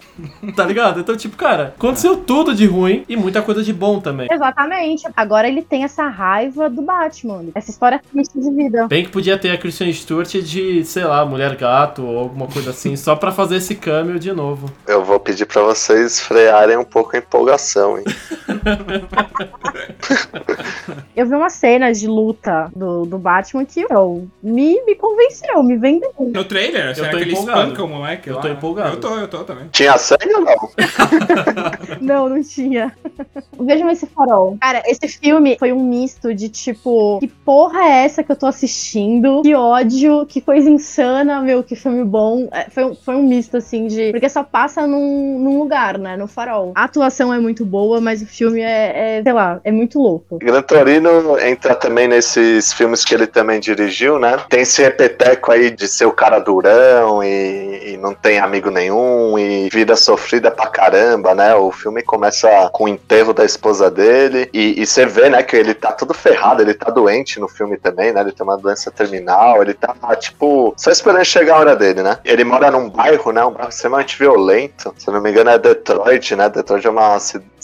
tá 0.55 0.65
ligado? 0.65 1.01
Então, 1.01 1.17
tipo, 1.17 1.37
cara, 1.37 1.75
aconteceu 1.77 2.17
tudo 2.17 2.55
de 2.55 2.67
ruim 2.67 3.05
e 3.09 3.17
muita 3.17 3.41
coisa 3.43 3.63
de 3.63 3.73
bom 3.73 4.01
também. 4.01 4.29
Exatamente. 4.31 5.09
Agora 5.17 5.49
ele 5.49 5.63
tem 5.63 5.85
essa 5.85 6.07
raiva 6.09 6.69
do 6.69 6.83
Batman. 6.83 7.47
Essa 7.55 7.71
história 7.71 8.01
triste 8.13 8.39
de 8.39 8.51
vida. 8.51 8.87
Bem 8.87 9.05
que 9.05 9.11
podia 9.11 9.39
ter 9.39 9.51
a 9.51 9.59
Kristen 9.59 9.93
Stewart 9.93 10.31
de, 10.31 10.85
sei 10.85 11.05
lá, 11.05 11.25
mulher 11.25 11.57
gato 11.57 12.05
ou 12.05 12.19
alguma 12.19 12.47
coisa 12.47 12.71
assim, 12.71 12.97
só 12.97 13.17
pra 13.17 13.33
fazer 13.33 13.57
esse 13.57 13.75
cameo 13.75 14.19
de 14.19 14.33
novo. 14.33 14.42
Eu 14.87 15.05
vou 15.05 15.19
pedir 15.21 15.47
pra 15.47 15.63
vocês 15.63 16.21
frearem 16.21 16.77
um 16.77 16.85
pouco 16.85 17.15
a 17.17 17.19
empolgação, 17.19 17.99
hein? 17.99 18.05
Eu 21.15 21.27
vi 21.27 21.35
umas 21.35 21.53
cenas 21.55 22.01
de 22.01 22.07
luta 22.09 22.71
do, 22.75 23.05
do 23.05 23.19
Batman 23.19 23.65
que 23.65 23.87
meu, 23.89 24.27
me, 24.43 24.83
me 24.85 24.95
convenceu, 24.95 25.63
me 25.63 25.77
vendeu. 25.77 26.11
No 26.19 26.45
trailer, 26.45 26.95
será 26.95 27.11
tô 27.11 27.17
que 27.19 27.23
ele 27.25 27.33
empolgado. 27.33 27.61
espanca 27.61 27.85
o 27.85 27.89
moleque 27.89 28.29
Eu 28.31 28.37
lá? 28.37 28.43
tô 28.43 28.49
empolgado. 28.49 28.95
Eu 28.97 29.01
tô, 29.01 29.17
eu 29.19 29.29
tô 29.29 29.45
também. 29.45 29.69
Tinha 29.71 29.97
sangue 29.99 30.33
ou 30.35 30.41
não? 30.41 30.57
Não, 32.01 32.29
não 32.29 32.43
tinha. 32.43 32.93
Vejam 33.61 33.89
esse 33.91 34.07
farol. 34.07 34.57
Cara, 34.61 34.83
esse 34.87 35.07
filme 35.09 35.57
foi 35.59 35.73
um 35.73 35.83
misto 35.85 36.35
de 36.35 36.49
tipo, 36.49 37.19
que 37.21 37.29
porra 37.29 37.81
é 37.85 38.05
essa 38.05 38.23
que 38.25 38.33
eu 38.33 38.37
tô 38.37 38.47
assistindo? 38.47 39.43
Que 39.43 39.55
ódio, 39.55 40.27
que 40.27 40.41
coisa 40.41 40.69
insana, 40.69 41.41
meu, 41.41 41.63
que 41.63 41.77
filme 41.77 42.03
bom. 42.05 42.49
É, 42.51 42.69
foi, 42.71 42.85
um- 42.85 42.95
foi 42.95 43.15
um 43.17 43.23
misto, 43.23 43.57
assim, 43.57 43.87
de. 43.87 44.13
Porque 44.23 44.31
só 44.31 44.45
passa 44.45 44.87
num, 44.87 45.37
num 45.37 45.59
lugar, 45.59 45.99
né? 45.99 46.17
No 46.17 46.29
farol. 46.29 46.71
A 46.77 46.85
atuação 46.85 47.35
é 47.35 47.41
muito 47.41 47.65
boa, 47.65 48.01
mas 48.01 48.23
o 48.23 48.27
filme 48.27 48.61
é, 48.61 49.19
é, 49.19 49.23
sei 49.25 49.33
lá, 49.33 49.61
é 49.65 49.73
muito 49.73 49.99
louco. 49.99 50.39
Gran 50.39 50.63
Torino 50.63 51.37
entra 51.41 51.75
também 51.75 52.07
nesses 52.07 52.73
filmes 52.73 53.05
que 53.05 53.17
ele 53.17 53.27
também 53.27 53.59
dirigiu, 53.59 54.21
né? 54.21 54.39
Tem 54.49 54.61
esse 54.61 54.81
repeteco 54.81 55.51
aí 55.51 55.73
de 55.73 55.89
ser 55.89 56.05
o 56.05 56.13
cara 56.13 56.39
durão 56.39 57.21
e, 57.21 57.95
e 57.95 57.97
não 57.97 58.15
tem 58.15 58.39
amigo 58.39 58.71
nenhum 58.71 59.37
e 59.37 59.69
vida 59.71 59.97
sofrida 59.97 60.53
pra 60.53 60.69
caramba, 60.69 61.35
né? 61.35 61.57
O 61.57 61.73
filme 61.73 62.01
começa 62.01 62.71
com 62.73 62.87
enterro 62.87 63.33
da 63.33 63.45
esposa 63.45 63.91
dele. 63.91 64.49
E, 64.55 64.81
e 64.81 64.87
você 64.87 65.05
vê, 65.05 65.31
né, 65.31 65.43
que 65.43 65.57
ele 65.57 65.75
tá 65.75 65.91
todo 65.91 66.15
ferrado, 66.15 66.63
ele 66.63 66.75
tá 66.75 66.93
doente 66.93 67.41
no 67.41 67.49
filme 67.49 67.77
também, 67.77 68.13
né? 68.13 68.21
Ele 68.21 68.31
tem 68.31 68.47
uma 68.47 68.57
doença 68.57 68.89
terminal, 68.89 69.61
ele 69.61 69.75
tá, 69.75 69.97
tipo, 70.15 70.73
só 70.77 70.93
esperando 70.93 71.25
chegar 71.25 71.57
a 71.57 71.59
hora 71.59 71.75
dele, 71.75 72.05
né? 72.05 72.19
Ele 72.25 72.45
mora 72.45 72.71
num 72.71 72.89
bairro, 72.89 73.33
né? 73.33 73.45
Um 73.45 73.51
bairro 73.51 73.71
extremamente 73.71 74.12
violento. 74.19 74.95
Se 74.99 75.11
não 75.11 75.21
me 75.21 75.31
engano, 75.31 75.51
é 75.51 75.59
Detroit, 75.59 76.35
né? 76.37 76.49
Detroit 76.49 76.87
é 76.87 76.91
uma 76.91 77.15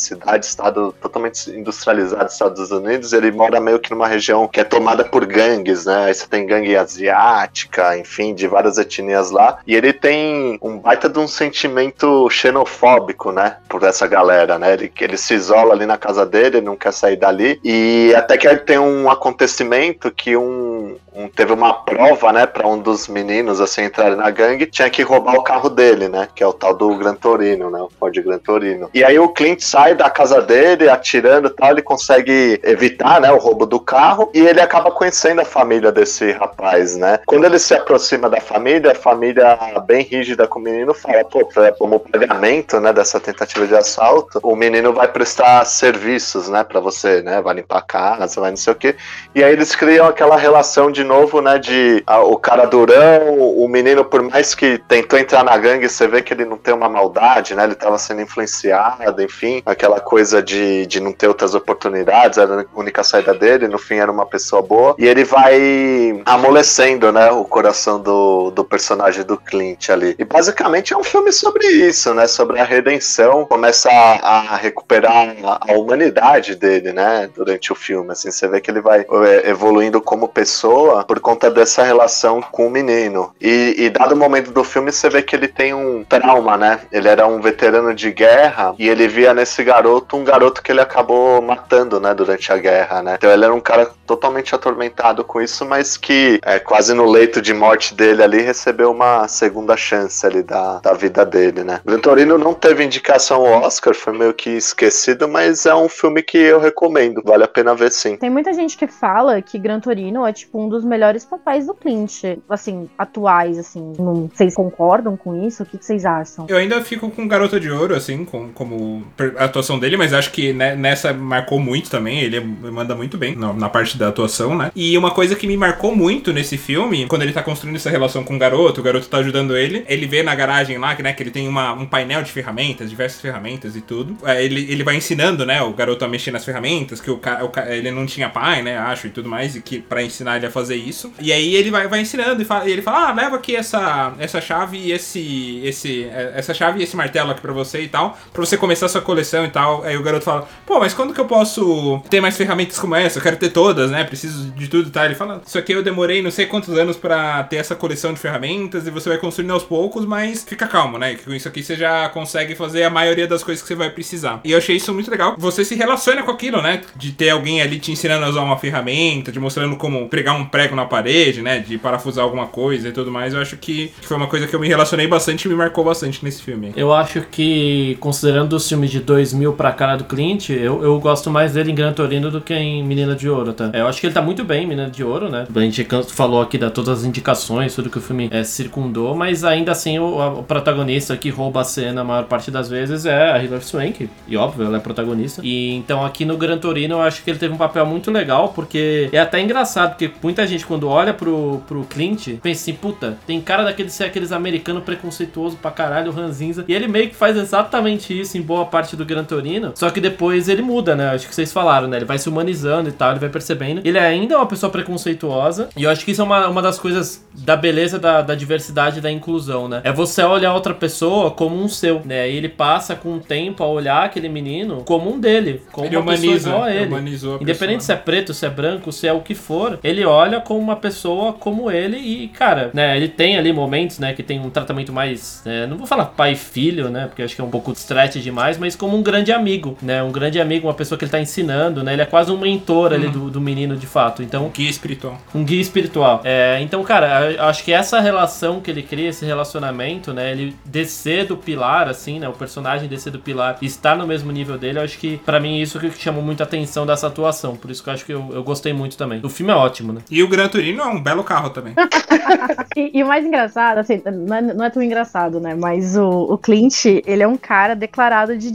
cidade, 0.03 0.47
estado 0.47 0.95
totalmente 1.01 1.51
industrializado 1.51 2.25
dos 2.25 2.33
Estados 2.33 2.71
Unidos. 2.71 3.13
Ele 3.13 3.31
mora 3.31 3.61
meio 3.61 3.79
que 3.79 3.91
numa 3.91 4.07
região 4.07 4.47
que 4.49 4.61
é 4.61 4.65
tomada 4.65 5.05
por 5.05 5.25
gangues, 5.27 5.85
né? 5.85 6.07
Aí 6.07 6.15
você 6.15 6.27
tem 6.27 6.47
gangue 6.47 6.77
asiática, 6.77 7.97
enfim, 7.97 8.35
de 8.35 8.47
várias 8.47 8.79
etnias 8.79 9.31
lá. 9.31 9.59
E 9.67 9.75
ele 9.75 9.93
tem 9.93 10.59
um 10.63 10.79
baita 10.79 11.09
de 11.09 11.19
um 11.19 11.29
sentimento 11.29 12.29
xenofóbico, 12.31 13.33
né? 13.33 13.57
Por 13.69 13.83
essa 13.83 14.07
galera, 14.07 14.59
né? 14.59 14.73
Ele, 14.73 14.93
ele 15.01 15.17
se 15.17 15.35
isola 15.35 15.75
ali 15.75 15.87
na 15.87 15.97
casa 15.97 16.25
dele, 16.25 16.59
ele 16.59 16.67
não 16.67 16.77
quer 16.77 16.93
sair 16.93 17.17
dali. 17.17 17.61
E 17.65 18.13
até 18.17 18.37
que 18.37 18.49
tem 18.59 18.79
um 18.79 19.11
acontecimento 19.11 20.11
que 20.11 20.37
um, 20.37 20.97
um 21.15 21.29
teve 21.29 21.53
uma 21.53 21.73
prova, 21.73 22.33
né, 22.33 22.47
para 22.47 22.67
um 22.67 22.79
dos 22.79 23.09
meninos 23.09 23.61
assim 23.61 23.83
entrarem 23.83 24.17
na 24.17 24.31
gangue, 24.31 24.67
tinha 24.67 24.89
que 24.89 25.03
roubar 25.03 25.35
o 25.35 25.43
carro 25.43 25.69
dele, 25.69 26.09
né? 26.09 26.29
Que 26.35 26.43
é 26.43 26.47
o 26.47 26.53
tal 26.53 26.75
do 26.75 26.95
Gran 26.97 27.15
Torino, 27.15 27.71
né? 27.71 27.81
O 27.81 27.91
Ford 27.99 28.15
Gran 28.23 28.39
Torino. 28.39 28.91
E 28.95 29.05
aí 29.05 29.19
o 29.19 29.29
Clint 29.29 29.61
sai 29.61 29.88
da 29.95 30.11
casa 30.11 30.41
dele 30.41 30.89
atirando 30.89 31.49
e 31.49 31.51
tal, 31.51 31.71
ele 31.71 31.83
consegue 31.83 32.61
evitar, 32.63 33.21
né, 33.21 33.31
o 33.31 33.39
roubo 33.39 33.67
do 33.67 33.81
carro 33.81 34.31
e 34.35 34.41
ele 34.41 34.61
acaba 34.61 34.91
conhecendo 34.91 35.41
a 35.41 35.45
família 35.45 35.91
desse 35.93 36.33
rapaz, 36.33 36.97
né? 36.97 37.21
Quando 37.27 37.45
ele 37.45 37.59
se 37.59 37.75
aproxima 37.75 38.29
da 38.29 38.41
família, 38.41 38.93
a 38.93 38.95
família 38.95 39.59
bem 39.87 40.03
rígida 40.03 40.47
com 40.47 40.59
o 40.59 40.63
menino 40.63 40.95
fala, 40.95 41.25
pô, 41.25 41.49
como 41.79 42.01
pagamento, 42.01 42.81
né, 42.81 42.93
dessa 42.93 43.21
tentativa 43.21 43.67
de 43.67 43.75
assalto, 43.75 44.39
o 44.43 44.57
menino 44.57 44.93
vai 44.93 45.09
prestar 45.09 45.65
serviços, 45.65 46.49
né, 46.49 46.65
para 46.65 46.81
você, 46.81 47.23
né? 47.23 47.41
Vai 47.41 47.55
limpar 47.55 47.79
a 47.79 47.83
casa, 47.83 48.41
vai 48.41 48.51
não 48.51 48.57
sei 48.57 48.73
o 48.73 48.77
quê. 48.77 48.97
E 49.35 49.43
aí 49.43 49.53
eles 49.53 49.75
criam 49.75 50.07
aquela 50.07 50.37
relação 50.37 50.91
de 50.91 51.05
novo, 51.05 51.41
né, 51.41 51.59
de 51.59 52.03
a, 52.07 52.21
o 52.21 52.37
cara 52.37 52.65
durão, 52.67 53.39
o 53.39 53.69
menino, 53.69 54.05
por 54.05 54.23
mais 54.23 54.55
que 54.55 54.79
tentou 54.89 55.19
entrar 55.19 55.45
na 55.45 55.57
gangue, 55.57 55.89
você 55.89 56.07
vê 56.07 56.23
que 56.23 56.33
ele 56.33 56.45
não 56.45 56.57
tem 56.57 56.75
uma 56.75 56.89
maldade, 56.89 57.55
né? 57.55 57.65
Ele 57.65 57.75
tava 57.75 57.99
sendo 57.99 58.21
influenciado, 58.21 59.23
enfim, 59.23 59.63
aquela 59.79 60.01
coisa 60.01 60.43
de, 60.43 60.85
de 60.87 60.99
não 60.99 61.13
ter 61.13 61.29
outras 61.29 61.55
oportunidades, 61.55 62.37
era 62.37 62.63
a 62.63 62.79
única 62.79 63.05
saída 63.05 63.33
dele, 63.33 63.69
no 63.69 63.79
fim 63.79 63.95
era 63.95 64.11
uma 64.11 64.27
pessoa 64.27 64.61
boa. 64.61 64.97
E 64.99 65.07
ele 65.07 65.23
vai 65.23 66.21
amolecendo, 66.27 67.13
né, 67.13 67.31
o 67.31 67.45
coração 67.45 68.01
do, 68.01 68.51
do 68.51 68.65
personagem 68.65 69.23
do 69.23 69.37
Clint 69.37 69.91
ali. 69.91 70.17
E 70.19 70.25
basicamente 70.25 70.93
é 70.93 70.97
um 70.97 71.05
filme 71.05 71.33
sobre 71.33 71.65
isso, 71.67 72.13
né? 72.13 72.27
Sobre 72.27 72.59
a 72.59 72.65
redenção, 72.65 73.45
começa 73.45 73.89
a, 73.89 74.55
a 74.55 74.57
recuperar 74.57 75.37
a, 75.45 75.73
a, 75.73 75.79
humanidade 75.79 76.57
dele, 76.57 76.93
né? 76.93 77.31
Durante 77.35 77.73
o 77.73 77.77
filme, 77.77 78.11
assim, 78.11 78.33
você 78.33 78.49
vê 78.49 78.61
que 78.61 78.71
ele 78.71 78.81
vai 78.81 79.07
é, 79.09 79.49
evoluindo 79.49 80.01
como 80.01 80.27
pessoa 80.27 81.05
por 81.05 81.21
conta 81.21 81.51
dessa 81.51 81.85
relação 81.85 82.43
com 82.43 82.67
o 82.67 82.71
menino. 82.71 83.33
E, 83.41 83.75
e 83.79 83.91
dado 83.91 84.13
o 84.13 84.17
momento 84.17 84.51
do 84.51 84.65
filme, 84.65 84.91
você 84.91 85.09
vê 85.09 85.23
que 85.23 85.37
ele 85.37 85.47
tem 85.47 85.73
um 85.73 86.03
trauma, 86.03 86.57
né? 86.57 86.81
Ele 86.91 87.07
era 87.07 87.27
um 87.29 87.41
veterano 87.41 87.95
de 87.95 88.11
guerra 88.11 88.75
e 88.77 88.89
ele 88.89 89.07
via 89.07 89.33
nesse 89.33 89.68
garoto 89.69 90.17
um 90.17 90.25
garoto 90.25 90.63
que 90.63 90.73
ele 90.73 90.81
acabou 90.81 91.43
matando, 91.43 92.01
né? 92.01 92.15
Durante 92.15 92.51
a 92.51 92.57
guerra, 92.57 93.03
né? 93.03 93.15
Então 93.19 93.31
ele 93.31 93.45
era 93.45 93.53
um 93.55 93.61
cara 93.61 93.91
totalmente 94.07 94.55
atormentado 94.55 95.23
com 95.23 95.41
isso, 95.41 95.67
mas 95.67 95.97
que 95.97 96.41
é, 96.43 96.59
quase 96.59 96.95
no 96.95 97.05
leito 97.05 97.43
de 97.43 97.53
morte 97.53 97.95
dele 97.95 98.23
ali 98.23 98.41
recebeu 98.41 98.91
uma 98.91 99.29
segunda 99.29 99.77
chance 99.77 100.25
ali 100.27 100.43
da, 100.43 100.79
da 100.79 100.95
vida 100.95 101.25
dele, 101.25 101.63
né? 101.63 101.81
Gran 101.85 101.99
Torino 101.99 102.39
não 102.39 102.55
teve 102.55 102.83
indicação 102.83 103.45
ao 103.45 103.63
Oscar, 103.63 103.95
foi 103.95 104.17
meio 104.17 104.33
que 104.33 104.51
esquecido, 104.51 105.29
mas 105.29 105.67
é 105.67 105.75
um 105.75 105.89
filme 105.89 106.23
que 106.23 106.39
eu 106.39 106.59
recomendo, 106.59 107.23
vale 107.25 107.45
a 107.45 107.49
pena 107.49 107.75
ver 107.75 107.93
sim. 107.93 108.17
Tem 108.17 108.31
muita 108.31 108.53
gente 108.55 108.77
que 108.77 108.87
fala 108.87 109.43
que 109.43 109.59
Gran 109.59 109.81
Torino 109.81 110.27
é 110.27 110.33
tipo 110.33 110.59
um 110.59 110.69
dos 110.69 110.85
melhores 110.85 111.25
papéis 111.25 111.67
do 111.67 111.75
Clint, 111.75 112.23
assim, 112.49 112.89
atuais, 112.97 113.59
assim. 113.59 113.93
Não, 113.99 114.31
vocês 114.33 114.55
concordam 114.55 115.17
com 115.17 115.47
isso? 115.47 115.63
O 115.63 115.67
que, 115.67 115.77
que 115.77 115.85
vocês 115.85 116.05
acham? 116.05 116.47
Eu 116.49 116.57
ainda 116.57 116.83
fico 116.83 117.11
com 117.11 117.29
Garota 117.29 117.61
de 117.61 117.71
Ouro, 117.71 117.95
assim, 117.95 118.25
com, 118.25 118.53
como 118.53 119.05
a 119.37 119.49
atuação 119.59 119.79
dele, 119.79 119.97
mas 119.97 120.13
acho 120.13 120.31
que 120.31 120.53
nessa 120.53 121.13
marcou 121.13 121.59
muito 121.59 121.91
também. 121.91 122.21
Ele 122.21 122.41
manda 122.41 122.95
muito 122.95 123.17
bem 123.19 123.35
na, 123.35 123.69
parte 123.69 123.99
da 123.99 124.09
atuação, 124.09 124.57
né? 124.57 124.71
E 124.75 124.97
uma 124.97 125.11
coisa 125.11 125.35
que 125.35 125.47
me 125.47 125.57
marcou 125.57 125.95
muito 125.95 126.33
nesse 126.33 126.57
filme, 126.57 127.07
quando 127.07 127.23
ele 127.23 127.33
tá 127.33 127.43
construindo 127.43 127.77
essa 127.77 127.91
relação 127.91 128.25
com 128.25 128.37
o 128.37 128.39
garoto, 128.39 128.81
o 128.81 128.85
garoto 128.85 129.09
tá 129.09 129.19
ajudando 129.19 129.57
ele, 129.57 129.85
ele 129.89 130.07
vê 130.07 130.23
na 130.23 130.35
garagem 130.35 130.79
lá, 130.79 130.95
que, 130.95 131.03
né, 131.03 131.13
que 131.13 131.23
ele 131.23 131.31
tem 131.31 131.49
uma, 131.49 131.73
um 131.73 131.87
painel 131.87 132.23
de 132.23 132.31
ferramentas, 132.31 132.89
diversas 132.89 133.21
ferramentas 133.21 133.77
e 133.77 133.81
tudo. 133.81 134.17
É, 134.25 134.45
ele, 134.45 134.71
ele 134.71 134.83
vai 134.83 134.97
ensinando, 134.97 135.45
né, 135.45 135.61
o 135.63 135.73
garoto 135.73 136.05
a 136.05 136.09
mexer 136.09 136.31
nas 136.31 136.45
ferramentas, 136.45 137.01
que 137.01 137.11
o, 137.11 137.17
o 137.17 137.71
ele 137.71 137.91
não 137.91 138.07
tinha 138.07 138.29
pai, 138.29 138.63
né, 138.63 138.79
acho, 138.79 139.07
e 139.07 139.11
tudo 139.11 139.29
mais, 139.29 139.57
e 139.57 139.61
que 139.61 139.79
para 139.81 140.03
ensinar 140.03 140.37
ele 140.37 140.47
a 140.47 140.51
fazer 140.51 140.77
isso. 140.77 141.13
E 141.21 141.33
aí 141.33 141.55
ele 141.55 141.71
vai, 141.71 141.89
vai 141.89 142.01
ensinando 142.01 142.41
e, 142.41 142.45
fala, 142.45 142.69
e 142.69 142.73
ele 142.73 142.83
fala: 142.83 143.09
"Ah, 143.09 143.13
leva 143.13 143.37
aqui 143.37 143.57
essa 143.57 144.15
essa 144.19 144.41
chave 144.41 144.79
e 144.79 144.93
esse 144.93 145.61
esse 145.65 146.05
é, 146.05 146.33
essa 146.37 146.55
chave 146.55 146.81
e 146.81 146.83
esse 146.83 146.97
martelo 146.97 147.31
aqui 147.31 147.41
para 147.41 147.53
você 147.53 147.83
e 147.83 147.89
tal, 147.89 148.19
para 148.33 148.45
você 148.45 148.57
começar 148.57 148.89
sua 148.89 149.01
coleção 149.01 149.45
e 149.49 149.51
tal". 149.51 149.83
Aí 149.83 149.97
o 149.97 150.03
garoto 150.03 150.25
fala: 150.25 150.49
"Pô, 150.65 150.79
mas 150.79 150.95
quando 150.95 151.13
que 151.13 151.21
eu 151.21 151.25
posso 151.25 152.01
ter 152.09 152.21
mais 152.21 152.37
ferramentas 152.37 152.79
como 152.79 152.95
essa? 152.95 153.19
Eu 153.19 153.23
quero 153.23 153.37
ter 153.37 153.51
todas, 153.51 153.91
né? 153.91 154.05
Preciso 154.05 154.51
de 154.51 154.69
tudo 154.69 154.89
e 154.89 154.93
tal". 154.93 155.05
Ele 155.05 155.15
fala: 155.15 155.43
"Isso 155.47 155.59
aqui 155.59 155.73
eu 155.73 155.83
demorei 155.83 156.23
não 156.23 156.31
sei 156.31 156.47
quantos 156.47 156.77
anos 156.77 156.97
para 156.97 157.43
ter 157.45 157.57
essa 157.57 157.75
coleção 157.75 158.13
de 158.13 158.21
ferramentas 158.21 158.87
e 158.87 158.91
você 158.91 159.09
vai 159.09 159.19
construindo 159.19 159.53
aos 159.53 159.65
poucos, 159.65 160.05
mas 160.05 160.45
fica 160.45 160.67
calmo, 160.67 160.99
né? 160.99 161.15
Que 161.15 161.25
com 161.25 161.35
isso 161.35 161.49
aqui 161.49 161.63
você 161.63 161.77
já 161.77 162.09
consegue 162.11 162.55
fazer 162.55 162.85
a 162.85 162.91
maioria 162.91 163.27
das 163.27 163.43
coisas 163.43 163.63
que 163.63 163.69
você 163.69 163.75
vai 163.75 163.91
precisar". 163.91 164.41
E 164.45 164.53
eu 164.53 164.59
achei 164.59 164.77
isso 164.77 164.93
muito 164.95 165.11
legal. 165.11 165.35
Você 165.39 165.65
se 165.65 165.75
relaciona 165.75 166.23
com 166.23 166.31
aquilo, 166.31 166.63
né? 166.63 166.83
De 166.97 167.13
ter 167.13 167.31
alguém 167.31 167.61
ali 167.61 167.79
te 167.79 167.91
ensinando 167.91 168.25
a 168.25 168.29
usar 168.29 168.43
uma 168.43 168.59
ferramenta, 168.59 169.33
te 169.33 169.39
mostrando 169.39 169.77
como 169.77 170.09
pregar 170.09 170.37
um 170.37 170.45
prego 170.45 170.77
na 170.77 170.85
parede, 170.85 171.43
né? 171.43 171.59
De 171.61 171.79
parafusar 171.79 172.25
alguma 172.25 172.47
coisa 172.47 172.89
e 172.89 172.93
tudo 172.93 173.11
mais. 173.11 173.35
Eu 173.35 173.41
acho 173.41 173.57
que 173.57 173.93
foi 174.03 174.17
uma 174.17 174.27
coisa 174.27 174.47
que 174.47 174.55
eu 174.55 174.61
me 174.61 174.69
relacionei 174.69 175.07
bastante 175.07 175.45
e 175.45 175.49
me 175.49 175.55
marcou 175.55 175.85
bastante 175.85 176.25
nesse 176.25 176.43
filme. 176.43 176.73
Eu 176.77 176.93
acho 176.93 177.23
que, 177.31 177.97
considerando 178.01 178.55
os 178.55 178.69
filmes 178.69 178.91
de 178.91 179.01
2000 179.29 179.53
pra 179.53 179.73
cara 179.73 179.97
do 179.97 180.05
Clint, 180.05 180.51
eu, 180.51 180.83
eu 180.83 180.99
gosto 180.99 181.31
mais 181.31 181.53
dele 181.53 181.73
em 181.73 181.75
Gran 181.75 181.93
Torino 181.93 182.31
do 182.31 182.41
que 182.41 182.55
em 182.55 182.83
Menina 182.83 183.15
de 183.15 183.29
Ouro, 183.29 183.53
tá? 183.53 183.71
Eu 183.73 183.87
acho 183.87 184.01
que 184.01 184.07
ele 184.07 184.15
tá 184.15 184.23
muito 184.23 184.45
bem 184.45 184.65
em 184.65 184.67
Menina 184.67 184.91
de 184.91 185.05
Ouro, 185.05 185.29
né? 185.29 185.47
A 185.55 185.61
gente 185.61 185.87
falou 186.09 186.41
aqui 186.41 186.57
de 186.57 186.71
todas 186.71 187.01
as 187.01 187.05
indicações, 187.05 187.75
tudo 187.75 187.91
que 187.91 187.99
o 187.99 188.01
filme 188.01 188.29
é, 188.31 188.43
circundou, 188.45 189.15
mas 189.15 189.45
ainda 189.45 189.73
assim 189.73 189.99
o, 189.99 190.39
o, 190.39 190.43
protagonista 190.43 191.17
que 191.17 191.31
rouba 191.31 191.61
a 191.61 191.65
cena 191.65 192.01
a 192.01 192.05
maior 192.05 192.25
parte 192.25 192.51
das 192.51 192.69
vezes 192.69 193.05
é 193.05 193.33
a 193.33 193.43
Hilary 193.43 193.65
Swank, 193.65 194.11
e 194.27 194.37
óbvio, 194.37 194.67
ela 194.67 194.79
é 194.79 194.81
protagonista. 194.81 195.41
E 195.45 195.75
então 195.75 196.05
aqui 196.05 196.25
no 196.25 196.37
Gran 196.37 196.59
Torino 196.59 196.97
eu 196.97 197.03
acho 197.03 197.23
que 197.23 197.31
ele 197.31 197.39
teve 197.39 197.53
um 197.53 197.59
papel 197.59 197.85
muito 197.85 198.11
legal, 198.11 198.51
porque 198.55 199.09
é 199.13 199.19
até 199.19 199.41
engraçado, 199.41 199.91
porque 199.91 200.11
muita 200.23 200.47
gente 200.47 200.65
quando 200.65 200.89
olha 200.89 201.13
pro, 201.13 201.63
pro 201.67 201.85
Clint, 201.85 202.39
pensa 202.43 202.63
assim, 202.63 202.75
puta, 202.75 203.19
tem 203.27 203.41
cara 203.41 203.65
daquele 203.65 203.91
ser 203.91 204.05
aqueles 204.05 204.33
americanos 204.33 204.85
preconceituoso 204.85 205.57
pra 205.57 205.71
caralho, 205.71 206.11
ranzinza, 206.13 206.65
e 206.67 206.75
ele 206.75 206.89
meio 206.89 207.09
que 207.09 207.15
faz 207.15 207.37
exatamente 207.37 208.19
isso 208.19 208.39
em 208.39 208.43
boa 208.43 208.65
parte 208.65 208.97
do 208.97 209.05
Gran 209.05 209.18
Torino, 209.25 209.73
só 209.75 209.91
que 209.91 210.01
depois 210.01 210.49
ele 210.49 210.63
muda, 210.63 210.95
né? 210.95 211.11
Acho 211.11 211.29
que 211.29 211.35
vocês 211.35 211.53
falaram, 211.53 211.89
né? 211.89 211.99
Ele 211.99 212.05
vai 212.05 212.19
se 212.19 212.29
humanizando 212.29 212.89
e 212.89 212.93
tal, 212.93 213.11
ele 213.11 213.21
vai 213.21 213.29
percebendo. 213.29 213.81
Ele 213.85 213.99
ainda 213.99 214.35
é 214.35 214.37
uma 214.37 214.47
pessoa 214.47 214.71
preconceituosa, 214.71 215.69
e 215.77 215.85
eu 215.85 215.91
acho 215.91 216.05
que 216.05 216.11
isso 216.11 216.21
é 216.21 216.25
uma, 216.25 216.49
uma 216.49 216.63
das 216.63 216.79
coisas 216.79 217.25
da 217.35 217.57
beleza 217.57 217.99
da, 217.99 218.23
da 218.23 218.35
diversidade 218.35 218.99
e 218.99 219.01
da 219.01 219.11
inclusão, 219.11 219.69
né? 219.69 219.81
É 219.85 219.93
você 219.93 220.23
olhar 220.23 220.55
outra 220.55 220.75
pessoa 220.75 221.31
como 221.31 221.57
um 221.57 221.69
seu, 221.69 222.03
né? 222.05 222.29
E 222.31 222.37
ele 222.37 222.49
passa 222.49 222.95
com 222.95 223.17
o 223.17 223.21
tempo 223.21 223.63
a 223.63 223.67
olhar 223.67 224.05
aquele 224.05 224.29
menino 224.29 224.83
como 224.85 225.13
um 225.13 225.19
dele, 225.19 225.63
como 225.73 225.87
ele 225.87 225.97
uma 225.97 226.03
humaniza, 226.03 226.33
pessoa 226.33 226.53
igual 226.53 226.63
a 226.63 226.75
ele. 226.75 226.95
Independente 227.41 227.79
pessoa. 227.79 227.81
se 227.81 227.93
é 227.93 227.97
preto, 227.97 228.35
se 228.35 228.47
é 228.47 228.51
branco, 228.51 228.93
se 228.93 229.07
é 229.07 229.13
o 229.13 229.21
que 229.21 229.35
for, 229.35 229.79
ele 229.83 230.05
olha 230.05 230.41
como 230.41 230.61
uma 230.61 230.77
pessoa 230.77 231.33
como 231.33 231.71
ele 231.71 231.97
e, 231.97 232.29
cara, 232.29 232.71
né? 232.73 232.97
Ele 232.97 233.09
tem 233.09 233.39
ali 233.39 233.53
momentos, 233.53 233.99
né? 233.99 234.13
Que 234.13 234.23
tem 234.23 234.41
um 234.41 234.51
tratamento 234.51 234.93
mais, 234.93 235.43
né, 235.45 235.67
não 235.67 235.77
vou 235.77 235.87
falar 235.87 236.07
pai 236.07 236.33
e 236.33 236.37
filho, 236.37 236.91
né? 236.91 237.07
Porque 237.07 237.23
acho 237.23 237.35
que 237.35 237.41
é 237.41 237.45
um 237.45 237.51
pouco 237.51 237.73
stretch 237.73 238.17
demais, 238.17 238.59
mas 238.59 238.77
como 238.77 238.97
um 238.97 239.03
grande 239.09 239.33
amigo, 239.33 239.77
né? 239.81 240.03
Um 240.03 240.13
grande 240.13 240.39
amigo, 240.39 240.67
uma 240.67 240.75
pessoa 240.75 240.99
que 240.99 241.05
ele 241.05 241.11
tá 241.11 241.19
ensinando, 241.19 241.83
né? 241.83 241.95
Ele 241.95 242.03
é 242.03 242.07
quase 242.07 242.31
um 242.31 242.39
mentor 242.39 242.93
ali 242.93 243.09
do, 243.09 243.31
do 243.31 243.41
menino 243.41 243.75
de 243.75 243.87
fato. 243.87 244.23
Então, 244.23 244.47
um 244.47 244.51
guia 244.51 244.69
espiritual. 244.69 245.19
Um 245.35 245.43
guia 245.43 245.61
espiritual. 245.61 246.21
É, 246.25 246.59
então, 246.61 246.83
cara, 246.85 247.33
eu 247.33 247.45
acho 247.45 247.65
que 247.65 247.73
essa 247.73 248.01
relação 248.01 248.61
que 248.61 248.71
ele 248.71 248.83
cria, 248.83 249.09
esse 249.09 249.25
relacionamento, 249.25 250.13
né? 250.13 250.31
Ele 250.31 250.55
descer 250.65 251.25
do 251.27 251.37
pilar, 251.37 251.89
assim, 251.89 252.19
né? 252.19 252.29
O 252.29 252.33
personagem 252.33 252.89
descer 252.89 253.11
do 253.11 253.19
pilar 253.19 253.57
e 253.63 253.67
estar 253.67 253.97
no 253.97 254.07
mesmo 254.07 254.31
nível 254.31 254.59
dele, 254.59 254.79
eu 254.79 254.83
acho 254.83 254.99
que, 254.99 255.17
para 255.19 255.41
mim, 255.41 255.59
isso 255.59 255.81
que 255.81 255.91
chamou 255.99 256.23
muita 256.23 256.45
atenção 256.45 256.85
dessa 256.85 257.07
atuação. 257.07 257.57
Por 257.57 257.71
isso 257.71 257.83
que 257.83 257.89
eu 257.89 257.95
acho 257.95 258.05
que 258.05 258.13
eu, 258.13 258.29
eu 258.33 258.43
gostei 258.43 258.73
muito 258.73 258.97
também. 258.97 259.21
O 259.25 259.29
filme 259.29 259.53
é 259.53 259.57
ótimo, 259.57 259.93
né? 259.93 260.03
E 260.11 260.23
o 260.23 260.29
Gran 260.29 260.49
Turino 260.49 260.83
é 260.83 260.87
um 260.87 261.03
belo 261.03 261.25
carro 261.25 261.51
também. 261.51 261.75
e, 262.77 262.99
e, 262.99 263.03
o 263.03 263.07
mais 263.07 263.25
engraçado, 263.25 263.79
assim, 263.79 264.03
não 264.05 264.37
é, 264.37 264.43
não 264.43 264.65
é 264.65 264.71
tão 264.71 264.83
engraçado, 264.83 265.41
né? 265.41 265.55
Mas 265.55 265.97
o, 265.97 266.09
o 266.09 266.39
Clint, 266.39 266.85
ele 266.85 267.23
é 267.23 267.29
um 267.29 267.37
cara 267.37 267.75
declarado 267.75 268.37
de 268.37 268.51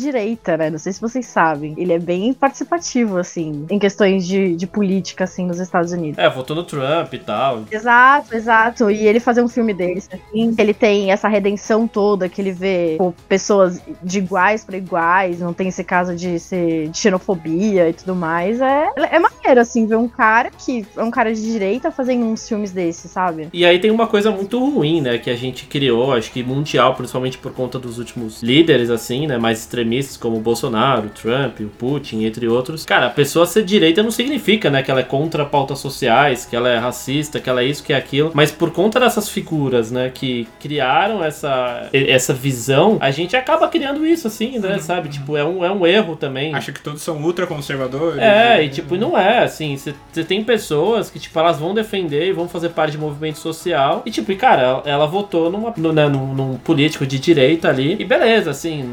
né? 0.57 0.69
Não 0.69 0.77
sei 0.77 0.93
se 0.93 1.01
vocês 1.01 1.25
sabem. 1.25 1.73
Ele 1.77 1.93
é 1.93 1.99
bem 1.99 2.33
participativo, 2.33 3.17
assim, 3.17 3.65
em 3.69 3.79
questões 3.79 4.25
de, 4.27 4.55
de 4.55 4.67
política, 4.67 5.23
assim, 5.23 5.45
nos 5.45 5.59
Estados 5.59 5.91
Unidos. 5.91 6.17
É, 6.17 6.29
votou 6.29 6.55
no 6.55 6.63
Trump 6.63 7.13
e 7.13 7.19
tal. 7.19 7.63
Exato, 7.71 8.35
exato. 8.35 8.91
E 8.91 9.05
ele 9.07 9.19
fazer 9.19 9.41
um 9.41 9.47
filme 9.47 9.73
desse, 9.73 10.09
assim, 10.13 10.53
ele 10.57 10.73
tem 10.73 11.11
essa 11.11 11.27
redenção 11.27 11.87
toda, 11.87 12.29
que 12.29 12.41
ele 12.41 12.51
vê 12.51 12.95
pô, 12.97 13.13
pessoas 13.27 13.81
de 14.01 14.19
iguais 14.19 14.63
para 14.63 14.77
iguais, 14.77 15.39
não 15.39 15.53
tem 15.53 15.71
nesse 15.73 15.83
caso 15.83 16.15
de 16.15 16.39
ser 16.39 16.89
de 16.89 16.97
xenofobia 16.97 17.89
e 17.89 17.93
tudo 17.93 18.15
mais, 18.15 18.61
é, 18.61 18.91
é 18.95 19.19
maneiro, 19.19 19.59
assim, 19.59 19.85
ver 19.87 19.95
um 19.95 20.07
cara 20.07 20.51
que 20.51 20.85
é 20.95 21.03
um 21.03 21.11
cara 21.11 21.33
de 21.33 21.41
direita 21.41 21.91
fazendo 21.91 22.25
uns 22.25 22.47
filmes 22.47 22.71
desses, 22.71 23.09
sabe? 23.09 23.49
E 23.51 23.65
aí 23.65 23.79
tem 23.79 23.91
uma 23.91 24.07
coisa 24.07 24.31
muito 24.31 24.59
ruim, 24.59 25.01
né, 25.01 25.17
que 25.17 25.29
a 25.29 25.35
gente 25.35 25.65
criou, 25.65 26.13
acho 26.13 26.31
que 26.31 26.43
mundial, 26.43 26.95
principalmente 26.95 27.37
por 27.37 27.53
conta 27.53 27.79
dos 27.79 27.97
últimos 27.97 28.41
líderes, 28.43 28.89
assim, 28.89 29.27
né, 29.27 29.37
mais 29.37 29.59
extremistas, 29.59 30.17
como 30.17 30.32
o 30.35 30.39
Bolsonaro, 30.39 31.07
o 31.07 31.09
Trump, 31.09 31.59
o 31.59 31.67
Putin, 31.67 32.23
entre 32.23 32.47
outros. 32.47 32.85
Cara, 32.85 33.07
a 33.07 33.09
pessoa 33.09 33.45
ser 33.45 33.63
direita 33.63 34.03
não 34.03 34.11
significa, 34.11 34.69
né, 34.69 34.81
que 34.81 34.91
ela 34.91 35.01
é 35.01 35.03
contra 35.03 35.45
pautas 35.45 35.79
sociais, 35.79 36.45
que 36.45 36.55
ela 36.55 36.69
é 36.69 36.77
racista, 36.77 37.39
que 37.39 37.49
ela 37.49 37.61
é 37.61 37.65
isso, 37.65 37.83
que 37.83 37.93
é 37.93 37.95
aquilo, 37.95 38.31
mas 38.33 38.51
por 38.51 38.71
conta 38.71 38.99
dessas 38.99 39.29
figuras, 39.29 39.91
né, 39.91 40.11
que 40.13 40.47
criaram 40.59 41.23
essa, 41.23 41.89
essa 41.93 42.33
visão, 42.33 42.97
a 42.99 43.11
gente 43.11 43.35
acaba 43.35 43.67
criando 43.67 44.05
isso, 44.05 44.27
assim, 44.27 44.59
né, 44.59 44.79
sabe? 44.79 45.09
Tipo, 45.09 45.37
é 45.37 45.43
um, 45.43 45.63
é 45.63 45.71
um 45.71 45.85
erro 45.85 46.15
também. 46.15 46.53
Acha 46.53 46.71
que 46.71 46.81
todos 46.81 47.01
são 47.01 47.17
ultra 47.21 47.45
conservadores. 47.47 48.17
É, 48.17 48.57
né? 48.57 48.65
e 48.65 48.69
tipo, 48.69 48.95
não 48.95 49.17
é 49.17 49.43
assim. 49.43 49.77
Você 49.77 50.23
tem 50.23 50.43
pessoas 50.43 51.09
que, 51.09 51.19
tipo, 51.19 51.37
elas 51.39 51.59
vão 51.59 51.73
defender 51.73 52.27
e 52.27 52.33
vão 52.33 52.47
fazer 52.47 52.69
parte 52.69 52.91
de 52.91 52.97
movimento 52.97 53.37
social. 53.37 54.01
E, 54.05 54.11
tipo, 54.11 54.31
e, 54.31 54.35
cara, 54.35 54.61
ela, 54.61 54.83
ela 54.85 55.05
votou 55.05 55.49
numa, 55.49 55.73
no, 55.75 55.93
né, 55.93 56.07
num, 56.07 56.33
num 56.33 56.57
político 56.57 57.05
de 57.05 57.19
direita 57.19 57.69
ali. 57.69 57.95
E 57.99 58.05
beleza, 58.05 58.51
assim, 58.51 58.83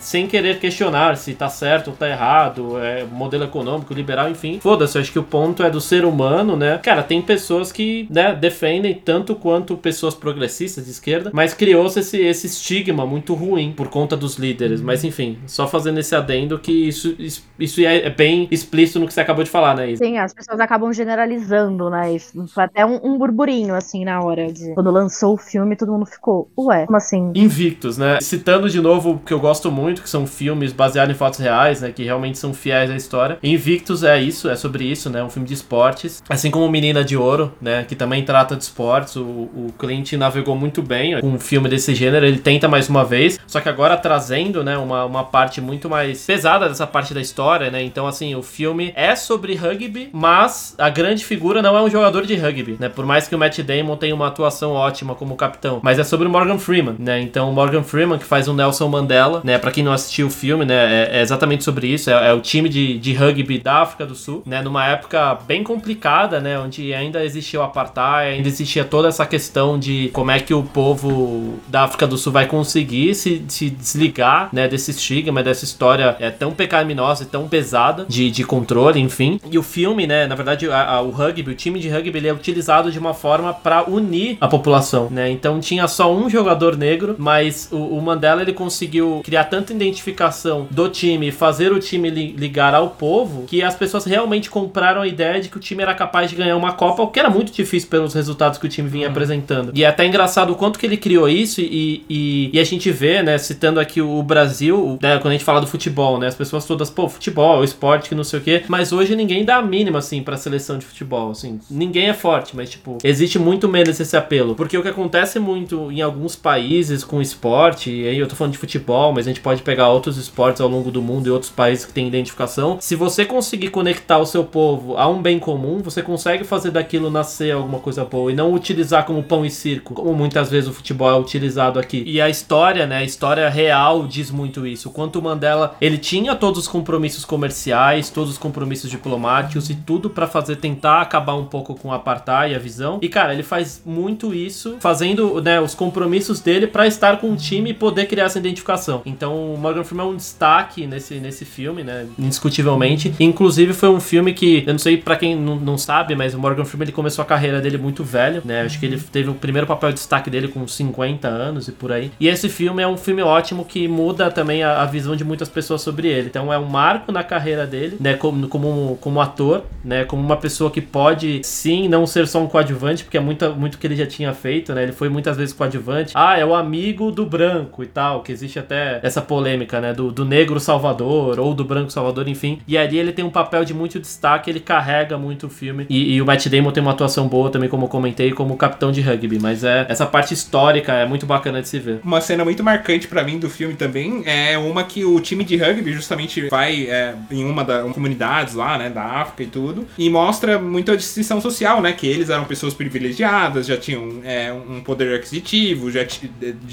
sem 0.00 0.26
querer 0.26 0.58
questionar 0.74 1.16
se 1.16 1.34
tá 1.34 1.48
certo 1.48 1.88
ou 1.88 1.96
tá 1.96 2.08
errado, 2.08 2.78
é 2.78 3.04
modelo 3.04 3.44
econômico, 3.44 3.94
liberal, 3.94 4.28
enfim. 4.28 4.58
Foda-se, 4.60 4.98
eu 4.98 5.02
acho 5.02 5.12
que 5.12 5.18
o 5.18 5.22
ponto 5.22 5.62
é 5.62 5.70
do 5.70 5.80
ser 5.80 6.04
humano, 6.04 6.56
né? 6.56 6.78
Cara, 6.78 7.02
tem 7.02 7.22
pessoas 7.22 7.70
que, 7.70 8.08
né, 8.10 8.34
defendem 8.34 8.94
tanto 8.94 9.36
quanto 9.36 9.76
pessoas 9.76 10.14
progressistas 10.14 10.84
de 10.84 10.90
esquerda, 10.90 11.30
mas 11.32 11.54
criou-se 11.54 12.00
esse, 12.00 12.20
esse 12.20 12.46
estigma 12.46 13.06
muito 13.06 13.34
ruim 13.34 13.72
por 13.72 13.88
conta 13.88 14.16
dos 14.16 14.36
líderes. 14.36 14.80
Mas 14.80 15.04
enfim, 15.04 15.38
só 15.46 15.68
fazendo 15.68 16.00
esse 16.00 16.14
adendo 16.14 16.58
que 16.58 16.72
isso, 16.72 17.14
isso, 17.18 17.44
isso 17.58 17.80
é, 17.80 18.06
é 18.06 18.10
bem 18.10 18.48
explícito 18.50 18.98
no 18.98 19.06
que 19.06 19.14
você 19.14 19.20
acabou 19.20 19.44
de 19.44 19.50
falar, 19.50 19.76
né, 19.76 19.92
Isa? 19.92 20.04
Sim, 20.04 20.18
as 20.18 20.34
pessoas 20.34 20.58
acabam 20.58 20.92
generalizando, 20.92 21.88
né? 21.88 22.12
Isso 22.12 22.46
Foi 22.48 22.64
até 22.64 22.84
um, 22.84 22.98
um 23.02 23.16
burburinho, 23.16 23.74
assim, 23.74 24.04
na 24.04 24.20
hora 24.20 24.52
de. 24.52 24.74
Quando 24.74 24.90
lançou 24.90 25.34
o 25.34 25.36
filme, 25.36 25.76
todo 25.76 25.92
mundo 25.92 26.06
ficou, 26.06 26.50
ué, 26.58 26.86
como 26.86 26.96
assim? 26.96 27.32
Invictus, 27.34 27.96
né? 27.96 28.18
Citando 28.20 28.68
de 28.68 28.80
novo 28.80 29.12
o 29.12 29.18
que 29.18 29.32
eu 29.32 29.38
gosto 29.38 29.70
muito, 29.70 30.02
que 30.02 30.08
são 30.08 30.26
filmes 30.26 30.63
baseados 30.72 31.14
em 31.14 31.18
fatos 31.18 31.38
reais, 31.40 31.80
né? 31.80 31.92
Que 31.92 32.04
realmente 32.04 32.38
são 32.38 32.52
fiéis 32.52 32.90
à 32.90 32.96
história. 32.96 33.38
Invictus 33.42 34.02
é 34.02 34.20
isso, 34.20 34.48
é 34.48 34.56
sobre 34.56 34.84
isso, 34.84 35.10
né? 35.10 35.22
Um 35.22 35.30
filme 35.30 35.46
de 35.46 35.54
esportes. 35.54 36.22
Assim 36.28 36.50
como 36.50 36.68
Menina 36.70 37.04
de 37.04 37.16
Ouro, 37.16 37.52
né? 37.60 37.84
Que 37.86 37.94
também 37.94 38.24
trata 38.24 38.56
de 38.56 38.62
esportes. 38.62 39.16
O, 39.16 39.22
o 39.22 39.74
Clint 39.78 40.12
navegou 40.14 40.56
muito 40.56 40.82
bem 40.82 41.20
com 41.20 41.28
um 41.28 41.38
filme 41.38 41.68
desse 41.68 41.94
gênero. 41.94 42.24
Ele 42.24 42.38
tenta 42.38 42.68
mais 42.68 42.88
uma 42.88 43.04
vez, 43.04 43.38
só 43.46 43.60
que 43.60 43.68
agora 43.68 43.96
trazendo, 43.96 44.62
né? 44.62 44.76
Uma, 44.76 45.04
uma 45.04 45.24
parte 45.24 45.60
muito 45.60 45.88
mais 45.88 46.24
pesada 46.24 46.68
dessa 46.68 46.86
parte 46.86 47.12
da 47.14 47.20
história, 47.20 47.70
né? 47.70 47.82
Então, 47.82 48.06
assim, 48.06 48.34
o 48.34 48.42
filme 48.42 48.92
é 48.94 49.16
sobre 49.16 49.54
rugby, 49.54 50.10
mas 50.12 50.74
a 50.78 50.88
grande 50.88 51.24
figura 51.24 51.60
não 51.60 51.76
é 51.76 51.82
um 51.82 51.90
jogador 51.90 52.24
de 52.26 52.36
rugby, 52.36 52.76
né? 52.78 52.88
Por 52.88 53.04
mais 53.04 53.26
que 53.26 53.34
o 53.34 53.38
Matt 53.38 53.58
Damon 53.60 53.96
tenha 53.96 54.14
uma 54.14 54.28
atuação 54.28 54.72
ótima 54.72 55.14
como 55.14 55.34
capitão, 55.36 55.80
mas 55.82 55.98
é 55.98 56.04
sobre 56.04 56.28
o 56.28 56.30
Morgan 56.30 56.58
Freeman, 56.58 56.96
né? 56.98 57.20
Então, 57.20 57.50
o 57.50 57.52
Morgan 57.52 57.82
Freeman, 57.82 58.18
que 58.18 58.24
faz 58.24 58.46
o 58.46 58.54
Nelson 58.54 58.88
Mandela, 58.88 59.40
né? 59.42 59.58
Pra 59.58 59.70
quem 59.70 59.82
não 59.82 59.92
assistiu 59.92 60.28
o 60.28 60.30
filme, 60.30 60.53
né? 60.62 61.08
É, 61.10 61.18
é 61.18 61.22
exatamente 61.22 61.64
sobre 61.64 61.86
isso. 61.86 62.10
É, 62.10 62.28
é 62.28 62.32
o 62.34 62.40
time 62.40 62.68
de, 62.68 62.98
de 62.98 63.14
rugby 63.14 63.58
da 63.58 63.76
África 63.80 64.04
do 64.04 64.14
Sul, 64.14 64.42
né? 64.44 64.60
Numa 64.60 64.86
época 64.86 65.38
bem 65.46 65.64
complicada, 65.64 66.38
né? 66.40 66.58
Onde 66.58 66.92
ainda 66.92 67.24
existia 67.24 67.58
o 67.60 67.62
apartheid, 67.62 68.36
ainda 68.36 68.48
existia 68.48 68.84
toda 68.84 69.08
essa 69.08 69.24
questão 69.24 69.78
de 69.78 70.10
como 70.12 70.30
é 70.30 70.38
que 70.40 70.52
o 70.52 70.62
povo 70.62 71.54
da 71.68 71.84
África 71.84 72.06
do 72.06 72.18
Sul 72.18 72.32
vai 72.32 72.46
conseguir 72.46 73.14
se, 73.14 73.42
se 73.48 73.70
desligar, 73.70 74.50
né? 74.52 74.68
Desse 74.68 74.90
estigma, 74.90 75.42
dessa 75.42 75.64
história 75.64 76.16
é 76.20 76.30
tão 76.30 76.52
pecaminosa 76.52 77.22
e 77.24 77.26
tão 77.26 77.48
pesada 77.48 78.04
de, 78.08 78.30
de 78.30 78.44
controle, 78.44 79.00
enfim. 79.00 79.40
E 79.50 79.58
o 79.58 79.62
filme, 79.62 80.06
né? 80.06 80.26
Na 80.26 80.34
verdade, 80.34 80.68
a- 80.70 80.90
a- 80.96 81.00
o 81.00 81.10
rugby, 81.10 81.50
o 81.50 81.54
time 81.54 81.78
de 81.80 81.88
rugby, 81.88 82.18
ele 82.18 82.28
é 82.28 82.32
utilizado 82.34 82.90
de 82.92 82.98
uma 82.98 83.14
forma 83.14 83.54
para 83.54 83.88
unir 83.88 84.36
a 84.40 84.48
população, 84.48 85.08
né? 85.10 85.30
Então 85.30 85.60
tinha 85.60 85.86
só 85.88 86.12
um 86.14 86.28
jogador 86.28 86.76
negro, 86.76 87.14
mas 87.18 87.68
o, 87.72 87.76
o 87.76 88.02
Mandela 88.02 88.42
ele 88.42 88.52
conseguiu 88.52 89.20
criar 89.24 89.44
tanta 89.44 89.72
identificação 89.72 90.33
do 90.70 90.88
time, 90.88 91.30
fazer 91.30 91.72
o 91.72 91.78
time 91.78 92.10
li- 92.10 92.32
ligar 92.32 92.74
ao 92.74 92.90
povo, 92.90 93.44
que 93.46 93.62
as 93.62 93.74
pessoas 93.74 94.04
realmente 94.04 94.50
compraram 94.50 95.02
a 95.02 95.06
ideia 95.06 95.40
de 95.40 95.48
que 95.48 95.56
o 95.56 95.60
time 95.60 95.82
era 95.82 95.94
capaz 95.94 96.30
de 96.30 96.36
ganhar 96.36 96.56
uma 96.56 96.72
Copa, 96.72 97.02
o 97.02 97.08
que 97.08 97.18
era 97.20 97.30
muito 97.30 97.52
difícil 97.52 97.88
pelos 97.88 98.14
resultados 98.14 98.58
que 98.58 98.66
o 98.66 98.68
time 98.68 98.88
vinha 98.88 99.08
apresentando. 99.08 99.70
E 99.74 99.84
é 99.84 99.86
até 99.86 100.06
engraçado 100.06 100.50
o 100.52 100.56
quanto 100.56 100.78
que 100.78 100.86
ele 100.86 100.96
criou 100.96 101.28
isso 101.28 101.60
e, 101.60 102.04
e, 102.08 102.50
e 102.52 102.58
a 102.58 102.64
gente 102.64 102.90
vê, 102.90 103.22
né, 103.22 103.38
citando 103.38 103.78
aqui 103.80 104.00
o 104.00 104.22
Brasil, 104.22 104.98
né, 105.00 105.18
quando 105.18 105.28
a 105.28 105.32
gente 105.32 105.44
fala 105.44 105.60
do 105.60 105.66
futebol, 105.66 106.18
né, 106.18 106.26
as 106.26 106.34
pessoas 106.34 106.64
todas, 106.64 106.90
pô, 106.90 107.08
futebol, 107.08 107.62
esporte, 107.62 108.08
que 108.08 108.14
não 108.14 108.24
sei 108.24 108.40
o 108.40 108.42
quê, 108.42 108.62
mas 108.68 108.92
hoje 108.92 109.14
ninguém 109.14 109.44
dá 109.44 109.56
a 109.56 109.62
mínima, 109.62 109.98
assim, 109.98 110.22
pra 110.22 110.36
seleção 110.36 110.78
de 110.78 110.84
futebol, 110.84 111.30
assim, 111.30 111.60
ninguém 111.70 112.08
é 112.08 112.14
forte, 112.14 112.56
mas, 112.56 112.70
tipo, 112.70 112.98
existe 113.04 113.38
muito 113.38 113.68
menos 113.68 113.98
esse 114.00 114.16
apelo, 114.16 114.54
porque 114.54 114.76
o 114.76 114.82
que 114.82 114.88
acontece 114.88 115.38
muito 115.38 115.90
em 115.92 116.02
alguns 116.02 116.34
países 116.36 117.04
com 117.04 117.20
esporte, 117.22 117.90
e 117.90 118.08
aí 118.08 118.18
eu 118.18 118.26
tô 118.26 118.34
falando 118.36 118.52
de 118.52 118.58
futebol, 118.58 119.12
mas 119.12 119.26
a 119.26 119.30
gente 119.30 119.40
pode 119.40 119.62
pegar 119.62 119.88
outros 119.88 120.16
esportes 120.24 120.60
ao 120.60 120.68
longo 120.68 120.90
do 120.90 121.00
mundo 121.00 121.26
e 121.26 121.30
outros 121.30 121.50
países 121.50 121.84
que 121.84 121.92
têm 121.92 122.08
identificação, 122.08 122.78
se 122.80 122.94
você 122.96 123.24
conseguir 123.24 123.68
conectar 123.68 124.18
o 124.18 124.26
seu 124.26 124.44
povo 124.44 124.96
a 124.96 125.08
um 125.08 125.20
bem 125.20 125.38
comum, 125.38 125.78
você 125.78 126.02
consegue 126.02 126.44
fazer 126.44 126.70
daquilo 126.70 127.10
nascer 127.10 127.52
alguma 127.52 127.78
coisa 127.78 128.04
boa 128.04 128.30
e 128.30 128.34
não 128.34 128.52
utilizar 128.52 129.04
como 129.04 129.22
pão 129.22 129.44
e 129.44 129.50
circo, 129.50 129.94
como 129.94 130.12
muitas 130.14 130.50
vezes 130.50 130.68
o 130.68 130.72
futebol 130.72 131.10
é 131.10 131.18
utilizado 131.18 131.78
aqui. 131.78 132.02
E 132.06 132.20
a 132.20 132.28
história, 132.28 132.86
né, 132.86 132.98
a 132.98 133.04
história 133.04 133.48
real 133.48 134.06
diz 134.06 134.30
muito 134.30 134.66
isso. 134.66 134.88
O 134.88 134.92
quanto 134.92 135.18
o 135.18 135.22
Mandela, 135.22 135.76
ele 135.80 135.98
tinha 135.98 136.34
todos 136.34 136.60
os 136.60 136.68
compromissos 136.68 137.24
comerciais, 137.24 138.10
todos 138.10 138.30
os 138.30 138.38
compromissos 138.38 138.90
diplomáticos 138.90 139.70
e 139.70 139.74
tudo 139.74 140.10
pra 140.10 140.26
fazer 140.26 140.56
tentar 140.56 141.00
acabar 141.00 141.34
um 141.34 141.44
pouco 141.44 141.74
com 141.74 141.88
o 141.88 141.92
apartheid, 141.92 142.54
a 142.54 142.58
visão. 142.58 142.98
E 143.02 143.08
cara, 143.08 143.32
ele 143.32 143.42
faz 143.42 143.82
muito 143.84 144.34
isso, 144.34 144.76
fazendo, 144.80 145.40
né, 145.40 145.60
os 145.60 145.74
compromissos 145.74 146.40
dele 146.40 146.66
pra 146.66 146.86
estar 146.86 147.18
com 147.20 147.32
o 147.32 147.36
time 147.36 147.70
e 147.70 147.74
poder 147.74 148.06
criar 148.06 148.24
essa 148.24 148.38
identificação. 148.38 149.02
Então, 149.04 149.54
o 149.54 149.58
Morgan 149.58 149.84
Freeman 149.84 150.06
é 150.06 150.10
um 150.10 150.13
destaque 150.16 150.86
nesse, 150.86 151.14
nesse 151.16 151.44
filme, 151.44 151.82
né, 151.82 152.06
indiscutivelmente. 152.18 153.14
Inclusive 153.18 153.72
foi 153.72 153.88
um 153.88 154.00
filme 154.00 154.32
que, 154.32 154.64
eu 154.66 154.72
não 154.72 154.78
sei 154.78 154.96
pra 154.96 155.16
quem 155.16 155.36
não, 155.36 155.56
não 155.56 155.78
sabe, 155.78 156.14
mas 156.14 156.34
o 156.34 156.38
Morgan 156.38 156.64
Freeman 156.64 156.86
ele 156.86 156.92
começou 156.92 157.22
a 157.22 157.26
carreira 157.26 157.60
dele 157.60 157.78
muito 157.78 158.04
velho, 158.04 158.42
né? 158.44 158.62
Acho 158.62 158.78
que 158.78 158.86
ele 158.86 158.98
teve 158.98 159.30
o 159.30 159.34
primeiro 159.34 159.66
papel 159.66 159.90
de 159.90 159.96
destaque 159.96 160.30
dele 160.30 160.48
com 160.48 160.66
50 160.66 161.28
anos 161.28 161.68
e 161.68 161.72
por 161.72 161.92
aí. 161.92 162.10
E 162.18 162.28
esse 162.28 162.48
filme 162.48 162.82
é 162.82 162.86
um 162.86 162.96
filme 162.96 163.22
ótimo 163.22 163.64
que 163.64 163.88
muda 163.88 164.30
também 164.30 164.62
a, 164.62 164.82
a 164.82 164.86
visão 164.86 165.16
de 165.16 165.24
muitas 165.24 165.48
pessoas 165.48 165.82
sobre 165.82 166.08
ele. 166.08 166.28
Então 166.28 166.52
é 166.52 166.58
um 166.58 166.66
marco 166.66 167.10
na 167.12 167.22
carreira 167.22 167.66
dele, 167.66 167.96
né? 168.00 168.14
Como, 168.14 168.48
como, 168.48 168.98
como 169.00 169.20
ator, 169.20 169.64
né? 169.84 170.04
Como 170.04 170.22
uma 170.22 170.36
pessoa 170.36 170.70
que 170.70 170.80
pode 170.80 171.40
sim 171.42 171.88
não 171.88 172.06
ser 172.06 172.26
só 172.26 172.42
um 172.42 172.46
coadjuvante, 172.46 173.04
porque 173.04 173.16
é 173.16 173.20
muito, 173.20 173.48
muito 173.54 173.78
que 173.78 173.86
ele 173.86 173.96
já 173.96 174.06
tinha 174.06 174.32
feito, 174.32 174.74
né? 174.74 174.82
Ele 174.82 174.92
foi 174.92 175.08
muitas 175.08 175.36
vezes 175.36 175.54
coadjuvante. 175.54 176.12
Ah, 176.14 176.38
é 176.38 176.44
o 176.44 176.54
amigo 176.54 177.10
do 177.10 177.24
branco 177.26 177.82
e 177.82 177.86
tal, 177.86 178.22
que 178.22 178.32
existe 178.32 178.58
até 178.58 179.00
essa 179.02 179.20
polêmica, 179.20 179.80
né? 179.80 179.92
Do, 179.92 180.03
do 180.10 180.24
negro 180.24 180.58
salvador 180.60 181.38
ou 181.38 181.54
do 181.54 181.64
branco 181.64 181.90
salvador, 181.90 182.28
enfim. 182.28 182.60
E 182.66 182.76
ali 182.76 182.98
ele 182.98 183.12
tem 183.12 183.24
um 183.24 183.30
papel 183.30 183.64
de 183.64 183.74
muito 183.74 183.98
destaque, 183.98 184.50
ele 184.50 184.60
carrega 184.60 185.16
muito 185.18 185.46
o 185.46 185.50
filme. 185.50 185.86
E, 185.88 186.14
e 186.14 186.22
o 186.22 186.26
Matt 186.26 186.46
Damon 186.46 186.70
tem 186.70 186.82
uma 186.82 186.92
atuação 186.92 187.28
boa 187.28 187.50
também, 187.50 187.68
como 187.68 187.84
eu 187.84 187.88
comentei, 187.88 188.32
como 188.32 188.56
capitão 188.56 188.90
de 188.90 189.00
rugby. 189.00 189.38
Mas 189.40 189.64
é 189.64 189.86
essa 189.88 190.06
parte 190.06 190.34
histórica 190.34 190.92
é 190.92 191.06
muito 191.06 191.26
bacana 191.26 191.60
de 191.60 191.68
se 191.68 191.78
ver. 191.78 192.00
Uma 192.04 192.20
cena 192.20 192.44
muito 192.44 192.62
marcante 192.62 193.08
pra 193.08 193.22
mim 193.22 193.38
do 193.38 193.48
filme 193.50 193.74
também 193.74 194.22
é 194.26 194.56
uma 194.58 194.84
que 194.84 195.04
o 195.04 195.20
time 195.20 195.44
de 195.44 195.56
rugby 195.56 195.92
justamente 195.92 196.48
vai 196.48 196.86
é, 196.86 197.14
em 197.30 197.44
uma 197.44 197.64
das 197.64 197.92
comunidades 197.92 198.54
lá, 198.54 198.78
né, 198.78 198.90
da 198.90 199.02
África 199.02 199.42
e 199.42 199.46
tudo, 199.46 199.86
e 199.96 200.08
mostra 200.10 200.58
muito 200.58 200.92
a 200.92 200.96
distinção 200.96 201.40
social, 201.40 201.80
né, 201.80 201.92
que 201.92 202.06
eles 202.06 202.30
eram 202.30 202.44
pessoas 202.44 202.74
privilegiadas, 202.74 203.66
já 203.66 203.76
tinham 203.76 204.20
é, 204.24 204.52
um 204.52 204.80
poder 204.80 205.14
aquisitivo, 205.14 205.90
já 205.90 206.00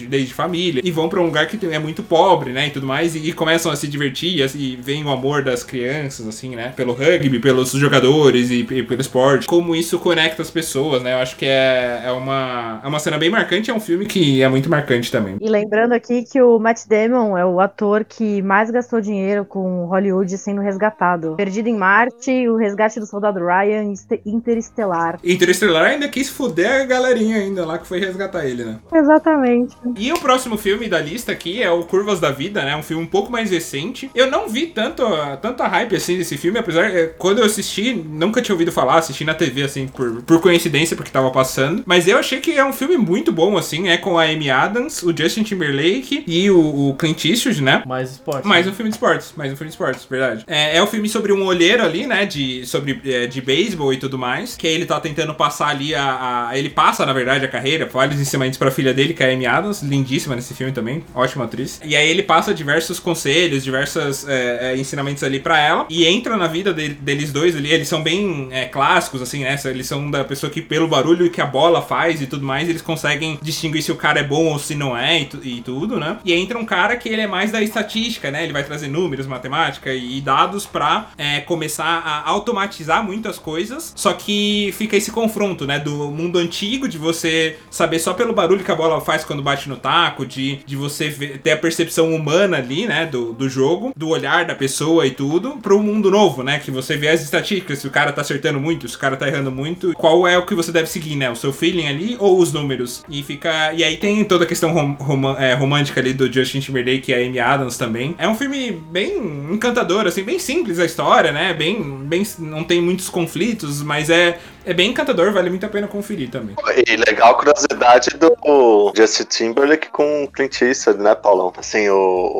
desde 0.08 0.34
família, 0.34 0.82
e 0.84 0.92
vão 0.92 1.10
pra 1.10 1.22
um 1.22 1.26
lugar 1.26 1.48
que 1.48 1.60
é 1.66 1.80
muito 1.80 2.04
pobre, 2.04 2.52
né, 2.52 2.68
e 2.68 2.72
tudo 2.72 2.88
mais, 2.88 3.16
e, 3.16 3.21
e 3.28 3.34
começam 3.34 3.72
a 3.72 3.76
se 3.76 3.88
divertir, 3.88 4.38
e, 4.38 4.44
assim, 4.44 4.78
vem 4.82 5.04
o 5.04 5.10
amor 5.10 5.44
das 5.44 5.64
crianças, 5.64 6.28
assim, 6.28 6.56
né, 6.56 6.74
pelo 6.76 6.94
rugby, 6.94 7.40
pelos 7.40 7.72
jogadores 7.72 8.50
e, 8.50 8.62
e 8.62 8.84
pelo 8.84 9.02
esporte, 9.02 9.48
como 9.48 9.76
isso 9.76 10.00
conecta 10.00 10.42
as 10.42 10.52
pessoas, 10.52 11.02
né, 11.02 11.14
eu 11.14 11.18
acho 11.18 11.36
que 11.36 11.46
é, 11.46 12.04
é, 12.06 12.12
uma, 12.12 12.82
é 12.84 12.88
uma 12.88 13.00
cena 13.00 13.18
bem 13.18 13.30
marcante, 13.30 13.70
é 13.72 13.74
um 13.74 13.80
filme 13.80 14.06
que 14.06 14.42
é 14.42 14.50
muito 14.50 14.70
marcante 14.70 15.12
também. 15.12 15.38
E 15.40 15.50
lembrando 15.50 15.94
aqui 15.94 16.24
que 16.24 16.42
o 16.42 16.60
Matt 16.60 16.88
Damon 16.88 17.38
é 17.38 17.46
o 17.46 17.60
ator 17.60 18.04
que 18.04 18.42
mais 18.42 18.70
gastou 18.72 19.02
dinheiro 19.02 19.46
com 19.46 19.86
Hollywood 19.86 20.38
sendo 20.38 20.62
resgatado. 20.62 21.36
Perdido 21.36 21.68
em 21.68 21.78
Marte 21.78 22.48
o 22.48 22.56
Resgate 22.56 23.00
do 23.00 23.06
Soldado 23.06 23.40
Ryan 23.40 23.84
Inter- 23.84 24.22
Interestelar. 24.26 25.20
Interestelar 25.24 25.86
ainda 25.86 26.08
quis 26.08 26.30
fuder 26.30 26.82
a 26.82 26.86
galerinha 26.86 27.38
ainda 27.38 27.66
lá 27.66 27.78
que 27.78 27.88
foi 27.88 28.00
resgatar 28.00 28.46
ele, 28.46 28.64
né? 28.64 28.80
Exatamente. 28.94 29.76
E 29.98 30.12
o 30.12 30.20
próximo 30.20 30.58
filme 30.58 30.88
da 30.88 31.00
lista 31.00 31.32
aqui 31.32 31.62
é 31.62 31.70
o 31.70 31.84
Curvas 31.84 32.20
da 32.20 32.32
Vida, 32.32 32.64
né? 32.64 32.76
Um 32.76 32.84
filme 32.84 33.06
pouco 33.12 33.32
mais 33.32 33.52
recente. 33.52 34.10
Eu 34.16 34.30
não 34.30 34.48
vi 34.50 34.68
tanto, 34.68 35.04
tanta 35.42 35.68
hype 35.68 35.96
assim 35.96 36.18
desse 36.18 36.38
filme, 36.38 36.58
apesar 36.58 36.86
é, 36.90 37.08
quando 37.18 37.40
eu 37.40 37.46
assisti, 37.46 37.94
nunca 37.94 38.42
tinha 38.42 38.54
ouvido 38.54 38.72
falar, 38.72 38.98
assisti 38.98 39.24
na 39.26 39.34
TV 39.34 39.64
assim 39.64 39.88
por, 39.88 40.22
por 40.24 40.42
coincidência 40.42 40.96
porque 40.96 41.12
tava 41.12 41.30
passando. 41.32 41.84
Mas 41.86 42.08
eu 42.08 42.18
achei 42.18 42.40
que 42.40 42.52
é 42.58 42.64
um 42.66 42.74
filme 42.74 42.98
muito 42.98 43.32
bom 43.32 43.58
assim, 43.58 43.90
é 43.90 43.98
com 43.98 44.18
a 44.18 44.24
Amy 44.24 44.50
Adams, 44.50 45.04
o 45.04 45.16
Justin 45.16 45.44
Timberlake 45.44 46.24
e 46.28 46.50
o, 46.50 46.90
o 46.90 46.96
Clint 46.96 47.26
Eastwood, 47.26 47.62
né? 47.62 47.84
Mais 47.86 48.12
esporte. 48.12 48.48
Mais 48.48 48.66
um 48.68 48.74
filme 48.74 48.90
de 48.90 48.96
esportes, 48.96 49.34
mais 49.36 49.52
um 49.52 49.56
filme 49.56 49.70
de 49.70 49.74
esportes, 49.74 50.06
verdade. 50.10 50.44
É, 50.48 50.78
é 50.78 50.84
um 50.84 50.88
filme 50.88 51.10
sobre 51.10 51.34
um 51.34 51.46
olheiro 51.46 51.84
ali, 51.84 52.08
né, 52.08 52.26
de, 52.26 52.66
sobre, 52.66 53.02
é, 53.06 53.28
de 53.28 53.42
beisebol 53.42 53.94
e 53.94 53.98
tudo 53.98 54.18
mais, 54.18 54.56
que 54.56 54.66
ele 54.68 54.86
tá 54.86 55.00
tentando 55.00 55.34
passar 55.36 55.68
ali 55.70 55.94
a, 55.94 56.50
a- 56.50 56.58
Ele 56.58 56.70
passa, 56.70 57.06
na 57.06 57.14
verdade, 57.14 57.44
a 57.46 57.48
carreira, 57.48 57.86
vários 57.86 58.20
ensinamentos 58.20 58.58
pra 58.58 58.72
filha 58.72 58.94
dele, 58.94 59.14
que 59.14 59.24
é 59.24 59.30
a 59.30 59.34
Amy 59.34 59.46
Adams, 59.46 59.82
lindíssima 59.82 60.36
nesse 60.36 60.54
filme 60.54 60.72
também, 60.72 61.04
ótima 61.14 61.46
atriz. 61.46 61.80
E 61.84 61.96
aí 61.96 62.10
ele 62.10 62.24
passa 62.24 62.54
diversos 62.54 63.00
conselhos, 63.02 63.64
diversos 63.64 64.28
é, 64.28 64.72
é, 64.74 64.78
ensinamentos 64.78 65.24
ali 65.24 65.40
pra 65.40 65.60
ela, 65.60 65.86
e 65.90 66.06
entra 66.06 66.38
na 66.38 66.48
vida 66.48 66.74
de- 66.74 66.90
deles 66.90 67.32
dois 67.32 67.56
ali, 67.56 67.72
eles 67.72 67.88
são 67.88 68.02
bem 68.02 68.48
é, 68.52 68.66
clássicos, 68.66 69.22
assim, 69.22 69.40
né, 69.44 69.60
eles 69.66 69.88
são 69.88 70.10
da 70.10 70.24
pessoa 70.24 70.52
que, 70.52 70.62
pelo 70.62 70.88
barulho 70.88 71.30
que 71.30 71.42
a 71.42 71.46
bola 71.46 71.82
faz 71.82 72.22
e 72.22 72.28
tudo 72.28 72.46
mais, 72.46 72.70
eles 72.70 72.82
conseguem 72.82 73.40
distinguir 73.42 73.82
se 73.82 73.92
o 73.92 73.96
cara 73.96 74.20
é 74.20 74.24
bom 74.24 74.46
ou 74.46 74.60
se 74.60 74.76
não 74.76 74.96
é 74.98 75.22
e, 75.22 75.26
tu- 75.26 75.40
e 75.44 75.62
tudo, 75.62 76.00
né? 76.00 76.18
E 76.26 76.34
entra 76.34 76.58
um 76.58 76.66
cara 76.66 76.96
que 76.96 77.10
ele 77.10 77.22
é 77.22 77.28
mais 77.28 77.52
da 77.52 77.62
estatística, 77.62 78.30
né? 78.32 78.44
Ele 78.44 78.54
vai 78.54 78.64
trazer 78.64 78.88
números, 78.88 79.26
matemática 79.28 79.94
e 79.94 80.20
dados 80.22 80.66
pra 80.66 81.10
é, 81.18 81.40
começar 81.42 81.86
a 82.06 82.30
automatizar 82.30 83.04
muitas 83.04 83.38
coisas. 83.40 83.94
Só 83.96 84.14
que 84.14 84.74
fica 84.78 84.96
esse 84.98 85.12
confronto, 85.12 85.66
né? 85.66 85.80
Do 85.80 86.10
mundo 86.12 86.38
antigo, 86.40 86.88
de 86.88 86.98
você 86.98 87.58
saber 87.70 88.00
só 88.00 88.14
pelo 88.14 88.34
barulho 88.34 88.64
que 88.64 88.72
a 88.72 88.76
bola 88.76 89.02
faz 89.02 89.24
quando 89.24 89.42
bate 89.42 89.70
no 89.70 89.78
taco, 89.78 90.26
de, 90.26 90.58
de 90.66 90.76
você 90.76 91.10
ver- 91.10 91.40
ter 91.40 91.52
a 91.52 91.58
percepção 91.58 92.14
humana 92.14 92.58
ali, 92.58 92.86
né? 92.88 92.91
Do, 93.06 93.34
do 93.34 93.48
jogo, 93.50 93.94
do 93.96 94.10
olhar 94.10 94.46
da 94.46 94.54
pessoa 94.56 95.06
e 95.08 95.12
tudo, 95.12 95.52
pro 95.62 95.82
mundo 95.82 96.12
novo, 96.12 96.44
né? 96.44 96.60
Que 96.60 96.70
você 96.72 96.98
vê 96.98 97.08
as 97.10 97.22
estatísticas, 97.24 97.80
se 97.80 97.88
o 97.88 97.92
cara 97.92 98.12
tá 98.12 98.22
acertando 98.22 98.60
muito, 98.60 98.88
se 98.88 98.96
o 98.96 99.00
cara 99.00 99.16
tá 99.16 99.28
errando 99.28 99.52
muito, 99.52 99.94
qual 99.94 100.28
é 100.28 100.38
o 100.38 100.46
que 100.46 100.54
você 100.54 100.72
deve 100.72 100.88
seguir, 100.90 101.16
né? 101.16 101.30
O 101.30 101.36
seu 101.36 101.52
feeling 101.54 101.88
ali 101.88 102.16
ou 102.20 102.38
os 102.40 102.52
números? 102.54 103.04
E 103.10 103.24
fica. 103.24 103.74
E 103.74 103.84
aí 103.84 103.98
tem 103.98 104.24
toda 104.26 104.44
a 104.44 104.48
questão 104.48 104.74
rom- 104.74 104.96
roma- 105.00 105.38
é, 105.40 105.54
romântica 105.54 106.00
ali 106.02 106.14
do 106.14 106.32
Justin 106.32 106.60
Timberlake 106.60 107.12
e 107.12 107.14
a 107.14 107.18
Amy 107.18 107.40
Adams 107.40 107.78
também. 107.78 108.14
É 108.18 108.28
um 108.28 108.36
filme 108.36 108.72
bem 108.72 109.18
encantador, 109.52 110.06
assim, 110.08 110.24
bem 110.24 110.38
simples 110.40 110.80
a 110.80 110.86
história, 110.86 111.32
né? 111.32 111.54
Bem. 111.54 111.82
bem 112.06 112.24
não 112.40 112.64
tem 112.64 112.82
muitos 112.82 113.10
conflitos, 113.10 113.82
mas 113.82 114.10
é, 114.10 114.38
é 114.66 114.74
bem 114.74 114.90
encantador, 114.90 115.32
vale 115.32 115.50
muito 115.50 115.66
a 115.66 115.70
pena 115.70 115.88
conferir 115.88 116.30
também. 116.30 116.56
E 116.88 116.96
legal 116.96 117.32
a 117.32 117.34
curiosidade 117.36 118.10
do 118.18 118.92
Justin 118.96 119.24
Timberlake 119.24 119.90
com 119.90 120.24
o 120.24 120.28
Clint 120.28 120.62
Eastwood, 120.62 121.02
né, 121.02 121.16
Paulão? 121.16 121.52
Assim, 121.58 121.90
o, 121.90 121.96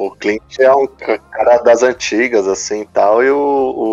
o 0.08 0.16
Clint 0.20 0.42
é 0.60 0.72
um 0.74 0.88
ca- 0.88 1.18
cara 1.18 1.58
das 1.60 1.84
antigas, 1.84 2.48
assim, 2.48 2.86
tal, 2.94 3.24
e 3.24 3.30
o, 3.30 3.38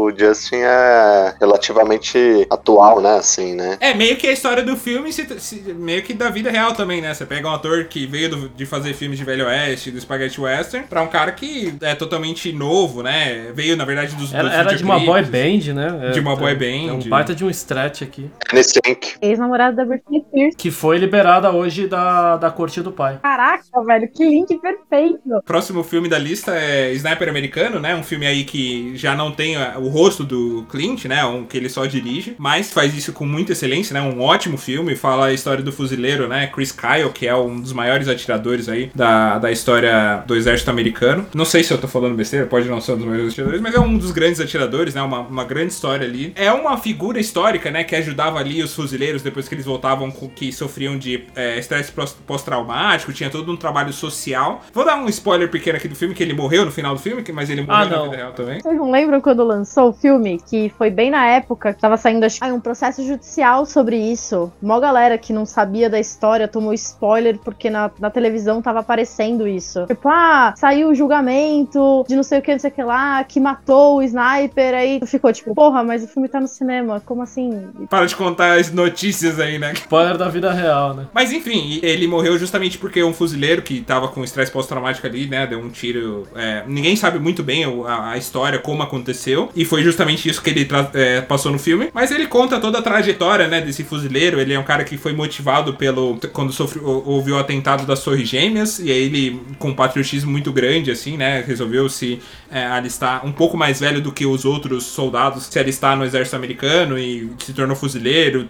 o 0.07 0.11
Justin 0.19 0.57
é 0.63 1.35
relativamente 1.41 2.47
atual, 2.51 3.01
né, 3.01 3.17
assim, 3.17 3.55
né? 3.55 3.77
É, 3.81 3.95
meio 3.95 4.17
que 4.17 4.27
a 4.27 4.33
história 4.33 4.63
do 4.63 4.77
filme, 4.77 5.13
se- 5.13 5.41
se- 5.41 5.75
meio 5.75 6.03
que 6.03 6.13
da 6.15 6.31
vida 6.31 6.51
real 6.51 6.73
também, 6.73 7.01
né? 7.01 7.13
Você 7.15 7.25
pega 7.27 7.49
um 7.49 7.53
ator 7.55 7.85
que 7.85 8.07
veio 8.07 8.31
do- 8.31 8.49
de 8.49 8.67
fazer 8.67 8.95
filmes 8.95 9.19
de 9.19 9.25
Velho 9.25 9.47
Oeste, 9.47 9.91
do 9.91 10.01
Spaghetti 10.01 10.41
Western, 10.41 10.87
pra 10.87 11.03
um 11.03 11.09
cara 11.09 11.33
que 11.33 11.75
é 11.81 11.95
totalmente 11.95 12.53
novo, 12.53 13.03
né? 13.03 13.51
Veio, 13.55 13.77
na 13.77 13.85
verdade, 13.85 14.15
dos 14.17 14.33
Era, 14.33 14.45
dos 14.45 14.53
era 14.53 14.75
de 14.75 14.85
uma 14.85 14.99
boy 14.99 15.23
band, 15.23 15.73
né? 15.75 16.11
De 16.13 16.21
uma 16.21 16.37
boy 16.37 16.53
é- 16.53 16.55
band. 16.55 16.89
É 16.89 16.93
um 16.93 17.09
baita 17.09 17.35
de 17.35 17.45
um 17.45 17.51
stretch 17.51 18.03
aqui. 18.03 18.18
N-Sync. 18.53 19.15
Ex-namorado 19.23 19.77
da 19.77 19.85
Britney 19.85 20.21
Spears. 20.29 20.55
Que 20.57 20.71
foi 20.71 20.99
liberada 20.99 21.51
hoje 21.51 21.87
da, 21.87 22.37
da 22.37 22.51
corte 22.51 22.81
do 22.81 22.93
pai. 22.93 23.19
Caraca, 23.23 23.65
velho, 23.87 24.09
que 24.13 24.25
link 24.25 24.59
perfeito. 24.59 25.21
Próximo 25.45 25.83
filme 25.85 26.09
da 26.09 26.19
lista 26.19 26.55
é 26.57 26.93
Sniper 26.95 27.29
Americano, 27.29 27.79
né? 27.81 27.95
Um 27.95 28.03
filme 28.03 28.27
aí 28.27 28.45
que 28.45 28.93
já 28.97 29.15
não 29.15 29.31
tem 29.33 29.57
a- 29.57 29.79
o 29.79 29.89
rosto 29.89 30.25
do 30.25 30.67
Clint, 30.71 31.05
né? 31.07 31.25
Um 31.25 31.45
que 31.45 31.57
ele 31.57 31.69
só 31.69 31.87
dirige, 31.87 32.35
mas 32.39 32.73
faz 32.73 32.97
isso 32.97 33.13
com 33.13 33.25
muita 33.25 33.53
excelência, 33.53 33.95
né? 33.95 34.01
Um 34.01 34.21
ótimo 34.21 34.57
filme. 34.57 34.97
Fala 34.97 35.27
a 35.27 35.33
história 35.33 35.63
do 35.63 35.73
fuzileiro, 35.73 36.29
né? 36.29 36.47
Chris 36.49 36.73
Kyle, 36.73 37.11
que 37.13 37.27
é 37.27 37.35
um 37.35 37.61
dos 37.61 37.73
maiores 37.73 38.09
atiradores 38.09 38.69
aí 38.69 38.91
da, 38.95 39.39
da 39.39 39.51
história 39.53 40.23
do 40.27 40.35
exército 40.37 40.71
americano. 40.71 41.27
Não 41.35 41.45
sei 41.45 41.63
se 41.63 41.73
eu 41.73 41.79
tô 41.79 41.87
falando 41.89 42.15
besteira, 42.15 42.47
pode 42.47 42.69
não 42.69 42.81
ser 42.81 42.93
um 42.93 42.97
dos 42.97 43.07
maiores 43.07 43.33
atiradores, 43.33 43.61
mas 43.61 43.75
é 43.75 43.81
um 43.81 43.97
dos 43.97 44.11
grandes 44.11 44.41
atiradores, 44.41 44.95
né? 44.95 45.03
Uma, 45.03 45.21
uma 45.21 45.45
grande 45.45 45.73
história 45.73 46.07
ali. 46.07 46.33
É 46.37 46.53
uma 46.53 46.77
figura 46.79 47.19
histórica, 47.21 47.71
né? 47.71 47.85
Que 47.85 47.95
ajudava 48.09 48.39
ali 48.39 48.63
os 48.63 48.75
fuzileiros 48.75 49.23
depois 49.23 49.49
que 49.49 49.55
eles 49.55 49.65
voltavam, 49.65 50.11
com, 50.11 50.29
que 50.29 50.53
sofriam 50.53 50.99
de 50.99 51.27
é, 51.37 51.59
estresse 51.59 51.93
pós- 51.93 52.17
pós-traumático, 52.27 53.13
tinha 53.13 53.31
todo 53.31 53.51
um 53.53 53.57
trabalho 53.57 53.93
social. 53.93 54.61
Vou 54.73 54.85
dar 54.85 54.97
um 54.97 55.09
spoiler 55.09 55.51
pequeno 55.51 55.77
aqui 55.77 55.89
do 55.89 55.95
filme, 55.95 56.15
que 56.15 56.23
ele 56.23 56.35
morreu 56.35 56.65
no 56.65 56.71
final 56.71 56.95
do 56.95 57.01
filme, 57.01 57.23
que- 57.23 57.33
mas 57.33 57.51
ele 57.51 57.63
morreu 57.63 57.77
Ah, 57.77 57.85
na 57.87 58.03
vida 58.05 58.17
real 58.17 58.33
também. 58.33 58.61
Vocês 58.61 58.77
não 58.77 58.91
lembram 58.91 59.21
quando 59.21 59.45
lançou 59.45 59.91
o 59.91 59.93
filme? 59.93 60.39
Que 60.49 60.73
foi 60.77 60.91
bem 60.91 61.11
na 61.11 61.27
época 61.27 61.73
que 61.75 61.81
tava 61.81 61.97
saindo 61.97 62.25
acho, 62.25 62.45
um 62.47 62.61
processo 62.61 63.05
judicial 63.07 63.65
sobre 63.67 63.97
isso. 63.97 64.53
Mó 64.63 64.81
galera 64.81 65.19
que 65.19 65.33
não 65.33 65.45
sabia 65.45 65.89
da 65.91 65.99
história 66.01 66.49
tomou 66.49 66.73
spoiler 66.75 67.39
porque 67.39 67.69
na, 67.71 67.91
na 67.99 68.11
televisão 68.11 68.63
tava 68.63 68.81
aparecendo 68.81 69.47
isso. 69.47 69.87
Tipo, 69.87 70.09
ah, 70.09 70.55
saiu 70.57 70.89
o 70.91 70.95
julgamento 70.95 72.05
de 72.09 72.17
não 72.17 72.23
sei 72.23 72.39
o 72.39 72.43
que, 72.43 72.53
não 72.53 72.59
sei 72.59 72.71
o 72.71 72.75
que 72.75 72.83
lá, 72.83 73.23
que 73.25 73.41
matou 73.41 73.97
o 73.99 74.03
sniper. 74.03 74.75
Aí 74.75 75.01
ficou 75.07 75.33
tipo, 75.33 75.55
porra, 75.55 75.83
mas 75.83 76.05
o 76.05 76.09
filme 76.09 76.29
tá 76.29 76.41
no 76.41 76.49
cinema, 76.49 77.01
como 77.05 77.23
assim? 77.23 77.69
Para 77.99 78.07
de 78.07 78.15
contar 78.15 78.61
as 78.61 78.71
notícias 78.71 79.41
aí, 79.41 79.59
né? 79.59 79.73
Spoiler 79.73 80.17
da 80.17 80.29
vida 80.29 80.53
real, 80.53 80.95
né? 80.95 81.07
Mas 81.13 81.33
enfim, 81.33 81.81
ele 81.83 82.07
morreu 82.07 82.39
justamente 82.39 82.79
porque 82.79 83.03
um 83.03 83.13
fuzileiro 83.13 83.61
que 83.61 83.81
tava 83.81 84.07
com 84.07 84.23
estresse 84.23 84.53
pós-traumático 84.53 85.05
ali, 85.05 85.27
né? 85.27 85.49
Deu 85.49 85.59
um 85.59 85.69
tiro. 85.69 86.25
é, 86.37 86.63
ninguém 86.69 86.95
sabe 86.95 87.19
muito 87.19 87.43
bem 87.43 87.65
a, 87.65 88.13
a 88.13 88.17
história, 88.17 88.61
como 88.61 88.85
aconteceu. 88.85 89.51
E 89.53 89.65
foi 89.65 89.83
justamente 89.83 90.29
isso 90.29 90.41
que 90.41 90.49
ele 90.49 90.69
é, 90.95 91.23
passou 91.23 91.51
no 91.51 91.59
filme. 91.59 91.91
Mas 91.93 92.13
ele 92.13 92.29
conta 92.29 92.61
toda 92.61 92.79
a 92.79 92.83
trajetória, 92.83 93.49
né? 93.49 93.61
Desse 93.61 93.83
fuzileiro. 93.83 94.41
Ele 94.41 94.55
é 94.55 94.59
um 94.61 94.63
cara 94.63 94.85
que 94.85 94.97
foi 94.97 95.13
motivado 95.13 95.75
pelo. 95.75 96.21
Quando 96.33 96.53
sofreu, 96.53 97.03
houve 97.05 97.33
o 97.33 97.39
atentado 97.39 97.85
das 97.85 98.05
Torres 98.05 98.29
Gêmeas. 98.29 98.79
E 98.79 98.93
aí 98.93 99.03
ele, 99.03 99.43
com 99.59 99.71
um 99.71 99.75
patriotismo 99.75 100.31
muito 100.31 100.53
grande, 100.53 100.93
assim, 100.93 101.17
né? 101.17 101.43
Resolveu 101.45 101.89
se 101.89 102.21
é, 102.49 102.65
alistar 102.65 103.27
um 103.27 103.33
pouco 103.33 103.57
mais 103.57 103.81
velho 103.81 104.01
do 104.01 104.13
que 104.13 104.25
os 104.25 104.45
outros 104.45 104.85
soldados, 104.85 105.47
se 105.47 105.59
alistar 105.59 105.97
no 105.97 106.05
exército 106.05 106.37
americano 106.37 106.97
e 106.97 107.29
se 107.41 107.53
tornou 107.53 107.75
fuzileiro. 107.75 107.88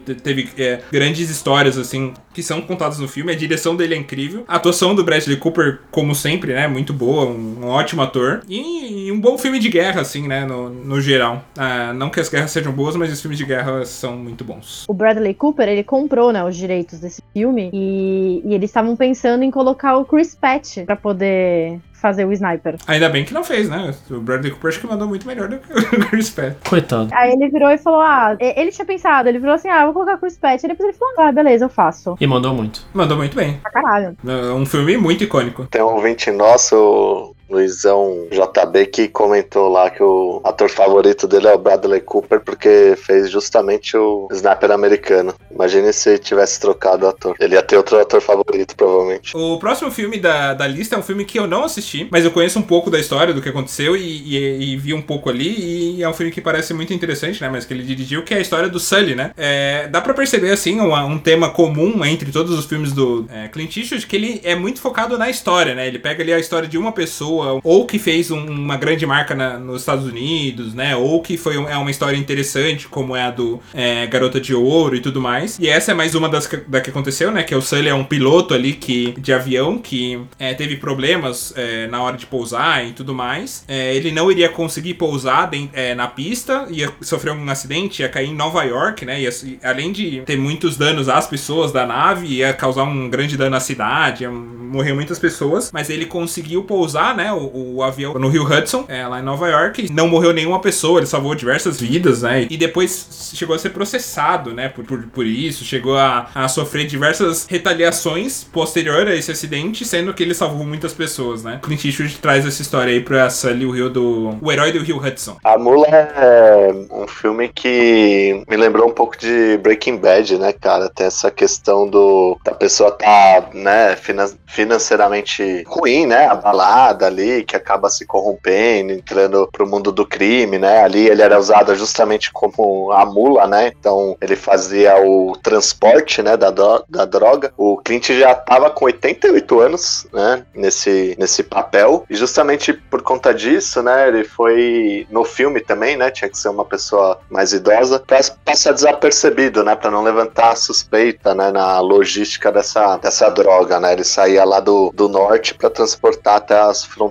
Te- 0.04 0.14
Teve 0.14 0.48
é, 0.58 0.80
grandes 0.90 1.30
histórias, 1.30 1.76
assim, 1.78 2.12
que 2.34 2.42
são 2.42 2.60
contadas 2.60 2.98
no 2.98 3.08
filme. 3.08 3.32
A 3.32 3.36
direção 3.36 3.76
dele 3.76 3.94
é 3.94 3.98
incrível. 3.98 4.44
A 4.48 4.56
atuação 4.56 4.94
do 4.94 5.04
Bradley 5.04 5.36
Cooper, 5.36 5.80
como 5.90 6.14
sempre, 6.14 6.52
né? 6.54 6.66
Muito 6.68 6.92
boa, 6.92 7.24
um, 7.26 7.58
um 7.62 7.66
ótimo 7.66 8.02
ator. 8.02 8.42
E, 8.48 9.06
e 9.06 9.12
um 9.12 9.20
bom 9.20 9.36
filme 9.38 9.58
de 9.58 9.68
guerra, 9.68 10.00
assim, 10.00 10.26
né? 10.26 10.44
No, 10.44 10.68
no 10.70 11.00
geral. 11.00 11.44
Ah, 11.56 11.92
não 11.92 12.10
que 12.10 12.20
as 12.20 12.28
guerras 12.28 12.50
sejam 12.50 12.72
boas, 12.72 12.96
mas 12.96 13.12
os 13.12 13.20
filmes 13.20 13.38
de 13.38 13.44
guerra 13.44 13.84
são 13.84 14.16
muito 14.16 14.44
bons. 14.44 14.84
O 14.88 14.94
Bradley 14.94 15.34
Cooper, 15.34 15.68
ele 15.68 15.84
comprou, 15.84 16.32
né, 16.32 16.44
os 16.44 16.56
direitos 16.56 16.98
desse 17.00 17.22
filme 17.32 17.70
e, 17.72 18.42
e 18.44 18.54
eles 18.54 18.70
estavam 18.70 18.96
pensando 18.96 19.42
em 19.44 19.50
colocar 19.50 19.96
o 19.96 20.04
Chris 20.04 20.34
Pratt 20.34 20.78
pra 20.84 20.96
poder 20.96 21.80
fazer 22.00 22.24
o 22.24 22.32
Sniper. 22.32 22.76
Ainda 22.86 23.08
bem 23.08 23.24
que 23.24 23.34
não 23.34 23.44
fez, 23.44 23.68
né? 23.68 23.94
O 24.10 24.20
Bradley 24.20 24.52
Cooper 24.52 24.68
acho 24.68 24.80
que 24.80 24.86
mandou 24.86 25.08
muito 25.08 25.26
melhor 25.26 25.48
do 25.48 25.58
que 25.58 25.72
o 25.72 26.06
Chris 26.08 26.30
Pratt. 26.30 26.54
Coitado. 26.68 27.10
Aí 27.12 27.32
ele 27.32 27.48
virou 27.48 27.70
e 27.70 27.78
falou, 27.78 28.00
ah, 28.00 28.36
ele 28.38 28.70
tinha 28.70 28.84
pensado, 28.84 29.28
ele 29.28 29.38
virou 29.38 29.54
assim, 29.54 29.68
ah, 29.68 29.80
eu 29.80 29.86
vou 29.86 29.94
colocar 29.94 30.14
o 30.14 30.18
Chris 30.18 30.38
Pratt. 30.38 30.62
E 30.62 30.68
depois 30.68 30.88
ele 30.88 30.98
falou, 30.98 31.14
ah, 31.28 31.32
beleza, 31.32 31.64
eu 31.64 31.68
faço. 31.68 32.16
E 32.20 32.26
mandou 32.26 32.54
muito. 32.54 32.86
Mandou 32.94 33.16
muito 33.16 33.36
bem. 33.36 33.58
Pra 33.58 33.70
caralho. 33.70 34.16
É 34.26 34.52
um 34.52 34.64
filme 34.64 34.96
muito 34.96 35.24
icônico. 35.24 35.66
Tem 35.66 35.82
um 35.82 35.94
ouvinte 35.94 36.30
nosso, 36.30 37.34
Luizão 37.48 38.26
JB, 38.30 38.86
que 38.86 39.08
comentou 39.08 39.68
lá 39.68 39.90
que 39.90 40.02
o 40.02 40.40
ator 40.44 40.68
favorito 40.70 41.26
dele 41.26 41.46
é 41.48 41.54
o 41.54 41.58
Bradley 41.58 42.00
Cooper, 42.00 42.40
porque 42.40 42.94
fez 42.96 43.30
justamente 43.30 43.96
o 43.96 44.28
Sniper 44.32 44.70
americano. 44.70 45.34
Imagine 45.50 45.92
se 45.92 46.18
tivesse 46.18 46.60
trocado 46.60 47.06
o 47.06 47.08
ator. 47.08 47.34
Ele 47.40 47.54
ia 47.54 47.62
ter 47.62 47.76
outro 47.76 47.98
ator 47.98 48.20
favorito, 48.20 48.76
provavelmente. 48.76 49.36
O 49.36 49.58
próximo 49.58 49.90
filme 49.90 50.18
da, 50.18 50.54
da 50.54 50.66
lista 50.66 50.94
é 50.94 50.98
um 50.98 51.02
filme 51.02 51.24
que 51.24 51.38
eu 51.38 51.46
não 51.46 51.64
assisti, 51.64 52.06
mas 52.10 52.24
eu 52.24 52.30
conheço 52.30 52.58
um 52.58 52.62
pouco 52.62 52.90
da 52.90 52.98
história, 52.98 53.32
do 53.34 53.40
que 53.42 53.48
aconteceu 53.48 53.96
e, 53.96 54.00
e- 54.36 54.72
e 54.72 54.76
vi 54.76 54.92
um 54.94 55.02
pouco 55.02 55.28
ali. 55.30 55.96
E 55.98 56.02
é 56.02 56.08
um 56.08 56.12
filme 56.14 56.32
que 56.32 56.40
parece 56.40 56.74
muito 56.74 56.92
interessante, 56.92 57.40
né? 57.40 57.48
Mas 57.48 57.64
que 57.64 57.72
ele 57.74 57.82
dirigiu, 57.82 58.22
que 58.22 58.34
é 58.34 58.38
a 58.38 58.40
história 58.40 58.68
do 58.68 58.78
Sully, 58.78 59.14
né? 59.14 59.32
É, 59.36 59.88
dá 59.88 60.00
pra 60.00 60.14
perceber, 60.14 60.50
assim, 60.52 60.80
um, 60.80 60.94
um 60.94 61.18
tema 61.18 61.50
comum 61.50 62.04
entre 62.04 62.30
todos 62.30 62.56
os 62.58 62.66
filmes 62.66 62.92
do 62.92 63.26
é, 63.32 63.48
Clint 63.48 63.76
Eastwood, 63.76 64.06
que 64.06 64.16
ele 64.16 64.40
é 64.44 64.54
muito 64.54 64.80
focado 64.80 65.16
na 65.18 65.30
história, 65.30 65.74
né? 65.74 65.86
Ele 65.86 65.98
pega 65.98 66.22
ali 66.22 66.32
a 66.32 66.38
história 66.38 66.68
de 66.68 66.76
uma 66.78 66.92
pessoa 66.92 67.37
pessoa, 67.38 67.60
ou 67.62 67.86
que 67.86 67.98
fez 67.98 68.30
um- 68.30 68.46
uma 68.46 68.76
grande 68.76 69.06
marca 69.06 69.34
na- 69.34 69.58
nos 69.58 69.80
Estados 69.82 70.06
Unidos, 70.06 70.74
né? 70.74 70.96
Ou 70.96 71.20
que 71.22 71.36
foi 71.36 71.56
um- 71.58 71.68
é 71.68 71.76
uma 71.76 71.90
história 71.90 72.16
interessante, 72.16 72.88
como 72.88 73.14
é 73.14 73.22
a 73.22 73.30
do 73.30 73.60
é, 73.74 74.06
Garota 74.06 74.40
de 74.40 74.54
Ouro 74.54 74.96
e 74.96 75.00
tudo 75.00 75.20
mais. 75.20 75.58
E 75.58 75.68
essa 75.68 75.92
é 75.92 75.94
mais 75.94 76.14
uma 76.14 76.28
das 76.28 76.46
que, 76.46 76.56
da 76.56 76.80
que 76.80 76.90
aconteceu, 76.90 77.30
né? 77.30 77.42
Que 77.42 77.54
o 77.54 77.60
Sully 77.62 77.88
é 77.88 77.94
um 77.94 78.04
piloto 78.04 78.54
ali 78.54 78.72
que, 78.72 79.12
de 79.18 79.32
avião 79.32 79.78
que 79.78 80.20
é, 80.38 80.54
teve 80.54 80.76
problemas 80.76 81.52
é, 81.56 81.86
na 81.86 82.02
hora 82.02 82.16
de 82.16 82.26
pousar 82.26 82.86
e 82.86 82.92
tudo 82.92 83.14
mais. 83.14 83.64
É, 83.68 83.94
ele 83.94 84.10
não 84.10 84.30
iria 84.30 84.48
conseguir 84.48 84.94
pousar 84.94 85.46
den- 85.48 85.70
é, 85.72 85.94
na 85.94 86.06
pista, 86.08 86.66
ia 86.70 86.90
sofrer 87.00 87.32
um 87.32 87.48
acidente, 87.50 88.02
ia 88.02 88.08
cair 88.08 88.28
em 88.28 88.34
Nova 88.34 88.62
York, 88.64 89.04
né? 89.04 89.20
Ia, 89.20 89.30
além 89.62 89.92
de 89.92 90.22
ter 90.22 90.36
muitos 90.36 90.76
danos 90.76 91.08
às 91.08 91.26
pessoas 91.26 91.72
da 91.72 91.86
nave, 91.86 92.26
ia 92.26 92.52
causar 92.52 92.84
um 92.84 93.08
grande 93.08 93.36
dano 93.36 93.56
à 93.56 93.60
cidade, 93.60 94.24
ia 94.24 94.30
morrer 94.30 94.92
muitas 94.92 95.18
pessoas. 95.18 95.70
Mas 95.72 95.90
ele 95.90 96.06
conseguiu 96.06 96.62
pousar, 96.64 97.14
né? 97.16 97.27
O, 97.32 97.76
o 97.76 97.82
avião 97.82 98.14
no 98.14 98.28
Rio 98.28 98.44
Hudson, 98.44 98.84
é, 98.88 99.06
lá 99.06 99.20
em 99.20 99.22
Nova 99.22 99.48
York. 99.48 99.92
Não 99.92 100.08
morreu 100.08 100.32
nenhuma 100.32 100.60
pessoa, 100.60 101.00
ele 101.00 101.06
salvou 101.06 101.34
diversas 101.34 101.80
vidas, 101.80 102.22
né? 102.22 102.46
E 102.48 102.56
depois 102.56 103.32
chegou 103.34 103.54
a 103.54 103.58
ser 103.58 103.70
processado, 103.70 104.52
né? 104.52 104.68
Por, 104.68 104.84
por, 104.84 105.02
por 105.08 105.26
isso, 105.26 105.64
chegou 105.64 105.96
a, 105.96 106.28
a 106.34 106.48
sofrer 106.48 106.86
diversas 106.86 107.46
retaliações 107.48 108.44
posterior 108.44 109.06
a 109.06 109.14
esse 109.14 109.30
acidente, 109.30 109.84
sendo 109.84 110.12
que 110.14 110.22
ele 110.22 110.34
salvou 110.34 110.64
muitas 110.66 110.92
pessoas, 110.92 111.44
né? 111.44 111.60
Clint 111.62 111.84
Eastwood 111.84 112.18
traz 112.18 112.46
essa 112.46 112.62
história 112.62 112.92
aí 112.92 113.00
pra 113.00 113.30
Sully, 113.30 113.66
o 113.66 113.70
Rio 113.70 113.90
do... 113.90 114.36
O 114.40 114.52
herói 114.52 114.72
do 114.72 114.82
Rio 114.82 114.98
Hudson. 114.98 115.36
A 115.44 115.58
Mula 115.58 115.86
é 115.88 116.70
um 116.90 117.06
filme 117.06 117.48
que 117.48 118.42
me 118.48 118.56
lembrou 118.56 118.88
um 118.88 118.92
pouco 118.92 119.16
de 119.18 119.58
Breaking 119.58 119.96
Bad, 119.96 120.38
né, 120.38 120.52
cara? 120.52 120.88
Tem 120.88 121.06
essa 121.06 121.30
questão 121.30 121.88
do 121.88 122.38
da 122.44 122.52
pessoa 122.52 122.90
tá, 122.90 123.48
né, 123.52 123.96
finan- 123.96 124.36
financeiramente 124.46 125.64
ruim, 125.66 126.06
né, 126.06 126.26
abalada 126.26 127.06
ali, 127.18 127.44
que 127.44 127.56
acaba 127.56 127.90
se 127.90 128.06
corrompendo, 128.06 128.92
entrando 128.92 129.48
pro 129.52 129.66
mundo 129.68 129.90
do 129.92 130.06
crime, 130.06 130.58
né? 130.58 130.82
Ali 130.82 131.08
ele 131.08 131.22
era 131.22 131.38
usado 131.38 131.74
justamente 131.74 132.32
como 132.32 132.92
a 132.92 133.04
mula, 133.04 133.46
né? 133.46 133.72
Então 133.78 134.16
ele 134.20 134.36
fazia 134.36 134.96
o 135.04 135.36
transporte, 135.42 136.22
né, 136.22 136.36
da, 136.36 136.50
dro- 136.50 136.84
da 136.88 137.04
droga. 137.04 137.52
O 137.56 137.76
Clint 137.78 138.10
já 138.12 138.34
tava 138.34 138.70
com 138.70 138.84
88 138.86 139.60
anos, 139.60 140.06
né, 140.12 140.44
nesse, 140.54 141.16
nesse 141.18 141.42
papel. 141.42 142.04
E 142.08 142.14
justamente 142.16 142.72
por 142.72 143.02
conta 143.02 143.34
disso, 143.34 143.82
né, 143.82 144.08
ele 144.08 144.24
foi 144.24 145.06
no 145.10 145.24
filme 145.24 145.60
também, 145.60 145.96
né, 145.96 146.10
tinha 146.10 146.28
que 146.30 146.38
ser 146.38 146.48
uma 146.48 146.64
pessoa 146.64 147.18
mais 147.30 147.52
idosa, 147.52 147.98
pra 148.06 148.18
passar 148.44 148.72
desapercebido, 148.72 149.62
né, 149.64 149.74
pra 149.74 149.90
não 149.90 150.02
levantar 150.02 150.56
suspeita, 150.56 151.34
né, 151.34 151.50
na 151.50 151.80
logística 151.80 152.50
dessa, 152.52 152.96
dessa 152.98 153.28
droga, 153.30 153.80
né. 153.80 153.92
Ele 153.92 154.04
saía 154.04 154.44
lá 154.44 154.60
do, 154.60 154.90
do 154.94 155.08
norte 155.08 155.54
pra 155.54 155.70
transportar 155.70 156.36
até 156.36 156.58
as 156.58 156.84
fronteiras, 156.84 157.07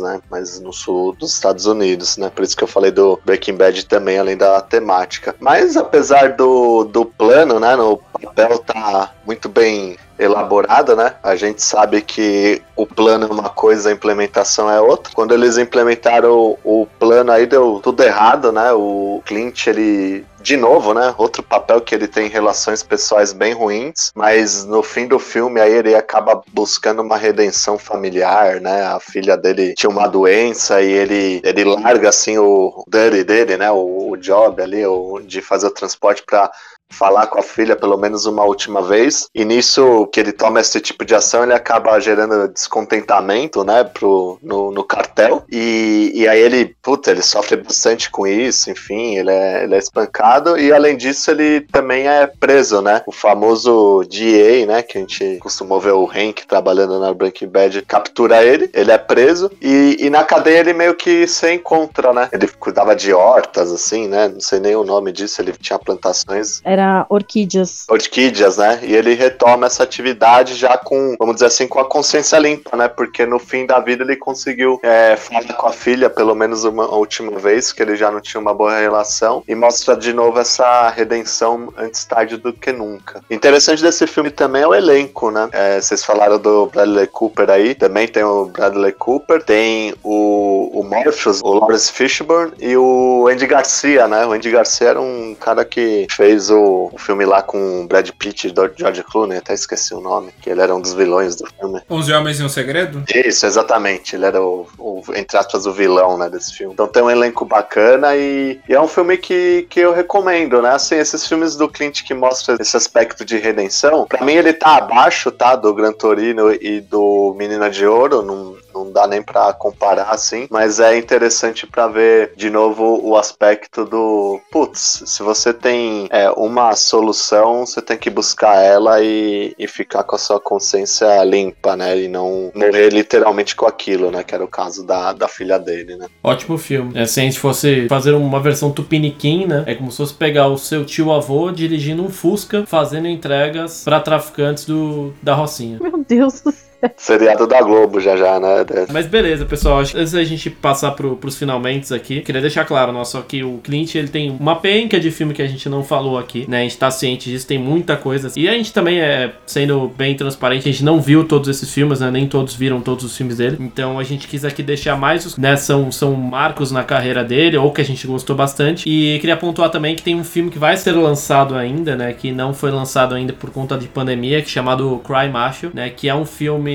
né, 0.00 0.20
mas 0.30 0.60
no 0.60 0.72
sul 0.72 1.14
dos 1.14 1.32
Estados 1.32 1.66
Unidos, 1.66 2.16
né. 2.16 2.30
Por 2.30 2.44
isso 2.44 2.56
que 2.56 2.64
eu 2.64 2.68
falei 2.68 2.90
do 2.90 3.18
Breaking 3.24 3.56
Bad 3.56 3.86
também, 3.86 4.18
além 4.18 4.36
da 4.36 4.60
temática. 4.60 5.34
Mas 5.38 5.76
apesar 5.76 6.32
do, 6.32 6.84
do 6.84 7.04
plano, 7.04 7.58
né, 7.60 7.76
no 7.76 7.96
papel 7.96 8.58
tá 8.58 9.12
muito 9.26 9.48
bem 9.48 9.96
elaborada, 10.18 10.94
né? 10.94 11.14
A 11.22 11.36
gente 11.36 11.62
sabe 11.62 12.00
que 12.00 12.62
o 12.76 12.86
plano 12.86 13.26
é 13.26 13.30
uma 13.30 13.48
coisa, 13.48 13.88
a 13.88 13.92
implementação 13.92 14.70
é 14.70 14.80
outra. 14.80 15.12
Quando 15.14 15.34
eles 15.34 15.58
implementaram 15.58 16.56
o, 16.64 16.86
plano 16.98 17.32
aí 17.32 17.46
deu 17.46 17.80
tudo 17.82 18.02
errado, 18.02 18.52
né? 18.52 18.72
O 18.72 19.22
Clint, 19.24 19.66
ele 19.66 20.24
de 20.44 20.58
novo, 20.58 20.92
né? 20.92 21.14
Outro 21.16 21.42
papel 21.42 21.80
que 21.80 21.94
ele 21.94 22.06
tem 22.06 22.28
relações 22.28 22.82
pessoais 22.82 23.32
bem 23.32 23.54
ruins, 23.54 24.12
mas 24.14 24.64
no 24.66 24.82
fim 24.82 25.06
do 25.06 25.18
filme 25.18 25.58
aí 25.58 25.72
ele 25.72 25.94
acaba 25.94 26.42
buscando 26.52 27.00
uma 27.00 27.16
redenção 27.16 27.78
familiar, 27.78 28.60
né? 28.60 28.84
A 28.84 29.00
filha 29.00 29.38
dele 29.38 29.72
tinha 29.74 29.88
uma 29.88 30.06
doença 30.06 30.82
e 30.82 30.92
ele 30.92 31.40
ele 31.42 31.64
larga 31.64 32.10
assim 32.10 32.36
o 32.36 32.84
dirty 32.86 33.24
dele, 33.24 33.56
né? 33.56 33.70
O, 33.70 34.10
o 34.10 34.16
job 34.18 34.62
ali, 34.62 34.84
o, 34.84 35.20
de 35.20 35.40
fazer 35.40 35.66
o 35.66 35.70
transporte 35.70 36.22
para 36.22 36.50
falar 36.94 37.26
com 37.26 37.38
a 37.38 37.42
filha 37.42 37.76
pelo 37.76 37.96
menos 37.96 38.26
uma 38.26 38.44
última 38.44 38.82
vez. 38.82 39.28
E 39.34 39.44
nisso 39.44 40.06
que 40.12 40.20
ele 40.20 40.32
toma 40.32 40.60
esse 40.60 40.80
tipo 40.80 41.04
de 41.04 41.14
ação, 41.14 41.42
ele 41.42 41.52
acaba 41.52 41.98
gerando 42.00 42.48
descontentamento, 42.48 43.64
né, 43.64 43.84
pro, 43.84 44.38
no, 44.42 44.70
no 44.70 44.84
cartel. 44.84 45.44
E, 45.50 46.12
e 46.14 46.28
aí 46.28 46.40
ele, 46.40 46.74
puta, 46.82 47.10
ele 47.10 47.22
sofre 47.22 47.56
bastante 47.56 48.10
com 48.10 48.26
isso, 48.26 48.70
enfim, 48.70 49.16
ele 49.16 49.30
é, 49.30 49.64
ele 49.64 49.74
é 49.74 49.78
espancado. 49.78 50.58
E 50.58 50.72
além 50.72 50.96
disso, 50.96 51.30
ele 51.30 51.62
também 51.62 52.06
é 52.06 52.26
preso, 52.26 52.80
né? 52.80 53.02
O 53.06 53.12
famoso 53.12 54.02
DA, 54.04 54.66
né, 54.66 54.82
que 54.82 54.98
a 54.98 55.00
gente 55.00 55.38
costumou 55.38 55.80
ver 55.80 55.92
o 55.92 56.08
Hank 56.08 56.46
trabalhando 56.46 57.00
na 57.00 57.12
Breaking 57.12 57.48
Bad, 57.48 57.82
captura 57.82 58.42
ele, 58.44 58.70
ele 58.72 58.90
é 58.90 58.98
preso. 58.98 59.50
E, 59.60 59.96
e 59.98 60.10
na 60.10 60.24
cadeia 60.24 60.60
ele 60.60 60.72
meio 60.72 60.94
que 60.94 61.26
se 61.26 61.52
encontra, 61.52 62.12
né? 62.12 62.28
Ele 62.32 62.46
cuidava 62.46 62.94
de 62.94 63.12
hortas, 63.12 63.72
assim, 63.72 64.08
né? 64.08 64.28
Não 64.28 64.40
sei 64.40 64.60
nem 64.60 64.76
o 64.76 64.84
nome 64.84 65.12
disso, 65.12 65.40
ele 65.40 65.52
tinha 65.52 65.78
plantações 65.78 66.60
Era 66.64 66.83
orquídeas. 67.08 67.84
orquídeas, 67.88 68.56
né? 68.56 68.80
E 68.82 68.94
ele 68.94 69.14
retoma 69.14 69.66
essa 69.66 69.82
atividade 69.82 70.54
já 70.54 70.76
com, 70.76 71.14
vamos 71.18 71.36
dizer 71.36 71.46
assim, 71.46 71.66
com 71.66 71.80
a 71.80 71.84
consciência 71.84 72.38
limpa, 72.38 72.76
né? 72.76 72.88
Porque 72.88 73.26
no 73.26 73.38
fim 73.38 73.66
da 73.66 73.80
vida 73.80 74.02
ele 74.02 74.16
conseguiu 74.16 74.78
é, 74.82 75.16
falar 75.16 75.54
com 75.54 75.66
a 75.66 75.72
filha 75.72 76.10
pelo 76.10 76.34
menos 76.34 76.64
uma 76.64 76.86
última 76.94 77.38
vez, 77.38 77.72
que 77.72 77.82
ele 77.82 77.96
já 77.96 78.10
não 78.10 78.20
tinha 78.20 78.40
uma 78.40 78.54
boa 78.54 78.78
relação, 78.78 79.42
e 79.46 79.54
mostra 79.54 79.96
de 79.96 80.12
novo 80.12 80.38
essa 80.38 80.88
redenção 80.90 81.72
antes 81.76 82.04
tarde 82.04 82.36
do 82.36 82.52
que 82.52 82.72
nunca. 82.72 83.22
Interessante 83.30 83.82
desse 83.82 84.06
filme 84.06 84.30
também 84.30 84.62
é 84.62 84.66
o 84.66 84.74
elenco, 84.74 85.30
né? 85.30 85.48
É, 85.52 85.80
vocês 85.80 86.04
falaram 86.04 86.38
do 86.38 86.66
Bradley 86.66 87.06
Cooper 87.06 87.50
aí, 87.50 87.74
também 87.74 88.06
tem 88.08 88.22
o 88.24 88.46
Bradley 88.46 88.92
Cooper, 88.92 89.42
tem 89.42 89.94
o, 90.02 90.70
o 90.72 90.82
Morpheus, 90.84 91.40
o 91.42 91.52
Lawrence 91.52 91.92
Fishburne 91.92 92.52
e 92.58 92.76
o 92.76 93.28
Andy 93.28 93.46
Garcia, 93.46 94.06
né? 94.08 94.26
O 94.26 94.32
Andy 94.32 94.50
Garcia 94.50 94.88
era 94.90 95.00
um 95.00 95.34
cara 95.38 95.64
que 95.64 96.06
fez 96.10 96.50
o, 96.50 96.58
o 96.92 96.98
filme 96.98 97.24
lá 97.24 97.42
com 97.42 97.86
Brad 97.86 98.10
Pitt 98.10 98.48
e 98.48 98.54
George 98.76 99.02
Clooney, 99.04 99.38
até 99.38 99.54
esqueci 99.54 99.94
o 99.94 100.00
nome, 100.00 100.32
que 100.40 100.50
ele 100.50 100.60
era 100.60 100.74
um 100.74 100.80
dos 100.80 100.94
vilões 100.94 101.36
do 101.36 101.46
filme. 101.46 101.80
11 101.90 102.12
Homens 102.12 102.40
e 102.40 102.44
um 102.44 102.48
Segredo? 102.48 103.04
Isso, 103.12 103.46
exatamente. 103.46 104.16
Ele 104.16 104.26
era 104.26 104.40
o, 104.40 104.66
o, 104.78 105.02
entre 105.14 105.36
aspas, 105.38 105.66
o 105.66 105.72
vilão, 105.72 106.18
né, 106.18 106.28
desse 106.28 106.54
filme. 106.54 106.72
Então 106.72 106.86
tem 106.86 107.02
um 107.02 107.10
elenco 107.10 107.44
bacana 107.44 108.16
e, 108.16 108.60
e 108.68 108.74
é 108.74 108.80
um 108.80 108.88
filme 108.88 109.16
que, 109.16 109.66
que 109.68 109.80
eu 109.80 109.92
recomendo, 109.92 110.60
né? 110.62 110.70
Assim, 110.70 110.96
esses 110.96 111.26
filmes 111.26 111.56
do 111.56 111.68
Clint 111.68 112.02
que 112.02 112.14
mostram 112.14 112.56
esse 112.60 112.76
aspecto 112.76 113.24
de 113.24 113.38
redenção, 113.38 114.06
pra 114.06 114.24
mim 114.24 114.34
ele 114.34 114.52
tá 114.52 114.76
abaixo, 114.76 115.30
tá, 115.30 115.56
do 115.56 115.74
Gran 115.74 115.92
Torino 115.92 116.52
e 116.52 116.80
do 116.80 117.34
Menina 117.36 117.70
de 117.70 117.86
Ouro, 117.86 118.22
não, 118.22 118.56
não 118.74 118.90
dá 118.90 119.06
nem 119.06 119.22
pra 119.22 119.52
comparar, 119.52 120.10
assim, 120.10 120.46
mas 120.50 120.80
é 120.80 120.96
interessante 120.98 121.66
pra 121.66 121.86
ver, 121.86 122.32
de 122.36 122.50
novo, 122.50 123.00
o 123.02 123.16
aspecto 123.16 123.84
do, 123.84 124.40
putz, 124.50 125.02
se 125.06 125.22
você 125.22 125.52
tem 125.52 126.08
é, 126.10 126.30
uma 126.30 126.74
solução, 126.74 127.64
você 127.64 127.80
tem 127.80 127.96
que 127.96 128.10
buscar 128.10 128.56
ela 128.56 129.00
e, 129.00 129.54
e 129.58 129.68
ficar 129.68 130.02
com 130.02 130.16
a 130.16 130.18
sua 130.18 130.40
consciência 130.40 131.22
limpa, 131.24 131.76
né, 131.76 131.98
e 131.98 132.08
não 132.08 132.50
morrer 132.54 132.90
literalmente 132.90 133.54
com 133.54 133.66
aquilo, 133.66 134.10
né, 134.10 134.22
que 134.22 134.34
era 134.34 134.44
o 134.44 134.48
caso 134.48 134.84
da, 134.84 135.12
da 135.12 135.28
filha 135.28 135.58
dele, 135.58 135.96
né. 135.96 136.06
Ótimo 136.22 136.58
filme. 136.58 136.92
É, 136.98 137.06
se 137.06 137.20
a 137.20 137.22
gente 137.22 137.38
fosse 137.38 137.86
fazer 137.88 138.12
uma 138.12 138.40
versão 138.40 138.72
tupiniquim, 138.72 139.46
né? 139.46 139.64
É 139.66 139.74
como 139.74 139.90
se 139.90 139.98
fosse 139.98 140.14
pegar 140.14 140.48
o 140.48 140.58
seu 140.58 140.84
tio 140.84 141.12
avô 141.12 141.50
dirigindo 141.50 142.02
um 142.02 142.10
Fusca, 142.10 142.64
fazendo 142.66 143.08
entregas 143.08 143.84
pra 143.84 144.00
traficantes 144.00 144.64
do, 144.64 145.12
da 145.22 145.34
Rocinha. 145.34 145.78
Meu 145.80 146.04
Deus 146.06 146.40
do 146.40 146.50
céu. 146.52 146.73
Seriado 146.96 147.46
da 147.46 147.60
Globo 147.62 148.00
já 148.00 148.16
já, 148.16 148.38
né, 148.38 148.64
Mas 148.92 149.06
beleza, 149.06 149.44
pessoal. 149.44 149.80
Antes 149.80 150.12
da 150.12 150.24
gente 150.24 150.50
passar 150.50 150.92
pro, 150.92 151.16
pros 151.16 151.36
finalmente 151.36 151.92
aqui, 151.92 152.20
queria 152.20 152.40
deixar 152.40 152.64
claro, 152.64 152.92
nosso 152.92 153.20
que 153.22 153.42
o 153.42 153.58
Clint 153.62 153.94
ele 153.94 154.08
tem 154.08 154.36
uma 154.38 154.56
penca 154.56 154.98
de 155.00 155.10
filme 155.10 155.34
que 155.34 155.42
a 155.42 155.46
gente 155.46 155.68
não 155.68 155.82
falou 155.82 156.18
aqui, 156.18 156.44
né? 156.48 156.60
A 156.60 156.62
gente 156.62 156.78
tá 156.78 156.90
ciente 156.90 157.30
disso, 157.30 157.46
tem 157.46 157.58
muita 157.58 157.96
coisa. 157.96 158.30
E 158.36 158.48
a 158.48 158.52
gente 158.52 158.72
também 158.72 159.00
é, 159.00 159.32
sendo 159.46 159.88
bem 159.96 160.14
transparente, 160.14 160.68
a 160.68 160.72
gente 160.72 160.84
não 160.84 161.00
viu 161.00 161.24
todos 161.24 161.48
esses 161.48 161.72
filmes, 161.72 162.00
né? 162.00 162.10
Nem 162.10 162.26
todos 162.26 162.54
viram 162.54 162.80
todos 162.80 163.04
os 163.04 163.16
filmes 163.16 163.38
dele. 163.38 163.56
Então 163.60 163.98
a 163.98 164.04
gente 164.04 164.28
quis 164.28 164.44
aqui 164.44 164.62
deixar 164.62 164.96
mais 164.96 165.26
os, 165.26 165.36
né? 165.36 165.56
São, 165.56 165.90
são 165.90 166.14
marcos 166.14 166.70
na 166.70 166.84
carreira 166.84 167.24
dele, 167.24 167.56
ou 167.56 167.72
que 167.72 167.80
a 167.80 167.84
gente 167.84 168.06
gostou 168.06 168.36
bastante. 168.36 168.88
E 168.88 169.18
queria 169.20 169.36
pontuar 169.36 169.70
também 169.70 169.94
que 169.94 170.02
tem 170.02 170.14
um 170.14 170.24
filme 170.24 170.50
que 170.50 170.58
vai 170.58 170.76
ser 170.76 170.92
lançado 170.92 171.54
ainda, 171.54 171.96
né? 171.96 172.12
Que 172.12 172.32
não 172.32 172.52
foi 172.52 172.70
lançado 172.70 173.14
ainda 173.14 173.32
por 173.32 173.50
conta 173.50 173.76
de 173.76 173.86
pandemia, 173.86 174.40
que 174.40 174.48
é 174.48 174.50
chamado 174.50 175.00
Cry 175.04 175.28
Macho, 175.30 175.70
né? 175.74 175.90
Que 175.90 176.08
é 176.08 176.14
um 176.14 176.24
filme 176.24 176.73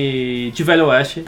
de 0.54 0.62
Velho 0.62 0.86
Oeste, 0.86 1.24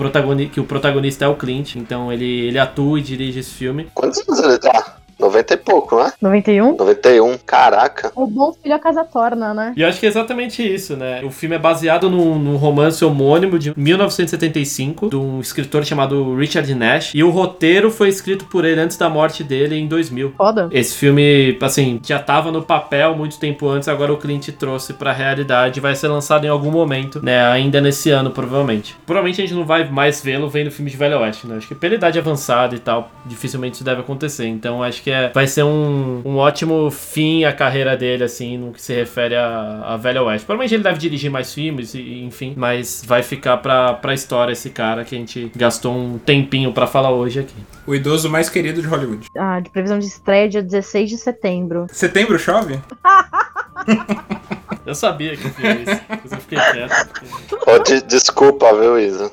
que 0.53 0.61
o 0.61 0.65
protagonista 0.65 1.25
é 1.25 1.29
o 1.29 1.37
Clint. 1.37 1.77
Então 1.77 2.13
ele, 2.13 2.47
ele 2.47 2.59
atua 2.59 2.99
e 2.99 3.03
dirige 3.03 3.41
esse 3.41 3.51
filme. 3.51 3.89
Quantos 3.95 4.21
anos 4.27 4.41
ele 4.41 4.59
tá? 4.59 4.97
90 5.23 5.55
e 5.55 5.57
pouco, 5.57 5.97
né? 5.97 6.13
91? 6.21 6.77
91, 6.77 7.39
caraca. 7.39 8.13
O 8.15 8.27
bom 8.27 8.53
filho 8.53 8.75
a 8.75 8.79
casa 8.79 9.05
torna, 9.05 9.55
né? 9.55 9.73
E 9.77 9.83
eu 9.83 9.89
acho 9.89 10.01
que 10.01 10.07
é 10.07 10.09
exatamente 10.09 10.63
isso, 10.63 10.97
né? 10.97 11.23
O 11.25 11.31
filme 11.31 11.57
é 11.57 11.59
baseado 11.59 12.11
num, 12.11 12.39
num 12.39 12.57
romance 12.57 13.05
homônimo 13.05 13.59
de 13.59 13.73
1975, 13.77 15.11
de 15.11 15.17
um 15.17 15.41
escritor 15.41 15.85
chamado 15.85 16.35
Richard 16.35 16.75
Nash. 16.75 17.13
E 17.15 17.23
o 17.23 17.31
roteiro 17.31 17.91
foi 17.91 18.09
escrito 18.09 18.47
por 18.47 18.65
ele 18.65 18.81
antes 18.81 18.97
da 18.97 19.09
morte 19.09 19.45
dele 19.45 19.77
em 19.77 19.87
2000. 19.87 20.35
Foda. 20.37 20.69
Esse 20.73 20.97
filme, 20.97 21.57
assim, 21.61 22.01
já 22.03 22.19
tava 22.19 22.51
no 22.51 22.63
papel 22.63 23.15
muito 23.17 23.39
tempo 23.39 23.69
antes, 23.69 23.89
agora 23.89 24.13
o 24.13 24.17
Clint 24.17 24.49
trouxe 24.51 24.93
pra 24.93 25.13
realidade 25.13 25.81
vai 25.81 25.95
ser 25.95 26.09
lançado 26.09 26.45
em 26.45 26.49
algum 26.49 26.71
momento, 26.71 27.21
né? 27.23 27.45
Ainda 27.47 27.81
nesse 27.81 28.11
ano, 28.11 28.31
provavelmente. 28.31 28.97
Provavelmente 29.07 29.41
a 29.41 29.45
gente 29.45 29.55
não 29.55 29.65
vai 29.65 29.89
mais 29.89 30.23
vê-lo 30.23 30.49
vendo 30.49 30.71
filme 30.71 30.91
de 30.91 30.97
Velho 30.97 31.19
Oeste, 31.21 31.47
né? 31.47 31.57
Acho 31.57 31.69
que 31.69 31.75
pela 31.75 31.95
idade 31.95 32.19
avançada 32.19 32.75
e 32.75 32.79
tal, 32.79 33.11
dificilmente 33.27 33.75
isso 33.75 33.85
deve 33.85 34.01
acontecer. 34.01 34.47
Então 34.47 34.83
acho 34.83 35.03
que 35.03 35.11
é, 35.13 35.31
vai 35.31 35.47
ser 35.47 35.63
um, 35.63 36.23
um 36.25 36.37
ótimo 36.37 36.91
fim 36.91 37.45
à 37.45 37.53
carreira 37.53 37.97
dele, 37.97 38.25
assim, 38.25 38.59
no 38.59 38.73
que 38.73 38.81
se 38.81 38.95
refere 38.95 39.37
a, 39.37 39.83
a 39.85 39.97
Velho 39.97 40.25
Oeste. 40.25 40.47
Provavelmente 40.47 40.75
ele 40.75 40.83
deve 40.83 40.99
dirigir 40.99 41.31
mais 41.31 41.53
filmes, 41.53 41.95
e, 41.95 42.23
enfim, 42.25 42.55
mas 42.57 43.03
vai 43.07 43.23
ficar 43.23 43.59
pra, 43.59 43.95
pra 43.95 44.15
história 44.15 44.53
esse 44.53 44.71
cara 44.71 45.05
que 45.05 45.15
a 45.15 45.19
gente 45.19 45.51
gastou 45.55 45.95
um 45.95 46.19
tempinho 46.19 46.73
pra 46.73 46.87
falar 46.87 47.11
hoje 47.11 47.41
aqui. 47.41 47.57
O 47.87 47.95
idoso 47.95 48.31
mais 48.31 48.49
querido 48.49 48.81
de 48.81 48.87
Hollywood. 48.87 49.27
Ah, 49.37 49.61
de 49.61 49.71
previsão 49.71 49.99
de 49.99 50.07
estreia 50.07 50.49
dia 50.49 50.63
16 50.63 51.11
de 51.11 51.17
setembro. 51.19 51.87
Setembro 51.91 52.39
chove? 52.39 52.79
Eu 54.85 54.95
sabia 54.95 55.37
que 55.37 55.45
eu 55.47 55.51
fiz 55.53 55.89
isso, 55.89 56.01
mas 56.09 56.33
eu 56.33 56.39
fiquei 56.39 56.59
quieto. 56.59 57.09
porque- 57.49 57.71
Ô, 57.71 57.79
de- 57.79 58.03
desculpa, 58.03 58.73
viu, 58.75 58.99
Isa? 58.99 59.31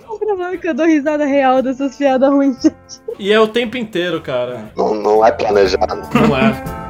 que 0.61 0.67
eu 0.67 0.73
dou 0.73 0.85
risada 0.85 1.25
real 1.25 1.61
dessas 1.61 1.95
piadas 1.95 2.29
ruins. 2.31 2.63
E 3.17 3.31
é 3.31 3.39
o 3.39 3.47
tempo 3.47 3.77
inteiro, 3.77 4.21
cara. 4.21 4.71
Não, 4.75 4.93
não 4.93 5.25
é 5.25 5.31
planejado. 5.31 6.01
Não 6.15 6.37
é. 6.37 6.88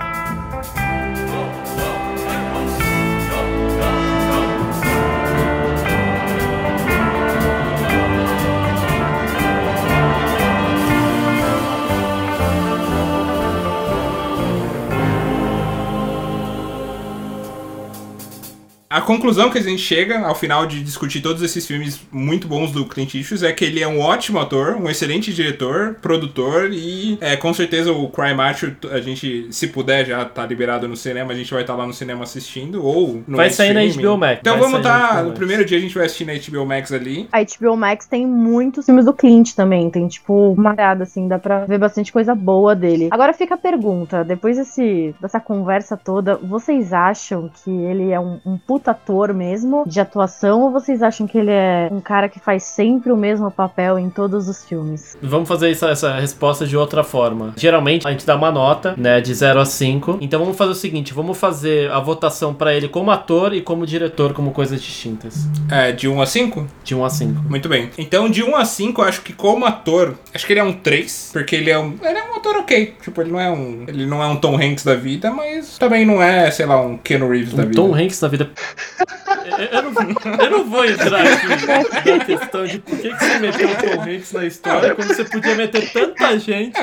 A 18.92 19.02
conclusão 19.02 19.52
que 19.52 19.58
a 19.60 19.62
gente 19.62 19.84
chega 19.84 20.26
ao 20.26 20.34
final 20.34 20.66
de 20.66 20.84
discutir 20.84 21.22
todos 21.22 21.44
esses 21.44 21.64
filmes 21.68 22.02
muito 22.12 22.48
bons 22.48 22.72
do 22.72 22.88
Clint 22.88 23.14
Eastwood 23.14 23.46
é 23.46 23.54
que 23.54 23.64
ele 23.64 23.84
é 23.84 23.88
um 23.88 24.00
ótimo 24.00 24.40
ator, 24.40 24.78
um 24.78 24.90
excelente 24.90 25.32
diretor, 25.32 25.98
produtor 26.02 26.72
e 26.74 27.16
é, 27.22 27.38
com 27.38 27.54
certeza 27.54 27.92
o 27.92 28.10
Cry 28.10 28.34
Macho 28.34 28.76
a 28.92 29.00
gente, 29.00 29.48
se 29.52 29.68
puder, 29.68 30.08
já 30.08 30.26
tá 30.26 30.44
liberado 30.44 30.88
no 30.88 30.98
cinema, 30.98 31.32
a 31.32 31.36
gente 31.36 31.54
vai 31.54 31.62
estar 31.62 31.76
lá 31.76 31.86
no 31.86 31.94
cinema 31.94 32.24
assistindo 32.24 32.84
ou 32.84 33.22
no 33.28 33.38
Vai 33.38 33.52
sair 33.52 33.76
na. 33.76 33.82
HBO 33.82 34.18
Max, 34.18 34.40
Então 34.42 34.54
vai 34.54 34.64
vamos 34.64 34.80
estar 34.80 35.18
HBO 35.18 35.30
no 35.30 35.36
primeiro 35.36 35.64
dia 35.64 35.78
a 35.78 35.82
gente 35.82 35.94
vai 35.94 36.08
assistir 36.08 36.26
na 36.26 36.34
HBO 36.34 36.66
Max 36.66 36.92
ali. 36.92 37.30
A 37.32 37.44
HBO 37.44 37.78
Max 37.78 38.08
tem 38.08 38.26
muitos 38.26 38.88
filmes 38.88 39.06
do 39.06 39.14
Clint 39.14 39.54
também. 39.54 39.92
Tem, 39.92 40.08
tipo, 40.08 40.54
uma 40.54 40.74
parada, 40.74 41.04
assim, 41.04 41.28
dá 41.28 41.38
pra 41.38 41.66
ver 41.66 41.78
bastante 41.78 42.12
coisa 42.12 42.34
boa 42.34 42.76
dele. 42.76 43.10
Agora 43.12 43.34
fica 43.34 43.54
a 43.54 43.58
pergunta: 43.58 44.24
depois 44.24 44.58
desse, 44.58 45.14
dessa 45.22 45.40
conversa 45.40 45.96
toda, 45.96 46.38
vocês 46.38 46.92
acham 46.92 47.52
que 47.64 47.70
ele 47.70 48.10
é 48.10 48.20
um, 48.20 48.40
um 48.44 48.58
puta 48.80 48.92
ator 48.92 49.34
mesmo 49.34 49.84
de 49.86 50.00
atuação? 50.00 50.62
Ou 50.62 50.72
vocês 50.72 51.04
acham 51.04 51.28
que 51.28 51.38
ele 51.38 51.52
é 51.52 51.90
um 51.92 52.00
cara 52.00 52.30
que 52.30 52.40
faz 52.40 52.64
sempre 52.64 53.12
o 53.12 53.18
mesmo 53.18 53.52
papel 53.52 54.00
em 54.00 54.10
todos 54.10 54.48
os 54.48 54.64
filmes? 54.64 55.18
Vamos 55.22 55.48
fazer 55.48 55.70
essa, 55.70 55.90
essa 55.90 56.14
resposta 56.16 56.66
de 56.66 56.78
outra 56.78 57.04
forma. 57.04 57.54
Geralmente 57.58 58.08
a 58.08 58.12
gente 58.12 58.26
dá 58.26 58.36
uma 58.36 58.52
nota, 58.52 58.96
né, 58.98 59.20
de 59.20 59.34
0 59.34 59.60
a 59.60 59.66
5. 59.66 60.18
Então 60.22 60.40
vamos 60.40 60.58
fazer 60.58 60.72
o 60.72 60.76
seguinte, 60.76 61.14
vamos 61.14 61.38
fazer 61.38 61.92
a 61.92 62.00
votação 62.00 62.54
pra 62.54 62.74
ele 62.74 62.88
como 62.88 63.12
ator 63.12 63.54
e 63.54 63.62
como 63.62 63.86
diretor, 63.86 64.34
como 64.34 64.52
coisas 64.52 64.82
distintas. 64.82 65.48
É, 65.70 65.92
de 65.92 66.08
1 66.08 66.22
a 66.22 66.26
5? 66.26 66.68
De 66.84 66.96
1 66.96 67.06
a 67.06 67.10
5. 67.10 67.44
Muito 67.50 67.68
bem. 67.68 67.90
Então, 67.98 68.30
de 68.30 68.44
1 68.44 68.56
a 68.56 68.66
5, 68.66 69.02
eu 69.02 69.06
acho 69.06 69.22
que 69.22 69.34
como 69.34 69.66
ator, 69.66 70.16
acho 70.34 70.46
que 70.46 70.54
ele 70.54 70.60
é 70.60 70.64
um 70.64 70.74
3, 70.74 71.32
porque 71.34 71.56
ele 71.56 71.70
é 71.70 71.78
um, 71.78 71.96
ele 72.02 72.18
é 72.18 72.24
um 72.32 72.36
ator 72.36 72.56
ok. 72.58 72.96
Tipo, 73.02 73.22
ele 73.22 73.32
não 73.32 73.40
é 73.40 73.52
um, 73.52 73.84
ele 73.88 74.06
não 74.06 74.24
é 74.24 74.28
um 74.28 74.38
Tom 74.38 74.56
Hanks 74.56 74.84
da 74.84 74.96
vida, 74.96 75.32
mas 75.32 75.78
também 75.78 76.06
não 76.06 76.22
é, 76.22 76.50
sei 76.52 76.66
lá, 76.66 76.82
um 76.82 76.98
Keanu 76.98 77.30
Reeves 77.30 77.54
da 77.54 77.64
Um 77.64 77.68
vida. 77.68 77.82
Tom 77.82 77.94
Hanks 77.94 78.22
na 78.22 78.28
vida. 78.28 78.50
Eu, 79.72 79.82
não, 79.84 80.44
eu 80.46 80.50
não 80.52 80.64
vou 80.70 80.86
entrar 80.86 81.22
aqui 81.26 82.10
na 82.12 82.26
questão 82.26 82.66
de 82.66 82.80
por 82.80 82.98
que, 82.98 83.10
que 83.14 83.26
você 83.26 83.40
meteu 83.40 83.70
o 83.70 83.76
Tom 83.76 84.02
Hanks 84.04 84.32
na 84.34 84.46
história 84.46 84.96
quando 84.96 85.08
você 85.08 85.24
podia 85.26 85.56
meter 85.56 85.92
tanta 85.92 86.38
gente. 86.40 86.78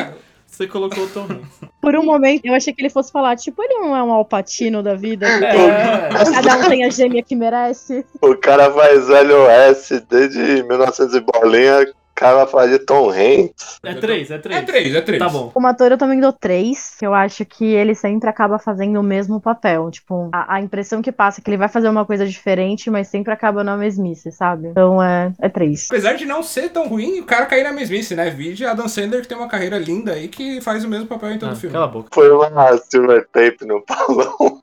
Você 0.47 0.67
colocou 0.67 1.05
o 1.05 1.09
Tom 1.09 1.25
Hanks. 1.25 1.69
Por 1.81 1.95
um 1.97 2.05
momento, 2.05 2.45
eu 2.47 2.55
achei 2.55 2.73
que 2.73 2.81
ele 2.83 2.91
fosse 2.91 3.13
falar, 3.13 3.37
tipo, 3.37 3.63
ele 3.63 3.75
não 3.75 3.95
é 3.97 4.03
um 4.03 4.11
alpatino 4.13 4.83
da 4.83 4.95
vida. 4.95 5.27
É. 5.27 6.09
tem- 6.09 6.33
Cada 6.43 6.57
um 6.59 6.69
tem 6.69 6.85
a 6.85 6.91
gêmea 6.91 7.23
que 7.23 7.37
merece. 7.37 8.05
O 8.21 8.35
cara 8.37 8.71
faz 8.73 9.07
LOS 9.09 10.03
desde 10.09 10.63
1900 10.65 11.15
e 11.15 11.21
bolinha, 11.21 11.87
cara 12.17 12.37
vai 12.37 12.47
falar 12.47 12.67
de 12.69 12.79
Tom 12.81 13.11
Hanks. 13.11 13.79
É 13.85 13.95
3, 13.95 14.31
é 14.31 14.39
3. 14.39 14.57
É 14.57 14.63
3, 14.63 14.95
é 14.95 15.01
3. 15.03 15.19
Tá 15.23 15.29
bom. 15.29 15.51
Como 15.51 15.67
ator, 15.67 15.93
eu 15.93 15.99
também 15.99 16.19
dou 16.19 16.33
três, 16.33 16.95
que 16.99 17.07
eu 17.07 17.13
acho 17.15 17.45
que 17.45 17.65
ele 17.65 17.95
sempre 17.95 18.29
acaba 18.29 18.59
fazendo 18.59 18.99
o 18.99 19.03
mesmo 19.03 19.41
papel. 19.41 19.91
Tipo, 19.91 20.31
a, 20.33 20.55
a 20.55 20.61
impressão 20.61 21.03
que 21.03 21.13
passa 21.13 21.41
é 21.41 21.45
que 21.45 21.51
ele 21.51 21.57
vai 21.59 21.69
fazer 21.69 21.89
uma 21.89 22.05
coisa 22.07 22.27
diferente, 22.27 22.91
mas 22.91 23.09
sempre 23.09 23.33
acaba 23.33 23.63
na 23.63 23.77
mesmice, 23.77 24.33
sabe? 24.33 24.69
Então 24.69 25.03
é, 25.03 25.33
é 25.41 25.49
três. 25.49 25.87
Apesar 25.91 26.15
de 26.15 26.25
não 26.25 26.43
ser 26.43 26.71
tão 26.71 26.89
ruim, 26.89 27.21
o 27.21 27.25
cara 27.25 27.47
cair 27.47 27.65
na 27.65 27.73
mesmice, 27.73 28.15
né? 28.15 28.31
Vide 28.31 28.65
Adam 28.65 28.89
Sandler, 28.89 29.21
que 29.23 29.29
tem 29.29 29.37
uma 29.37 29.49
carreira 29.49 29.79
linda 29.79 30.13
aí, 30.13 30.29
que 30.29 30.61
faz 30.61 30.85
o 30.85 30.89
mesmo 30.89 31.07
papel 31.07 31.33
em 31.33 31.39
todo 31.39 31.53
Ah, 31.53 31.57
filme. 31.57 31.73
cala 31.75 31.85
a 31.85 31.89
boca. 31.89 32.09
Foi 32.13 32.31
uma 32.31 32.77
silver 32.79 33.27
tape 33.33 33.65
no 33.67 33.83
Paulão. 33.83 34.59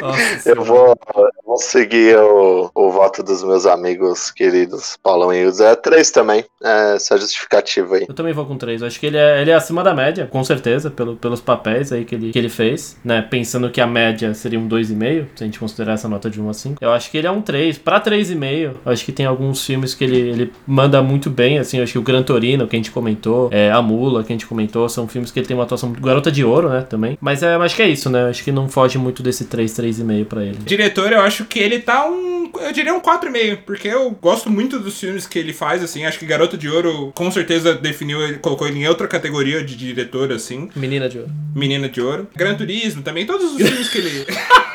Nossa 0.00 0.48
Eu 0.50 0.62
vou, 0.62 0.88
eu 1.16 1.30
vou 1.44 1.56
seguir 1.56 2.16
o, 2.18 2.70
o 2.74 2.90
voto 2.90 3.22
dos 3.22 3.42
meus 3.42 3.66
amigos 3.66 4.30
queridos 4.30 4.96
Paulão 5.02 5.32
e 5.32 5.42
Ilza. 5.42 5.68
É 5.68 5.74
três 5.76 6.10
também. 6.18 6.44
É 6.62 6.96
essa 6.96 7.16
justificativa 7.16 7.94
aí. 7.94 8.06
Eu 8.08 8.14
também 8.14 8.32
vou 8.32 8.44
com 8.44 8.56
3. 8.56 8.82
Acho 8.82 8.98
que 8.98 9.06
ele 9.06 9.16
é, 9.16 9.40
ele 9.40 9.52
é 9.52 9.54
acima 9.54 9.84
da 9.84 9.94
média, 9.94 10.26
com 10.26 10.42
certeza, 10.42 10.90
pelo, 10.90 11.14
pelos 11.14 11.40
papéis 11.40 11.92
aí 11.92 12.04
que 12.04 12.16
ele, 12.16 12.32
que 12.32 12.38
ele 12.38 12.48
fez, 12.48 12.96
né? 13.04 13.22
Pensando 13.22 13.70
que 13.70 13.80
a 13.80 13.86
média 13.86 14.34
seria 14.34 14.58
um 14.58 14.68
2,5, 14.68 15.26
se 15.36 15.44
a 15.44 15.46
gente 15.46 15.60
considerar 15.60 15.92
essa 15.92 16.08
nota 16.08 16.28
de 16.28 16.40
1 16.40 16.50
a 16.50 16.54
5. 16.54 16.76
Eu 16.80 16.90
acho 16.90 17.08
que 17.10 17.18
ele 17.18 17.28
é 17.28 17.30
um 17.30 17.40
3. 17.40 17.78
Pra 17.78 18.00
3,5, 18.00 18.74
eu 18.84 18.92
acho 18.92 19.04
que 19.04 19.12
tem 19.12 19.26
alguns 19.26 19.64
filmes 19.64 19.94
que 19.94 20.02
ele, 20.02 20.18
ele 20.18 20.52
manda 20.66 21.00
muito 21.00 21.30
bem, 21.30 21.58
assim. 21.58 21.76
Eu 21.76 21.84
acho 21.84 21.92
que 21.92 21.98
o 21.98 22.02
Gran 22.02 22.24
Torino, 22.24 22.66
que 22.66 22.74
a 22.74 22.78
gente 22.78 22.90
comentou, 22.90 23.48
é, 23.52 23.70
A 23.70 23.80
Mula, 23.80 24.24
que 24.24 24.32
a 24.32 24.34
gente 24.34 24.46
comentou, 24.46 24.88
são 24.88 25.06
filmes 25.06 25.30
que 25.30 25.38
ele 25.38 25.46
tem 25.46 25.56
uma 25.56 25.62
atuação 25.62 25.88
muito. 25.88 26.02
Garota 26.02 26.32
de 26.32 26.44
Ouro, 26.44 26.68
né? 26.68 26.82
Também. 26.82 27.16
Mas 27.20 27.44
é, 27.44 27.54
acho 27.54 27.76
que 27.76 27.82
é 27.82 27.88
isso, 27.88 28.10
né? 28.10 28.28
Acho 28.28 28.42
que 28.42 28.50
não 28.50 28.68
foge 28.68 28.98
muito 28.98 29.22
desse 29.22 29.44
3, 29.44 29.70
3,5 29.70 30.24
pra 30.24 30.42
ele. 30.42 30.58
Diretor, 30.64 31.12
eu 31.12 31.20
acho 31.20 31.44
que 31.44 31.60
ele 31.60 31.78
tá 31.78 32.08
um. 32.08 32.50
Eu 32.60 32.72
diria 32.72 32.92
um 32.92 33.00
4,5, 33.00 33.58
porque 33.64 33.86
eu 33.86 34.10
gosto 34.10 34.50
muito 34.50 34.80
dos 34.80 34.98
filmes 34.98 35.26
que 35.26 35.38
ele 35.38 35.52
faz, 35.52 35.82
assim. 35.82 36.07
Acho 36.08 36.18
que 36.18 36.24
Garoto 36.24 36.56
de 36.56 36.70
Ouro 36.70 37.12
com 37.14 37.30
certeza 37.30 37.74
definiu, 37.74 38.22
ele 38.22 38.38
colocou 38.38 38.66
ele 38.66 38.78
em 38.78 38.88
outra 38.88 39.06
categoria 39.06 39.62
de 39.62 39.76
diretor, 39.76 40.32
assim. 40.32 40.70
Menina 40.74 41.06
de 41.06 41.18
Ouro. 41.18 41.30
Menina 41.54 41.86
de 41.86 42.00
Ouro. 42.00 42.26
Gran 42.34 42.54
Turismo 42.54 43.02
também, 43.02 43.26
todos 43.26 43.52
os 43.52 43.56
filmes 43.58 43.88
que 43.90 43.98
ele. 43.98 44.26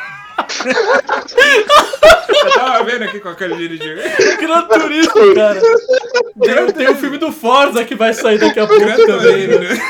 eu 2.46 2.52
tava 2.54 2.84
vendo 2.84 3.04
aqui 3.04 3.20
qual 3.20 3.36
que 3.36 3.44
ele 3.44 3.56
dirigiu. 3.56 3.96
Gran 4.40 4.62
Turismo, 4.68 5.36
cara. 5.36 5.62
Tem, 6.42 6.72
tem 6.74 6.90
o 6.90 6.96
filme 6.96 7.18
do 7.18 7.32
Forza 7.32 7.84
que 7.84 7.96
vai 7.96 8.14
sair 8.14 8.38
daqui 8.40 8.60
a 8.60 8.68
pouco 8.68 8.84
Gran 8.84 8.96
também, 8.98 9.48
né? 9.48 9.58
né? 9.60 9.82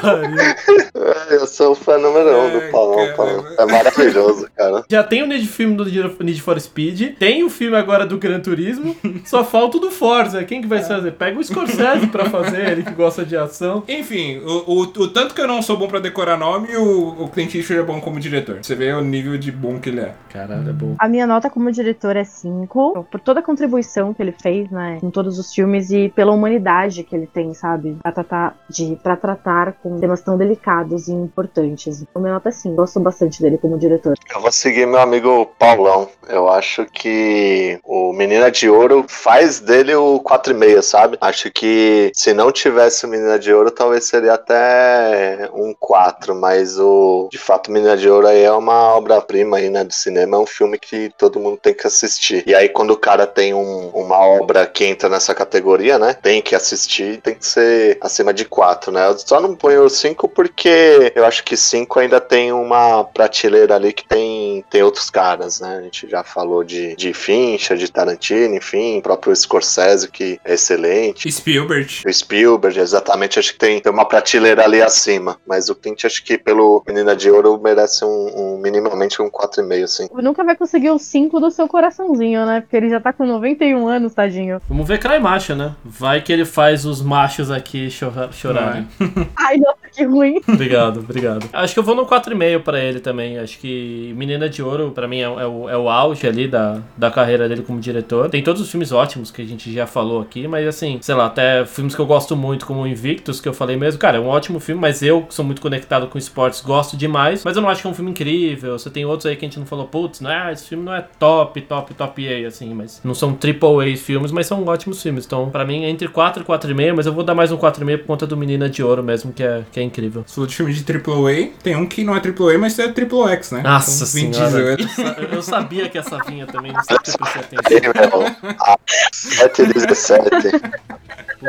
Pariu. 0.00 0.40
É, 0.40 1.34
Eu 1.34 1.46
sou 1.46 1.72
o 1.72 1.74
fã 1.74 1.98
número 1.98 2.28
um 2.30 2.48
É, 2.48 2.50
do 2.50 2.72
Paulão, 2.72 2.96
cara. 2.96 3.14
Paulão. 3.16 3.44
É 3.58 3.66
maravilhoso, 3.66 4.48
cara. 4.56 4.84
Já 4.88 5.02
tem 5.02 5.22
o 5.22 5.26
Need 5.26 5.46
filme 5.46 5.76
do 5.76 5.84
Need 5.84 6.40
for 6.42 6.58
Speed, 6.60 7.16
tem 7.18 7.42
o 7.44 7.50
filme 7.50 7.76
agora 7.76 8.06
do 8.06 8.18
Gran 8.18 8.40
Turismo, 8.40 8.96
só 9.24 9.44
falta 9.44 9.76
o 9.76 9.80
do 9.80 9.90
Forza. 9.90 10.44
Quem 10.44 10.60
que 10.60 10.66
vai 10.68 10.82
fazer? 10.82 11.12
Pega 11.12 11.38
o 11.38 11.44
Scorsese 11.44 12.06
pra 12.08 12.26
fazer, 12.30 12.70
ele 12.70 12.82
que 12.82 12.92
gosta 12.92 13.24
de 13.24 13.36
ação. 13.36 13.82
Enfim, 13.88 14.38
o, 14.38 14.72
o, 14.72 14.80
o 14.82 15.08
tanto 15.08 15.34
que 15.34 15.40
eu 15.40 15.48
não 15.48 15.62
sou 15.62 15.76
bom 15.76 15.88
pra 15.88 15.98
decorar 15.98 16.36
nome, 16.36 16.76
o, 16.76 17.24
o 17.24 17.28
Clint 17.28 17.54
Eastwood 17.54 17.80
é 17.80 17.84
bom 17.84 18.00
como 18.00 18.20
diretor. 18.20 18.58
Você 18.62 18.74
vê 18.74 18.92
o 18.98 19.02
nível 19.02 19.38
de 19.38 19.50
bom 19.50 19.78
que 19.78 19.88
ele 19.88 20.00
é. 20.00 20.14
Caralho, 20.32 20.68
é 20.68 20.72
bom. 20.72 20.94
A 20.98 21.08
minha 21.08 21.26
nota 21.26 21.48
como 21.48 21.70
diretor 21.72 22.16
é 22.16 22.24
5, 22.24 23.06
por 23.10 23.20
toda 23.20 23.40
a 23.40 23.42
contribuição 23.42 24.12
que 24.12 24.22
ele 24.22 24.32
fez, 24.32 24.70
né, 24.70 24.98
em 25.02 25.10
todos 25.10 25.38
os 25.38 25.52
filmes 25.52 25.90
e 25.90 26.08
pela 26.08 26.32
humanidade 26.32 27.02
que 27.04 27.14
ele 27.14 27.26
tem, 27.26 27.54
sabe? 27.54 27.96
Pra 28.02 28.12
tratar, 28.12 28.56
de, 28.68 28.98
pra 29.02 29.16
tratar 29.16 29.72
com 29.82 29.98
temas 29.98 30.20
tão 30.20 30.36
delicados 30.36 31.08
e 31.08 31.12
importantes. 31.12 32.04
O 32.14 32.20
meu 32.20 32.32
nota 32.32 32.48
é 32.48 32.52
sim, 32.52 32.74
gosto 32.74 33.00
bastante 33.00 33.40
dele 33.40 33.58
como 33.58 33.78
diretor. 33.78 34.14
Eu 34.34 34.40
vou 34.40 34.52
seguir 34.52 34.86
meu 34.86 35.00
amigo 35.00 35.46
Paulão. 35.58 36.08
Eu 36.28 36.48
acho 36.48 36.84
que 36.86 37.78
o 37.84 38.12
Menina 38.12 38.50
de 38.50 38.68
Ouro 38.68 39.04
faz 39.08 39.60
dele 39.60 39.94
o 39.94 40.20
4,5, 40.20 40.82
sabe? 40.82 41.18
Acho 41.20 41.50
que 41.50 42.10
se 42.14 42.34
não 42.34 42.50
tivesse 42.50 43.06
o 43.06 43.08
Menina 43.08 43.38
de 43.38 43.52
Ouro, 43.52 43.70
talvez 43.70 44.04
seria 44.04 44.34
até 44.34 45.48
um 45.54 45.74
4, 45.78 46.34
mas 46.34 46.78
o 46.78 47.28
de 47.30 47.38
fato 47.38 47.70
Menina 47.70 47.96
de 47.96 48.08
Ouro 48.08 48.26
aí 48.26 48.42
é 48.42 48.52
uma 48.52 48.75
obra-prima 48.76 49.56
aí, 49.58 49.70
né, 49.70 49.84
do 49.84 49.92
cinema, 49.92 50.36
é 50.36 50.40
um 50.40 50.46
filme 50.46 50.78
que 50.78 51.10
todo 51.18 51.40
mundo 51.40 51.58
tem 51.60 51.74
que 51.74 51.86
assistir. 51.86 52.42
E 52.46 52.54
aí 52.54 52.68
quando 52.68 52.90
o 52.92 52.96
cara 52.96 53.26
tem 53.26 53.54
um- 53.54 53.88
uma 53.88 54.18
obra 54.18 54.66
que 54.66 54.84
entra 54.84 55.08
nessa 55.08 55.34
categoria, 55.34 55.98
né, 55.98 56.14
tem 56.14 56.40
que 56.42 56.54
assistir, 56.54 57.20
tem 57.20 57.34
que 57.34 57.46
ser 57.46 57.98
acima 58.00 58.32
de 58.32 58.44
4, 58.44 58.90
né? 58.92 59.06
Eu 59.08 59.18
só 59.18 59.40
não 59.40 59.54
ponho 59.54 59.88
5 59.88 60.28
porque 60.28 61.12
eu 61.14 61.24
acho 61.24 61.44
que 61.44 61.56
5 61.56 61.98
ainda 61.98 62.20
tem 62.20 62.52
uma 62.52 63.04
prateleira 63.04 63.74
ali 63.74 63.92
que 63.92 64.06
tem, 64.06 64.64
tem 64.70 64.82
outros 64.82 65.10
caras, 65.10 65.60
né? 65.60 65.78
A 65.78 65.82
gente 65.82 66.08
já 66.08 66.22
falou 66.22 66.64
de, 66.64 66.94
de 66.96 67.12
Fincher, 67.12 67.76
de 67.76 67.90
Tarantino, 67.90 68.54
enfim, 68.56 68.98
o 68.98 69.02
próprio 69.02 69.34
Scorsese, 69.34 70.08
que 70.10 70.40
é 70.44 70.54
excelente. 70.54 71.30
Spielberg. 71.30 72.02
O 72.06 72.12
Spielberg, 72.12 72.78
exatamente, 72.78 73.38
acho 73.38 73.52
que 73.52 73.58
tem, 73.58 73.80
tem 73.80 73.92
uma 73.92 74.04
prateleira 74.04 74.64
ali 74.64 74.82
acima. 74.82 75.38
Mas 75.46 75.68
o 75.68 75.74
Clint, 75.74 76.04
acho 76.04 76.24
que 76.24 76.36
pelo 76.38 76.82
Menina 76.86 77.14
de 77.14 77.30
Ouro 77.30 77.58
merece 77.62 78.04
um, 78.04 78.32
um 78.54 78.58
minimamente 78.70 79.20
um 79.22 79.30
4,5, 79.30 79.84
assim. 79.84 80.08
Nunca 80.14 80.44
vai 80.44 80.56
conseguir 80.56 80.90
os 80.90 81.02
5 81.02 81.40
do 81.40 81.50
seu 81.50 81.68
coraçãozinho, 81.68 82.44
né? 82.44 82.60
Porque 82.60 82.76
ele 82.76 82.90
já 82.90 83.00
tá 83.00 83.12
com 83.12 83.26
91 83.26 83.86
anos, 83.88 84.14
tadinho. 84.14 84.60
Vamos 84.68 84.86
ver 84.86 84.98
Cry 84.98 85.18
Macho, 85.20 85.54
né? 85.54 85.74
Vai 85.84 86.20
que 86.20 86.32
ele 86.32 86.44
faz 86.44 86.84
os 86.84 87.02
machos 87.02 87.50
aqui 87.50 87.88
chorarem. 87.90 88.86
Ai, 89.36 89.56
nossa, 89.58 89.78
que 89.92 90.04
ruim. 90.04 90.40
obrigado, 90.48 91.00
obrigado. 91.00 91.48
Acho 91.52 91.74
que 91.74 91.78
eu 91.78 91.84
vou 91.84 91.94
no 91.94 92.06
4,5 92.06 92.62
pra 92.62 92.80
ele 92.80 93.00
também. 93.00 93.38
Acho 93.38 93.58
que 93.58 94.12
Menina 94.16 94.48
de 94.48 94.62
Ouro, 94.62 94.90
pra 94.90 95.06
mim, 95.06 95.18
é, 95.18 95.24
é 95.24 95.46
o, 95.46 95.68
é 95.68 95.76
o 95.76 95.88
auge 95.88 96.26
ali 96.26 96.48
da, 96.48 96.80
da 96.96 97.10
carreira 97.10 97.48
dele 97.48 97.62
como 97.62 97.80
diretor. 97.80 98.28
Tem 98.30 98.42
todos 98.42 98.60
os 98.60 98.70
filmes 98.70 98.92
ótimos 98.92 99.30
que 99.30 99.42
a 99.42 99.44
gente 99.44 99.72
já 99.72 99.86
falou 99.86 100.20
aqui, 100.20 100.46
mas 100.48 100.66
assim, 100.66 100.98
sei 101.00 101.14
lá, 101.14 101.26
até 101.26 101.64
filmes 101.64 101.94
que 101.94 102.00
eu 102.00 102.06
gosto 102.06 102.36
muito, 102.36 102.66
como 102.66 102.86
Invictus, 102.86 103.40
que 103.40 103.48
eu 103.48 103.54
falei 103.54 103.76
mesmo, 103.76 103.98
cara, 103.98 104.18
é 104.18 104.20
um 104.20 104.28
ótimo 104.28 104.60
filme, 104.60 104.80
mas 104.80 105.02
eu, 105.02 105.22
que 105.22 105.34
sou 105.34 105.44
muito 105.44 105.60
conectado 105.60 106.06
com 106.08 106.18
esportes, 106.18 106.60
gosto 106.60 106.96
demais. 106.96 107.44
Mas 107.44 107.56
eu 107.56 107.62
não 107.62 107.68
acho 107.68 107.82
que 107.82 107.86
é 107.86 107.90
um 107.90 107.94
filme 107.94 108.10
incrível. 108.10 108.55
Você 108.56 108.90
tem 108.90 109.04
outros 109.04 109.26
aí 109.26 109.36
que 109.36 109.44
a 109.44 109.48
gente 109.48 109.58
não 109.58 109.66
falou, 109.66 109.86
putz, 109.86 110.20
não 110.20 110.30
é, 110.30 110.52
esse 110.52 110.68
filme 110.68 110.84
não 110.84 110.94
é 110.94 111.04
top, 111.18 111.60
top, 111.62 111.94
top 111.94 112.44
A, 112.44 112.48
assim, 112.48 112.72
mas 112.74 113.00
não 113.04 113.14
são 113.14 113.32
triple 113.34 113.92
A 113.92 113.96
filmes, 113.96 114.32
mas 114.32 114.46
são 114.46 114.64
ótimos 114.64 115.02
filmes. 115.02 115.24
Então, 115.26 115.50
pra 115.50 115.64
mim, 115.64 115.84
é 115.84 115.90
entre 115.90 116.08
4 116.08 116.42
e 116.42 116.46
4,5, 116.46 116.94
mas 116.96 117.06
eu 117.06 117.12
vou 117.12 117.22
dar 117.24 117.34
mais 117.34 117.50
um 117.52 117.56
4,5 117.56 117.98
por 117.98 118.06
conta 118.06 118.26
do 118.26 118.36
Menina 118.36 118.68
de 118.68 118.82
Ouro 118.82 119.02
mesmo, 119.02 119.32
que 119.32 119.42
é, 119.42 119.62
que 119.70 119.80
é 119.80 119.82
incrível. 119.82 120.24
Se 120.26 120.34
for 120.34 120.46
de 120.46 120.54
filme 120.56 120.72
de 120.72 120.84
AAA, 120.92 121.50
tem 121.62 121.76
um 121.76 121.86
que 121.86 122.02
não 122.04 122.14
é 122.16 122.20
AAA, 122.20 122.58
mas 122.58 122.78
é 122.78 122.88
Triple 122.88 123.22
X, 123.32 123.50
né? 123.52 123.62
Nossa 123.62 123.90
Então, 124.20 124.32
senhora. 124.34 124.76
Diesel. 124.76 125.06
Eu- 125.06 125.36
Eu 125.36 125.42
sabia 125.42 125.88
que 125.88 125.98
essa 125.98 126.18
vinha 126.24 126.46
também, 126.46 126.72
não 126.72 126.82
sei 126.82 126.96
se 127.04 127.12
eu 127.12 127.18
prestei 127.18 127.58
atenção. 127.58 127.72
Ei, 127.72 127.80
meu, 127.80 128.54
a 128.60 128.78
7 129.12 129.62
e 129.62 129.66
17. 129.72 130.24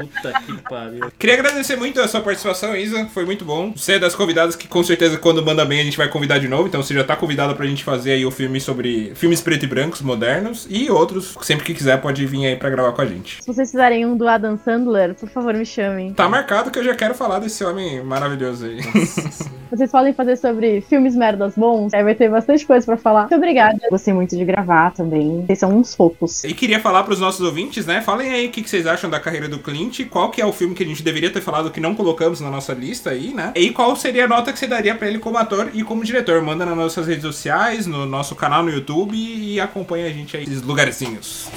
Puta 0.06 0.34
que 0.42 0.62
pariu. 0.64 1.12
Queria 1.18 1.36
agradecer 1.36 1.76
muito 1.76 2.00
a 2.02 2.08
sua 2.08 2.22
participação, 2.22 2.76
Isa. 2.76 3.06
Foi 3.14 3.26
muito 3.26 3.46
bom. 3.46 3.72
Você 3.76 3.94
é 3.94 4.00
das 4.00 4.16
convidadas 4.16 4.56
que 4.56 4.68
com 4.68 4.84
certeza 4.84 5.18
quando 5.18 5.44
manda 5.44 5.66
bem 5.66 5.80
a 5.80 5.84
gente 5.84 5.98
vai 5.98 6.08
convidar 6.08 6.40
de 6.40 6.48
novo. 6.48 6.68
Então 6.68 6.82
você 6.82 6.94
já 6.94 7.04
tá 7.04 7.16
convidada 7.16 7.54
pra 7.56 7.66
gente 7.66 7.84
fazer 7.84 8.12
aí 8.12 8.26
o 8.26 8.32
filme 8.32 8.60
sobre 8.60 9.14
filmes 9.16 9.42
preto 9.42 9.64
e 9.64 9.68
brancos 9.68 10.02
modernos 10.02 10.68
e 10.70 10.90
outros. 10.90 11.38
Sempre 11.42 11.66
que 11.66 11.74
quiser 11.74 12.02
pode 12.02 12.26
vir 12.26 12.46
aí 12.46 12.56
pra 12.56 12.70
gravar 12.70 12.92
com 12.92 13.02
a 13.02 13.06
gente. 13.06 13.42
Se 13.42 13.48
vocês 13.48 13.72
fizerem 13.72 14.06
um 14.06 14.16
do 14.18 14.28
Adam 14.28 14.58
Sandler, 14.58 15.16
por 15.16 15.30
favor, 15.30 15.54
me 15.54 15.66
chamem. 15.66 16.14
Tá 16.14 16.28
marcado 16.28 16.72
que 16.72 16.80
eu 16.80 16.84
já 16.84 16.96
quero 16.96 17.14
falar 17.14 17.40
desse 17.40 17.64
homem 17.64 18.04
maravilhoso 18.04 18.66
aí. 18.66 18.80
Vocês 19.70 19.92
podem 19.92 20.14
fazer 20.14 20.38
sobre 20.38 20.82
filmes 20.82 21.16
merdas 21.16 21.56
bons, 21.56 21.94
aí 21.94 22.04
vai 22.04 22.16
ter 22.16 22.30
bastante 22.30 22.66
coisa 22.66 22.86
pra 22.86 22.98
falar. 22.98 23.22
Muito 23.22 23.36
obrigada. 23.36 23.78
Gostei 23.90 24.14
muito 24.14 24.36
de 24.36 24.46
gravar 24.46 24.92
também. 24.92 25.44
Vocês 25.46 25.60
são 25.60 25.78
uns 25.78 25.94
fofos. 25.94 26.44
E 26.44 26.54
queria 26.54 26.80
falar 26.80 27.04
pros 27.04 27.20
nossos 27.20 27.42
ouvintes, 27.42 27.86
né? 27.86 28.02
Falem 28.02 28.32
aí 28.32 28.48
o 28.48 28.52
que 28.52 28.62
que 28.62 28.70
vocês 28.70 28.88
acham 28.88 29.10
da 29.10 29.20
carreira 29.20 29.50
do 29.50 29.60
Clint, 29.60 29.87
qual 30.06 30.30
que 30.30 30.42
é 30.42 30.46
o 30.46 30.54
filme 30.54 30.76
que 30.76 30.84
a 30.84 30.86
gente 30.86 31.04
deveria 31.04 31.30
ter 31.30 31.42
falado 31.42 31.72
que 31.72 31.80
não 31.80 31.96
colocamos 31.96 32.40
na 32.40 32.50
nossa 32.50 32.74
lista 32.74 33.12
aí, 33.12 33.34
né? 33.34 33.52
E 33.56 33.72
qual 33.72 33.96
seria 33.96 34.26
a 34.26 34.28
nota 34.28 34.52
que 34.54 34.60
você 34.60 34.68
daria 34.68 34.96
pra 34.96 35.08
ele 35.08 35.20
como 35.20 35.38
ator 35.38 35.72
e 35.74 35.84
como 35.84 36.04
diretor. 36.04 36.42
Manda 36.42 36.66
nas 36.66 36.78
nossas 36.78 37.08
redes 37.08 37.24
sociais, 37.24 37.88
no 37.88 38.06
nosso 38.06 38.36
canal 38.36 38.64
no 38.64 38.70
YouTube 38.70 39.16
e 39.16 39.60
acompanha 39.60 40.08
a 40.08 40.10
gente 40.10 40.36
aí 40.36 40.46
nesses 40.46 40.62
lugarzinhos. 40.62 41.48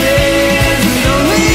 Day 0.00 1.49